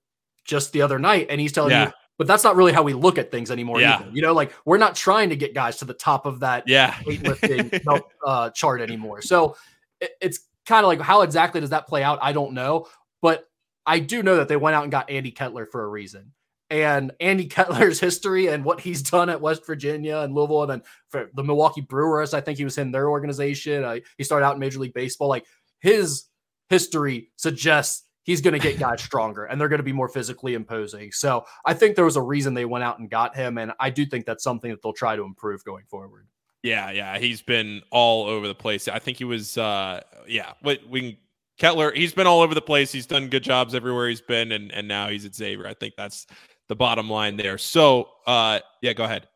just 0.43 0.73
the 0.73 0.81
other 0.81 0.99
night, 0.99 1.27
and 1.29 1.39
he's 1.39 1.53
telling 1.53 1.71
yeah. 1.71 1.87
you, 1.87 1.93
but 2.17 2.27
that's 2.27 2.43
not 2.43 2.57
really 2.57 2.73
how 2.73 2.83
we 2.83 2.93
look 2.93 3.17
at 3.17 3.31
things 3.31 3.49
anymore. 3.49 3.79
Yeah. 3.79 3.99
Either. 3.99 4.11
You 4.11 4.21
know, 4.21 4.33
like 4.33 4.53
we're 4.65 4.77
not 4.77 4.95
trying 4.95 5.29
to 5.29 5.37
get 5.37 5.53
guys 5.53 5.77
to 5.77 5.85
the 5.85 5.93
top 5.93 6.25
of 6.25 6.41
that 6.41 6.63
yeah. 6.67 6.93
weightlifting 7.05 8.01
uh, 8.25 8.49
chart 8.49 8.81
anymore. 8.81 9.21
So 9.21 9.55
it, 10.01 10.11
it's 10.19 10.39
kind 10.65 10.83
of 10.83 10.89
like 10.89 10.99
how 10.99 11.21
exactly 11.21 11.61
does 11.61 11.69
that 11.69 11.87
play 11.87 12.03
out? 12.03 12.19
I 12.21 12.33
don't 12.33 12.53
know, 12.53 12.87
but 13.21 13.47
I 13.85 13.99
do 13.99 14.21
know 14.21 14.35
that 14.35 14.49
they 14.49 14.57
went 14.57 14.75
out 14.75 14.83
and 14.83 14.91
got 14.91 15.09
Andy 15.09 15.31
Kettler 15.31 15.65
for 15.65 15.81
a 15.83 15.87
reason 15.87 16.33
and 16.69 17.11
Andy 17.19 17.45
Kettler's 17.45 17.99
history 17.99 18.47
and 18.47 18.63
what 18.63 18.79
he's 18.79 19.01
done 19.01 19.29
at 19.29 19.41
West 19.41 19.65
Virginia 19.65 20.17
and 20.19 20.33
Louisville, 20.33 20.63
and 20.63 20.71
then 20.71 20.81
for 21.09 21.29
the 21.33 21.43
Milwaukee 21.43 21.81
Brewers, 21.81 22.33
I 22.33 22.41
think 22.41 22.57
he 22.57 22.63
was 22.63 22.77
in 22.77 22.91
their 22.91 23.09
organization. 23.09 23.83
Uh, 23.83 23.97
he 24.17 24.23
started 24.23 24.45
out 24.45 24.53
in 24.53 24.59
Major 24.59 24.79
League 24.79 24.93
Baseball. 24.93 25.27
Like 25.27 25.45
his 25.79 26.25
history 26.69 27.31
suggests 27.35 28.03
he's 28.23 28.41
going 28.41 28.53
to 28.53 28.59
get 28.59 28.79
guys 28.79 29.01
stronger 29.03 29.45
and 29.45 29.59
they're 29.59 29.69
going 29.69 29.79
to 29.79 29.83
be 29.83 29.93
more 29.93 30.07
physically 30.07 30.53
imposing. 30.53 31.11
So 31.11 31.45
I 31.65 31.73
think 31.73 31.95
there 31.95 32.05
was 32.05 32.15
a 32.15 32.21
reason 32.21 32.53
they 32.53 32.65
went 32.65 32.83
out 32.83 32.99
and 32.99 33.09
got 33.09 33.35
him. 33.35 33.57
And 33.57 33.73
I 33.79 33.89
do 33.89 34.05
think 34.05 34.25
that's 34.25 34.43
something 34.43 34.69
that 34.69 34.81
they'll 34.81 34.93
try 34.93 35.15
to 35.15 35.23
improve 35.23 35.63
going 35.63 35.85
forward. 35.85 36.27
Yeah, 36.61 36.91
yeah. 36.91 37.17
He's 37.17 37.41
been 37.41 37.81
all 37.89 38.25
over 38.25 38.47
the 38.47 38.55
place. 38.55 38.87
I 38.87 38.99
think 38.99 39.17
he 39.17 39.23
was, 39.23 39.57
uh, 39.57 40.01
yeah, 40.27 40.53
we, 40.61 40.79
we 40.87 41.19
Kettler, 41.57 41.91
he's 41.93 42.13
been 42.13 42.27
all 42.27 42.41
over 42.41 42.53
the 42.53 42.61
place. 42.61 42.91
He's 42.91 43.05
done 43.05 43.29
good 43.29 43.43
jobs 43.43 43.73
everywhere 43.73 44.09
he's 44.09 44.21
been. 44.21 44.51
And, 44.51 44.71
and 44.73 44.87
now 44.87 45.07
he's 45.07 45.25
at 45.25 45.33
Xavier. 45.33 45.67
I 45.67 45.73
think 45.73 45.95
that's 45.97 46.27
the 46.69 46.75
bottom 46.75 47.09
line 47.09 47.35
there. 47.35 47.57
So, 47.57 48.09
uh, 48.25 48.59
yeah, 48.81 48.93
go 48.93 49.03
ahead. 49.03 49.27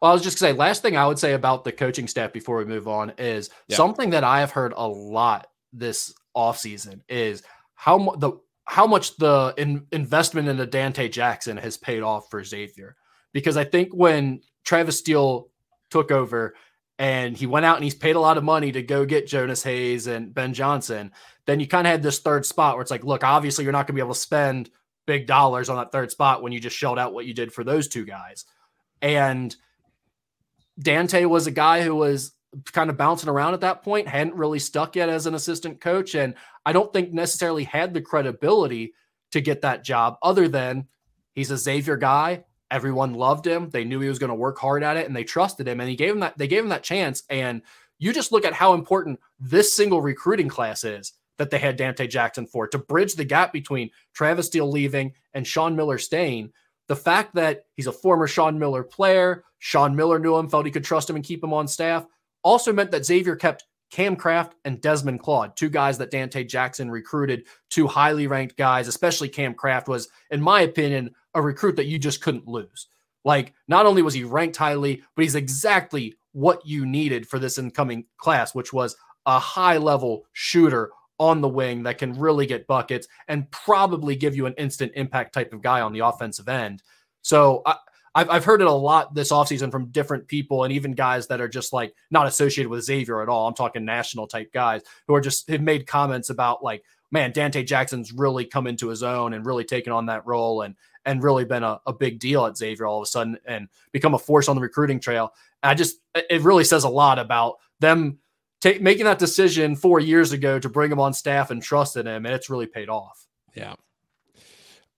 Well, 0.00 0.10
I 0.10 0.14
was 0.14 0.22
just 0.22 0.38
going 0.38 0.52
to 0.52 0.54
say, 0.54 0.58
last 0.58 0.82
thing 0.82 0.96
I 0.96 1.06
would 1.06 1.18
say 1.18 1.32
about 1.32 1.64
the 1.64 1.72
coaching 1.72 2.06
staff 2.06 2.32
before 2.32 2.58
we 2.58 2.64
move 2.64 2.86
on 2.86 3.12
is 3.18 3.50
yeah. 3.66 3.76
something 3.76 4.10
that 4.10 4.22
I 4.22 4.40
have 4.40 4.50
heard 4.50 4.74
a 4.76 4.86
lot 4.86 5.48
this 5.72 6.14
offseason 6.36 7.00
is 7.08 7.42
how 7.74 7.98
mu- 7.98 8.16
the 8.16 8.32
how 8.64 8.86
much 8.86 9.16
the 9.16 9.54
investment 9.56 9.88
in- 9.92 10.00
investment 10.00 10.48
into 10.48 10.66
Dante 10.66 11.08
Jackson 11.08 11.56
has 11.56 11.76
paid 11.76 12.02
off 12.02 12.30
for 12.30 12.44
Xavier. 12.44 12.96
Because 13.32 13.56
I 13.56 13.64
think 13.64 13.92
when 13.92 14.40
Travis 14.64 14.98
Steele 14.98 15.48
took 15.90 16.10
over 16.10 16.54
and 16.98 17.36
he 17.36 17.46
went 17.46 17.66
out 17.66 17.76
and 17.76 17.84
he's 17.84 17.94
paid 17.94 18.16
a 18.16 18.20
lot 18.20 18.38
of 18.38 18.44
money 18.44 18.70
to 18.72 18.82
go 18.82 19.04
get 19.04 19.26
Jonas 19.26 19.62
Hayes 19.62 20.06
and 20.06 20.34
Ben 20.34 20.52
Johnson, 20.52 21.12
then 21.46 21.58
you 21.58 21.66
kind 21.66 21.86
of 21.86 21.90
had 21.90 22.02
this 22.02 22.20
third 22.20 22.44
spot 22.44 22.76
where 22.76 22.82
it's 22.82 22.90
like, 22.90 23.04
look, 23.04 23.24
obviously 23.24 23.64
you're 23.64 23.72
not 23.72 23.86
going 23.86 23.94
to 23.94 24.00
be 24.00 24.04
able 24.04 24.14
to 24.14 24.20
spend 24.20 24.70
big 25.12 25.26
dollars 25.26 25.68
on 25.68 25.76
that 25.76 25.92
third 25.92 26.10
spot 26.10 26.42
when 26.42 26.52
you 26.52 26.58
just 26.58 26.74
shelled 26.74 26.98
out 26.98 27.12
what 27.12 27.26
you 27.26 27.34
did 27.34 27.52
for 27.52 27.62
those 27.62 27.86
two 27.86 28.06
guys. 28.06 28.46
And 29.02 29.54
Dante 30.78 31.26
was 31.26 31.46
a 31.46 31.50
guy 31.50 31.82
who 31.82 31.94
was 31.94 32.32
kind 32.72 32.88
of 32.88 32.96
bouncing 32.96 33.28
around 33.28 33.52
at 33.52 33.60
that 33.60 33.82
point, 33.82 34.08
hadn't 34.08 34.36
really 34.36 34.58
stuck 34.58 34.96
yet 34.96 35.10
as 35.10 35.26
an 35.26 35.34
assistant 35.34 35.82
coach. 35.82 36.14
And 36.14 36.34
I 36.64 36.72
don't 36.72 36.90
think 36.94 37.12
necessarily 37.12 37.64
had 37.64 37.92
the 37.92 38.00
credibility 38.00 38.94
to 39.32 39.42
get 39.42 39.60
that 39.60 39.84
job, 39.84 40.16
other 40.22 40.48
than 40.48 40.86
he's 41.34 41.50
a 41.50 41.58
Xavier 41.58 41.98
guy. 41.98 42.44
Everyone 42.70 43.12
loved 43.12 43.46
him. 43.46 43.68
They 43.68 43.84
knew 43.84 44.00
he 44.00 44.08
was 44.08 44.18
going 44.18 44.30
to 44.30 44.34
work 44.34 44.58
hard 44.58 44.82
at 44.82 44.96
it 44.96 45.06
and 45.06 45.14
they 45.14 45.24
trusted 45.24 45.68
him. 45.68 45.78
And 45.78 45.90
he 45.90 45.96
gave 45.96 46.14
him 46.14 46.20
that, 46.20 46.38
they 46.38 46.48
gave 46.48 46.62
him 46.62 46.70
that 46.70 46.82
chance. 46.82 47.22
And 47.28 47.60
you 47.98 48.14
just 48.14 48.32
look 48.32 48.46
at 48.46 48.54
how 48.54 48.72
important 48.72 49.20
this 49.38 49.74
single 49.74 50.00
recruiting 50.00 50.48
class 50.48 50.84
is 50.84 51.12
that 51.42 51.50
they 51.50 51.58
had 51.58 51.76
Dante 51.76 52.06
Jackson 52.06 52.46
for 52.46 52.68
to 52.68 52.78
bridge 52.78 53.14
the 53.14 53.24
gap 53.24 53.52
between 53.52 53.90
Travis 54.14 54.46
Steele 54.46 54.70
leaving 54.70 55.12
and 55.34 55.46
Sean 55.46 55.74
Miller 55.74 55.98
staying. 55.98 56.52
The 56.86 56.96
fact 56.96 57.34
that 57.34 57.64
he's 57.74 57.88
a 57.88 57.92
former 57.92 58.28
Sean 58.28 58.58
Miller 58.58 58.84
player, 58.84 59.44
Sean 59.58 59.96
Miller 59.96 60.18
knew 60.18 60.36
him, 60.36 60.48
felt 60.48 60.66
he 60.66 60.72
could 60.72 60.84
trust 60.84 61.10
him 61.10 61.16
and 61.16 61.24
keep 61.24 61.42
him 61.42 61.52
on 61.52 61.66
staff, 61.66 62.06
also 62.44 62.72
meant 62.72 62.92
that 62.92 63.04
Xavier 63.04 63.34
kept 63.34 63.64
Cam 63.90 64.16
Craft 64.16 64.54
and 64.64 64.80
Desmond 64.80 65.20
Claude, 65.20 65.56
two 65.56 65.68
guys 65.68 65.98
that 65.98 66.10
Dante 66.10 66.44
Jackson 66.44 66.90
recruited, 66.90 67.44
two 67.70 67.86
highly 67.86 68.26
ranked 68.26 68.56
guys, 68.56 68.88
especially 68.88 69.28
Cam 69.28 69.52
Craft 69.52 69.88
was, 69.88 70.08
in 70.30 70.40
my 70.40 70.62
opinion, 70.62 71.10
a 71.34 71.42
recruit 71.42 71.76
that 71.76 71.86
you 71.86 71.98
just 71.98 72.22
couldn't 72.22 72.48
lose. 72.48 72.88
Like, 73.24 73.52
not 73.68 73.86
only 73.86 74.02
was 74.02 74.14
he 74.14 74.24
ranked 74.24 74.56
highly, 74.56 75.02
but 75.14 75.22
he's 75.22 75.34
exactly 75.34 76.14
what 76.32 76.64
you 76.66 76.86
needed 76.86 77.28
for 77.28 77.38
this 77.38 77.58
incoming 77.58 78.06
class, 78.16 78.54
which 78.54 78.72
was 78.72 78.96
a 79.26 79.38
high 79.38 79.76
level 79.76 80.24
shooter 80.32 80.90
on 81.18 81.40
the 81.40 81.48
wing 81.48 81.82
that 81.84 81.98
can 81.98 82.18
really 82.18 82.46
get 82.46 82.66
buckets 82.66 83.06
and 83.28 83.50
probably 83.50 84.16
give 84.16 84.34
you 84.34 84.46
an 84.46 84.54
instant 84.54 84.92
impact 84.94 85.34
type 85.34 85.52
of 85.52 85.62
guy 85.62 85.80
on 85.80 85.92
the 85.92 86.00
offensive 86.00 86.48
end. 86.48 86.82
So 87.22 87.62
I, 87.64 87.76
I've, 88.14 88.30
I've 88.30 88.44
heard 88.44 88.60
it 88.60 88.66
a 88.66 88.72
lot 88.72 89.14
this 89.14 89.32
offseason 89.32 89.70
from 89.70 89.86
different 89.86 90.28
people 90.28 90.64
and 90.64 90.72
even 90.72 90.92
guys 90.92 91.26
that 91.28 91.40
are 91.40 91.48
just 91.48 91.72
like 91.72 91.94
not 92.10 92.26
associated 92.26 92.68
with 92.68 92.84
Xavier 92.84 93.22
at 93.22 93.28
all. 93.28 93.46
I'm 93.46 93.54
talking 93.54 93.84
national 93.84 94.26
type 94.26 94.52
guys 94.52 94.82
who 95.06 95.14
are 95.14 95.20
just 95.20 95.48
have 95.48 95.62
made 95.62 95.86
comments 95.86 96.30
about 96.30 96.62
like, 96.62 96.82
man, 97.10 97.32
Dante 97.32 97.62
Jackson's 97.62 98.12
really 98.12 98.44
come 98.44 98.66
into 98.66 98.88
his 98.88 99.02
own 99.02 99.32
and 99.32 99.46
really 99.46 99.64
taken 99.64 99.92
on 99.92 100.06
that 100.06 100.26
role 100.26 100.62
and 100.62 100.74
and 101.04 101.22
really 101.22 101.44
been 101.44 101.64
a, 101.64 101.80
a 101.86 101.92
big 101.92 102.20
deal 102.20 102.46
at 102.46 102.56
Xavier 102.56 102.86
all 102.86 102.98
of 102.98 103.02
a 103.02 103.06
sudden 103.06 103.36
and 103.44 103.68
become 103.92 104.14
a 104.14 104.18
force 104.18 104.48
on 104.48 104.56
the 104.56 104.62
recruiting 104.62 105.00
trail. 105.00 105.32
I 105.62 105.74
just 105.74 105.98
it 106.14 106.42
really 106.42 106.64
says 106.64 106.84
a 106.84 106.88
lot 106.88 107.18
about 107.18 107.56
them 107.80 108.18
take, 108.62 108.80
making 108.80 109.04
that 109.04 109.18
decision 109.18 109.76
four 109.76 110.00
years 110.00 110.32
ago 110.32 110.58
to 110.58 110.68
bring 110.68 110.90
him 110.90 111.00
on 111.00 111.12
staff 111.12 111.50
and 111.50 111.62
trusted 111.62 112.06
him, 112.06 112.24
and 112.24 112.34
it's 112.34 112.48
really 112.48 112.66
paid 112.66 112.88
off. 112.88 113.26
Yeah. 113.54 113.74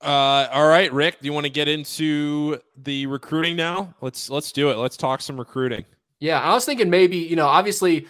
Uh, 0.00 0.48
all 0.52 0.68
right, 0.68 0.92
Rick, 0.92 1.20
do 1.20 1.26
you 1.26 1.32
want 1.32 1.46
to 1.46 1.50
get 1.50 1.66
into 1.66 2.60
the 2.76 3.06
recruiting 3.06 3.56
now? 3.56 3.94
Let's 4.02 4.28
let's 4.28 4.52
do 4.52 4.70
it. 4.70 4.76
Let's 4.76 4.98
talk 4.98 5.22
some 5.22 5.38
recruiting. 5.38 5.84
Yeah, 6.20 6.40
I 6.40 6.52
was 6.52 6.64
thinking 6.66 6.90
maybe 6.90 7.16
you 7.16 7.36
know, 7.36 7.46
obviously, 7.46 8.06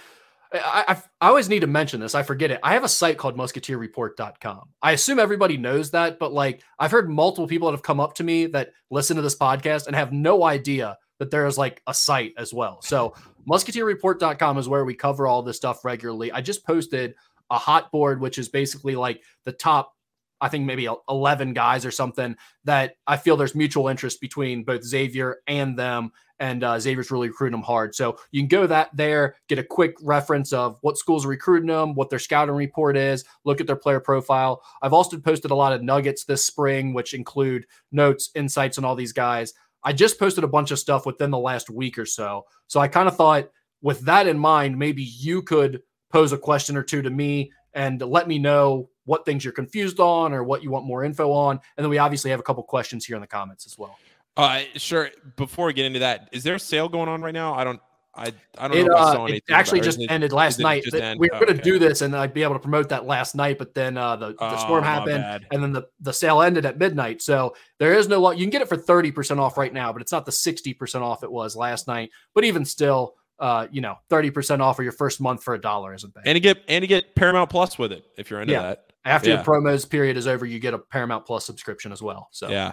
I, 0.53 0.85
I, 0.89 1.03
I 1.21 1.29
always 1.29 1.49
need 1.49 1.61
to 1.61 1.69
mention 1.69 2.01
this. 2.01 2.17
I 2.17 2.25
forget 2.25 2.51
it. 2.51 2.59
I 2.65 2.73
have 2.73 2.83
a 2.83 2.89
site 2.89 3.17
called 3.17 3.37
MusketeerReport.com. 3.37 4.71
I 4.83 4.93
assume 4.93 5.21
everybody 5.21 5.57
knows 5.57 5.93
that, 5.93 6.19
but 6.19 6.33
like 6.33 6.63
I've 6.81 6.91
heard 6.91 7.09
multiple 7.09 7.47
people 7.47 7.69
that 7.69 7.77
have 7.77 7.85
come 7.85 8.01
up 8.01 8.15
to 8.15 8.25
me 8.25 8.47
that 8.47 8.73
listen 8.91 9.15
to 9.15 9.23
this 9.23 9.37
podcast 9.37 9.87
and 9.87 9.95
have 9.95 10.13
no 10.13 10.43
idea 10.43 10.99
that 11.21 11.31
there 11.31 11.47
is 11.47 11.57
like 11.57 11.81
a 11.87 11.95
site 11.95 12.33
as 12.37 12.53
well. 12.53 12.83
So 12.83 13.15
musketeerreport.com 13.49 14.59
is 14.59 14.69
where 14.69 14.85
we 14.85 14.95
cover 14.95 15.27
all 15.27 15.43
this 15.43 15.57
stuff 15.57 15.85
regularly. 15.85 16.33
I 16.33 16.41
just 16.41 16.67
posted 16.67 17.15
a 17.51 17.59
hot 17.59 17.91
board, 17.93 18.21
which 18.21 18.39
is 18.39 18.49
basically 18.49 18.97
like 18.97 19.23
the 19.45 19.53
top, 19.53 19.95
I 20.41 20.49
think 20.49 20.65
maybe 20.65 20.89
11 21.09 21.55
guys 21.55 21.87
or 21.87 21.91
something 21.91 22.37
that 22.65 22.97
I 23.07 23.17
feel 23.17 23.37
there's 23.37 23.55
mutual 23.55 23.89
interest 23.89 24.21
between 24.21 24.65
both 24.65 24.83
Xavier 24.83 25.39
and 25.47 25.79
them. 25.79 26.13
And 26.41 26.65
uh, 26.65 26.81
Xavier's 26.81 27.13
really 27.13 27.29
recruiting 27.29 27.53
them 27.53 27.63
hard. 27.63 27.95
So 27.95 28.19
you 28.33 28.41
can 28.41 28.49
go 28.49 28.67
that 28.67 28.91
there, 28.93 29.37
get 29.49 29.61
a 29.61 29.65
quick 29.65 29.95
reference 30.03 30.53
of 30.53 30.79
what 30.81 30.99
schools 30.99 31.25
are 31.25 31.29
recruiting 31.29 31.69
them, 31.69 31.95
what 31.95 32.11
their 32.11 32.19
scouting 32.19 32.57
report 32.57 32.97
is, 32.97 33.25
look 33.45 33.61
at 33.61 33.69
their 33.69 33.77
player 33.77 34.01
profile. 34.01 34.61
I've 34.83 34.93
also 34.93 35.17
posted 35.19 35.53
a 35.53 35.55
lot 35.55 35.73
of 35.73 35.83
nuggets 35.83 36.25
this 36.25 36.45
spring, 36.45 36.93
which 36.93 37.15
include 37.15 37.67
notes, 37.93 38.31
insights 38.35 38.79
on 38.79 38.85
all 38.85 38.97
these 38.97 39.13
guys. 39.13 39.55
I 39.85 39.93
just 39.93 40.19
posted 40.19 40.45
a 40.45 40.49
bunch 40.49 40.71
of 40.71 40.79
stuff 40.79 41.07
within 41.07 41.31
the 41.31 41.39
last 41.39 41.71
week 41.71 41.99
or 41.99 42.07
so. 42.07 42.45
So 42.67 42.81
I 42.81 42.89
kind 42.89 43.09
of 43.09 43.17
thought, 43.17 43.51
with 43.83 44.01
that 44.03 44.27
in 44.27 44.39
mind, 44.39 44.79
maybe 44.79 45.03
you 45.03 45.43
could 45.43 45.83
pose 46.11 46.33
a 46.33 46.39
question 46.39 46.77
or 46.77 46.83
two 46.83 47.03
to 47.03 47.11
me 47.11 47.53
and 47.75 48.01
let 48.01 48.29
me 48.29 48.39
know 48.39 48.89
what 49.05 49.25
things 49.25 49.45
you're 49.45 49.53
confused 49.53 50.01
on 50.01 50.33
or 50.33 50.43
what 50.43 50.63
you 50.63 50.71
want 50.71 50.87
more 50.87 51.05
info 51.05 51.31
on. 51.33 51.61
And 51.77 51.85
then 51.85 51.91
we 51.91 51.99
obviously 51.99 52.31
have 52.31 52.41
a 52.41 52.45
couple 52.45 52.63
questions 52.63 53.05
here 53.05 53.17
in 53.17 53.21
the 53.21 53.27
comments 53.27 53.67
as 53.67 53.77
well. 53.77 53.99
Uh, 54.37 54.63
sure. 54.77 55.11
Before 55.37 55.67
we 55.67 55.75
get 55.75 55.85
into 55.85 55.99
that, 55.99 56.29
is 56.33 56.43
there 56.43 56.55
a 56.55 56.59
sale 56.61 56.89
going 56.89 57.09
on 57.09 57.21
right 57.21 57.35
now? 57.35 57.55
I 57.55 57.65
don't 57.65 57.81
I, 58.17 58.33
I 58.59 58.69
don't 58.69 58.77
it, 58.77 58.85
know. 58.87 58.95
Uh, 58.95 59.27
it 59.27 59.43
actually 59.51 59.81
just 59.81 60.01
it, 60.01 60.11
ended 60.11 60.33
last 60.33 60.59
night. 60.61 60.85
We 60.93 61.01
were 61.01 61.29
oh, 61.33 61.41
going 61.41 61.47
to 61.47 61.55
okay. 61.55 61.63
do 61.63 61.79
this, 61.79 62.01
and 62.01 62.15
I'd 62.15 62.33
be 62.33 62.43
able 62.43 62.55
to 62.55 62.61
promote 62.61 62.89
that 62.91 63.07
last 63.07 63.35
night, 63.35 63.59
but 63.59 63.75
then 63.75 63.97
uh, 63.97 64.15
the, 64.17 64.29
the 64.29 64.37
oh, 64.41 64.57
storm 64.57 64.85
happened, 64.85 65.47
and 65.51 65.63
then 65.63 65.73
the, 65.73 65.83
the 66.01 66.13
sale 66.13 66.41
ended 66.41 66.65
at 66.65 66.79
midnight. 66.79 67.23
So 67.23 67.57
there 67.79 67.95
is 67.95 68.09
no. 68.09 68.31
You 68.31 68.45
can 68.45 68.51
get 68.51 68.63
it 68.63 68.69
for 68.69 68.77
thirty 68.77 69.11
percent 69.11 69.41
off 69.41 69.59
right 69.59 69.73
now, 69.73 69.93
but 69.93 70.01
it's 70.01 70.13
not 70.13 70.27
the 70.27 70.33
sixty 70.33 70.75
percent 70.75 71.03
off 71.03 71.25
it 71.25 71.31
was 71.31 71.57
last 71.57 71.89
night. 71.89 72.11
But 72.35 72.45
even 72.45 72.65
still, 72.65 73.15
uh, 73.41 73.67
you 73.73 73.81
know, 73.81 73.97
thirty 74.09 74.31
percent 74.31 74.63
off 74.63 74.77
for 74.77 74.85
your 74.85 74.93
first 74.93 75.21
month 75.21 75.43
for 75.43 75.55
a 75.55 75.61
dollar 75.61 75.93
isn't 75.93 76.15
bad. 76.15 76.25
And 76.27 76.37
you 76.37 76.41
get 76.41 76.63
and 76.69 76.83
you 76.83 76.89
get 76.89 77.17
Paramount 77.17 77.51
Plus 77.51 77.79
with 77.79 77.91
it 77.91 78.05
if 78.17 78.31
you're 78.31 78.41
into 78.41 78.53
yeah. 78.53 78.63
that. 78.63 78.93
After 79.05 79.31
yeah. 79.31 79.37
the 79.37 79.43
promos 79.43 79.91
period 79.91 80.17
is 80.17 80.27
over, 80.27 80.47
you 80.47 80.61
get 80.61 80.73
a 80.73 80.79
Paramount 80.79 81.27
Plus 81.27 81.45
subscription 81.45 81.91
as 81.91 82.01
well. 82.01 82.29
So 82.31 82.49
yeah. 82.49 82.73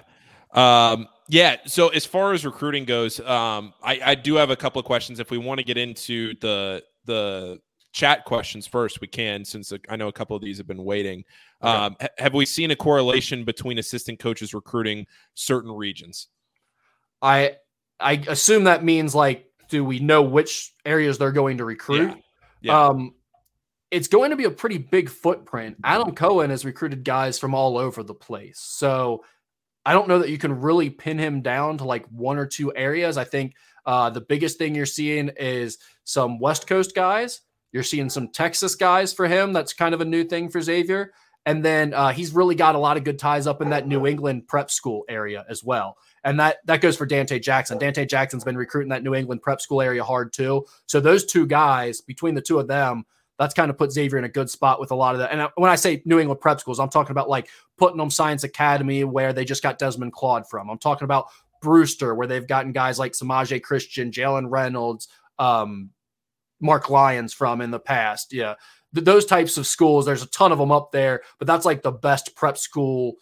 Um, 0.53 1.07
yeah. 1.31 1.55
So 1.65 1.87
as 1.87 2.05
far 2.05 2.33
as 2.33 2.45
recruiting 2.45 2.83
goes, 2.83 3.19
um, 3.21 3.73
I, 3.81 4.01
I 4.03 4.15
do 4.15 4.35
have 4.35 4.49
a 4.49 4.55
couple 4.55 4.79
of 4.79 4.85
questions. 4.85 5.19
If 5.19 5.31
we 5.31 5.37
want 5.37 5.59
to 5.59 5.63
get 5.63 5.77
into 5.77 6.35
the 6.41 6.83
the 7.05 7.59
chat 7.93 8.25
questions 8.25 8.67
first, 8.67 8.99
we 8.99 9.07
can, 9.07 9.45
since 9.45 9.71
I 9.89 9.95
know 9.95 10.09
a 10.09 10.13
couple 10.13 10.35
of 10.35 10.41
these 10.41 10.57
have 10.57 10.67
been 10.67 10.83
waiting. 10.83 11.23
Okay. 11.63 11.71
Um, 11.71 11.95
have 12.17 12.33
we 12.33 12.45
seen 12.45 12.71
a 12.71 12.75
correlation 12.75 13.45
between 13.45 13.79
assistant 13.79 14.19
coaches 14.19 14.53
recruiting 14.53 15.05
certain 15.33 15.71
regions? 15.71 16.27
I 17.21 17.55
I 18.01 18.23
assume 18.27 18.65
that 18.65 18.83
means 18.83 19.15
like, 19.15 19.45
do 19.69 19.85
we 19.85 19.99
know 19.99 20.21
which 20.21 20.73
areas 20.85 21.17
they're 21.17 21.31
going 21.31 21.59
to 21.59 21.65
recruit? 21.65 22.09
Yeah. 22.09 22.73
yeah. 22.73 22.87
Um, 22.87 23.15
it's 23.89 24.09
going 24.09 24.31
to 24.31 24.35
be 24.35 24.45
a 24.45 24.51
pretty 24.51 24.79
big 24.79 25.09
footprint. 25.09 25.77
Adam 25.85 26.13
Cohen 26.13 26.49
has 26.49 26.65
recruited 26.65 27.05
guys 27.05 27.39
from 27.39 27.55
all 27.55 27.77
over 27.77 28.03
the 28.03 28.13
place, 28.13 28.59
so 28.59 29.23
I 29.85 29.93
don't 29.93 30.07
know 30.07 30.19
that 30.19 30.29
you 30.29 30.37
can 30.37 30.61
really 30.61 30.89
pin 30.89 31.17
him 31.17 31.41
down 31.41 31.79
to 31.79 31.85
like 31.85 32.05
one 32.07 32.37
or 32.37 32.45
two 32.45 32.73
areas. 32.75 33.17
I 33.17 33.23
think 33.23 33.55
uh, 33.85 34.09
the 34.09 34.21
biggest 34.21 34.57
thing 34.57 34.75
you're 34.75 34.85
seeing 34.85 35.29
is 35.37 35.77
some 36.03 36.39
West 36.39 36.67
Coast 36.67 36.93
guys. 36.93 37.41
You're 37.71 37.83
seeing 37.83 38.09
some 38.09 38.27
Texas 38.27 38.75
guys 38.75 39.13
for 39.13 39.27
him. 39.27 39.53
That's 39.53 39.73
kind 39.73 39.93
of 39.93 40.01
a 40.01 40.05
new 40.05 40.23
thing 40.23 40.49
for 40.49 40.61
Xavier. 40.61 41.13
And 41.45 41.65
then 41.65 41.93
uh, 41.93 42.11
he's 42.11 42.33
really 42.33 42.53
got 42.53 42.75
a 42.75 42.79
lot 42.79 42.97
of 42.97 43.03
good 43.03 43.17
ties 43.17 43.47
up 43.47 43.61
in 43.61 43.71
that 43.71 43.87
New 43.87 44.05
England 44.05 44.47
prep 44.47 44.69
school 44.69 45.03
area 45.09 45.43
as 45.49 45.63
well. 45.63 45.97
And 46.23 46.39
that 46.39 46.57
that 46.65 46.81
goes 46.81 46.95
for 46.95 47.07
Dante 47.07 47.39
Jackson. 47.39 47.79
Dante 47.79 48.05
Jackson's 48.05 48.43
been 48.43 48.57
recruiting 48.57 48.89
that 48.89 49.01
New 49.01 49.15
England 49.15 49.41
prep 49.41 49.59
school 49.59 49.81
area 49.81 50.03
hard 50.03 50.33
too. 50.33 50.65
So 50.85 50.99
those 50.99 51.25
two 51.25 51.47
guys, 51.47 52.01
between 52.01 52.35
the 52.35 52.41
two 52.41 52.59
of 52.59 52.67
them, 52.67 53.05
that's 53.41 53.55
kind 53.55 53.71
of 53.71 53.77
put 53.77 53.91
Xavier 53.91 54.19
in 54.19 54.23
a 54.23 54.29
good 54.29 54.51
spot 54.51 54.79
with 54.79 54.91
a 54.91 54.95
lot 54.95 55.15
of 55.15 55.19
that. 55.19 55.31
And 55.31 55.49
when 55.55 55.71
I 55.71 55.75
say 55.75 56.03
New 56.05 56.19
England 56.19 56.41
prep 56.41 56.59
schools, 56.59 56.79
I'm 56.79 56.89
talking 56.89 57.09
about 57.09 57.27
like 57.27 57.49
Putnam 57.79 58.11
Science 58.11 58.43
Academy, 58.43 59.03
where 59.03 59.33
they 59.33 59.45
just 59.45 59.63
got 59.63 59.79
Desmond 59.79 60.13
Claude 60.13 60.47
from. 60.47 60.69
I'm 60.69 60.77
talking 60.77 61.05
about 61.05 61.25
Brewster, 61.59 62.13
where 62.13 62.27
they've 62.27 62.45
gotten 62.45 62.71
guys 62.71 62.99
like 62.99 63.13
Semaj 63.13 63.59
Christon, 63.61 64.11
Jalen 64.11 64.51
Reynolds, 64.51 65.07
um, 65.39 65.89
Mark 66.59 66.91
Lyons 66.91 67.33
from 67.33 67.61
in 67.61 67.71
the 67.71 67.79
past. 67.79 68.31
Yeah. 68.31 68.53
th- 68.93 69.05
those 69.05 69.25
types 69.25 69.57
of 69.57 69.65
schools. 69.65 70.05
There's 70.05 70.21
a 70.21 70.29
ton 70.29 70.51
of 70.51 70.59
them 70.59 70.71
up 70.71 70.91
there, 70.91 71.23
but 71.39 71.47
that's 71.47 71.65
like 71.65 71.81
the 71.81 71.91
best 71.91 72.35
prep 72.35 72.59
school 72.59 73.15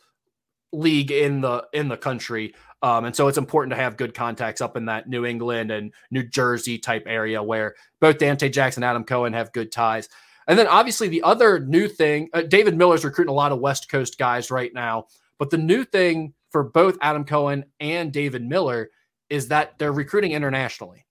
league 0.73 1.11
in 1.11 1.39
the 1.39 1.65
in 1.71 1.87
the 1.87 1.95
country. 1.95 2.53
Um, 2.81 3.05
and 3.05 3.15
so 3.15 3.27
it's 3.27 3.37
important 3.37 3.71
to 3.71 3.81
have 3.81 3.97
good 3.97 4.13
contacts 4.13 4.61
up 4.61 4.77
in 4.77 4.85
that 4.85 5.09
New 5.09 5.25
England 5.25 5.71
and 5.71 5.93
New 6.11 6.23
Jersey 6.23 6.77
type 6.77 7.03
area 7.05 7.43
where 7.43 7.75
both 7.99 8.19
Dante 8.19 8.49
Jackson 8.49 8.83
and 8.83 8.89
Adam 8.89 9.03
Cohen 9.03 9.33
have 9.33 9.51
good 9.51 9.71
ties. 9.71 10.07
And 10.47 10.57
then 10.57 10.67
obviously 10.67 11.09
the 11.09 11.21
other 11.23 11.59
new 11.59 11.87
thing, 11.87 12.29
uh, 12.33 12.41
David 12.41 12.75
Miller's 12.75 13.03
recruiting 13.03 13.31
a 13.31 13.35
lot 13.35 13.51
of 13.51 13.59
West 13.59 13.89
Coast 13.89 14.17
guys 14.17 14.49
right 14.49 14.73
now. 14.73 15.07
But 15.37 15.49
the 15.49 15.57
new 15.57 15.83
thing 15.83 16.33
for 16.51 16.63
both 16.63 16.97
Adam 17.01 17.25
Cohen 17.25 17.65
and 17.79 18.11
David 18.11 18.43
Miller 18.43 18.89
is 19.29 19.49
that 19.49 19.77
they're 19.77 19.91
recruiting 19.91 20.31
internationally. 20.31 21.05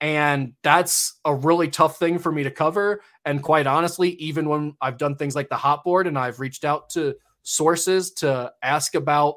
And 0.00 0.54
that's 0.62 1.18
a 1.24 1.34
really 1.34 1.68
tough 1.68 1.98
thing 1.98 2.18
for 2.18 2.30
me 2.30 2.42
to 2.44 2.50
cover. 2.50 3.02
And 3.24 3.42
quite 3.42 3.66
honestly, 3.66 4.10
even 4.12 4.48
when 4.48 4.76
I've 4.80 4.98
done 4.98 5.16
things 5.16 5.34
like 5.34 5.48
the 5.48 5.56
hot 5.56 5.84
board 5.84 6.06
and 6.06 6.18
I've 6.18 6.38
reached 6.38 6.64
out 6.64 6.90
to 6.90 7.14
sources 7.42 8.12
to 8.12 8.52
ask 8.62 8.94
about 8.94 9.36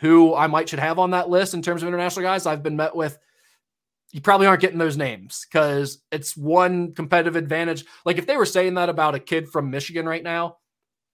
who 0.00 0.34
I 0.34 0.46
might 0.46 0.68
should 0.68 0.78
have 0.78 0.98
on 0.98 1.10
that 1.10 1.28
list 1.28 1.54
in 1.54 1.62
terms 1.62 1.82
of 1.82 1.88
international 1.88 2.24
guys, 2.24 2.46
I've 2.46 2.62
been 2.62 2.76
met 2.76 2.94
with 2.94 3.18
you 4.14 4.20
probably 4.20 4.46
aren't 4.46 4.60
getting 4.60 4.78
those 4.78 4.96
names 4.96 5.44
because 5.50 5.98
it's 6.12 6.36
one 6.36 6.94
competitive 6.94 7.34
advantage. 7.34 7.84
Like 8.04 8.16
if 8.16 8.26
they 8.26 8.36
were 8.36 8.46
saying 8.46 8.74
that 8.74 8.88
about 8.88 9.16
a 9.16 9.18
kid 9.18 9.48
from 9.48 9.72
Michigan 9.72 10.06
right 10.06 10.22
now, 10.22 10.58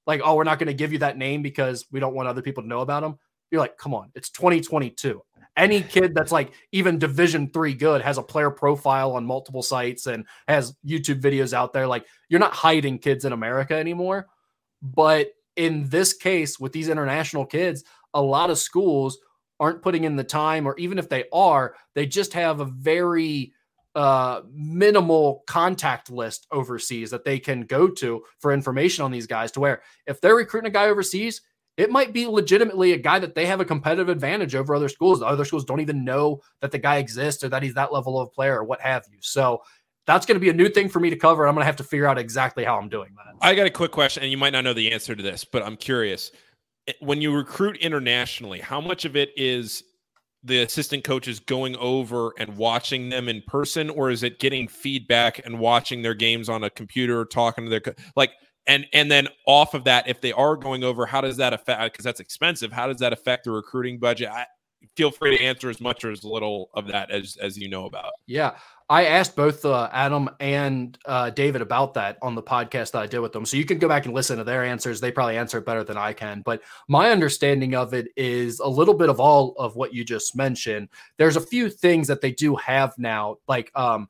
like, 0.07 0.21
oh, 0.23 0.35
we're 0.35 0.45
not 0.45 0.59
going 0.59 0.67
to 0.67 0.75
give 0.75 0.93
you 0.93 0.99
that 0.99 1.17
name 1.17 1.41
because 1.41 1.87
we 1.91 1.99
don't 1.99 2.15
want 2.15 2.29
other 2.29 2.43
people 2.43 2.63
to 2.63 2.69
know 2.69 2.81
about 2.81 3.03
him. 3.03 3.17
You're 3.51 3.63
like, 3.63 3.79
come 3.79 3.95
on, 3.95 4.11
it's 4.15 4.29
2022. 4.29 5.23
Any 5.57 5.81
kid 5.81 6.15
that's 6.15 6.31
like 6.31 6.53
even 6.73 6.99
Division 6.99 7.49
three 7.51 7.73
good 7.73 8.03
has 8.03 8.19
a 8.19 8.23
player 8.23 8.51
profile 8.51 9.13
on 9.13 9.25
multiple 9.25 9.63
sites 9.63 10.07
and 10.07 10.27
has 10.47 10.77
YouTube 10.87 11.23
videos 11.23 11.55
out 11.55 11.73
there. 11.73 11.87
Like, 11.87 12.07
you're 12.29 12.39
not 12.39 12.53
hiding 12.53 12.99
kids 12.99 13.25
in 13.25 13.33
America 13.33 13.75
anymore. 13.75 14.27
But 14.83 15.33
in 15.57 15.89
this 15.89 16.13
case, 16.13 16.61
with 16.61 16.73
these 16.73 16.91
international 16.91 17.47
kids, 17.47 17.85
a 18.15 18.23
lot 18.23 18.51
of 18.51 18.59
schools 18.59 19.19
aren't 19.59 19.83
putting 19.83 20.05
in 20.05 20.17
the 20.17 20.25
time, 20.25 20.67
or 20.67 20.77
even 20.79 20.99
if 20.99 21.09
they 21.09 21.25
are, 21.33 21.75
they 21.95 22.07
just 22.07 22.33
have 22.33 22.61
a 22.61 22.65
very 22.65 23.53
uh, 23.95 24.43
minimal 24.53 25.43
contact 25.47 26.11
list 26.11 26.47
overseas 26.51 27.11
that 27.11 27.25
they 27.25 27.39
can 27.39 27.63
go 27.63 27.89
to 27.89 28.23
for 28.39 28.53
information 28.53 29.05
on 29.05 29.11
these 29.11 29.27
guys. 29.27 29.53
To 29.53 29.61
where 29.61 29.83
if 30.07 30.21
they're 30.21 30.37
recruiting 30.37 30.69
a 30.69 30.73
guy 30.73 30.87
overseas, 30.87 31.43
it 31.77 31.91
might 31.91 32.13
be 32.13 32.27
legitimately 32.27 32.93
a 32.93 32.99
guy 32.99 33.19
that 33.19 33.35
they 33.35 33.47
have 33.47 33.61
a 33.61 33.65
competitive 33.65 34.09
advantage 34.09 34.55
over 34.55 34.75
other 34.75 34.89
schools. 34.89 35.21
The 35.21 35.27
other 35.27 35.45
schools 35.45 35.65
don't 35.65 35.81
even 35.81 36.05
know 36.05 36.41
that 36.61 36.73
the 36.73 36.79
guy 36.79 36.97
exists 36.99 37.43
or 37.43 37.49
that 37.49 37.63
he's 37.63 37.75
that 37.75 37.93
level 37.93 38.21
of 38.21 38.33
player 38.33 38.59
or 38.59 38.65
what 38.65 38.81
have 38.81 39.05
you. 39.11 39.19
So 39.21 39.63
that's 40.07 40.27
going 40.27 40.37
to 40.37 40.41
be 40.41 40.51
a 40.51 40.55
new 40.55 40.69
thing 40.69 40.89
for 40.89 41.01
me 41.01 41.11
to 41.11 41.17
cover. 41.17 41.47
I'm 41.47 41.55
going 41.55 41.63
to 41.63 41.67
have 41.67 41.77
to 41.77 41.85
figure 41.85 42.07
out 42.07 42.19
exactly 42.19 42.65
how 42.65 42.79
I'm 42.79 42.89
doing 42.89 43.11
that. 43.17 43.35
I 43.41 43.55
got 43.55 43.67
a 43.67 43.71
quick 43.71 43.93
question, 43.93 44.23
and 44.23 44.33
you 44.33 44.39
might 44.39 44.51
not 44.51 44.65
know 44.65 44.73
the 44.73 44.93
answer 44.93 45.15
to 45.15 45.23
this, 45.23 45.45
but 45.45 45.63
I'm 45.63 45.77
curious. 45.77 46.33
Eh, 46.87 46.93
when 47.01 47.21
you 47.21 47.35
recruit 47.35 47.77
internationally, 47.79 48.61
how 48.61 48.81
much 48.81 49.05
of 49.05 49.17
it 49.17 49.31
is 49.37 49.83
the 50.43 50.63
assistant 50.63 51.05
coaches 51.05 51.39
going 51.39 51.77
over 51.77 52.33
and 52.39 52.57
watching 52.57 53.11
them 53.11 53.29
in 53.29 53.43
person 53.47 53.91
or 53.91 54.11
is 54.11 54.23
it 54.23 54.39
getting 54.39 54.67
feedback 54.67 55.45
and 55.45 55.59
watching 55.59 56.01
their 56.01 56.15
games 56.15 56.49
on 56.49 56.65
a 56.65 56.71
computer 56.71 57.27
talking 57.27 57.65
to 57.65 57.71
their 57.71 57.81
co- 57.81 57.93
like 58.17 58.31
and 58.67 58.87
and 58.95 59.11
then 59.11 59.29
off 59.47 59.75
of 59.75 59.85
that 59.85 60.09
if 60.09 60.23
they 60.23 60.33
are 60.33 60.57
going 60.57 60.83
over 60.83 61.05
how 61.05 61.21
does 61.21 61.37
that 61.37 61.53
affect 61.53 61.93
because 61.93 62.05
that's 62.05 62.21
expensive 62.21 62.73
how 62.73 62.87
does 62.87 62.97
that 62.97 63.13
affect 63.13 63.45
the 63.45 63.51
recruiting 63.51 63.99
budget? 63.99 64.31
I, 64.31 64.47
feel 64.97 65.11
free 65.11 65.37
to 65.37 65.45
answer 65.45 65.69
as 65.69 65.81
much 65.81 66.05
or 66.05 66.11
as 66.11 66.25
little 66.25 66.71
of 66.75 66.87
that 66.89 67.11
as 67.11 67.37
as 67.41 67.57
you 67.59 67.69
know 67.69 67.87
about. 67.87 68.13
Yeah 68.27 68.55
I 68.91 69.05
asked 69.07 69.37
both 69.37 69.65
uh, 69.65 69.89
Adam 69.93 70.29
and 70.41 70.99
uh, 71.07 71.31
David 71.31 71.63
about 71.63 71.95
that 71.95 72.19
on 72.23 72.35
the 72.35 72.43
podcast 72.43 72.91
that 72.91 73.03
I 73.03 73.07
did 73.07 73.21
with 73.21 73.31
them. 73.31 73.47
So 73.47 73.57
you 73.57 73.65
can 73.65 73.79
go 73.79 73.87
back 73.87 74.05
and 74.05 74.13
listen 74.13 74.37
to 74.39 74.43
their 74.43 74.65
answers. 74.65 75.01
They 75.01 75.13
probably 75.13 75.39
answer 75.39 75.59
it 75.59 75.65
better 75.65 75.85
than 75.85 75.97
I 75.97 76.13
can. 76.13 76.43
But 76.45 76.61
my 76.89 77.13
understanding 77.13 77.77
of 77.77 77.95
it 77.95 78.09
is 78.17 78.59
a 78.59 78.67
little 78.67 78.95
bit 78.95 79.09
of 79.09 79.21
all 79.21 79.55
of 79.59 79.77
what 79.77 79.95
you 79.95 80.05
just 80.05 80.35
mentioned. 80.35 80.89
There's 81.19 81.37
a 81.37 81.41
few 81.41 81.71
things 81.71 82.09
that 82.09 82.21
they 82.21 82.33
do 82.33 82.57
have 82.57 82.93
now, 82.99 83.37
like 83.47 83.71
um, 83.77 84.09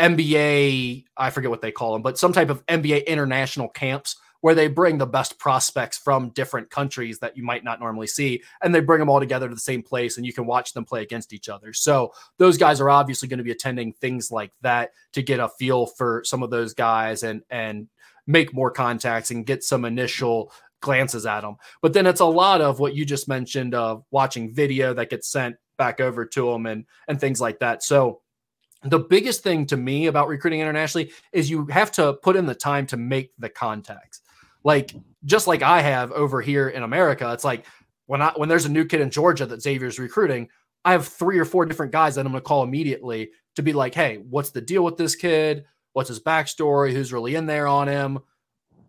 NBA, 0.00 1.04
I 1.14 1.28
forget 1.28 1.50
what 1.50 1.60
they 1.60 1.70
call 1.72 1.92
them, 1.92 2.00
but 2.00 2.16
some 2.16 2.32
type 2.32 2.48
of 2.48 2.64
NBA 2.66 3.06
international 3.06 3.68
camps 3.68 4.16
where 4.40 4.54
they 4.54 4.68
bring 4.68 4.98
the 4.98 5.06
best 5.06 5.38
prospects 5.38 5.98
from 5.98 6.30
different 6.30 6.70
countries 6.70 7.18
that 7.18 7.36
you 7.36 7.42
might 7.42 7.64
not 7.64 7.80
normally 7.80 8.06
see 8.06 8.42
and 8.62 8.74
they 8.74 8.80
bring 8.80 9.00
them 9.00 9.08
all 9.08 9.20
together 9.20 9.48
to 9.48 9.54
the 9.54 9.60
same 9.60 9.82
place 9.82 10.16
and 10.16 10.26
you 10.26 10.32
can 10.32 10.46
watch 10.46 10.72
them 10.72 10.84
play 10.84 11.02
against 11.02 11.32
each 11.32 11.48
other. 11.48 11.72
So 11.72 12.12
those 12.38 12.56
guys 12.56 12.80
are 12.80 12.90
obviously 12.90 13.28
going 13.28 13.38
to 13.38 13.44
be 13.44 13.50
attending 13.50 13.92
things 13.92 14.30
like 14.30 14.52
that 14.62 14.92
to 15.12 15.22
get 15.22 15.40
a 15.40 15.48
feel 15.48 15.86
for 15.86 16.22
some 16.24 16.42
of 16.42 16.50
those 16.50 16.74
guys 16.74 17.22
and 17.22 17.42
and 17.50 17.88
make 18.26 18.52
more 18.52 18.70
contacts 18.70 19.30
and 19.30 19.46
get 19.46 19.62
some 19.62 19.84
initial 19.84 20.52
glances 20.80 21.26
at 21.26 21.40
them. 21.42 21.56
But 21.80 21.92
then 21.92 22.06
it's 22.06 22.20
a 22.20 22.26
lot 22.26 22.60
of 22.60 22.80
what 22.80 22.94
you 22.94 23.04
just 23.04 23.28
mentioned 23.28 23.74
of 23.74 24.04
watching 24.10 24.52
video 24.52 24.92
that 24.94 25.10
gets 25.10 25.28
sent 25.28 25.56
back 25.78 26.00
over 26.00 26.24
to 26.24 26.50
them 26.50 26.66
and 26.66 26.84
and 27.08 27.20
things 27.20 27.40
like 27.40 27.60
that. 27.60 27.82
So 27.82 28.20
the 28.82 28.98
biggest 28.98 29.42
thing 29.42 29.66
to 29.66 29.76
me 29.76 30.06
about 30.06 30.28
recruiting 30.28 30.60
internationally 30.60 31.10
is 31.32 31.50
you 31.50 31.66
have 31.66 31.90
to 31.92 32.14
put 32.22 32.36
in 32.36 32.46
the 32.46 32.54
time 32.54 32.86
to 32.86 32.96
make 32.96 33.32
the 33.38 33.48
contacts 33.48 34.20
like 34.64 34.94
just 35.24 35.46
like 35.46 35.62
I 35.62 35.80
have 35.82 36.12
over 36.12 36.40
here 36.40 36.68
in 36.68 36.82
America. 36.82 37.32
It's 37.32 37.44
like 37.44 37.66
when 38.06 38.22
I 38.22 38.32
when 38.36 38.48
there's 38.48 38.66
a 38.66 38.70
new 38.70 38.84
kid 38.84 39.00
in 39.00 39.10
Georgia 39.10 39.46
that 39.46 39.62
Xavier's 39.62 39.98
recruiting, 39.98 40.48
I 40.84 40.92
have 40.92 41.06
three 41.06 41.38
or 41.38 41.44
four 41.44 41.66
different 41.66 41.92
guys 41.92 42.14
that 42.14 42.24
I'm 42.24 42.32
going 42.32 42.42
to 42.42 42.46
call 42.46 42.62
immediately 42.62 43.30
to 43.56 43.62
be 43.62 43.72
like, 43.72 43.94
hey, 43.94 44.18
what's 44.18 44.50
the 44.50 44.60
deal 44.60 44.84
with 44.84 44.96
this 44.96 45.16
kid? 45.16 45.64
What's 45.94 46.08
his 46.08 46.20
backstory? 46.20 46.92
Who's 46.92 47.12
really 47.12 47.34
in 47.34 47.46
there 47.46 47.66
on 47.66 47.88
him? 47.88 48.20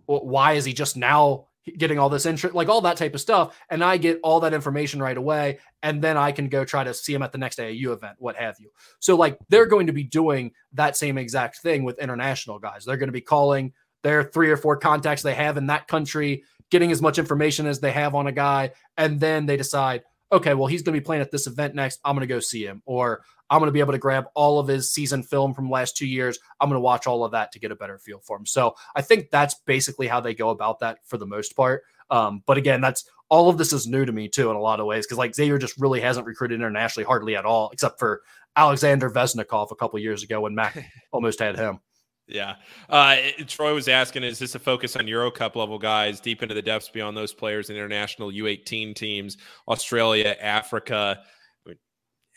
Why 0.06 0.54
is 0.54 0.66
he 0.66 0.74
just 0.74 0.96
now 0.96 1.48
getting 1.78 1.98
all 1.98 2.10
this 2.10 2.26
interest? 2.26 2.56
Like 2.56 2.70
all 2.70 2.82
that 2.82 2.98
type 2.98 3.16
of 3.16 3.22
stuff. 3.22 3.60
And 3.70 3.84
I 3.84 3.98
get 3.98 4.20
all 4.24 4.42
that 4.42 4.54
information 4.54 5.02
right 5.02 5.18
away. 5.18 5.60
And 5.82 6.02
then 6.02 6.18
I 6.18 6.32
can 6.32 6.50
go 6.50 6.64
try 6.66 6.84
to 6.84 6.94
see 6.94 7.14
him 7.14 7.24
at 7.24 7.32
the 7.32 7.38
next 7.38 7.60
AAU 7.60 7.94
event, 7.94 8.18
what 8.20 8.36
have 8.36 8.58
you. 8.60 8.70
So, 9.00 9.16
like, 9.16 9.40
they're 9.50 9.66
going 9.66 9.88
to 9.88 9.94
be 9.94 10.04
doing 10.04 10.52
that 10.74 10.98
same 10.98 11.18
exact 11.18 11.62
thing 11.62 11.84
with 11.84 12.00
international 12.00 12.60
guys. 12.60 12.86
They're 12.86 12.98
going 12.98 13.10
to 13.10 13.14
be 13.14 13.22
calling 13.22 13.74
their 14.04 14.24
three 14.24 14.50
or 14.50 14.58
four 14.58 14.78
contacts 14.78 15.24
they 15.24 15.34
have 15.34 15.58
in 15.58 15.68
that 15.68 15.88
country, 15.88 16.44
getting 16.70 16.92
as 16.92 17.02
much 17.02 17.18
information 17.18 17.66
as 17.66 17.80
they 17.80 17.92
have 17.92 18.16
on 18.16 18.28
a 18.28 18.32
guy, 18.32 18.72
and 18.98 19.20
then 19.20 19.46
they 19.46 19.58
decide, 19.58 20.04
okay, 20.32 20.54
well, 20.54 20.68
he's 20.68 20.82
going 20.82 20.94
to 20.94 21.02
be 21.02 21.06
playing 21.06 21.22
at 21.22 21.32
this 21.32 21.48
event 21.48 21.76
next. 21.76 22.00
I'm 22.04 22.16
going 22.16 22.28
to 22.28 22.34
go 22.34 22.40
see 22.40 22.66
him, 22.66 22.82
or 22.86 23.22
I'm 23.50 23.60
going 23.60 23.70
to 23.70 23.74
be 23.74 23.80
able 23.80 23.94
to 23.94 24.00
grab 24.00 24.26
all 24.36 24.60
of 24.60 24.68
his 24.68 24.92
season 24.94 25.24
film 25.24 25.54
from 25.54 25.70
last 25.70 25.96
two 25.96 26.08
years. 26.08 26.40
I'm 26.60 26.70
going 26.70 26.78
to 26.78 26.82
watch 26.82 27.08
all 27.08 27.24
of 27.24 27.32
that 27.32 27.52
to 27.54 27.60
get 27.60 27.72
a 27.72 27.76
better 27.76 27.98
feel 27.98 28.20
for 28.20 28.38
him. 28.38 28.46
So 28.46 28.76
I 28.96 29.02
think 29.02 29.30
that's 29.32 29.56
basically 29.66 30.08
how 30.08 30.20
they 30.20 30.34
go 30.34 30.50
about 30.50 30.80
that 30.80 31.00
for 31.06 31.18
the 31.18 31.26
most 31.26 31.56
part. 31.56 31.84
Um, 32.10 32.44
but 32.46 32.58
again, 32.58 32.82
that's 32.82 33.10
all 33.30 33.50
of 33.50 33.58
this 33.58 33.74
is 33.74 33.88
new 33.88 34.06
to 34.06 34.12
me 34.12 34.30
too 34.30 34.50
in 34.50 34.56
a 34.56 34.62
lot 34.62 34.80
of 34.80 34.86
ways 34.86 35.06
because 35.06 35.18
like 35.18 35.36
Xavier 35.36 35.58
just 35.58 35.78
really 35.78 36.00
hasn't 36.00 36.26
recruited 36.26 36.56
internationally 36.56 37.06
hardly 37.06 37.36
at 37.36 37.46
all, 37.46 37.70
except 37.72 38.00
for 38.00 38.22
Alexander 38.56 39.10
Vezenkov 39.10 39.72
a 39.72 39.76
couple 39.76 40.00
years 40.00 40.24
ago 40.24 40.42
when 40.42 40.56
Mack 40.56 40.78
almost 41.12 41.40
had 41.40 41.58
him. 41.58 41.80
Yeah. 42.28 42.56
Uh, 42.90 43.18
Troy 43.48 43.74
was 43.74 43.88
asking, 43.88 44.24
is 44.24 44.40
this 44.40 44.54
a 44.56 44.60
focus 44.60 44.96
on 44.96 45.08
Euro 45.08 45.32
Cup 45.32 45.56
level 45.56 45.80
guys 45.80 46.20
deep 46.20 46.44
into 46.44 46.54
the 46.54 46.62
depths 46.62 46.90
beyond 46.90 47.16
those 47.16 47.34
players 47.34 47.70
in 47.70 47.76
international 47.76 48.32
U18 48.32 48.96
teams, 48.96 49.38
Australia, 49.68 50.36
Africa? 50.42 51.22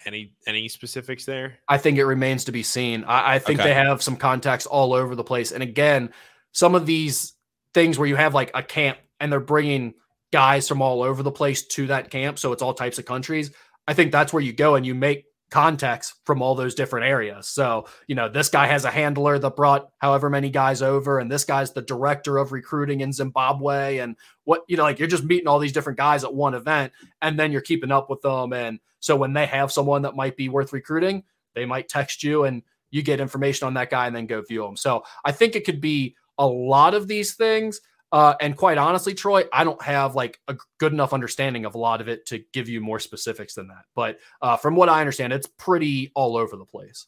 Any 0.06 0.32
any 0.46 0.66
specifics 0.68 1.26
there? 1.26 1.58
I 1.68 1.76
think 1.76 1.98
it 1.98 2.06
remains 2.06 2.44
to 2.44 2.52
be 2.52 2.62
seen. 2.62 3.04
I, 3.04 3.34
I 3.34 3.38
think 3.38 3.60
okay. 3.60 3.68
they 3.68 3.74
have 3.74 4.02
some 4.02 4.16
contacts 4.16 4.64
all 4.64 4.94
over 4.94 5.14
the 5.14 5.24
place. 5.24 5.52
And 5.52 5.62
again, 5.62 6.10
some 6.52 6.74
of 6.74 6.86
these 6.86 7.34
things 7.74 7.98
where 7.98 8.08
you 8.08 8.16
have 8.16 8.32
like 8.32 8.50
a 8.54 8.62
camp 8.62 8.96
and 9.20 9.30
they're 9.30 9.40
bringing 9.40 9.92
guys 10.32 10.68
from 10.68 10.80
all 10.80 11.02
over 11.02 11.22
the 11.22 11.30
place 11.30 11.66
to 11.66 11.88
that 11.88 12.10
camp. 12.10 12.38
So 12.38 12.52
it's 12.52 12.62
all 12.62 12.72
types 12.72 12.98
of 12.98 13.04
countries. 13.04 13.50
I 13.86 13.92
think 13.92 14.10
that's 14.10 14.32
where 14.32 14.42
you 14.42 14.54
go 14.54 14.76
and 14.76 14.86
you 14.86 14.94
make 14.94 15.26
contacts 15.50 16.14
from 16.24 16.42
all 16.42 16.54
those 16.54 16.74
different 16.74 17.06
areas. 17.06 17.48
So, 17.48 17.86
you 18.06 18.14
know, 18.14 18.28
this 18.28 18.48
guy 18.48 18.66
has 18.66 18.84
a 18.84 18.90
handler 18.90 19.38
that 19.38 19.56
brought 19.56 19.90
however 19.98 20.30
many 20.30 20.48
guys 20.48 20.80
over, 20.80 21.18
and 21.18 21.30
this 21.30 21.44
guy's 21.44 21.72
the 21.72 21.82
director 21.82 22.38
of 22.38 22.52
recruiting 22.52 23.00
in 23.00 23.12
Zimbabwe. 23.12 23.98
And 23.98 24.16
what, 24.44 24.62
you 24.68 24.76
know, 24.76 24.84
like 24.84 24.98
you're 24.98 25.08
just 25.08 25.24
meeting 25.24 25.48
all 25.48 25.58
these 25.58 25.72
different 25.72 25.98
guys 25.98 26.24
at 26.24 26.34
one 26.34 26.54
event, 26.54 26.92
and 27.20 27.38
then 27.38 27.52
you're 27.52 27.60
keeping 27.60 27.90
up 27.90 28.08
with 28.08 28.22
them. 28.22 28.52
And 28.52 28.78
so 29.00 29.16
when 29.16 29.32
they 29.32 29.46
have 29.46 29.72
someone 29.72 30.02
that 30.02 30.16
might 30.16 30.36
be 30.36 30.48
worth 30.48 30.72
recruiting, 30.72 31.24
they 31.54 31.66
might 31.66 31.88
text 31.88 32.22
you 32.22 32.44
and 32.44 32.62
you 32.90 33.02
get 33.02 33.20
information 33.20 33.66
on 33.66 33.74
that 33.74 33.90
guy 33.90 34.06
and 34.06 34.14
then 34.14 34.26
go 34.26 34.42
view 34.42 34.62
them. 34.62 34.76
So 34.76 35.04
I 35.24 35.32
think 35.32 35.56
it 35.56 35.64
could 35.64 35.80
be 35.80 36.16
a 36.38 36.46
lot 36.46 36.94
of 36.94 37.08
these 37.08 37.34
things. 37.34 37.80
Uh, 38.12 38.34
and 38.40 38.56
quite 38.56 38.78
honestly, 38.78 39.14
Troy, 39.14 39.44
I 39.52 39.62
don't 39.62 39.80
have 39.82 40.14
like 40.14 40.40
a 40.48 40.56
good 40.78 40.92
enough 40.92 41.12
understanding 41.12 41.64
of 41.64 41.74
a 41.74 41.78
lot 41.78 42.00
of 42.00 42.08
it 42.08 42.26
to 42.26 42.42
give 42.52 42.68
you 42.68 42.80
more 42.80 42.98
specifics 42.98 43.54
than 43.54 43.68
that. 43.68 43.84
But 43.94 44.18
uh, 44.42 44.56
from 44.56 44.74
what 44.74 44.88
I 44.88 45.00
understand, 45.00 45.32
it's 45.32 45.46
pretty 45.46 46.10
all 46.14 46.36
over 46.36 46.56
the 46.56 46.64
place. 46.64 47.06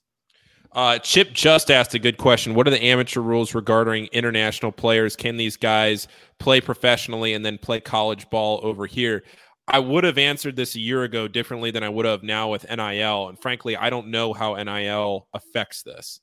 Uh, 0.74 0.98
Chip 0.98 1.32
just 1.32 1.70
asked 1.70 1.94
a 1.94 1.98
good 1.98 2.16
question. 2.16 2.54
What 2.54 2.66
are 2.66 2.70
the 2.70 2.82
amateur 2.82 3.20
rules 3.20 3.54
regarding 3.54 4.06
international 4.06 4.72
players? 4.72 5.16
Can 5.16 5.36
these 5.36 5.56
guys 5.56 6.08
play 6.38 6.60
professionally 6.60 7.34
and 7.34 7.44
then 7.44 7.58
play 7.58 7.80
college 7.80 8.30
ball 8.30 8.60
over 8.62 8.86
here? 8.86 9.22
I 9.68 9.78
would 9.78 10.04
have 10.04 10.18
answered 10.18 10.56
this 10.56 10.74
a 10.74 10.80
year 10.80 11.02
ago 11.02 11.28
differently 11.28 11.70
than 11.70 11.82
I 11.82 11.88
would 11.88 12.06
have 12.06 12.22
now 12.22 12.50
with 12.50 12.68
NIL. 12.68 13.28
And 13.28 13.38
frankly, 13.38 13.76
I 13.76 13.90
don't 13.90 14.08
know 14.08 14.32
how 14.32 14.54
NIL 14.54 15.28
affects 15.34 15.82
this. 15.82 16.20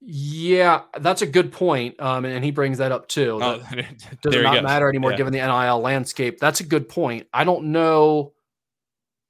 Yeah, 0.00 0.82
that's 0.98 1.20
a 1.20 1.26
good 1.26 1.52
point. 1.52 2.00
Um, 2.00 2.24
and, 2.24 2.42
he 2.42 2.50
brings 2.50 2.78
that 2.78 2.90
up 2.90 3.08
too. 3.08 3.38
Oh, 3.42 3.58
does 4.22 4.34
it 4.34 4.42
not 4.42 4.62
matter 4.62 4.88
anymore 4.88 5.10
yeah. 5.10 5.18
given 5.18 5.32
the 5.32 5.40
NIL 5.40 5.80
landscape? 5.80 6.38
That's 6.38 6.60
a 6.60 6.64
good 6.64 6.88
point. 6.88 7.26
I 7.32 7.44
don't 7.44 7.66
know 7.66 8.32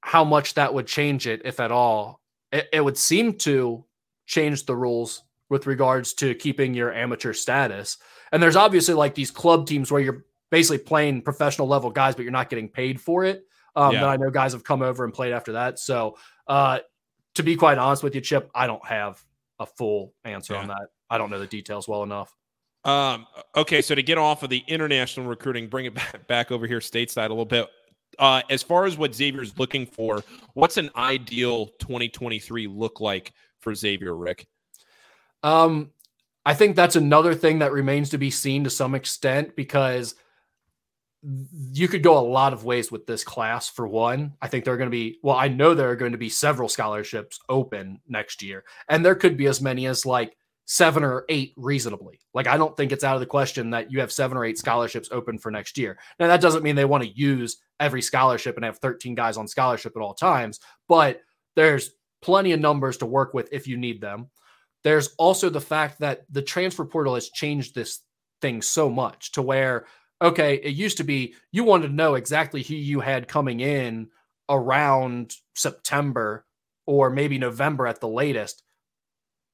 how 0.01 0.23
much 0.23 0.53
that 0.53 0.73
would 0.73 0.87
change 0.87 1.27
it, 1.27 1.41
if 1.43 1.59
at 1.59 1.71
all. 1.71 2.21
It, 2.51 2.67
it 2.71 2.83
would 2.83 2.97
seem 2.97 3.33
to 3.39 3.85
change 4.25 4.65
the 4.65 4.75
rules 4.75 5.23
with 5.49 5.67
regards 5.67 6.13
to 6.13 6.33
keeping 6.35 6.73
your 6.73 6.93
amateur 6.93 7.33
status. 7.33 7.97
And 8.31 8.41
there's 8.41 8.55
obviously 8.55 8.93
like 8.93 9.13
these 9.13 9.29
club 9.29 9.67
teams 9.67 9.91
where 9.91 10.01
you're 10.01 10.25
basically 10.49 10.77
playing 10.77 11.21
professional 11.21 11.67
level 11.67 11.91
guys, 11.91 12.15
but 12.15 12.23
you're 12.23 12.31
not 12.31 12.49
getting 12.49 12.69
paid 12.69 13.01
for 13.01 13.25
it. 13.25 13.43
Um, 13.75 13.93
yeah. 13.93 14.05
I 14.05 14.15
know 14.15 14.29
guys 14.29 14.53
have 14.53 14.63
come 14.63 14.81
over 14.81 15.03
and 15.03 15.13
played 15.13 15.33
after 15.33 15.53
that. 15.53 15.79
So, 15.79 16.17
uh, 16.47 16.79
to 17.35 17.43
be 17.43 17.55
quite 17.55 17.77
honest 17.77 18.03
with 18.03 18.15
you, 18.15 18.21
Chip, 18.21 18.49
I 18.53 18.67
don't 18.67 18.85
have 18.85 19.21
a 19.61 19.65
full 19.65 20.13
answer 20.25 20.53
yeah. 20.53 20.61
on 20.61 20.67
that. 20.67 20.89
I 21.09 21.17
don't 21.17 21.29
know 21.29 21.39
the 21.39 21.47
details 21.47 21.87
well 21.87 22.03
enough. 22.03 22.35
Um, 22.83 23.27
okay, 23.55 23.81
so 23.81 23.93
to 23.95 24.03
get 24.03 24.17
off 24.17 24.43
of 24.43 24.49
the 24.49 24.63
international 24.67 25.27
recruiting, 25.27 25.67
bring 25.67 25.85
it 25.85 25.93
back, 25.95 26.27
back 26.27 26.51
over 26.51 26.67
here 26.67 26.79
stateside 26.79 27.27
a 27.27 27.29
little 27.29 27.45
bit. 27.45 27.69
Uh, 28.19 28.41
as 28.49 28.61
far 28.61 28.85
as 28.85 28.97
what 28.97 29.15
Xavier's 29.15 29.57
looking 29.57 29.85
for, 29.85 30.23
what's 30.53 30.77
an 30.77 30.89
ideal 30.97 31.67
2023 31.79 32.67
look 32.67 32.99
like 32.99 33.31
for 33.59 33.73
Xavier, 33.73 34.15
Rick? 34.15 34.47
Um, 35.43 35.91
I 36.45 36.53
think 36.53 36.75
that's 36.75 36.95
another 36.95 37.35
thing 37.35 37.59
that 37.59 37.71
remains 37.71 38.09
to 38.09 38.17
be 38.17 38.29
seen 38.29 38.63
to 38.63 38.69
some 38.69 38.95
extent 38.95 39.55
because 39.55 40.15
you 41.23 41.87
could 41.87 42.03
go 42.03 42.17
a 42.17 42.19
lot 42.19 42.53
of 42.53 42.63
ways 42.63 42.91
with 42.91 43.05
this 43.05 43.23
class 43.23 43.69
for 43.69 43.87
one. 43.87 44.33
I 44.41 44.47
think 44.47 44.65
there 44.65 44.73
are 44.73 44.77
going 44.77 44.89
to 44.89 44.95
be, 44.95 45.19
well, 45.21 45.35
I 45.35 45.47
know 45.47 45.73
there 45.73 45.89
are 45.89 45.95
going 45.95 46.13
to 46.13 46.17
be 46.17 46.29
several 46.29 46.67
scholarships 46.67 47.39
open 47.47 47.99
next 48.07 48.41
year, 48.41 48.63
and 48.89 49.05
there 49.05 49.15
could 49.15 49.37
be 49.37 49.47
as 49.47 49.61
many 49.61 49.85
as 49.85 50.05
like 50.05 50.35
seven 50.65 51.03
or 51.03 51.25
eight 51.29 51.53
reasonably. 51.57 52.19
Like, 52.33 52.47
I 52.47 52.57
don't 52.57 52.75
think 52.75 52.91
it's 52.91 53.03
out 53.03 53.15
of 53.15 53.19
the 53.19 53.25
question 53.27 53.71
that 53.71 53.91
you 53.91 53.99
have 53.99 54.11
seven 54.11 54.37
or 54.37 54.45
eight 54.45 54.57
scholarships 54.57 55.09
open 55.11 55.37
for 55.37 55.51
next 55.51 55.77
year. 55.77 55.99
Now, 56.19 56.27
that 56.27 56.41
doesn't 56.41 56.63
mean 56.63 56.75
they 56.75 56.85
want 56.85 57.03
to 57.03 57.09
use 57.09 57.57
every 57.79 58.01
scholarship 58.01 58.55
and 58.55 58.65
have 58.65 58.79
13 58.79 59.13
guys 59.13 59.37
on 59.37 59.47
scholarship 59.47 59.93
at 59.95 60.01
all 60.01 60.13
times, 60.13 60.59
but 60.87 61.21
there's 61.55 61.91
plenty 62.21 62.53
of 62.53 62.59
numbers 62.59 62.97
to 62.97 63.05
work 63.05 63.33
with 63.33 63.49
if 63.51 63.67
you 63.67 63.77
need 63.77 64.01
them. 64.01 64.29
There's 64.83 65.13
also 65.17 65.49
the 65.49 65.61
fact 65.61 65.99
that 65.99 66.21
the 66.29 66.41
transfer 66.41 66.85
portal 66.85 67.15
has 67.15 67.29
changed 67.29 67.75
this 67.75 67.99
thing 68.41 68.61
so 68.61 68.89
much 68.89 69.33
to 69.33 69.41
where 69.41 69.85
okay, 70.21 70.55
it 70.55 70.75
used 70.75 70.97
to 70.97 71.03
be 71.03 71.33
you 71.51 71.63
wanted 71.63 71.87
to 71.87 71.93
know 71.93 72.15
exactly 72.15 72.63
who 72.63 72.75
you 72.75 72.99
had 72.99 73.27
coming 73.27 73.59
in 73.59 74.09
around 74.49 75.35
September 75.55 76.45
or 76.85 77.09
maybe 77.09 77.37
November 77.37 77.87
at 77.87 77.99
the 77.99 78.07
latest 78.07 78.63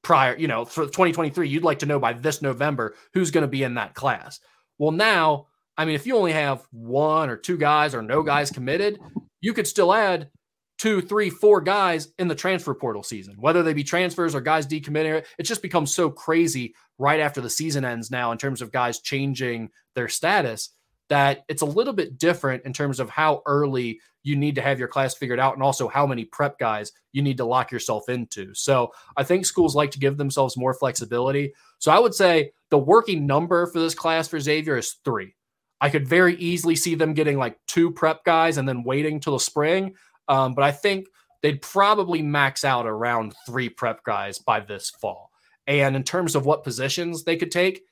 prior, 0.03 0.37
you 0.37 0.47
know, 0.47 0.65
for 0.65 0.85
2023, 0.85 1.49
you'd 1.49 1.63
like 1.63 1.79
to 1.79 1.85
know 1.85 1.99
by 1.99 2.13
this 2.13 2.41
November 2.41 2.95
who's 3.13 3.31
going 3.31 3.41
to 3.41 3.47
be 3.47 3.63
in 3.63 3.75
that 3.75 3.93
class. 3.93 4.39
Well, 4.77 4.91
now, 4.91 5.47
I 5.77 5.85
mean, 5.85 5.95
if 5.95 6.07
you 6.07 6.15
only 6.15 6.31
have 6.31 6.65
one 6.71 7.29
or 7.29 7.37
two 7.37 7.57
guys 7.57 7.93
or 7.93 8.01
no 8.01 8.23
guys 8.23 8.49
committed, 8.49 8.99
you 9.41 9.53
could 9.53 9.67
still 9.67 9.93
add 9.93 10.29
two, 10.77 11.01
three, 11.01 11.29
four 11.29 11.61
guys 11.61 12.09
in 12.19 12.27
the 12.27 12.35
transfer 12.35 12.73
portal 12.73 13.03
season, 13.03 13.35
whether 13.39 13.63
they 13.63 13.73
be 13.73 13.83
transfers 13.83 14.35
or 14.35 14.41
guys 14.41 14.67
decommitting. 14.67 15.25
It's 15.37 15.49
just 15.49 15.61
become 15.61 15.85
so 15.85 16.09
crazy 16.09 16.75
right 16.99 17.19
after 17.19 17.41
the 17.41 17.49
season 17.49 17.85
ends 17.85 18.11
now 18.11 18.31
in 18.31 18.37
terms 18.37 18.61
of 18.61 18.71
guys 18.71 18.99
changing 18.99 19.69
their 19.95 20.07
status 20.07 20.69
that 21.09 21.43
it's 21.47 21.61
a 21.61 21.65
little 21.65 21.93
bit 21.93 22.17
different 22.17 22.65
in 22.65 22.73
terms 22.73 22.99
of 22.99 23.09
how 23.09 23.41
early 23.45 23.99
you 24.23 24.35
need 24.35 24.55
to 24.55 24.61
have 24.61 24.77
your 24.77 24.89
class 24.89 25.15
figured 25.15 25.39
out 25.39 25.53
and 25.53 25.63
also 25.63 25.87
how 25.87 26.05
many 26.05 26.25
prep 26.25 26.59
guys 26.59 26.91
you 27.13 27.21
need 27.21 27.37
to 27.37 27.45
lock 27.45 27.71
yourself 27.71 28.09
into. 28.09 28.53
So 28.53 28.91
I 29.15 29.23
think 29.23 29.45
schools 29.45 29.75
like 29.75 29.91
to 29.91 29.99
give 29.99 30.17
themselves 30.17 30.57
more 30.57 30.73
flexibility. 30.73 31.53
So 31.79 31.91
I 31.91 31.99
would 31.99 32.13
say 32.13 32.51
the 32.69 32.77
working 32.77 33.25
number 33.25 33.67
for 33.67 33.79
this 33.79 33.95
class 33.95 34.27
for 34.27 34.39
Xavier 34.39 34.77
is 34.77 34.97
three. 35.05 35.33
I 35.79 35.89
could 35.89 36.07
very 36.07 36.35
easily 36.37 36.75
see 36.75 36.95
them 36.95 37.13
getting 37.13 37.37
like 37.37 37.57
two 37.67 37.91
prep 37.91 38.25
guys 38.25 38.57
and 38.57 38.67
then 38.67 38.83
waiting 38.83 39.19
till 39.19 39.33
the 39.33 39.39
spring. 39.39 39.95
Um, 40.27 40.53
but 40.53 40.63
I 40.63 40.71
think 40.71 41.07
they'd 41.41 41.61
probably 41.61 42.21
max 42.21 42.65
out 42.65 42.85
around 42.85 43.33
three 43.45 43.69
prep 43.69 44.03
guys 44.03 44.39
by 44.39 44.59
this 44.59 44.89
fall. 44.89 45.31
And 45.67 45.95
in 45.95 46.03
terms 46.03 46.35
of 46.35 46.45
what 46.45 46.63
positions 46.63 47.23
they 47.23 47.35
could 47.35 47.51
take, 47.51 47.83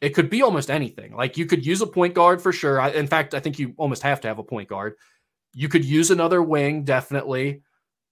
it 0.00 0.10
could 0.10 0.30
be 0.30 0.42
almost 0.42 0.70
anything. 0.70 1.14
Like 1.14 1.36
you 1.36 1.46
could 1.46 1.64
use 1.64 1.80
a 1.80 1.86
point 1.86 2.14
guard 2.14 2.40
for 2.40 2.52
sure. 2.52 2.80
I, 2.80 2.90
in 2.90 3.06
fact, 3.06 3.34
I 3.34 3.40
think 3.40 3.58
you 3.58 3.74
almost 3.76 4.02
have 4.02 4.20
to 4.22 4.28
have 4.28 4.38
a 4.38 4.44
point 4.44 4.68
guard. 4.68 4.94
You 5.54 5.68
could 5.68 5.84
use 5.84 6.10
another 6.10 6.42
wing, 6.42 6.84
definitely. 6.84 7.62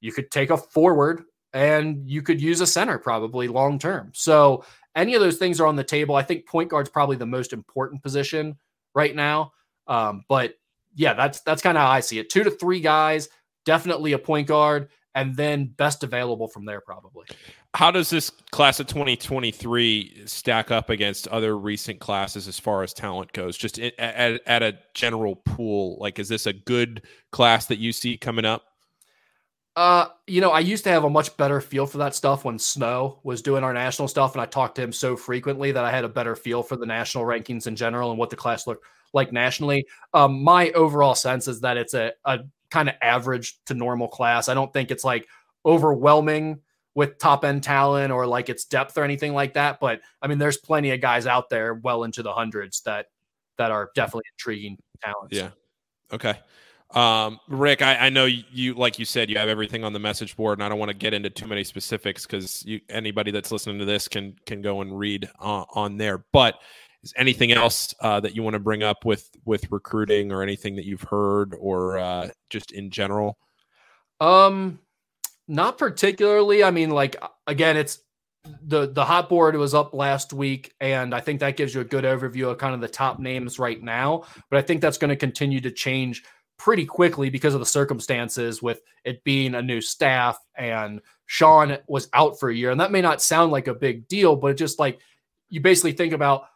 You 0.00 0.12
could 0.12 0.30
take 0.30 0.50
a 0.50 0.56
forward 0.56 1.22
and 1.52 2.08
you 2.08 2.22
could 2.22 2.40
use 2.40 2.60
a 2.60 2.66
center 2.66 2.98
probably 2.98 3.48
long 3.48 3.78
term. 3.78 4.10
So 4.14 4.64
any 4.94 5.14
of 5.14 5.20
those 5.20 5.38
things 5.38 5.60
are 5.60 5.66
on 5.66 5.76
the 5.76 5.84
table. 5.84 6.14
I 6.14 6.22
think 6.22 6.46
point 6.46 6.70
guard's 6.70 6.90
probably 6.90 7.16
the 7.16 7.26
most 7.26 7.52
important 7.52 8.02
position 8.02 8.56
right 8.94 9.14
now. 9.14 9.52
Um, 9.86 10.24
but 10.28 10.54
yeah, 10.98 11.14
that's 11.14 11.40
that's 11.42 11.62
kind 11.62 11.78
of 11.78 11.82
how 11.82 11.90
I 11.90 12.00
see 12.00 12.18
it. 12.18 12.28
Two 12.28 12.42
to 12.42 12.50
three 12.50 12.80
guys, 12.80 13.28
definitely 13.64 14.12
a 14.12 14.18
point 14.18 14.48
guard, 14.48 14.88
and 15.14 15.34
then 15.36 15.66
best 15.66 16.02
available 16.02 16.48
from 16.48 16.64
there 16.64 16.80
probably. 16.80 17.24
How 17.72 17.92
does 17.92 18.10
this 18.10 18.30
class 18.50 18.80
of 18.80 18.88
2023 18.88 20.24
stack 20.26 20.72
up 20.72 20.90
against 20.90 21.28
other 21.28 21.56
recent 21.56 22.00
classes 22.00 22.48
as 22.48 22.58
far 22.58 22.82
as 22.82 22.92
talent 22.92 23.32
goes? 23.32 23.56
Just 23.56 23.78
at, 23.78 24.40
at 24.44 24.62
a 24.64 24.78
general 24.94 25.36
pool, 25.36 25.98
like 26.00 26.18
is 26.18 26.28
this 26.28 26.46
a 26.46 26.52
good 26.52 27.02
class 27.30 27.66
that 27.66 27.78
you 27.78 27.92
see 27.92 28.16
coming 28.16 28.44
up? 28.44 28.64
Uh, 29.76 30.08
you 30.26 30.40
know, 30.40 30.50
I 30.50 30.58
used 30.58 30.82
to 30.82 30.90
have 30.90 31.04
a 31.04 31.10
much 31.10 31.36
better 31.36 31.60
feel 31.60 31.86
for 31.86 31.98
that 31.98 32.16
stuff 32.16 32.44
when 32.44 32.58
Snow 32.58 33.20
was 33.22 33.40
doing 33.40 33.62
our 33.62 33.72
national 33.72 34.08
stuff, 34.08 34.32
and 34.32 34.42
I 34.42 34.46
talked 34.46 34.74
to 34.74 34.82
him 34.82 34.92
so 34.92 35.16
frequently 35.16 35.70
that 35.70 35.84
I 35.84 35.92
had 35.92 36.04
a 36.04 36.08
better 36.08 36.34
feel 36.34 36.64
for 36.64 36.74
the 36.74 36.86
national 36.86 37.22
rankings 37.22 37.68
in 37.68 37.76
general 37.76 38.10
and 38.10 38.18
what 38.18 38.30
the 38.30 38.34
class 38.34 38.66
looked 38.66 38.84
like 39.12 39.32
nationally. 39.32 39.86
Um, 40.14 40.42
my 40.42 40.70
overall 40.70 41.14
sense 41.14 41.48
is 41.48 41.60
that 41.60 41.76
it's 41.76 41.94
a, 41.94 42.12
a 42.24 42.40
kind 42.70 42.88
of 42.88 42.94
average 43.00 43.58
to 43.66 43.74
normal 43.74 44.08
class. 44.08 44.48
I 44.48 44.54
don't 44.54 44.72
think 44.72 44.90
it's 44.90 45.04
like 45.04 45.26
overwhelming 45.64 46.60
with 46.94 47.18
top 47.18 47.44
end 47.44 47.62
talent 47.62 48.12
or 48.12 48.26
like 48.26 48.48
its 48.48 48.64
depth 48.64 48.98
or 48.98 49.04
anything 49.04 49.32
like 49.32 49.54
that. 49.54 49.80
But 49.80 50.00
I 50.20 50.26
mean, 50.26 50.38
there's 50.38 50.56
plenty 50.56 50.90
of 50.90 51.00
guys 51.00 51.26
out 51.26 51.48
there 51.48 51.74
well 51.74 52.04
into 52.04 52.22
the 52.22 52.32
hundreds 52.32 52.80
that 52.82 53.06
that 53.56 53.70
are 53.70 53.90
definitely 53.94 54.24
intriguing 54.34 54.78
talents. 55.02 55.36
Yeah. 55.36 55.50
Okay. 56.12 56.38
Um, 56.94 57.38
Rick, 57.48 57.82
I, 57.82 58.06
I 58.06 58.08
know 58.08 58.24
you, 58.24 58.74
like 58.74 58.98
you 58.98 59.04
said, 59.04 59.28
you 59.28 59.36
have 59.36 59.48
everything 59.48 59.84
on 59.84 59.92
the 59.92 59.98
message 59.98 60.36
board, 60.36 60.58
and 60.58 60.64
I 60.64 60.70
don't 60.70 60.78
want 60.78 60.90
to 60.90 60.96
get 60.96 61.12
into 61.12 61.28
too 61.28 61.46
many 61.46 61.62
specifics 61.62 62.24
because 62.24 62.66
anybody 62.88 63.30
that's 63.30 63.52
listening 63.52 63.78
to 63.78 63.84
this 63.84 64.08
can 64.08 64.36
can 64.46 64.62
go 64.62 64.80
and 64.80 64.98
read 64.98 65.28
uh, 65.38 65.64
on 65.74 65.98
there. 65.98 66.24
But 66.32 66.54
is 67.02 67.12
anything 67.16 67.52
else 67.52 67.94
uh, 68.00 68.20
that 68.20 68.34
you 68.34 68.42
want 68.42 68.54
to 68.54 68.60
bring 68.60 68.82
up 68.82 69.04
with 69.04 69.30
with 69.44 69.70
recruiting 69.70 70.32
or 70.32 70.42
anything 70.42 70.76
that 70.76 70.84
you've 70.84 71.02
heard 71.02 71.54
or 71.58 71.98
uh, 71.98 72.28
just 72.50 72.72
in 72.72 72.90
general? 72.90 73.38
Um, 74.20 74.80
not 75.46 75.78
particularly. 75.78 76.64
I 76.64 76.70
mean, 76.70 76.90
like 76.90 77.16
again, 77.46 77.76
it's 77.76 78.00
the 78.62 78.90
the 78.90 79.04
hot 79.04 79.28
board 79.28 79.56
was 79.56 79.74
up 79.74 79.94
last 79.94 80.32
week, 80.32 80.74
and 80.80 81.14
I 81.14 81.20
think 81.20 81.40
that 81.40 81.56
gives 81.56 81.74
you 81.74 81.80
a 81.80 81.84
good 81.84 82.04
overview 82.04 82.50
of 82.50 82.58
kind 82.58 82.74
of 82.74 82.80
the 82.80 82.88
top 82.88 83.18
names 83.18 83.58
right 83.58 83.82
now. 83.82 84.24
But 84.50 84.58
I 84.58 84.62
think 84.62 84.80
that's 84.80 84.98
going 84.98 85.10
to 85.10 85.16
continue 85.16 85.60
to 85.60 85.70
change 85.70 86.24
pretty 86.58 86.84
quickly 86.84 87.30
because 87.30 87.54
of 87.54 87.60
the 87.60 87.66
circumstances 87.66 88.60
with 88.60 88.80
it 89.04 89.22
being 89.22 89.54
a 89.54 89.62
new 89.62 89.80
staff 89.80 90.36
and 90.56 91.00
Sean 91.26 91.78
was 91.86 92.08
out 92.12 92.40
for 92.40 92.50
a 92.50 92.54
year. 92.54 92.72
And 92.72 92.80
that 92.80 92.90
may 92.90 93.00
not 93.00 93.22
sound 93.22 93.52
like 93.52 93.68
a 93.68 93.74
big 93.74 94.08
deal, 94.08 94.34
but 94.34 94.56
just 94.56 94.78
like 94.78 94.98
you 95.48 95.60
basically 95.60 95.92
think 95.92 96.12
about 96.12 96.46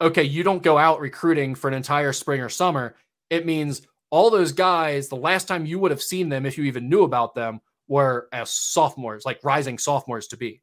okay, 0.00 0.22
you 0.22 0.42
don't 0.42 0.62
go 0.62 0.78
out 0.78 1.00
recruiting 1.00 1.54
for 1.54 1.68
an 1.68 1.74
entire 1.74 2.12
spring 2.12 2.40
or 2.40 2.48
summer. 2.48 2.94
It 3.30 3.46
means 3.46 3.82
all 4.10 4.30
those 4.30 4.52
guys, 4.52 5.08
the 5.08 5.16
last 5.16 5.48
time 5.48 5.66
you 5.66 5.78
would 5.78 5.90
have 5.90 6.02
seen 6.02 6.28
them, 6.28 6.46
if 6.46 6.56
you 6.56 6.64
even 6.64 6.88
knew 6.88 7.02
about 7.02 7.34
them, 7.34 7.60
were 7.88 8.28
as 8.32 8.50
sophomores, 8.50 9.24
like 9.24 9.40
rising 9.42 9.78
sophomores 9.78 10.28
to 10.28 10.36
be. 10.36 10.62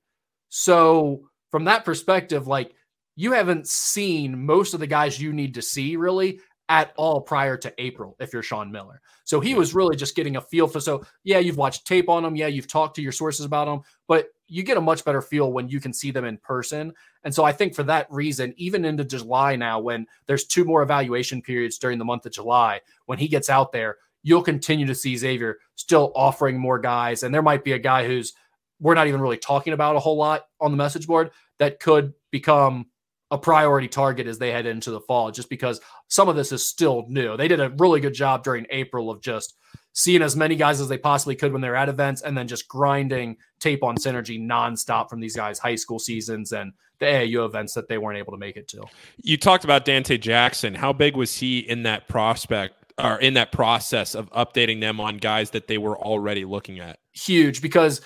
So, 0.50 1.30
from 1.52 1.66
that 1.66 1.86
perspective, 1.86 2.48
like 2.48 2.74
you 3.16 3.32
haven't 3.32 3.68
seen 3.68 4.46
most 4.46 4.74
of 4.74 4.80
the 4.80 4.88
guys 4.88 5.22
you 5.22 5.34
need 5.34 5.54
to 5.56 5.62
see 5.62 5.96
really 5.96 6.40
at 6.68 6.94
all 6.98 7.22
prior 7.22 7.56
to 7.58 7.74
April 7.78 8.16
if 8.20 8.34
you're 8.34 8.44
Sean 8.44 8.72
Miller. 8.72 9.02
So 9.24 9.40
he 9.40 9.54
was 9.54 9.76
really 9.76 9.96
just 9.96 10.16
getting 10.16 10.36
a 10.36 10.42
feel 10.42 10.68
for 10.68 10.80
so 10.80 11.06
yeah, 11.24 11.40
you've 11.40 11.58
watched 11.58 11.86
tape 11.86 12.10
on 12.10 12.24
them, 12.24 12.36
yeah, 12.36 12.48
you've 12.48 12.68
talked 12.68 12.96
to 12.96 13.02
your 13.02 13.12
sources 13.12 13.46
about 13.46 13.66
them, 13.66 13.82
but 14.08 14.30
you 14.48 14.64
get 14.64 14.78
a 14.78 14.82
much 14.82 15.04
better 15.04 15.22
feel 15.22 15.52
when 15.52 15.68
you 15.68 15.80
can 15.80 15.94
see 15.94 16.12
them 16.12 16.26
in 16.26 16.38
person. 16.38 16.94
And 17.24 17.34
so 17.34 17.44
I 17.44 17.52
think 17.52 17.74
for 17.74 17.84
that 17.84 18.08
reason, 18.12 18.54
even 18.58 18.86
into 18.86 19.04
July 19.04 19.56
now, 19.56 19.80
when 19.80 20.06
there's 20.28 20.46
two 20.46 20.64
more 20.66 20.84
evaluation 20.84 21.42
periods 21.42 21.78
during 21.78 21.98
the 21.98 22.06
month 22.06 22.26
of 22.26 22.32
July, 22.32 22.82
when 23.06 23.18
he 23.18 23.28
gets 23.28 23.50
out 23.50 23.72
there, 23.72 23.98
you'll 24.24 24.44
continue 24.44 24.86
to 24.86 24.96
see 24.96 25.18
Xavier 25.18 25.60
still 25.76 26.12
offering 26.16 26.58
more 26.58 26.80
guys. 26.80 27.24
And 27.24 27.34
there 27.34 27.42
might 27.42 27.64
be 27.64 27.74
a 27.74 27.80
guy 27.80 28.06
who's 28.06 28.34
we're 28.80 28.96
not 28.96 29.08
even 29.08 29.22
really 29.22 29.38
talking 29.38 29.74
about 29.74 29.96
a 29.96 30.00
whole 30.00 30.18
lot 30.18 30.48
on 30.60 30.72
the 30.72 30.78
message 30.78 31.08
board 31.08 31.32
that 31.60 31.80
could 31.80 32.14
become 32.32 32.88
a 33.32 33.38
priority 33.38 33.88
target 33.88 34.28
as 34.28 34.38
they 34.38 34.52
head 34.52 34.66
into 34.66 34.92
the 34.92 35.02
fall, 35.02 35.32
just 35.32 35.50
because 35.50 35.82
some 36.08 36.30
of 36.30 36.36
this 36.36 36.52
is 36.52 36.68
still 36.68 37.06
new. 37.08 37.36
They 37.38 37.48
did 37.48 37.60
a 37.60 37.70
really 37.78 38.00
good 38.00 38.14
job 38.14 38.44
during 38.44 38.66
April 38.70 39.10
of 39.10 39.22
just 39.22 39.56
seeing 39.94 40.22
as 40.22 40.36
many 40.36 40.56
guys 40.56 40.82
as 40.82 40.90
they 40.90 40.98
possibly 40.98 41.36
could 41.36 41.52
when 41.52 41.62
they're 41.62 41.76
at 41.76 41.90
events 41.90 42.22
and 42.22 42.38
then 42.38 42.48
just 42.48 42.68
grinding 42.68 43.38
tape 43.60 43.84
on 43.84 43.96
synergy 43.96 44.40
nonstop 44.40 45.10
from 45.10 45.22
these 45.22 45.36
guys' 45.36 45.58
high 45.58 45.76
school 45.76 46.00
seasons 46.00 46.52
and 46.52 46.74
the 47.00 47.06
AAU 47.06 47.46
events 47.46 47.74
that 47.74 47.88
they 47.88 47.98
weren't 47.98 48.18
able 48.18 48.32
to 48.34 48.38
make 48.38 48.58
it 48.58 48.68
to. 48.70 48.84
You 49.22 49.38
talked 49.38 49.64
about 49.64 49.86
Dante 49.86 50.18
Jackson. 50.18 50.76
How 50.76 50.94
big 50.94 51.16
was 51.16 51.36
he 51.36 51.60
in 51.60 51.84
that 51.84 52.08
prospect 52.08 52.94
or 52.98 53.18
in 53.18 53.34
that 53.34 53.52
process 53.52 54.16
of 54.16 54.30
updating 54.32 54.82
them 54.82 55.02
on 55.02 55.18
guys 55.18 55.50
that 55.52 55.68
they 55.68 55.78
were 55.78 55.98
already 55.98 56.46
looking 56.46 56.80
at? 56.80 57.00
Huge 57.14 57.62
because 57.62 58.02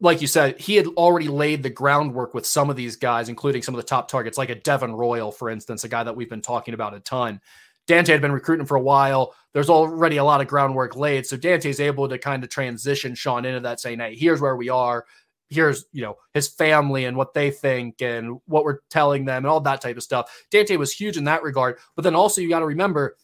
like 0.00 0.20
you 0.20 0.26
said, 0.26 0.58
he 0.58 0.76
had 0.76 0.86
already 0.86 1.28
laid 1.28 1.62
the 1.62 1.70
groundwork 1.70 2.32
with 2.32 2.46
some 2.46 2.70
of 2.70 2.76
these 2.76 2.96
guys, 2.96 3.28
including 3.28 3.62
some 3.62 3.74
of 3.74 3.80
the 3.80 3.86
top 3.86 4.08
targets, 4.08 4.38
like 4.38 4.48
a 4.48 4.54
Devin 4.54 4.94
Royal, 4.94 5.30
for 5.30 5.50
instance, 5.50 5.84
a 5.84 5.88
guy 5.88 6.02
that 6.02 6.16
we've 6.16 6.30
been 6.30 6.40
talking 6.40 6.74
about 6.74 6.94
a 6.94 7.00
ton. 7.00 7.40
Dante 7.86 8.12
had 8.12 8.22
been 8.22 8.32
recruiting 8.32 8.66
for 8.66 8.76
a 8.76 8.82
while. 8.82 9.34
There's 9.52 9.68
already 9.68 10.16
a 10.16 10.24
lot 10.24 10.40
of 10.40 10.46
groundwork 10.46 10.96
laid. 10.96 11.26
So 11.26 11.36
Dante's 11.36 11.80
able 11.80 12.08
to 12.08 12.18
kind 12.18 12.42
of 12.42 12.48
transition 12.48 13.14
Sean 13.14 13.44
into 13.44 13.60
that, 13.60 13.80
saying, 13.80 13.98
Hey, 13.98 14.14
here's 14.14 14.40
where 14.40 14.56
we 14.56 14.68
are. 14.68 15.04
Here's, 15.48 15.84
you 15.92 16.02
know, 16.02 16.16
his 16.32 16.46
family 16.46 17.06
and 17.06 17.16
what 17.16 17.34
they 17.34 17.50
think 17.50 18.00
and 18.00 18.40
what 18.46 18.64
we're 18.64 18.78
telling 18.88 19.24
them 19.24 19.38
and 19.38 19.46
all 19.48 19.60
that 19.60 19.80
type 19.80 19.96
of 19.96 20.04
stuff. 20.04 20.30
Dante 20.52 20.76
was 20.76 20.92
huge 20.92 21.16
in 21.16 21.24
that 21.24 21.42
regard. 21.42 21.78
But 21.96 22.02
then 22.02 22.14
also 22.14 22.40
you 22.40 22.48
got 22.48 22.60
to 22.60 22.66
remember, 22.66 23.16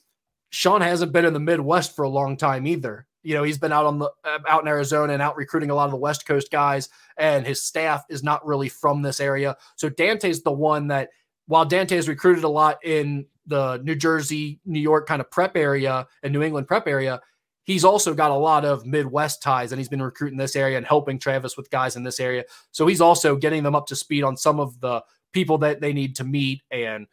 Sean 0.51 0.81
hasn't 0.81 1.13
been 1.13 1.25
in 1.25 1.33
the 1.33 1.41
Midwest 1.41 1.95
for 1.95 2.03
a 2.03 2.09
long 2.09 2.37
time 2.37 2.67
either. 2.67 3.07
You 3.27 3.35
know, 3.35 3.43
he's 3.43 3.59
been 3.59 3.73
out 3.73 3.87
on 3.87 3.99
the 3.99 4.09
uh, 4.25 4.39
out 4.49 4.63
in 4.63 4.69
Arizona 4.69 5.13
and 5.13 5.21
out 5.21 5.37
recruiting 5.37 5.71
a 5.71 5.75
lot 5.75 5.87
of 5.87 5.91
the 5.91 5.97
West 5.97 6.27
Coast 6.27 6.49
guys, 6.49 6.89
and 7.17 7.45
his 7.45 7.61
staff 7.61 8.05
is 8.09 8.23
not 8.23 8.47
really 8.47 8.69
from 8.69 9.03
this 9.03 9.19
area. 9.19 9.57
So 9.75 9.89
Dante's 9.89 10.43
the 10.43 10.53
one 10.53 10.87
that, 10.89 11.11
while 11.47 11.65
Dante 11.65 11.97
has 11.97 12.09
recruited 12.09 12.45
a 12.45 12.49
lot 12.49 12.79
in 12.85 13.27
the 13.45 13.79
New 13.79 13.97
Jersey, 13.97 14.61
New 14.65 14.79
York 14.79 15.09
kind 15.09 15.21
of 15.21 15.29
prep 15.29 15.57
area 15.57 16.07
and 16.23 16.33
New 16.33 16.43
England 16.43 16.69
prep 16.69 16.87
area, 16.87 17.21
he's 17.65 17.85
also 17.85 18.15
got 18.15 18.31
a 18.31 18.35
lot 18.35 18.65
of 18.65 18.87
Midwest 18.87 19.43
ties 19.43 19.73
and 19.73 19.81
he's 19.81 19.89
been 19.89 20.03
recruiting 20.03 20.39
this 20.39 20.55
area 20.55 20.77
and 20.77 20.87
helping 20.87 21.19
Travis 21.19 21.57
with 21.57 21.69
guys 21.69 21.97
in 21.97 22.05
this 22.05 22.21
area. 22.21 22.45
So 22.71 22.87
he's 22.87 23.01
also 23.01 23.35
getting 23.35 23.65
them 23.65 23.75
up 23.75 23.89
to 23.89 23.97
speed 23.97 24.23
on 24.23 24.37
some 24.37 24.61
of 24.61 24.81
the 24.81 25.03
people 25.33 25.59
that 25.59 25.81
they 25.81 25.93
need 25.93 26.15
to 26.17 26.25
meet 26.25 26.63
and 26.71 27.09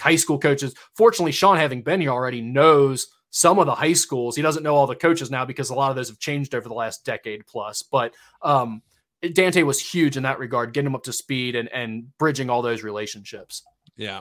high 0.00 0.16
school 0.16 0.38
coaches. 0.38 0.72
Fortunately, 0.94 1.32
Sean, 1.32 1.56
having 1.56 1.82
been 1.82 2.00
here 2.00 2.12
already, 2.12 2.40
knows 2.40 3.08
some 3.30 3.58
of 3.58 3.66
the 3.66 3.74
high 3.74 3.92
schools. 3.92 4.36
He 4.36 4.42
doesn't 4.42 4.62
know 4.62 4.74
all 4.74 4.86
the 4.86 4.94
coaches 4.94 5.30
now 5.30 5.44
because 5.44 5.70
a 5.70 5.74
lot 5.74 5.90
of 5.90 5.96
those 5.96 6.08
have 6.08 6.18
changed 6.18 6.54
over 6.54 6.68
the 6.68 6.74
last 6.74 7.04
decade 7.04 7.46
plus. 7.46 7.82
But 7.82 8.14
um, 8.42 8.82
Dante 9.32 9.62
was 9.62 9.80
huge 9.80 10.16
in 10.16 10.22
that 10.22 10.38
regard, 10.38 10.72
getting 10.72 10.86
him 10.86 10.94
up 10.94 11.04
to 11.04 11.12
speed 11.12 11.56
and, 11.56 11.68
and 11.72 12.16
bridging 12.18 12.50
all 12.50 12.62
those 12.62 12.82
relationships. 12.82 13.62
Yeah. 13.96 14.20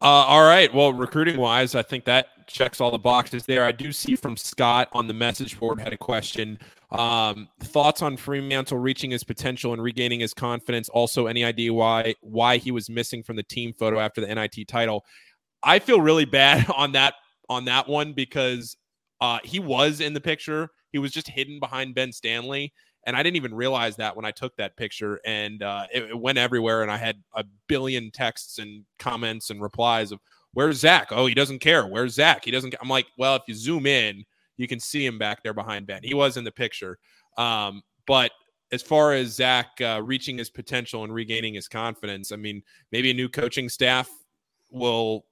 Uh, 0.00 0.04
all 0.04 0.44
right. 0.44 0.72
Well, 0.72 0.92
recruiting 0.92 1.38
wise, 1.38 1.74
I 1.74 1.82
think 1.82 2.04
that 2.04 2.46
checks 2.46 2.80
all 2.80 2.90
the 2.90 2.98
boxes 2.98 3.44
there. 3.44 3.64
I 3.64 3.72
do 3.72 3.92
see 3.92 4.14
from 4.14 4.36
Scott 4.36 4.88
on 4.92 5.08
the 5.08 5.14
message 5.14 5.58
board 5.58 5.80
had 5.80 5.92
a 5.92 5.98
question. 5.98 6.58
Um, 6.90 7.48
thoughts 7.60 8.00
on 8.00 8.16
Freemantle 8.16 8.82
reaching 8.82 9.10
his 9.10 9.24
potential 9.24 9.72
and 9.72 9.82
regaining 9.82 10.20
his 10.20 10.32
confidence. 10.32 10.88
Also, 10.88 11.26
any 11.26 11.44
idea 11.44 11.72
why 11.74 12.14
why 12.20 12.58
he 12.58 12.70
was 12.70 12.88
missing 12.88 13.22
from 13.22 13.36
the 13.36 13.42
team 13.42 13.72
photo 13.72 13.98
after 13.98 14.20
the 14.20 14.32
NIT 14.32 14.68
title? 14.68 15.04
I 15.62 15.80
feel 15.80 16.00
really 16.00 16.24
bad 16.24 16.66
on 16.76 16.92
that 16.92 17.14
on 17.48 17.64
that 17.66 17.88
one 17.88 18.12
because 18.12 18.76
uh, 19.20 19.38
he 19.44 19.58
was 19.58 20.00
in 20.00 20.14
the 20.14 20.20
picture. 20.20 20.70
He 20.92 20.98
was 20.98 21.12
just 21.12 21.28
hidden 21.28 21.58
behind 21.60 21.94
Ben 21.94 22.12
Stanley. 22.12 22.72
And 23.06 23.16
I 23.16 23.22
didn't 23.22 23.36
even 23.36 23.54
realize 23.54 23.96
that 23.96 24.14
when 24.14 24.24
I 24.24 24.30
took 24.30 24.54
that 24.56 24.76
picture, 24.76 25.20
and 25.24 25.62
uh, 25.62 25.86
it, 25.92 26.04
it, 26.04 26.18
went 26.18 26.36
everywhere. 26.36 26.82
And 26.82 26.90
I 26.90 26.98
had 26.98 27.22
a 27.34 27.44
billion 27.66 28.10
texts 28.10 28.58
and 28.58 28.84
comments 28.98 29.48
and 29.50 29.62
replies 29.62 30.12
of, 30.12 30.20
"Where's 30.52 30.80
Zach? 30.80 31.08
Oh, 31.10 31.24
he 31.24 31.32
doesn't 31.34 31.60
care. 31.60 31.86
Where's 31.86 32.14
Zach? 32.14 32.44
He 32.44 32.50
doesn't." 32.50 32.74
I'm 32.82 32.88
like, 32.88 33.06
well, 33.16 33.36
if 33.36 33.42
you 33.46 33.54
zoom 33.54 33.86
in, 33.86 34.24
you 34.58 34.68
can 34.68 34.78
see 34.78 35.06
him 35.06 35.18
back 35.18 35.42
there 35.42 35.54
behind 35.54 35.86
Ben. 35.86 36.02
He 36.02 36.12
was 36.12 36.36
in 36.36 36.44
the 36.44 36.52
picture, 36.52 36.98
um, 37.38 37.82
but 38.06 38.30
as 38.72 38.82
far 38.82 39.14
as 39.14 39.28
Zach 39.28 39.80
uh, 39.80 40.02
reaching 40.04 40.36
his 40.36 40.50
potential 40.50 41.04
and 41.04 41.14
regaining 41.14 41.54
his 41.54 41.68
confidence, 41.68 42.32
I 42.32 42.36
mean, 42.36 42.62
maybe 42.92 43.10
a 43.10 43.14
new 43.14 43.28
coaching 43.28 43.70
staff 43.70 44.10
will 44.70 45.24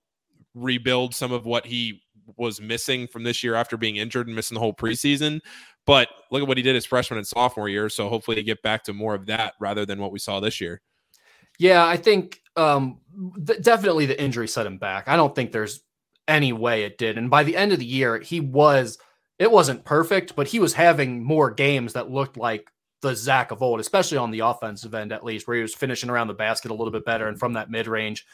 rebuild 0.54 1.14
some 1.14 1.32
of 1.32 1.44
what 1.44 1.66
he 1.66 2.02
was 2.36 2.60
missing 2.60 3.06
from 3.06 3.24
this 3.24 3.42
year 3.42 3.54
after 3.54 3.76
being 3.76 3.96
injured 3.96 4.26
and 4.26 4.36
missing 4.36 4.54
the 4.54 4.60
whole 4.60 4.74
preseason. 4.74 5.40
But 5.86 6.08
look 6.30 6.42
at 6.42 6.48
what 6.48 6.56
he 6.56 6.62
did 6.62 6.74
his 6.74 6.86
freshman 6.86 7.18
and 7.18 7.26
sophomore 7.26 7.68
year. 7.68 7.88
So 7.88 8.08
hopefully 8.08 8.34
they 8.34 8.42
get 8.42 8.62
back 8.62 8.84
to 8.84 8.92
more 8.92 9.14
of 9.14 9.26
that 9.26 9.54
rather 9.60 9.86
than 9.86 10.00
what 10.00 10.12
we 10.12 10.18
saw 10.18 10.40
this 10.40 10.60
year. 10.60 10.80
Yeah, 11.58 11.86
I 11.86 11.96
think 11.96 12.40
um, 12.56 12.98
th- 13.46 13.62
definitely 13.62 14.06
the 14.06 14.20
injury 14.20 14.48
set 14.48 14.66
him 14.66 14.78
back. 14.78 15.08
I 15.08 15.16
don't 15.16 15.34
think 15.34 15.52
there's 15.52 15.80
any 16.28 16.52
way 16.52 16.82
it 16.82 16.98
did. 16.98 17.18
And 17.18 17.30
by 17.30 17.44
the 17.44 17.56
end 17.56 17.72
of 17.72 17.78
the 17.78 17.86
year, 17.86 18.18
he 18.18 18.40
was, 18.40 18.98
it 19.38 19.50
wasn't 19.50 19.84
perfect, 19.84 20.34
but 20.34 20.48
he 20.48 20.58
was 20.58 20.74
having 20.74 21.22
more 21.22 21.50
games 21.50 21.92
that 21.92 22.10
looked 22.10 22.36
like 22.36 22.70
the 23.02 23.14
Zach 23.14 23.52
of 23.52 23.62
old, 23.62 23.80
especially 23.80 24.18
on 24.18 24.30
the 24.30 24.40
offensive 24.40 24.94
end, 24.94 25.12
at 25.12 25.24
least, 25.24 25.46
where 25.46 25.56
he 25.56 25.62
was 25.62 25.74
finishing 25.74 26.10
around 26.10 26.28
the 26.28 26.34
basket 26.34 26.70
a 26.70 26.74
little 26.74 26.90
bit 26.90 27.04
better 27.04 27.28
and 27.28 27.38
from 27.38 27.52
that 27.52 27.70
mid 27.70 27.86
range. 27.86 28.26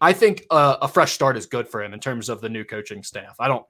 I 0.00 0.12
think 0.12 0.44
uh, 0.50 0.76
a 0.82 0.88
fresh 0.88 1.12
start 1.12 1.36
is 1.36 1.46
good 1.46 1.68
for 1.68 1.82
him 1.82 1.94
in 1.94 2.00
terms 2.00 2.28
of 2.28 2.40
the 2.40 2.48
new 2.48 2.64
coaching 2.64 3.02
staff. 3.02 3.36
I 3.38 3.48
don't, 3.48 3.64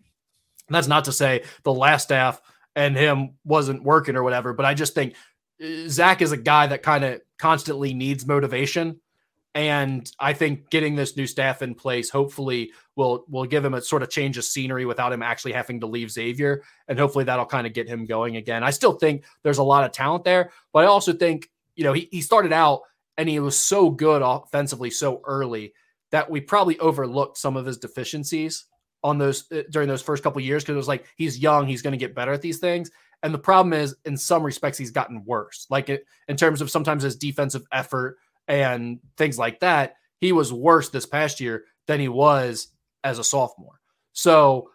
that's 0.68 0.88
not 0.88 1.04
to 1.04 1.12
say 1.12 1.44
the 1.62 1.72
last 1.72 2.04
staff 2.04 2.40
and 2.74 2.96
him 2.96 3.34
wasn't 3.44 3.82
working 3.82 4.16
or 4.16 4.22
whatever. 4.22 4.52
But 4.52 4.66
I 4.66 4.74
just 4.74 4.94
think 4.94 5.14
uh, 5.62 5.88
Zach 5.88 6.22
is 6.22 6.32
a 6.32 6.36
guy 6.36 6.66
that 6.66 6.82
kind 6.82 7.04
of 7.04 7.20
constantly 7.38 7.94
needs 7.94 8.26
motivation. 8.26 9.00
And 9.56 10.10
I 10.18 10.32
think 10.32 10.68
getting 10.70 10.96
this 10.96 11.16
new 11.16 11.28
staff 11.28 11.62
in 11.62 11.76
place 11.76 12.10
hopefully 12.10 12.72
will 12.96 13.24
will 13.28 13.44
give 13.44 13.64
him 13.64 13.74
a 13.74 13.80
sort 13.80 14.02
of 14.02 14.10
change 14.10 14.36
of 14.36 14.44
scenery 14.44 14.84
without 14.84 15.12
him 15.12 15.22
actually 15.22 15.52
having 15.52 15.78
to 15.80 15.86
leave 15.86 16.10
Xavier. 16.10 16.64
And 16.88 16.98
hopefully 16.98 17.24
that'll 17.24 17.46
kind 17.46 17.64
of 17.66 17.72
get 17.72 17.88
him 17.88 18.04
going 18.04 18.36
again. 18.36 18.64
I 18.64 18.70
still 18.70 18.94
think 18.94 19.24
there's 19.44 19.58
a 19.58 19.62
lot 19.62 19.84
of 19.84 19.92
talent 19.92 20.24
there, 20.24 20.50
but 20.72 20.80
I 20.80 20.86
also 20.88 21.12
think, 21.12 21.50
you 21.76 21.84
know, 21.84 21.92
he, 21.92 22.08
he 22.10 22.20
started 22.20 22.52
out 22.52 22.80
and 23.16 23.28
he 23.28 23.38
was 23.38 23.56
so 23.56 23.90
good 23.90 24.22
offensively 24.22 24.90
so 24.90 25.22
early 25.24 25.72
that 26.14 26.30
we 26.30 26.40
probably 26.40 26.78
overlooked 26.78 27.36
some 27.36 27.56
of 27.56 27.66
his 27.66 27.76
deficiencies 27.76 28.66
on 29.02 29.18
those 29.18 29.50
uh, 29.50 29.62
during 29.72 29.88
those 29.88 30.00
first 30.00 30.22
couple 30.22 30.40
years 30.40 30.62
because 30.62 30.74
it 30.74 30.76
was 30.76 30.86
like 30.86 31.06
he's 31.16 31.40
young, 31.40 31.66
he's 31.66 31.82
going 31.82 31.90
to 31.90 31.98
get 31.98 32.14
better 32.14 32.32
at 32.32 32.40
these 32.40 32.60
things. 32.60 32.88
And 33.24 33.34
the 33.34 33.38
problem 33.38 33.72
is, 33.72 33.96
in 34.04 34.16
some 34.16 34.44
respects, 34.44 34.78
he's 34.78 34.92
gotten 34.92 35.24
worse. 35.24 35.66
Like 35.70 35.88
it, 35.88 36.06
in 36.28 36.36
terms 36.36 36.60
of 36.60 36.70
sometimes 36.70 37.02
his 37.02 37.16
defensive 37.16 37.64
effort 37.72 38.18
and 38.46 39.00
things 39.16 39.40
like 39.40 39.58
that, 39.58 39.96
he 40.20 40.30
was 40.30 40.52
worse 40.52 40.88
this 40.88 41.04
past 41.04 41.40
year 41.40 41.64
than 41.88 41.98
he 41.98 42.06
was 42.06 42.68
as 43.02 43.18
a 43.18 43.24
sophomore. 43.24 43.80
So 44.12 44.70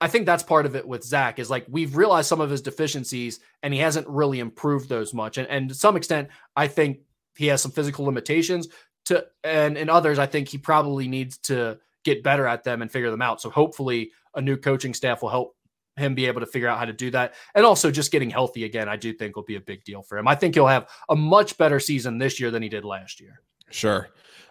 I 0.00 0.08
think 0.08 0.24
that's 0.24 0.42
part 0.42 0.64
of 0.64 0.74
it 0.74 0.88
with 0.88 1.04
Zach 1.04 1.38
is 1.38 1.50
like 1.50 1.66
we've 1.68 1.98
realized 1.98 2.28
some 2.28 2.40
of 2.40 2.48
his 2.48 2.62
deficiencies 2.62 3.40
and 3.62 3.74
he 3.74 3.80
hasn't 3.80 4.08
really 4.08 4.40
improved 4.40 4.88
those 4.88 5.12
much. 5.12 5.36
And, 5.36 5.48
and 5.48 5.68
to 5.68 5.74
some 5.74 5.96
extent, 5.98 6.28
I 6.56 6.66
think 6.66 7.00
he 7.36 7.48
has 7.48 7.60
some 7.60 7.72
physical 7.72 8.06
limitations 8.06 8.68
to, 9.06 9.26
and 9.44 9.76
in 9.76 9.88
others, 9.88 10.18
I 10.18 10.26
think 10.26 10.48
he 10.48 10.58
probably 10.58 11.08
needs 11.08 11.38
to 11.38 11.78
get 12.04 12.22
better 12.22 12.46
at 12.46 12.64
them 12.64 12.82
and 12.82 12.90
figure 12.90 13.10
them 13.10 13.22
out. 13.22 13.40
So 13.40 13.50
hopefully 13.50 14.12
a 14.34 14.40
new 14.40 14.56
coaching 14.56 14.94
staff 14.94 15.22
will 15.22 15.28
help 15.28 15.56
him 15.96 16.14
be 16.14 16.26
able 16.26 16.40
to 16.40 16.46
figure 16.46 16.68
out 16.68 16.78
how 16.78 16.84
to 16.84 16.92
do 16.92 17.10
that. 17.10 17.34
And 17.54 17.64
also 17.64 17.90
just 17.90 18.12
getting 18.12 18.30
healthy 18.30 18.64
again, 18.64 18.88
I 18.88 18.96
do 18.96 19.12
think 19.12 19.34
will 19.34 19.42
be 19.42 19.56
a 19.56 19.60
big 19.60 19.82
deal 19.84 20.02
for 20.02 20.18
him. 20.18 20.28
I 20.28 20.34
think 20.34 20.54
he'll 20.54 20.66
have 20.66 20.88
a 21.08 21.16
much 21.16 21.56
better 21.56 21.80
season 21.80 22.18
this 22.18 22.38
year 22.38 22.50
than 22.50 22.62
he 22.62 22.68
did 22.68 22.84
last 22.84 23.20
year. 23.20 23.40
Sure. 23.70 24.08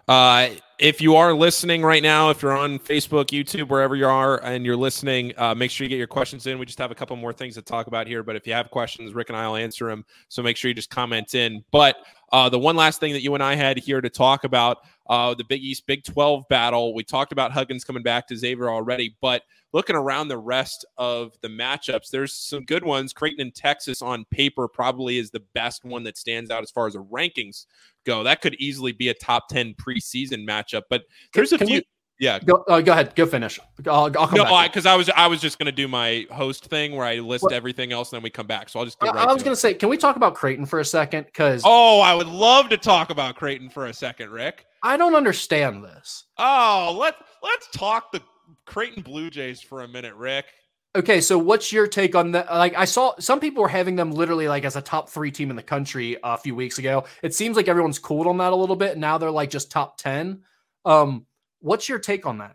Uh, 0.08 0.50
if 0.78 1.00
you 1.00 1.16
are 1.16 1.32
listening 1.32 1.82
right 1.82 2.02
now, 2.02 2.30
if 2.30 2.42
you're 2.42 2.56
on 2.56 2.78
Facebook, 2.78 3.26
YouTube, 3.26 3.68
wherever 3.68 3.96
you 3.96 4.06
are, 4.06 4.42
and 4.44 4.64
you're 4.64 4.76
listening, 4.76 5.32
uh, 5.36 5.54
make 5.54 5.70
sure 5.70 5.84
you 5.84 5.88
get 5.88 5.96
your 5.96 6.06
questions 6.06 6.46
in. 6.46 6.58
We 6.58 6.66
just 6.66 6.78
have 6.78 6.90
a 6.90 6.94
couple 6.94 7.16
more 7.16 7.32
things 7.32 7.54
to 7.54 7.62
talk 7.62 7.86
about 7.86 8.06
here, 8.06 8.22
but 8.22 8.36
if 8.36 8.46
you 8.46 8.52
have 8.52 8.70
questions, 8.70 9.14
Rick 9.14 9.30
and 9.30 9.36
I 9.36 9.48
will 9.48 9.56
answer 9.56 9.88
them. 9.88 10.04
So 10.28 10.42
make 10.42 10.56
sure 10.56 10.68
you 10.68 10.74
just 10.74 10.90
comment 10.90 11.34
in. 11.34 11.64
But 11.72 11.96
uh, 12.30 12.48
the 12.48 12.58
one 12.58 12.76
last 12.76 13.00
thing 13.00 13.14
that 13.14 13.22
you 13.22 13.34
and 13.34 13.42
I 13.42 13.54
had 13.54 13.78
here 13.78 14.00
to 14.00 14.10
talk 14.10 14.44
about 14.44 14.78
uh, 15.08 15.34
the 15.34 15.44
Big 15.44 15.62
East 15.62 15.86
Big 15.86 16.04
12 16.04 16.44
battle. 16.48 16.94
We 16.94 17.04
talked 17.04 17.32
about 17.32 17.52
Huggins 17.52 17.84
coming 17.84 18.02
back 18.02 18.26
to 18.28 18.36
Xavier 18.36 18.70
already, 18.70 19.16
but 19.20 19.42
looking 19.72 19.96
around 19.96 20.28
the 20.28 20.38
rest 20.38 20.84
of 20.96 21.36
the 21.42 21.48
matchups, 21.48 22.10
there's 22.10 22.32
some 22.32 22.64
good 22.64 22.84
ones. 22.84 23.12
Creighton 23.12 23.40
and 23.40 23.54
Texas 23.54 24.02
on 24.02 24.24
paper 24.30 24.68
probably 24.68 25.18
is 25.18 25.30
the 25.30 25.42
best 25.54 25.84
one 25.84 26.02
that 26.04 26.16
stands 26.16 26.50
out 26.50 26.62
as 26.62 26.70
far 26.70 26.86
as 26.86 26.94
the 26.94 27.04
rankings 27.04 27.66
go. 28.04 28.22
That 28.22 28.40
could 28.40 28.54
easily 28.56 28.92
be 28.92 29.08
a 29.08 29.14
top 29.14 29.48
10 29.48 29.74
preseason 29.74 30.46
matchup, 30.48 30.82
but 30.90 31.02
there's 31.32 31.52
a 31.52 31.58
few. 31.58 31.76
We- 31.76 31.86
yeah. 32.18 32.38
Go, 32.38 32.64
uh, 32.68 32.80
go 32.80 32.92
ahead. 32.92 33.14
Go 33.14 33.26
finish. 33.26 33.60
I'll, 33.86 34.04
I'll 34.04 34.10
come 34.10 34.38
back. 34.38 34.50
no, 34.50 34.62
because 34.62 34.86
I, 34.86 34.94
I, 34.94 34.96
was 34.96 35.10
I 35.10 35.26
was 35.26 35.40
just 35.40 35.58
going 35.58 35.66
to 35.66 35.72
do 35.72 35.86
my 35.86 36.26
host 36.30 36.64
thing 36.66 36.96
where 36.96 37.04
I 37.04 37.18
list 37.18 37.46
everything 37.52 37.92
else 37.92 38.10
and 38.12 38.18
then 38.18 38.22
we 38.22 38.30
come 38.30 38.46
back. 38.46 38.68
So 38.68 38.78
I'll 38.78 38.84
just. 38.84 38.96
Right 39.02 39.14
I, 39.14 39.24
I 39.24 39.32
was 39.32 39.42
going 39.42 39.54
to 39.54 39.60
say, 39.60 39.74
can 39.74 39.88
we 39.88 39.96
talk 39.96 40.16
about 40.16 40.34
Creighton 40.34 40.64
for 40.64 40.80
a 40.80 40.84
second? 40.84 41.26
Because 41.26 41.62
oh, 41.64 42.00
I 42.00 42.14
would 42.14 42.26
love 42.26 42.68
to 42.70 42.78
talk 42.78 43.10
about 43.10 43.36
Creighton 43.36 43.68
for 43.68 43.86
a 43.86 43.92
second, 43.92 44.30
Rick. 44.30 44.66
I 44.86 44.96
don't 44.96 45.16
understand 45.16 45.82
this. 45.82 46.26
Oh, 46.38 46.96
let 46.98 47.16
let's 47.42 47.68
talk 47.72 48.12
the 48.12 48.22
Creighton 48.66 49.02
Blue 49.02 49.30
Jays 49.30 49.60
for 49.60 49.82
a 49.82 49.88
minute, 49.88 50.14
Rick. 50.14 50.46
Okay, 50.94 51.20
so 51.20 51.36
what's 51.36 51.72
your 51.72 51.88
take 51.88 52.14
on 52.14 52.30
that? 52.32 52.46
Like, 52.46 52.74
I 52.76 52.84
saw 52.84 53.14
some 53.18 53.40
people 53.40 53.62
were 53.62 53.68
having 53.68 53.96
them 53.96 54.12
literally 54.12 54.46
like 54.46 54.64
as 54.64 54.76
a 54.76 54.80
top 54.80 55.10
three 55.10 55.32
team 55.32 55.50
in 55.50 55.56
the 55.56 55.62
country 55.62 56.16
a 56.22 56.38
few 56.38 56.54
weeks 56.54 56.78
ago. 56.78 57.04
It 57.22 57.34
seems 57.34 57.56
like 57.56 57.66
everyone's 57.66 57.98
cooled 57.98 58.28
on 58.28 58.38
that 58.38 58.52
a 58.52 58.56
little 58.56 58.76
bit. 58.76 58.96
Now 58.96 59.18
they're 59.18 59.30
like 59.30 59.50
just 59.50 59.72
top 59.72 59.98
ten. 59.98 60.42
Um, 60.84 61.26
what's 61.58 61.88
your 61.88 61.98
take 61.98 62.24
on 62.24 62.38
that? 62.38 62.54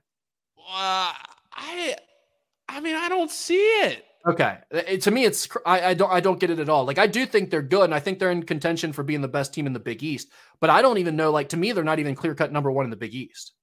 Uh, 0.57 1.11
I, 1.53 1.95
I 2.69 2.79
mean, 2.79 2.95
I 2.95 3.09
don't 3.09 3.29
see 3.29 3.57
it. 3.57 4.05
Okay, 4.25 4.57
it, 4.69 5.01
to 5.01 5.11
me, 5.11 5.25
it's 5.25 5.47
I, 5.65 5.81
I 5.89 5.93
don't 5.93 6.11
I 6.11 6.19
don't 6.19 6.39
get 6.39 6.51
it 6.51 6.59
at 6.59 6.69
all. 6.69 6.85
Like, 6.85 6.99
I 6.99 7.07
do 7.07 7.25
think 7.25 7.49
they're 7.49 7.61
good, 7.61 7.85
and 7.85 7.95
I 7.95 7.99
think 7.99 8.19
they're 8.19 8.31
in 8.31 8.43
contention 8.43 8.93
for 8.93 9.03
being 9.03 9.21
the 9.21 9.27
best 9.27 9.53
team 9.53 9.65
in 9.65 9.73
the 9.73 9.79
Big 9.79 10.03
East. 10.03 10.29
But 10.59 10.69
I 10.69 10.81
don't 10.81 10.99
even 10.99 11.15
know. 11.15 11.31
Like, 11.31 11.49
to 11.49 11.57
me, 11.57 11.71
they're 11.71 11.83
not 11.83 11.99
even 11.99 12.15
clear 12.15 12.35
cut 12.35 12.51
number 12.51 12.71
one 12.71 12.85
in 12.85 12.91
the 12.91 12.97
Big 12.97 13.15
East. 13.15 13.53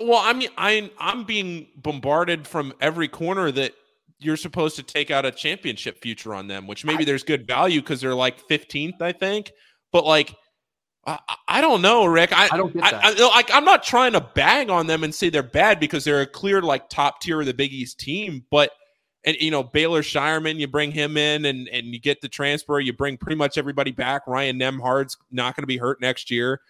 Well, 0.00 0.20
I 0.22 0.32
mean, 0.32 0.50
I 0.56 0.90
I'm 0.98 1.24
being 1.24 1.66
bombarded 1.76 2.46
from 2.46 2.72
every 2.80 3.08
corner 3.08 3.50
that 3.50 3.72
you're 4.20 4.36
supposed 4.36 4.76
to 4.76 4.82
take 4.82 5.10
out 5.10 5.24
a 5.24 5.32
championship 5.32 6.00
future 6.00 6.34
on 6.34 6.46
them, 6.46 6.66
which 6.66 6.84
maybe 6.84 7.02
I, 7.02 7.06
there's 7.06 7.24
good 7.24 7.46
value 7.46 7.80
because 7.80 8.00
they're 8.00 8.14
like 8.14 8.46
15th, 8.48 9.00
I 9.00 9.12
think. 9.12 9.50
But 9.92 10.04
like, 10.04 10.34
I, 11.06 11.18
I 11.48 11.60
don't 11.60 11.82
know, 11.82 12.04
Rick. 12.04 12.32
I, 12.32 12.48
I 12.52 12.56
don't 12.56 12.72
get 12.72 12.82
that. 12.82 13.02
I, 13.02 13.26
like, 13.28 13.50
I'm 13.52 13.64
not 13.64 13.82
trying 13.82 14.12
to 14.12 14.20
bang 14.20 14.70
on 14.70 14.86
them 14.86 15.02
and 15.02 15.14
say 15.14 15.30
they're 15.30 15.42
bad 15.42 15.80
because 15.80 16.04
they're 16.04 16.20
a 16.20 16.26
clear 16.26 16.62
like 16.62 16.88
top 16.88 17.20
tier 17.20 17.40
of 17.40 17.46
the 17.46 17.54
Big 17.54 17.72
East 17.72 17.98
team. 17.98 18.44
But 18.50 18.70
and 19.24 19.36
you 19.38 19.50
know 19.50 19.62
Baylor 19.62 20.02
Scheierman, 20.02 20.58
you 20.58 20.66
bring 20.66 20.92
him 20.92 21.16
in 21.16 21.44
and 21.44 21.68
and 21.68 21.88
you 21.88 22.00
get 22.00 22.20
the 22.20 22.28
transfer. 22.28 22.80
You 22.80 22.92
bring 22.92 23.16
pretty 23.16 23.36
much 23.36 23.58
everybody 23.58 23.90
back. 23.90 24.26
Ryan 24.26 24.58
Nembhard's 24.58 25.16
not 25.30 25.56
going 25.56 25.62
to 25.62 25.68
be 25.68 25.76
hurt 25.76 26.00
next 26.00 26.30
year. 26.30 26.60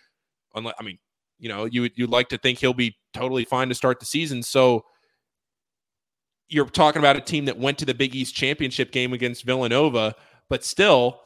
Unless 0.54 0.74
I 0.78 0.82
mean, 0.82 0.98
you 1.38 1.48
know, 1.48 1.64
you 1.64 1.88
you'd 1.94 2.10
like 2.10 2.28
to 2.30 2.38
think 2.38 2.58
he'll 2.58 2.74
be 2.74 2.96
totally 3.14 3.44
fine 3.44 3.68
to 3.68 3.74
start 3.74 4.00
the 4.00 4.06
season. 4.06 4.42
So 4.42 4.84
you're 6.48 6.66
talking 6.66 7.00
about 7.00 7.16
a 7.16 7.20
team 7.20 7.44
that 7.44 7.58
went 7.58 7.78
to 7.78 7.84
the 7.86 7.94
Big 7.94 8.14
East 8.14 8.34
championship 8.34 8.90
game 8.90 9.12
against 9.12 9.44
Villanova, 9.44 10.16
but 10.48 10.64
still, 10.64 11.20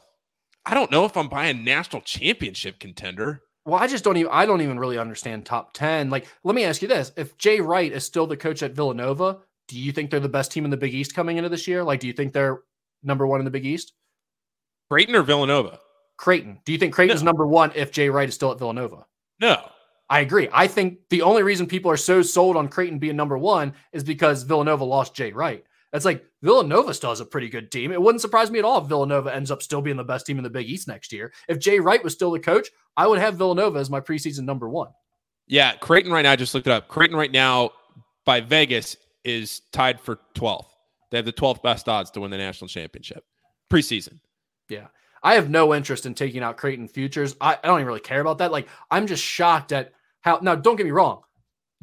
I 0.65 0.75
don't 0.75 0.91
know 0.91 1.05
if 1.05 1.17
I'm 1.17 1.27
buying 1.27 1.63
national 1.63 2.03
championship 2.03 2.79
contender. 2.79 3.41
Well, 3.65 3.81
I 3.81 3.87
just 3.87 4.03
don't 4.03 4.17
even 4.17 4.31
I 4.31 4.45
don't 4.45 4.61
even 4.61 4.79
really 4.79 4.99
understand 4.99 5.45
top 5.45 5.73
10. 5.73 6.11
Like, 6.11 6.27
let 6.43 6.55
me 6.55 6.63
ask 6.63 6.83
you 6.83 6.87
this. 6.87 7.11
If 7.17 7.35
Jay 7.39 7.59
Wright 7.59 7.91
is 7.91 8.05
still 8.05 8.27
the 8.27 8.37
coach 8.37 8.61
at 8.61 8.73
Villanova, 8.73 9.39
do 9.67 9.79
you 9.79 9.91
think 9.91 10.09
they're 10.09 10.19
the 10.19 10.29
best 10.29 10.51
team 10.51 10.65
in 10.65 10.71
the 10.71 10.77
Big 10.77 10.93
East 10.93 11.15
coming 11.15 11.37
into 11.37 11.49
this 11.49 11.67
year? 11.67 11.83
Like, 11.83 11.99
do 11.99 12.07
you 12.07 12.13
think 12.13 12.33
they're 12.33 12.59
number 13.03 13.25
one 13.25 13.39
in 13.39 13.45
the 13.45 13.51
Big 13.51 13.65
East? 13.65 13.93
Creighton 14.89 15.15
or 15.15 15.23
Villanova? 15.23 15.79
Creighton. 16.17 16.59
Do 16.65 16.71
you 16.71 16.77
think 16.77 16.93
Creighton's 16.93 17.23
no. 17.23 17.29
number 17.29 17.47
one 17.47 17.71
if 17.75 17.91
Jay 17.91 18.09
Wright 18.09 18.29
is 18.29 18.35
still 18.35 18.51
at 18.51 18.59
Villanova? 18.59 19.05
No. 19.39 19.69
I 20.09 20.19
agree. 20.19 20.49
I 20.53 20.67
think 20.67 20.99
the 21.09 21.23
only 21.23 21.41
reason 21.41 21.65
people 21.65 21.89
are 21.89 21.97
so 21.97 22.21
sold 22.21 22.55
on 22.55 22.67
Creighton 22.67 22.99
being 22.99 23.15
number 23.15 23.37
one 23.37 23.73
is 23.91 24.03
because 24.03 24.43
Villanova 24.43 24.83
lost 24.83 25.15
Jay 25.15 25.31
Wright. 25.31 25.63
That's 25.91 26.05
like 26.05 26.25
Villanova 26.41 26.93
still 26.93 27.09
has 27.09 27.21
a 27.21 27.25
pretty 27.25 27.49
good 27.49 27.71
team. 27.71 27.91
It 27.91 28.01
wouldn't 28.01 28.21
surprise 28.21 28.51
me 28.51 28.59
at 28.59 28.65
all 28.65 28.81
if 28.81 28.87
Villanova 28.87 29.33
ends 29.33 29.49
up 29.49 29.63
still 29.63 29.81
being 29.81 29.97
the 29.97 30.03
best 30.03 30.25
team 30.25 30.37
in 30.37 30.43
the 30.43 30.49
Big 30.49 30.69
East 30.69 30.87
next 30.87 31.11
year. 31.11 31.33
If 31.47 31.59
Jay 31.59 31.79
Wright 31.79 32.03
was 32.03 32.13
still 32.13 32.31
the 32.31 32.39
coach, 32.39 32.69
I 32.95 33.07
would 33.07 33.19
have 33.19 33.35
Villanova 33.35 33.79
as 33.79 33.89
my 33.89 34.01
preseason 34.01 34.41
number 34.41 34.69
one. 34.69 34.89
Yeah, 35.47 35.75
Creighton 35.77 36.11
right 36.11 36.23
now, 36.23 36.33
I 36.33 36.35
just 36.35 36.53
looked 36.53 36.67
it 36.67 36.73
up. 36.73 36.87
Creighton 36.87 37.17
right 37.17 37.31
now 37.31 37.71
by 38.25 38.41
Vegas 38.41 38.97
is 39.25 39.61
tied 39.71 39.99
for 39.99 40.19
12th. 40.35 40.67
They 41.11 41.17
have 41.17 41.25
the 41.25 41.33
12th 41.33 41.61
best 41.61 41.89
odds 41.89 42.11
to 42.11 42.21
win 42.21 42.31
the 42.31 42.37
national 42.37 42.67
championship 42.67 43.23
preseason. 43.71 44.19
Yeah. 44.69 44.87
I 45.23 45.33
have 45.35 45.49
no 45.49 45.73
interest 45.73 46.05
in 46.05 46.13
taking 46.13 46.43
out 46.43 46.57
Creighton 46.57 46.87
futures. 46.87 47.35
I, 47.41 47.57
I 47.63 47.67
don't 47.67 47.79
even 47.79 47.87
really 47.87 47.99
care 47.99 48.21
about 48.21 48.37
that. 48.37 48.51
Like, 48.51 48.67
I'm 48.91 49.07
just 49.07 49.23
shocked 49.23 49.71
at 49.71 49.91
how. 50.21 50.39
Now, 50.41 50.55
don't 50.55 50.75
get 50.75 50.85
me 50.85 50.91
wrong. 50.91 51.21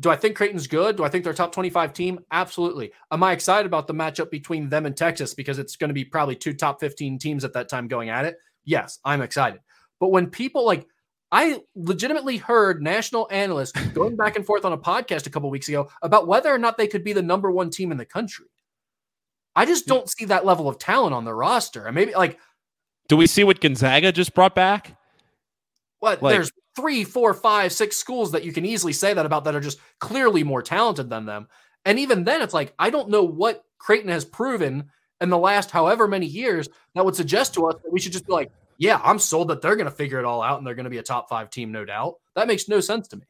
Do 0.01 0.11
I 0.11 0.17
think 0.17 0.37
Creighton's 0.37 0.67
good? 0.67 0.97
Do 0.97 1.05
I 1.05 1.09
think 1.09 1.25
they're 1.25 1.35
top 1.35 1.53
25 1.53 1.93
team? 1.93 2.21
Absolutely. 2.31 2.93
Am 3.11 3.23
I 3.23 3.33
excited 3.33 3.67
about 3.67 3.87
the 3.87 3.95
matchup 3.95 4.31
between 4.31 4.69
them 4.69 4.87
and 4.87 4.97
Texas 4.97 5.35
because 5.35 5.59
it's 5.59 5.77
going 5.77 5.89
to 5.89 5.95
be 5.95 6.05
probably 6.05 6.37
two 6.37 6.55
top 6.55 6.81
15 6.81 7.19
teams 7.19 7.45
at 7.45 7.53
that 7.53 7.69
time 7.69 7.89
going 7.89 8.11
at 8.11 8.25
it? 8.25 8.37
Yes, 8.65 8.99
I'm 9.05 9.23
excited. 9.23 9.61
But 10.01 10.09
when 10.09 10.29
people 10.29 10.65
like, 10.65 10.87
I 11.33 11.61
legitimately 11.75 12.37
heard 12.37 12.83
national 12.83 13.27
analysts 13.31 13.73
going 13.89 14.17
back 14.17 14.37
and 14.37 14.45
forth 14.45 14.67
on 14.67 14.73
a 14.73 14.79
podcast 14.79 15.27
a 15.27 15.31
couple 15.31 15.49
weeks 15.49 15.69
ago 15.69 15.89
about 16.03 16.27
whether 16.27 16.53
or 16.53 16.59
not 16.59 16.77
they 16.77 16.87
could 16.87 17.03
be 17.03 17.15
the 17.15 17.23
number 17.23 17.51
one 17.51 17.71
team 17.71 17.91
in 17.91 17.97
the 17.97 18.05
country. 18.05 18.47
I 19.57 19.65
just 19.65 19.87
don't 19.87 20.11
see 20.11 20.27
that 20.27 20.45
level 20.45 20.69
of 20.69 20.79
talent 20.79 21.15
on 21.15 21.25
the 21.25 21.35
roster. 21.35 21.87
And 21.87 21.95
maybe 21.95 22.15
like 22.15 22.39
do 23.09 23.17
we 23.17 23.27
see 23.27 23.45
what 23.45 23.61
Gonzaga 23.61 24.13
just 24.13 24.35
brought 24.35 24.55
back? 24.55 24.97
What 26.01 26.23
like, 26.23 26.35
there's 26.35 26.53
three, 26.77 27.05
four, 27.05 27.35
five, 27.35 27.73
six 27.73 27.97
schools 27.97 28.33
that 28.33 28.45
you 28.45 28.53
can 28.53 28.65
easily 28.65 28.93
say 28.93 29.15
that 29.15 29.27
about 29.27 29.45
that 29.45 29.55
are 29.55 29.61
just 29.61 29.79
clearly 30.01 30.45
more 30.45 30.63
talented 30.63 31.09
than 31.11 31.27
them. 31.27 31.49
And 31.85 31.99
even 31.99 32.25
then, 32.25 32.43
it's 32.43 32.55
like 32.55 32.75
I 32.79 32.91
don't 32.91 33.09
know 33.09 33.25
what 33.25 33.65
Creighton 33.79 34.11
has 34.11 34.25
proven 34.25 34.91
in 35.21 35.31
the 35.31 35.39
last 35.39 35.71
however 35.71 36.07
many 36.07 36.27
years 36.27 36.69
that 36.95 37.05
would 37.05 37.17
suggest 37.17 37.55
to 37.55 37.67
us 37.67 37.77
that 37.83 37.93
we 37.93 38.01
should 38.01 38.13
just 38.13 38.27
be 38.27 38.33
like, 38.33 38.51
yeah, 38.79 39.01
I'm 39.03 39.19
sold 39.19 39.49
that 39.49 39.63
they're 39.63 39.77
going 39.77 39.87
to 39.87 39.95
figure 39.95 40.19
it 40.19 40.25
all 40.25 40.43
out 40.43 40.59
and 40.59 40.67
they're 40.67 40.75
going 40.75 40.85
to 40.85 40.91
be 40.91 40.99
a 40.99 41.03
top 41.03 41.29
five 41.29 41.51
team, 41.51 41.73
no 41.73 41.85
doubt. 41.85 42.15
That 42.35 42.49
makes 42.49 42.69
no 42.69 42.81
sense 42.81 43.09
to 43.09 43.17
me. 43.17 43.23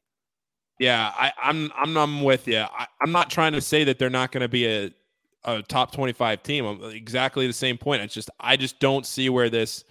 Yeah, 0.78 1.12
I, 1.16 1.32
am 1.44 1.70
I'm, 1.78 1.97
I'm 1.97 1.97
I'm 1.97 2.23
with 2.23 2.48
you. 2.48 2.59
I, 2.59 2.86
I'm 3.01 3.12
not 3.12 3.31
trying 3.31 3.52
to 3.52 3.60
say 3.60 3.85
that 3.85 3.98
they're 3.98 4.10
not 4.10 4.32
going 4.32 4.40
to 4.40 4.48
be 4.48 4.66
a 4.66 4.90
a 5.44 5.62
top 5.62 5.93
25 5.93 6.43
team. 6.43 6.64
I'm 6.64 6.82
exactly 6.85 7.47
the 7.47 7.52
same 7.52 7.78
point. 7.78 8.02
It's 8.02 8.14
just 8.14 8.31
I 8.40 8.56
just 8.56 8.78
don't 8.81 9.06
see 9.06 9.28
where 9.28 9.51
this 9.51 9.85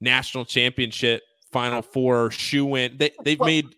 national 0.00 0.44
championship 0.44 1.22
final 1.52 1.82
four 1.82 2.30
shoe 2.30 2.74
in. 2.74 2.96
They 2.98 3.10
they've 3.24 3.38
well, 3.38 3.46
made 3.46 3.74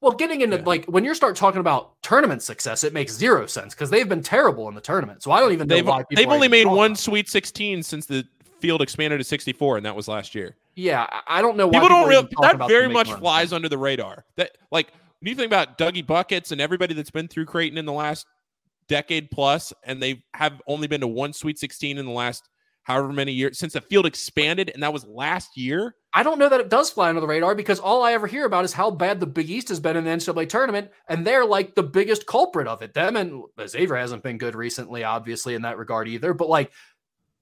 well, 0.00 0.12
getting 0.12 0.40
into 0.40 0.56
yeah. 0.56 0.64
like 0.64 0.86
when 0.86 1.04
you 1.04 1.14
start 1.14 1.36
talking 1.36 1.60
about 1.60 2.00
tournament 2.02 2.42
success, 2.42 2.84
it 2.84 2.92
makes 2.92 3.12
zero 3.12 3.46
sense 3.46 3.74
because 3.74 3.90
they've 3.90 4.08
been 4.08 4.22
terrible 4.22 4.68
in 4.68 4.74
the 4.74 4.80
tournament. 4.80 5.22
So 5.22 5.30
I 5.30 5.40
don't 5.40 5.52
even 5.52 5.68
know 5.68 5.74
they've, 5.74 5.86
why 5.86 6.04
they've 6.14 6.28
only 6.28 6.48
made 6.48 6.66
one 6.66 6.96
Sweet 6.96 7.28
16 7.28 7.82
since 7.82 8.06
the 8.06 8.26
field 8.60 8.82
expanded 8.82 9.18
to 9.20 9.24
64, 9.24 9.76
and 9.78 9.86
that 9.86 9.96
was 9.96 10.08
last 10.08 10.34
year. 10.34 10.56
Yeah, 10.74 11.06
I 11.26 11.42
don't 11.42 11.56
know 11.56 11.66
why 11.66 11.80
people, 11.80 11.88
people 11.88 12.00
don't 12.00 12.08
real 12.08 12.28
that 12.58 12.68
very 12.68 12.88
much 12.88 13.12
flies 13.12 13.52
under 13.52 13.68
the 13.68 13.78
radar. 13.78 14.24
That 14.36 14.56
like 14.70 14.92
when 15.20 15.28
you 15.28 15.34
think 15.34 15.46
about 15.46 15.78
Dougie 15.78 16.06
buckets 16.06 16.52
and 16.52 16.60
everybody 16.60 16.94
that's 16.94 17.10
been 17.10 17.28
through 17.28 17.46
Creighton 17.46 17.78
in 17.78 17.84
the 17.84 17.92
last 17.92 18.26
decade 18.88 19.30
plus, 19.30 19.72
and 19.84 20.02
they 20.02 20.22
have 20.34 20.60
only 20.66 20.88
been 20.88 21.00
to 21.00 21.08
one 21.08 21.32
Sweet 21.32 21.58
16 21.58 21.98
in 21.98 22.06
the 22.06 22.12
last 22.12 22.48
however 22.82 23.12
many 23.12 23.32
years 23.32 23.58
since 23.58 23.74
the 23.74 23.80
field 23.80 24.06
expanded, 24.06 24.70
and 24.72 24.82
that 24.82 24.92
was 24.92 25.04
last 25.06 25.56
year. 25.56 25.94
I 26.12 26.22
don't 26.22 26.38
know 26.38 26.48
that 26.48 26.60
it 26.60 26.68
does 26.68 26.90
fly 26.90 27.08
under 27.08 27.20
the 27.20 27.26
radar 27.26 27.54
because 27.54 27.78
all 27.78 28.02
I 28.02 28.14
ever 28.14 28.26
hear 28.26 28.44
about 28.46 28.64
is 28.64 28.72
how 28.72 28.90
bad 28.90 29.20
the 29.20 29.26
Big 29.26 29.48
East 29.48 29.68
has 29.68 29.78
been 29.78 29.96
in 29.96 30.04
the 30.04 30.10
NCAA 30.10 30.48
tournament, 30.48 30.90
and 31.08 31.26
they're 31.26 31.44
like 31.44 31.74
the 31.74 31.82
biggest 31.82 32.26
culprit 32.26 32.66
of 32.66 32.82
it. 32.82 32.94
Them 32.94 33.16
and 33.16 33.44
Xavier 33.64 33.96
hasn't 33.96 34.24
been 34.24 34.38
good 34.38 34.54
recently, 34.56 35.04
obviously, 35.04 35.54
in 35.54 35.62
that 35.62 35.78
regard 35.78 36.08
either. 36.08 36.34
But 36.34 36.48
like, 36.48 36.72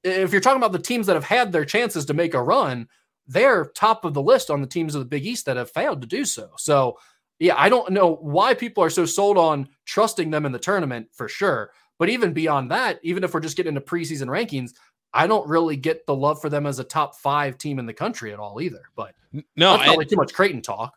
if 0.05 0.33
you're 0.33 0.41
talking 0.41 0.61
about 0.61 0.73
the 0.73 0.79
teams 0.79 1.07
that 1.07 1.17
have 1.17 1.25
had 1.25 1.53
their 1.53 1.65
chances 1.65 2.05
to 2.07 2.15
make 2.15 2.35
a 2.35 2.43
run, 2.43 2.89
they're 3.27 3.67
top 3.67 4.05
of 4.05 4.15
the 4.15 4.23
list 4.23 4.51
on 4.51 4.61
the 4.61 4.67
teams 4.67 4.95
of 4.95 5.01
the 5.01 5.09
Big 5.09 5.27
East 5.27 5.47
that 5.47 5.57
have 5.57 5.71
failed 5.71 6.01
to 6.01 6.07
do 6.07 6.25
so. 6.25 6.51
So 6.57 6.99
yeah, 7.39 7.55
I 7.57 7.69
don't 7.69 7.93
know 7.93 8.17
why 8.17 8.55
people 8.55 8.83
are 8.83 8.91
so 8.91 9.05
sold 9.05 9.39
on 9.39 9.69
trusting 9.85 10.31
them 10.31 10.47
in 10.47 10.53
the 10.53 10.59
tournament 10.59 11.09
for 11.13 11.29
sure. 11.29 11.71
But 11.99 12.09
even 12.09 12.33
beyond 12.33 12.71
that, 12.71 13.01
even 13.03 13.25
if 13.25 13.35
we're 13.35 13.41
just 13.41 13.57
getting 13.57 13.75
into 13.75 13.81
preseason 13.81 14.27
rankings, 14.27 14.73
I 15.13 15.27
don't 15.27 15.49
really 15.49 15.77
get 15.77 16.07
the 16.07 16.15
love 16.15 16.41
for 16.41 16.49
them 16.49 16.67
as 16.67 16.79
a 16.79 16.85
top 16.85 17.17
five 17.17 17.59
team 17.59 17.79
in 17.79 17.87
the 17.87 17.95
country 17.95 18.33
at 18.33 18.39
all 18.39 18.61
either. 18.61 18.83
But 18.95 19.15
no, 19.57 19.73
that's 19.73 19.85
probably 19.85 20.07
too 20.07 20.17
much 20.17 20.33
Creighton 20.33 20.63
talk. 20.63 20.95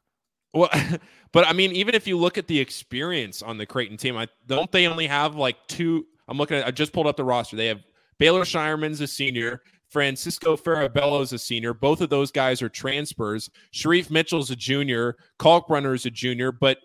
Well, 0.54 0.70
but 1.32 1.48
I 1.48 1.54
mean, 1.54 1.72
even 1.72 1.96
if 1.96 2.08
you 2.08 2.18
look 2.18 2.38
at 2.38 2.48
the 2.48 2.60
experience 2.60 3.42
on 3.42 3.58
the 3.58 3.66
Creighton 3.66 3.98
team, 3.98 4.18
I 4.18 4.28
don't 4.48 4.72
they 4.72 4.88
only 4.88 5.08
have 5.08 5.36
like 5.36 5.58
two. 5.68 6.06
I'm 6.28 6.38
looking 6.38 6.58
at. 6.58 6.68
I 6.68 6.72
just 6.72 6.94
pulled 6.94 7.08
up 7.08 7.18
the 7.18 7.24
roster. 7.24 7.56
They 7.56 7.68
have 7.68 7.82
Baylor 8.22 8.44
Scheierman's 8.44 9.02
a 9.02 9.08
senior. 9.08 9.64
Francisco 9.90 10.56
Farabello 10.56 11.24
is 11.24 11.34
a 11.34 11.40
senior. 11.40 11.74
Both 11.74 12.02
of 12.02 12.12
those 12.12 12.32
guys 12.32 12.62
are 12.62 12.70
transfers. 12.70 13.50
Shereef 13.74 14.12
Mitchell's 14.12 14.52
a 14.52 14.56
junior. 14.56 15.18
Kalkbrenner 15.40 15.96
is 15.96 16.06
a 16.06 16.12
junior, 16.12 16.52
but 16.52 16.78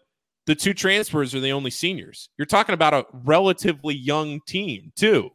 the 0.46 0.54
two 0.54 0.72
transfers 0.72 1.34
are 1.34 1.40
the 1.40 1.52
only 1.52 1.70
seniors. 1.70 2.30
You're 2.38 2.46
talking 2.46 2.72
about 2.72 2.94
a 2.94 3.04
relatively 3.12 3.94
young 3.94 4.40
team, 4.46 4.92
too. 4.96 5.28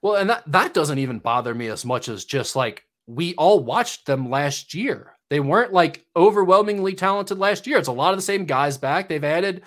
Well, 0.00 0.16
and 0.16 0.30
that, 0.30 0.44
that 0.46 0.72
doesn't 0.72 0.98
even 0.98 1.18
bother 1.18 1.54
me 1.54 1.66
as 1.66 1.84
much 1.84 2.08
as 2.08 2.24
just 2.24 2.56
like 2.56 2.82
we 3.06 3.34
all 3.34 3.62
watched 3.62 4.06
them 4.06 4.30
last 4.30 4.72
year. 4.72 5.12
They 5.28 5.40
weren't 5.40 5.74
like 5.74 6.06
overwhelmingly 6.16 6.94
talented 6.94 7.38
last 7.38 7.66
year. 7.66 7.76
It's 7.76 7.88
a 7.88 7.92
lot 7.92 8.14
of 8.14 8.18
the 8.18 8.22
same 8.22 8.46
guys 8.46 8.78
back. 8.78 9.10
They've 9.10 9.22
added 9.22 9.60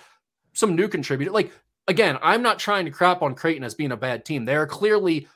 some 0.54 0.74
new 0.74 0.88
contributors. 0.88 1.34
Like, 1.34 1.52
again, 1.86 2.18
I'm 2.20 2.42
not 2.42 2.58
trying 2.58 2.84
to 2.86 2.90
crap 2.90 3.22
on 3.22 3.36
Creighton 3.36 3.62
as 3.62 3.76
being 3.76 3.92
a 3.92 3.96
bad 3.96 4.24
team. 4.24 4.44
They 4.44 4.56
are 4.56 4.66
clearly, 4.66 5.28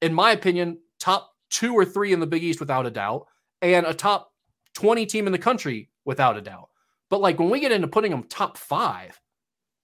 in 0.00 0.14
my 0.14 0.32
opinion, 0.32 0.78
top 0.98 1.32
two 1.50 1.74
or 1.74 1.84
three 1.84 2.12
in 2.12 2.20
the 2.20 2.26
Big 2.26 2.42
East 2.42 2.60
without 2.60 2.86
a 2.86 2.90
doubt, 2.90 3.26
and 3.62 3.86
a 3.86 3.94
top 3.94 4.32
20 4.74 5.06
team 5.06 5.26
in 5.26 5.32
the 5.32 5.38
country 5.38 5.90
without 6.04 6.36
a 6.36 6.40
doubt. 6.40 6.68
But 7.08 7.20
like 7.20 7.38
when 7.38 7.50
we 7.50 7.60
get 7.60 7.72
into 7.72 7.88
putting 7.88 8.10
them 8.10 8.24
top 8.24 8.58
five, 8.58 9.20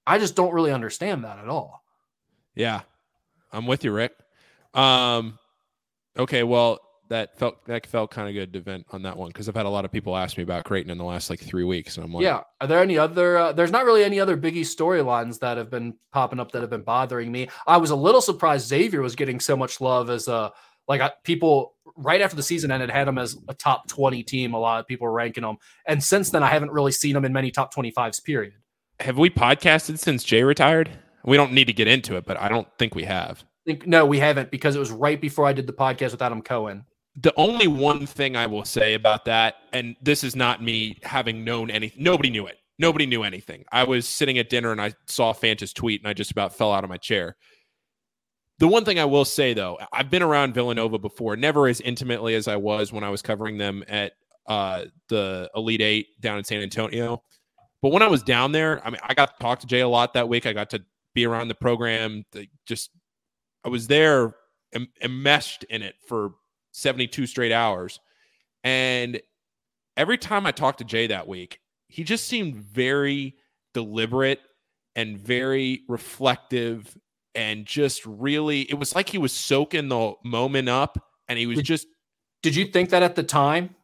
I 0.06 0.18
just 0.18 0.34
don't 0.34 0.52
really 0.52 0.72
understand 0.72 1.24
that 1.24 1.38
at 1.38 1.48
all. 1.48 1.82
Yeah, 2.54 2.80
I'm 3.52 3.66
with 3.66 3.84
you, 3.84 3.92
Rick. 3.92 4.12
Um, 4.74 5.38
okay, 6.18 6.42
well, 6.42 6.80
that 7.12 7.38
felt 7.38 7.64
that 7.66 7.86
felt 7.86 8.10
kind 8.10 8.26
of 8.26 8.34
good 8.34 8.54
to 8.54 8.60
vent 8.60 8.86
on 8.90 9.02
that 9.02 9.16
one 9.16 9.28
because 9.28 9.46
I've 9.46 9.54
had 9.54 9.66
a 9.66 9.70
lot 9.70 9.84
of 9.84 9.92
people 9.92 10.16
ask 10.16 10.38
me 10.38 10.42
about 10.42 10.64
Creighton 10.64 10.90
in 10.90 10.96
the 10.96 11.04
last 11.04 11.28
like 11.28 11.40
three 11.40 11.62
weeks, 11.62 11.96
and 11.96 12.04
I'm 12.04 12.12
like, 12.12 12.24
yeah. 12.24 12.40
Are 12.60 12.66
there 12.66 12.80
any 12.80 12.96
other? 12.96 13.36
Uh, 13.36 13.52
there's 13.52 13.70
not 13.70 13.84
really 13.84 14.02
any 14.02 14.18
other 14.18 14.36
Biggie 14.36 14.60
storylines 14.60 15.38
that 15.40 15.58
have 15.58 15.70
been 15.70 15.94
popping 16.10 16.40
up 16.40 16.52
that 16.52 16.62
have 16.62 16.70
been 16.70 16.82
bothering 16.82 17.30
me. 17.30 17.48
I 17.66 17.76
was 17.76 17.90
a 17.90 17.96
little 17.96 18.22
surprised 18.22 18.66
Xavier 18.66 19.02
was 19.02 19.14
getting 19.14 19.40
so 19.40 19.56
much 19.56 19.80
love 19.80 20.08
as 20.08 20.26
a 20.26 20.52
like 20.88 21.02
I, 21.02 21.12
people 21.22 21.74
right 21.96 22.22
after 22.22 22.34
the 22.34 22.42
season 22.42 22.70
ended 22.70 22.88
had 22.88 23.06
him 23.06 23.18
as 23.18 23.36
a 23.46 23.52
top 23.52 23.88
20 23.88 24.22
team. 24.22 24.54
A 24.54 24.58
lot 24.58 24.80
of 24.80 24.86
people 24.86 25.06
were 25.06 25.12
ranking 25.12 25.44
him, 25.44 25.58
and 25.86 26.02
since 26.02 26.30
then 26.30 26.42
I 26.42 26.48
haven't 26.48 26.72
really 26.72 26.92
seen 26.92 27.14
him 27.14 27.26
in 27.26 27.32
many 27.32 27.50
top 27.50 27.74
25s. 27.74 28.24
Period. 28.24 28.54
Have 29.00 29.18
we 29.18 29.28
podcasted 29.28 29.98
since 29.98 30.24
Jay 30.24 30.42
retired? 30.42 30.90
We 31.24 31.36
don't 31.36 31.52
need 31.52 31.66
to 31.66 31.74
get 31.74 31.88
into 31.88 32.16
it, 32.16 32.24
but 32.24 32.40
I 32.40 32.48
don't 32.48 32.68
think 32.78 32.94
we 32.94 33.04
have. 33.04 33.44
Think, 33.66 33.86
no, 33.86 34.06
we 34.06 34.18
haven't 34.18 34.50
because 34.50 34.74
it 34.74 34.80
was 34.80 34.90
right 34.90 35.20
before 35.20 35.44
I 35.44 35.52
did 35.52 35.66
the 35.66 35.72
podcast 35.72 36.12
with 36.12 36.22
Adam 36.22 36.40
Cohen. 36.40 36.84
The 37.20 37.34
only 37.36 37.66
one 37.66 38.06
thing 38.06 38.36
I 38.36 38.46
will 38.46 38.64
say 38.64 38.94
about 38.94 39.26
that, 39.26 39.56
and 39.72 39.96
this 40.00 40.24
is 40.24 40.34
not 40.34 40.62
me 40.62 40.98
having 41.02 41.44
known 41.44 41.70
anything, 41.70 42.02
nobody 42.02 42.30
knew 42.30 42.46
it. 42.46 42.56
Nobody 42.78 43.04
knew 43.04 43.22
anything. 43.22 43.64
I 43.70 43.84
was 43.84 44.08
sitting 44.08 44.38
at 44.38 44.48
dinner 44.48 44.72
and 44.72 44.80
I 44.80 44.94
saw 45.06 45.32
Fanta's 45.32 45.72
tweet 45.72 46.00
and 46.00 46.08
I 46.08 46.14
just 46.14 46.30
about 46.30 46.56
fell 46.56 46.72
out 46.72 46.84
of 46.84 46.90
my 46.90 46.96
chair. 46.96 47.36
The 48.58 48.66
one 48.66 48.84
thing 48.84 48.98
I 48.98 49.04
will 49.04 49.26
say 49.26 49.52
though, 49.52 49.78
I've 49.92 50.10
been 50.10 50.22
around 50.22 50.54
Villanova 50.54 50.98
before, 50.98 51.36
never 51.36 51.68
as 51.68 51.80
intimately 51.80 52.34
as 52.34 52.48
I 52.48 52.56
was 52.56 52.92
when 52.92 53.04
I 53.04 53.10
was 53.10 53.20
covering 53.20 53.58
them 53.58 53.84
at 53.88 54.12
uh, 54.46 54.86
the 55.08 55.50
Elite 55.54 55.82
Eight 55.82 56.06
down 56.20 56.38
in 56.38 56.44
San 56.44 56.62
Antonio. 56.62 57.22
But 57.82 57.92
when 57.92 58.02
I 58.02 58.08
was 58.08 58.22
down 58.22 58.52
there, 58.52 58.84
I 58.86 58.90
mean, 58.90 59.00
I 59.02 59.14
got 59.14 59.36
to 59.36 59.42
talk 59.42 59.60
to 59.60 59.66
Jay 59.66 59.80
a 59.80 59.88
lot 59.88 60.14
that 60.14 60.28
week. 60.28 60.46
I 60.46 60.52
got 60.52 60.70
to 60.70 60.82
be 61.14 61.26
around 61.26 61.48
the 61.48 61.54
program. 61.54 62.24
Just, 62.64 62.90
I 63.64 63.68
was 63.68 63.86
there 63.86 64.34
enmeshed 65.02 65.64
in 65.64 65.82
it 65.82 65.96
for 66.08 66.32
72 66.72 67.26
straight 67.26 67.52
hours. 67.52 68.00
And 68.64 69.20
every 69.96 70.18
time 70.18 70.46
I 70.46 70.52
talked 70.52 70.78
to 70.78 70.84
Jay 70.84 71.06
that 71.08 71.28
week, 71.28 71.60
he 71.88 72.04
just 72.04 72.26
seemed 72.26 72.56
very 72.56 73.36
deliberate 73.74 74.40
and 74.96 75.18
very 75.18 75.82
reflective 75.88 76.96
and 77.34 77.64
just 77.64 78.04
really 78.04 78.62
it 78.62 78.74
was 78.74 78.94
like 78.94 79.08
he 79.08 79.18
was 79.18 79.32
soaking 79.32 79.88
the 79.88 80.12
moment 80.22 80.68
up 80.68 80.98
and 81.28 81.38
he 81.38 81.46
was 81.46 81.62
just 81.62 81.86
did 82.42 82.54
you 82.54 82.66
think 82.66 82.90
that 82.90 83.02
at 83.02 83.14
the 83.14 83.22
time 83.22 83.74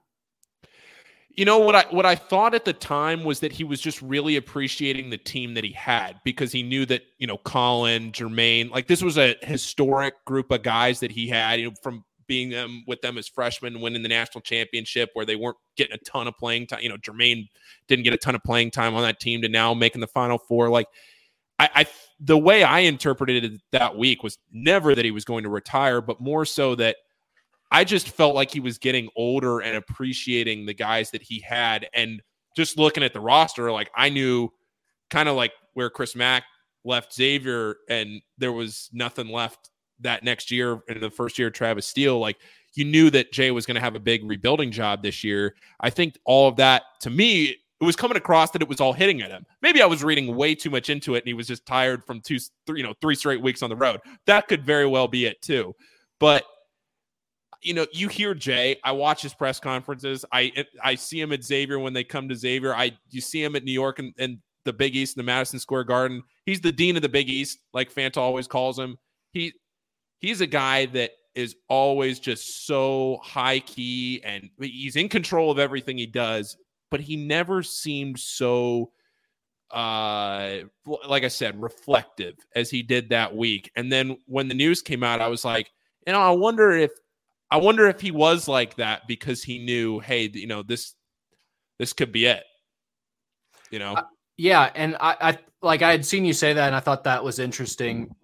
you 1.30 1.44
know 1.44 1.58
what 1.58 1.74
I 1.74 1.86
what 1.90 2.04
I 2.04 2.16
thought 2.16 2.54
at 2.54 2.64
the 2.64 2.72
time 2.72 3.22
was 3.24 3.40
that 3.40 3.52
he 3.52 3.62
was 3.62 3.80
just 3.80 4.02
really 4.02 4.36
appreciating 4.36 5.08
the 5.08 5.16
team 5.16 5.54
that 5.54 5.62
he 5.62 5.72
had 5.72 6.20
because 6.24 6.50
he 6.50 6.62
knew 6.62 6.84
that 6.86 7.02
you 7.18 7.26
know 7.26 7.38
Colin 7.38 8.10
Jermaine 8.10 8.70
like 8.70 8.88
this 8.88 9.02
was 9.02 9.16
a 9.16 9.36
historic 9.42 10.24
group 10.24 10.50
of 10.50 10.62
guys 10.62 11.00
that 11.00 11.12
he 11.12 11.28
had 11.28 11.60
you 11.60 11.68
know 11.68 11.74
from 11.80 12.04
being 12.28 12.54
um, 12.54 12.84
with 12.86 13.00
them 13.00 13.18
as 13.18 13.26
freshmen, 13.26 13.80
winning 13.80 14.02
the 14.02 14.08
national 14.08 14.42
championship, 14.42 15.10
where 15.14 15.26
they 15.26 15.36
weren't 15.36 15.56
getting 15.76 15.94
a 15.94 15.98
ton 15.98 16.28
of 16.28 16.36
playing 16.36 16.66
time. 16.68 16.80
You 16.80 16.90
know, 16.90 16.96
Jermaine 16.96 17.48
didn't 17.88 18.04
get 18.04 18.12
a 18.12 18.18
ton 18.18 18.34
of 18.34 18.44
playing 18.44 18.70
time 18.70 18.94
on 18.94 19.02
that 19.02 19.18
team 19.18 19.42
to 19.42 19.48
now 19.48 19.74
making 19.74 20.00
the 20.00 20.06
Final 20.06 20.38
Four. 20.38 20.68
Like, 20.68 20.86
I, 21.58 21.70
I 21.74 21.86
the 22.20 22.38
way 22.38 22.62
I 22.62 22.80
interpreted 22.80 23.44
it 23.44 23.60
that 23.72 23.96
week 23.96 24.22
was 24.22 24.38
never 24.52 24.94
that 24.94 25.04
he 25.04 25.10
was 25.10 25.24
going 25.24 25.42
to 25.44 25.50
retire, 25.50 26.00
but 26.00 26.20
more 26.20 26.44
so 26.44 26.74
that 26.76 26.96
I 27.70 27.84
just 27.84 28.08
felt 28.08 28.34
like 28.34 28.50
he 28.50 28.60
was 28.60 28.78
getting 28.78 29.08
older 29.16 29.60
and 29.60 29.76
appreciating 29.76 30.66
the 30.66 30.74
guys 30.74 31.10
that 31.10 31.22
he 31.22 31.40
had. 31.40 31.88
And 31.92 32.22
just 32.56 32.78
looking 32.78 33.02
at 33.02 33.12
the 33.12 33.20
roster, 33.20 33.70
like 33.70 33.90
I 33.96 34.08
knew 34.08 34.50
kind 35.10 35.28
of 35.28 35.36
like 35.36 35.52
where 35.74 35.90
Chris 35.90 36.16
Mack 36.16 36.44
left 36.84 37.12
Xavier 37.14 37.76
and 37.88 38.20
there 38.38 38.52
was 38.52 38.88
nothing 38.92 39.28
left 39.28 39.70
that 40.00 40.22
next 40.22 40.50
year 40.50 40.80
in 40.88 41.00
the 41.00 41.10
first 41.10 41.38
year 41.38 41.48
of 41.48 41.54
Travis 41.54 41.86
Steele, 41.86 42.18
like 42.18 42.38
you 42.74 42.84
knew 42.84 43.10
that 43.10 43.32
Jay 43.32 43.50
was 43.50 43.66
going 43.66 43.74
to 43.74 43.80
have 43.80 43.96
a 43.96 44.00
big 44.00 44.24
rebuilding 44.24 44.70
job 44.70 45.02
this 45.02 45.24
year. 45.24 45.54
I 45.80 45.90
think 45.90 46.18
all 46.24 46.48
of 46.48 46.56
that 46.56 46.82
to 47.00 47.10
me, 47.10 47.56
it 47.80 47.84
was 47.84 47.96
coming 47.96 48.16
across 48.16 48.50
that 48.50 48.62
it 48.62 48.68
was 48.68 48.80
all 48.80 48.92
hitting 48.92 49.22
at 49.22 49.30
him. 49.30 49.46
Maybe 49.62 49.82
I 49.82 49.86
was 49.86 50.02
reading 50.02 50.34
way 50.34 50.54
too 50.54 50.70
much 50.70 50.90
into 50.90 51.14
it 51.14 51.18
and 51.18 51.28
he 51.28 51.34
was 51.34 51.46
just 51.46 51.64
tired 51.64 52.04
from 52.06 52.20
two, 52.20 52.38
three, 52.66 52.80
you 52.80 52.86
know, 52.86 52.94
three 53.00 53.14
straight 53.14 53.40
weeks 53.40 53.62
on 53.62 53.70
the 53.70 53.76
road. 53.76 54.00
That 54.26 54.48
could 54.48 54.64
very 54.64 54.86
well 54.86 55.08
be 55.08 55.26
it 55.26 55.40
too. 55.42 55.74
But 56.18 56.44
you 57.62 57.74
know, 57.74 57.86
you 57.92 58.08
hear 58.08 58.34
Jay. 58.34 58.76
I 58.84 58.92
watch 58.92 59.22
his 59.22 59.34
press 59.34 59.58
conferences. 59.58 60.24
I 60.32 60.52
I 60.82 60.94
see 60.94 61.20
him 61.20 61.32
at 61.32 61.42
Xavier 61.42 61.78
when 61.78 61.92
they 61.92 62.04
come 62.04 62.28
to 62.28 62.34
Xavier. 62.34 62.74
I 62.74 62.96
you 63.10 63.20
see 63.20 63.42
him 63.42 63.56
at 63.56 63.64
New 63.64 63.72
York 63.72 63.98
and, 63.98 64.14
and 64.18 64.38
the 64.64 64.72
Big 64.72 64.94
East 64.94 65.16
and 65.16 65.22
the 65.22 65.26
Madison 65.26 65.58
Square 65.58 65.84
Garden. 65.84 66.22
He's 66.44 66.60
the 66.60 66.72
dean 66.72 66.96
of 66.96 67.02
the 67.02 67.08
Big 67.08 67.28
East, 67.28 67.58
like 67.72 67.92
Fanta 67.92 68.18
always 68.18 68.46
calls 68.46 68.78
him. 68.78 68.96
He 69.32 69.52
he's 70.18 70.40
a 70.40 70.46
guy 70.46 70.86
that 70.86 71.12
is 71.34 71.56
always 71.68 72.18
just 72.18 72.66
so 72.66 73.18
high 73.22 73.60
key 73.60 74.20
and 74.24 74.50
he's 74.60 74.96
in 74.96 75.08
control 75.08 75.50
of 75.50 75.58
everything 75.58 75.96
he 75.96 76.06
does, 76.06 76.56
but 76.90 77.00
he 77.00 77.16
never 77.16 77.62
seemed 77.62 78.18
so 78.18 78.90
uh 79.70 80.58
like 81.06 81.24
I 81.24 81.28
said, 81.28 81.60
reflective 81.60 82.34
as 82.56 82.70
he 82.70 82.82
did 82.82 83.10
that 83.10 83.36
week. 83.36 83.70
And 83.76 83.92
then 83.92 84.16
when 84.26 84.48
the 84.48 84.54
news 84.54 84.82
came 84.82 85.04
out, 85.04 85.20
I 85.20 85.28
was 85.28 85.44
like, 85.44 85.70
you 86.06 86.12
know, 86.12 86.20
I 86.20 86.30
wonder 86.30 86.72
if 86.72 86.90
I 87.50 87.58
wonder 87.58 87.86
if 87.86 88.00
he 88.00 88.10
was 88.10 88.48
like 88.48 88.76
that 88.76 89.06
because 89.06 89.42
he 89.42 89.58
knew, 89.58 90.00
hey, 90.00 90.30
you 90.32 90.46
know, 90.46 90.62
this 90.62 90.94
this 91.78 91.92
could 91.92 92.12
be 92.12 92.26
it. 92.26 92.44
You 93.70 93.78
know? 93.78 93.94
Uh, 93.94 94.02
yeah, 94.36 94.70
and 94.74 94.96
I, 95.00 95.16
I 95.20 95.38
like 95.62 95.82
I 95.82 95.90
had 95.90 96.04
seen 96.04 96.24
you 96.24 96.32
say 96.32 96.52
that 96.52 96.66
and 96.66 96.74
I 96.74 96.80
thought 96.80 97.04
that 97.04 97.22
was 97.22 97.38
interesting 97.38 98.14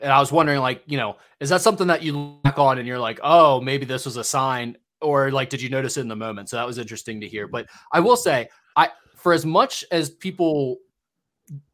and 0.00 0.12
I 0.12 0.18
was 0.18 0.32
wondering, 0.32 0.60
like, 0.60 0.82
you 0.86 0.96
know, 0.96 1.16
is 1.40 1.48
that 1.50 1.62
something 1.62 1.86
that 1.86 2.02
you 2.02 2.38
look 2.44 2.58
on 2.58 2.78
and 2.78 2.86
you're 2.86 2.98
like, 2.98 3.20
oh, 3.22 3.60
maybe 3.60 3.84
this 3.84 4.04
was 4.04 4.16
a 4.16 4.24
sign, 4.24 4.76
or 5.00 5.30
like, 5.30 5.50
did 5.50 5.62
you 5.62 5.68
notice 5.68 5.96
it 5.96 6.02
in 6.02 6.08
the 6.08 6.16
moment? 6.16 6.48
So 6.48 6.56
that 6.56 6.66
was 6.66 6.78
interesting 6.78 7.20
to 7.20 7.28
hear. 7.28 7.48
But 7.48 7.66
I 7.92 8.00
will 8.00 8.16
say, 8.16 8.48
I 8.76 8.90
for 9.14 9.32
as 9.32 9.44
much 9.44 9.84
as 9.90 10.10
people 10.10 10.78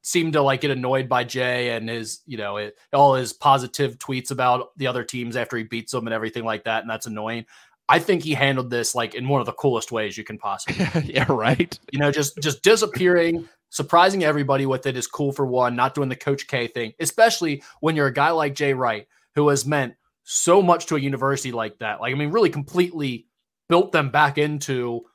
seem 0.02 0.32
to 0.32 0.42
like 0.42 0.60
get 0.60 0.70
annoyed 0.70 1.08
by 1.08 1.24
Jay 1.24 1.70
and 1.70 1.88
his, 1.88 2.20
you 2.26 2.36
know, 2.36 2.58
it, 2.58 2.76
all 2.92 3.14
his 3.14 3.32
positive 3.32 3.98
tweets 3.98 4.30
about 4.30 4.76
the 4.76 4.86
other 4.86 5.04
teams 5.04 5.36
after 5.36 5.56
he 5.56 5.64
beats 5.64 5.92
them 5.92 6.06
and 6.06 6.14
everything 6.14 6.44
like 6.44 6.64
that, 6.64 6.82
and 6.82 6.90
that's 6.90 7.06
annoying. 7.06 7.46
I 7.88 7.98
think 7.98 8.22
he 8.22 8.32
handled 8.32 8.70
this 8.70 8.94
like 8.94 9.14
in 9.14 9.28
one 9.28 9.40
of 9.40 9.46
the 9.46 9.52
coolest 9.52 9.92
ways 9.92 10.16
you 10.16 10.24
can 10.24 10.38
possibly. 10.38 10.86
yeah, 11.12 11.26
right. 11.28 11.78
You 11.92 11.98
know, 11.98 12.10
just 12.10 12.38
just 12.38 12.62
disappearing, 12.62 13.48
surprising 13.72 14.22
everybody 14.22 14.66
with 14.66 14.86
it 14.86 14.98
is 14.98 15.06
cool 15.06 15.32
for 15.32 15.46
one, 15.46 15.74
not 15.74 15.94
doing 15.94 16.10
the 16.10 16.14
Coach 16.14 16.46
K 16.46 16.66
thing, 16.68 16.92
especially 17.00 17.62
when 17.80 17.96
you're 17.96 18.06
a 18.06 18.12
guy 18.12 18.30
like 18.30 18.54
Jay 18.54 18.74
Wright, 18.74 19.08
who 19.34 19.48
has 19.48 19.66
meant 19.66 19.94
so 20.24 20.62
much 20.62 20.86
to 20.86 20.96
a 20.96 21.00
university 21.00 21.52
like 21.52 21.78
that. 21.78 22.00
Like, 22.00 22.14
I 22.14 22.18
mean, 22.18 22.30
really 22.30 22.50
completely 22.50 23.26
built 23.70 23.90
them 23.90 24.10
back 24.10 24.36
into 24.36 25.06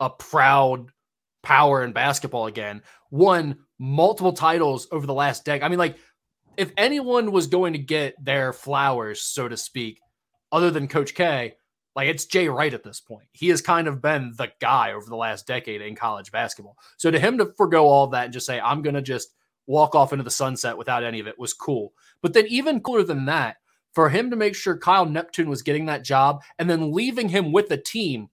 a 0.00 0.10
proud 0.10 0.90
power 1.44 1.84
in 1.84 1.92
basketball 1.92 2.48
again. 2.48 2.82
Won 3.12 3.58
multiple 3.78 4.32
titles 4.32 4.88
over 4.90 5.06
the 5.06 5.14
last 5.14 5.44
decade. 5.44 5.62
I 5.62 5.68
mean, 5.68 5.78
like, 5.78 5.96
if 6.56 6.72
anyone 6.76 7.30
was 7.30 7.46
going 7.46 7.72
to 7.74 7.78
get 7.78 8.16
their 8.22 8.52
flowers, 8.52 9.22
so 9.22 9.48
to 9.48 9.56
speak, 9.56 10.00
other 10.50 10.72
than 10.72 10.88
Coach 10.88 11.14
K, 11.14 11.54
like 11.94 12.08
it's 12.08 12.26
Jay 12.26 12.48
Wright 12.48 12.72
at 12.72 12.84
this 12.84 13.00
point. 13.00 13.28
He 13.32 13.48
has 13.48 13.60
kind 13.60 13.86
of 13.86 14.00
been 14.00 14.32
the 14.36 14.50
guy 14.60 14.92
over 14.92 15.06
the 15.06 15.16
last 15.16 15.46
decade 15.46 15.82
in 15.82 15.94
college 15.94 16.32
basketball. 16.32 16.76
So 16.96 17.10
to 17.10 17.18
him 17.18 17.38
to 17.38 17.52
forego 17.56 17.86
all 17.86 18.06
that 18.08 18.24
and 18.24 18.32
just 18.32 18.46
say, 18.46 18.60
I'm 18.60 18.82
going 18.82 18.94
to 18.94 19.02
just 19.02 19.34
walk 19.66 19.94
off 19.94 20.12
into 20.12 20.24
the 20.24 20.30
sunset 20.30 20.76
without 20.76 21.04
any 21.04 21.20
of 21.20 21.26
it 21.26 21.38
was 21.38 21.52
cool. 21.52 21.92
But 22.22 22.32
then 22.32 22.46
even 22.48 22.80
cooler 22.80 23.04
than 23.04 23.26
that, 23.26 23.56
for 23.92 24.08
him 24.08 24.30
to 24.30 24.36
make 24.36 24.54
sure 24.54 24.76
Kyle 24.76 25.04
Neptune 25.04 25.50
was 25.50 25.62
getting 25.62 25.86
that 25.86 26.04
job 26.04 26.42
and 26.58 26.68
then 26.68 26.92
leaving 26.92 27.28
him 27.28 27.52
with 27.52 27.70
a 27.70 27.76
team 27.76 28.28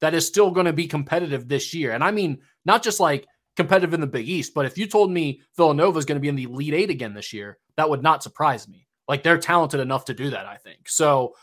that 0.00 0.14
is 0.14 0.26
still 0.26 0.50
going 0.50 0.66
to 0.66 0.72
be 0.72 0.88
competitive 0.88 1.48
this 1.48 1.72
year. 1.72 1.92
And 1.92 2.02
I 2.02 2.10
mean, 2.10 2.40
not 2.64 2.82
just 2.82 3.00
like 3.00 3.26
competitive 3.56 3.94
in 3.94 4.00
the 4.00 4.06
Big 4.06 4.28
East, 4.28 4.54
but 4.54 4.66
if 4.66 4.76
you 4.76 4.86
told 4.86 5.12
me 5.12 5.40
Villanova 5.56 5.98
is 5.98 6.04
going 6.04 6.16
to 6.16 6.20
be 6.20 6.28
in 6.28 6.34
the 6.34 6.44
Elite 6.44 6.74
Eight 6.74 6.90
again 6.90 7.14
this 7.14 7.32
year, 7.32 7.58
that 7.76 7.88
would 7.88 8.02
not 8.02 8.22
surprise 8.22 8.68
me. 8.68 8.86
Like 9.06 9.22
they're 9.22 9.38
talented 9.38 9.80
enough 9.80 10.06
to 10.06 10.14
do 10.14 10.30
that, 10.30 10.46
I 10.46 10.56
think. 10.56 10.88
So 10.88 11.34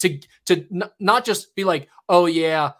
to 0.00 0.20
to 0.46 0.66
n- 0.72 0.90
not 1.00 1.24
just 1.24 1.54
be 1.54 1.64
like, 1.64 1.88
oh 2.08 2.26
yeah, 2.26 2.72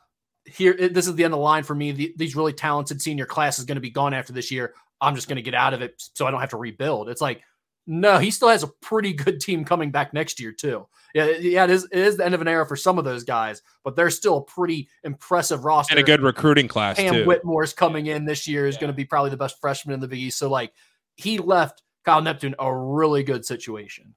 here 0.44 0.74
this 0.74 1.06
is 1.06 1.14
the 1.14 1.24
end 1.24 1.35
of 1.35 1.39
the 1.39 1.44
line 1.44 1.62
for 1.62 1.74
me. 1.74 1.93
The, 1.93 2.14
these 2.16 2.36
really 2.36 2.52
talented 2.52 3.01
senior 3.01 3.27
class 3.27 3.59
is 3.59 3.64
going 3.64 3.77
to 3.77 3.81
be 3.81 3.90
gone 3.90 4.14
after 4.14 4.32
this 4.32 4.51
year. 4.51 4.74
I'm 5.01 5.14
just 5.14 5.28
going 5.28 5.36
to 5.36 5.43
get 5.43 5.55
out 5.55 5.74
of 5.74 5.82
it 5.82 6.02
so 6.14 6.27
I 6.27 6.31
don't 6.31 6.40
have 6.40 6.51
to 6.51 6.56
rebuild. 6.56 7.09
It's 7.09 7.20
like, 7.20 7.43
no, 7.86 8.19
he 8.19 8.31
still 8.31 8.48
has 8.48 8.62
a 8.62 8.69
pretty 8.69 9.12
good 9.12 9.40
team 9.40 9.64
coming 9.64 9.90
back 9.90 10.14
next 10.14 10.39
year 10.39 10.52
too. 10.52 10.86
Yeah, 11.14 11.27
yeah, 11.40 11.64
it 11.64 11.70
is. 11.70 11.85
It 11.90 11.98
is 11.98 12.16
the 12.16 12.24
end 12.24 12.35
of 12.35 12.40
an 12.40 12.48
era 12.48 12.64
for 12.66 12.77
some 12.77 12.98
of 12.98 13.05
those 13.05 13.24
guys, 13.24 13.62
but 13.85 13.97
they're 13.97 14.10
still 14.10 14.39
a 14.39 14.43
pretty 14.43 14.89
impressive 15.05 15.64
roster 15.64 15.93
and 15.93 16.01
a 16.01 16.06
good 16.06 16.23
recruiting 16.23 16.69
class. 16.69 16.97
Cam 16.97 17.12
too. 17.12 17.24
Whitmore's 17.24 17.74
coming 17.74 18.06
in 18.06 18.24
this 18.24 18.48
year 18.48 18.66
is 18.66 18.77
yeah. 18.77 18.82
going 18.82 18.93
to 18.93 18.97
be 18.97 19.05
probably 19.05 19.31
the 19.31 19.36
best 19.36 19.60
freshman 19.60 19.94
in 19.94 20.01
the 20.01 20.09
Big 20.09 20.20
East. 20.20 20.39
So 20.39 20.48
like, 20.48 20.73
he 21.16 21.39
left 21.39 21.82
Kyle 22.05 22.23
Neptune 22.23 22.55
a 22.59 22.74
really 22.74 23.23
good 23.24 23.44
situation. 23.44 24.14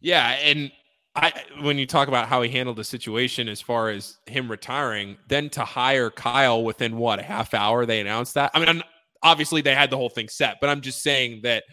Yeah, 0.00 0.28
and 0.28 0.70
I 1.16 1.32
when 1.60 1.76
you 1.76 1.86
talk 1.86 2.08
about 2.08 2.28
how 2.28 2.40
he 2.42 2.50
handled 2.50 2.76
the 2.76 2.84
situation 2.84 3.48
as 3.48 3.60
far 3.60 3.90
as 3.90 4.18
him 4.26 4.50
retiring, 4.50 5.16
then 5.28 5.50
to 5.50 5.64
hire 5.64 6.10
Kyle 6.10 6.62
within 6.62 6.96
what 6.96 7.18
a 7.18 7.22
half 7.22 7.52
hour 7.52 7.84
they 7.84 8.00
announced 8.00 8.34
that. 8.34 8.52
I 8.54 8.64
mean, 8.64 8.82
obviously 9.22 9.60
they 9.60 9.74
had 9.74 9.90
the 9.90 9.96
whole 9.96 10.08
thing 10.08 10.28
set, 10.28 10.58
but 10.60 10.70
I'm 10.70 10.80
just 10.80 11.02
saying 11.02 11.40
that 11.42 11.64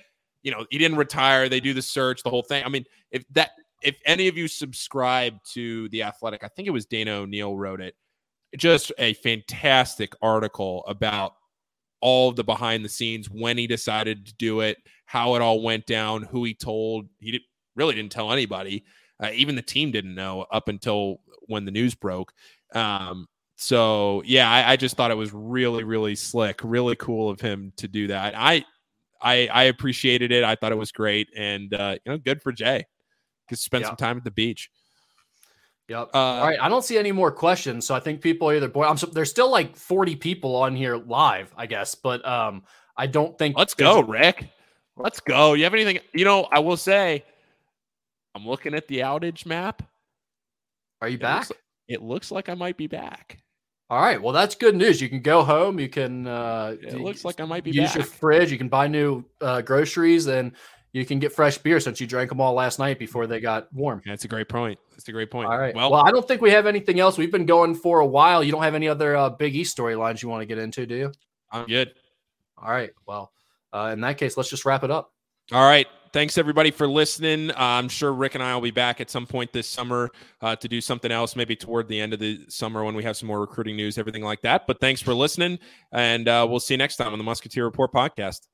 you 0.42 0.52
know 0.52 0.66
he 0.72 0.78
didn't 0.78 0.98
retire. 0.98 1.50
They 1.50 1.60
do 1.60 1.74
the 1.74 1.82
search, 1.82 2.24
the 2.24 2.30
whole 2.32 2.42
thing. 2.42 2.64
I 2.66 2.70
mean, 2.70 2.86
if 3.12 3.24
that 3.32 3.52
if 3.84 3.96
any 4.06 4.28
of 4.28 4.38
you 4.38 4.48
subscribe 4.48 5.36
to 5.54 5.88
the 5.90 6.04
Athletic, 6.04 6.44
I 6.44 6.48
think 6.48 6.68
it 6.68 6.72
was 6.72 6.86
Dana 6.86 7.12
O'Neill 7.12 7.56
wrote 7.56 7.82
it. 7.82 7.96
Just 8.56 8.92
a 8.98 9.14
fantastic 9.16 10.14
article 10.22 10.84
about 10.88 11.34
all 12.02 12.32
the 12.32 12.44
behind 12.44 12.84
the 12.84 12.90
scenes 12.90 13.30
when 13.30 13.58
he 13.58 13.68
decided 13.68 14.26
to 14.26 14.34
do 14.36 14.62
it, 14.62 14.78
how 15.06 15.36
it 15.36 15.42
all 15.42 15.62
went 15.62 15.86
down, 15.86 16.24
who 16.24 16.44
he 16.44 16.54
told. 16.54 17.08
He 17.20 17.32
did, 17.34 17.42
really 17.76 17.96
didn't 17.96 18.12
tell 18.12 18.32
anybody. 18.32 18.84
Uh, 19.22 19.32
even 19.34 19.56
the 19.56 19.62
team 19.62 19.92
didn't 19.92 20.16
know 20.16 20.46
up 20.52 20.68
until 20.68 21.22
when 21.48 21.66
the 21.66 21.72
news 21.72 21.96
broke. 21.96 22.34
Um, 22.74 23.28
so 23.56 24.22
yeah, 24.26 24.50
I, 24.50 24.74
I, 24.74 24.76
just 24.76 24.96
thought 24.96 25.10
it 25.10 25.18
was 25.18 25.34
really, 25.34 25.84
really 25.84 26.16
slick, 26.16 26.60
really 26.64 26.96
cool 26.96 27.30
of 27.30 27.42
him 27.42 27.74
to 27.78 27.88
do 27.88 28.08
that. 28.08 28.36
I, 28.38 28.64
I, 29.22 29.48
I 29.52 29.64
appreciated 29.64 30.32
it. 30.32 30.44
I 30.44 30.56
thought 30.56 30.72
it 30.72 30.78
was 30.78 30.92
great, 30.92 31.30
and 31.36 31.74
uh, 31.74 31.98
you 32.06 32.12
know, 32.12 32.18
good 32.20 32.42
for 32.42 32.52
Jay. 32.52 32.86
Could 33.50 33.58
spend 33.58 33.86
some 33.86 33.96
time 33.96 34.18
at 34.18 34.24
the 34.24 34.32
beach. 34.32 34.70
Yep. 35.88 36.10
Uh, 36.14 36.18
All 36.18 36.48
right. 36.48 36.60
I 36.62 36.68
don't 36.68 36.84
see 36.84 36.98
any 36.98 37.14
more 37.14 37.32
questions, 37.32 37.88
so 37.88 37.96
I 37.96 38.00
think 38.00 38.22
people 38.22 38.50
are 38.50 38.56
either 38.56 38.68
boy. 38.68 38.84
I'm 38.84 38.98
so, 38.98 39.08
there's 39.08 39.30
still 39.30 39.50
like 39.50 39.76
40 39.76 40.18
people 40.18 40.56
on 40.56 40.76
here 40.76 40.98
live, 40.98 41.54
I 41.56 41.66
guess, 41.66 41.96
but 41.96 42.28
um, 42.28 42.64
I 42.98 43.08
don't 43.08 43.38
think. 43.38 43.58
Let's 43.58 43.74
go, 43.74 44.02
Rick. 44.02 44.50
Let's 44.98 45.20
go. 45.20 45.54
You 45.54 45.64
have 45.64 45.74
anything? 45.74 46.00
You 46.14 46.26
know, 46.26 46.48
I 46.52 46.60
will 46.60 46.78
say, 46.78 47.24
I'm 48.38 48.48
looking 48.48 48.76
at 48.76 48.88
the 48.88 49.00
outage 49.00 49.48
map. 49.48 49.82
Are 51.02 51.10
you 51.10 51.16
it 51.16 51.22
back? 51.22 51.50
Looks, 51.50 51.62
it 51.88 52.02
looks 52.04 52.32
like 52.32 52.50
I 52.50 52.54
might 52.54 52.78
be 52.78 52.86
back. 52.86 53.40
All 53.90 54.00
right. 54.00 54.22
Well, 54.22 54.32
that's 54.32 54.54
good 54.54 54.76
news. 54.76 55.02
You 55.02 55.10
can 55.10 55.22
go 55.22 55.44
home. 55.44 55.80
You 55.80 55.90
can. 55.90 56.28
Uh, 56.28 56.76
it 56.80 57.02
looks 57.02 57.26
like 57.26 57.40
I 57.40 57.46
might 57.46 57.64
be. 57.64 57.72
Use 57.72 57.90
back. 57.90 57.96
your 57.96 58.06
fridge. 58.06 58.52
You 58.52 58.60
can 58.60 58.70
buy 58.70 58.88
new 58.88 59.26
uh, 59.42 59.62
groceries, 59.62 60.28
and 60.28 60.52
you 60.92 61.04
can 61.04 61.18
get 61.18 61.34
fresh 61.34 61.58
beer 61.58 61.80
since 61.80 62.00
you 62.00 62.06
drank 62.06 62.30
them 62.30 62.40
all 62.40 62.54
last 62.54 62.78
night 62.78 63.00
before 63.00 63.26
they 63.26 63.40
got 63.40 63.74
warm. 63.74 64.04
That's 64.06 64.26
a 64.26 64.28
great 64.28 64.50
point. 64.50 64.78
That's 64.92 65.08
a 65.08 65.12
great 65.12 65.32
point. 65.32 65.50
All 65.50 65.58
right. 65.58 65.74
Well, 65.74 65.90
well 65.92 66.06
I 66.06 66.12
don't 66.12 66.28
think 66.28 66.40
we 66.42 66.52
have 66.52 66.68
anything 66.68 67.00
else. 67.00 67.18
We've 67.18 67.32
been 67.32 67.48
going 67.48 67.74
for 67.74 68.02
a 68.02 68.06
while. 68.06 68.44
You 68.44 68.52
don't 68.52 68.64
have 68.64 68.76
any 68.76 68.88
other 68.88 69.16
uh, 69.16 69.32
Big 69.32 69.56
East 69.56 69.76
storylines 69.76 70.22
you 70.22 70.30
want 70.30 70.42
to 70.42 70.46
get 70.46 70.60
into, 70.60 70.86
do 70.86 70.96
you? 70.96 71.12
I'm 71.52 71.66
good. 71.66 71.92
All 72.56 72.70
right. 72.70 72.92
Well, 73.08 73.32
uh, 73.74 73.90
in 73.94 74.02
that 74.02 74.20
case, 74.20 74.38
let's 74.38 74.52
just 74.52 74.64
wrap 74.64 74.84
it 74.84 74.92
up. 74.92 75.12
All 75.52 75.64
right. 75.64 75.88
Thanks 76.14 76.38
everybody 76.38 76.72
for 76.72 76.88
listening. 76.88 77.52
Uh, 77.52 77.56
I'm 77.58 77.90
sure 77.90 78.14
Rick 78.14 78.36
and 78.36 78.44
I 78.44 78.54
will 78.54 78.62
be 78.62 78.72
back 78.72 79.02
at 79.02 79.10
some 79.10 79.26
point 79.26 79.52
this 79.52 79.68
summer 79.68 80.10
uh, 80.42 80.56
to 80.56 80.68
do 80.68 80.82
something 80.82 81.12
else, 81.12 81.36
maybe 81.36 81.56
toward 81.56 81.88
the 81.88 82.00
end 82.00 82.14
of 82.14 82.20
the 82.20 82.46
summer 82.48 82.84
when 82.84 82.96
we 82.96 83.04
have 83.04 83.18
some 83.18 83.28
more 83.28 83.42
recruiting 83.42 83.76
news, 83.76 83.98
everything 83.98 84.24
like 84.24 84.42
that. 84.42 84.68
But 84.68 84.80
thanks 84.80 85.02
for 85.02 85.14
listening, 85.14 85.60
and 85.92 86.28
uh, 86.28 86.46
we'll 86.50 86.60
see 86.60 86.74
you 86.74 86.78
next 86.78 86.98
time 86.98 87.12
on 87.12 87.18
the 87.18 87.24
Musketeer 87.24 87.66
Report 87.66 87.92
podcast. 87.92 88.48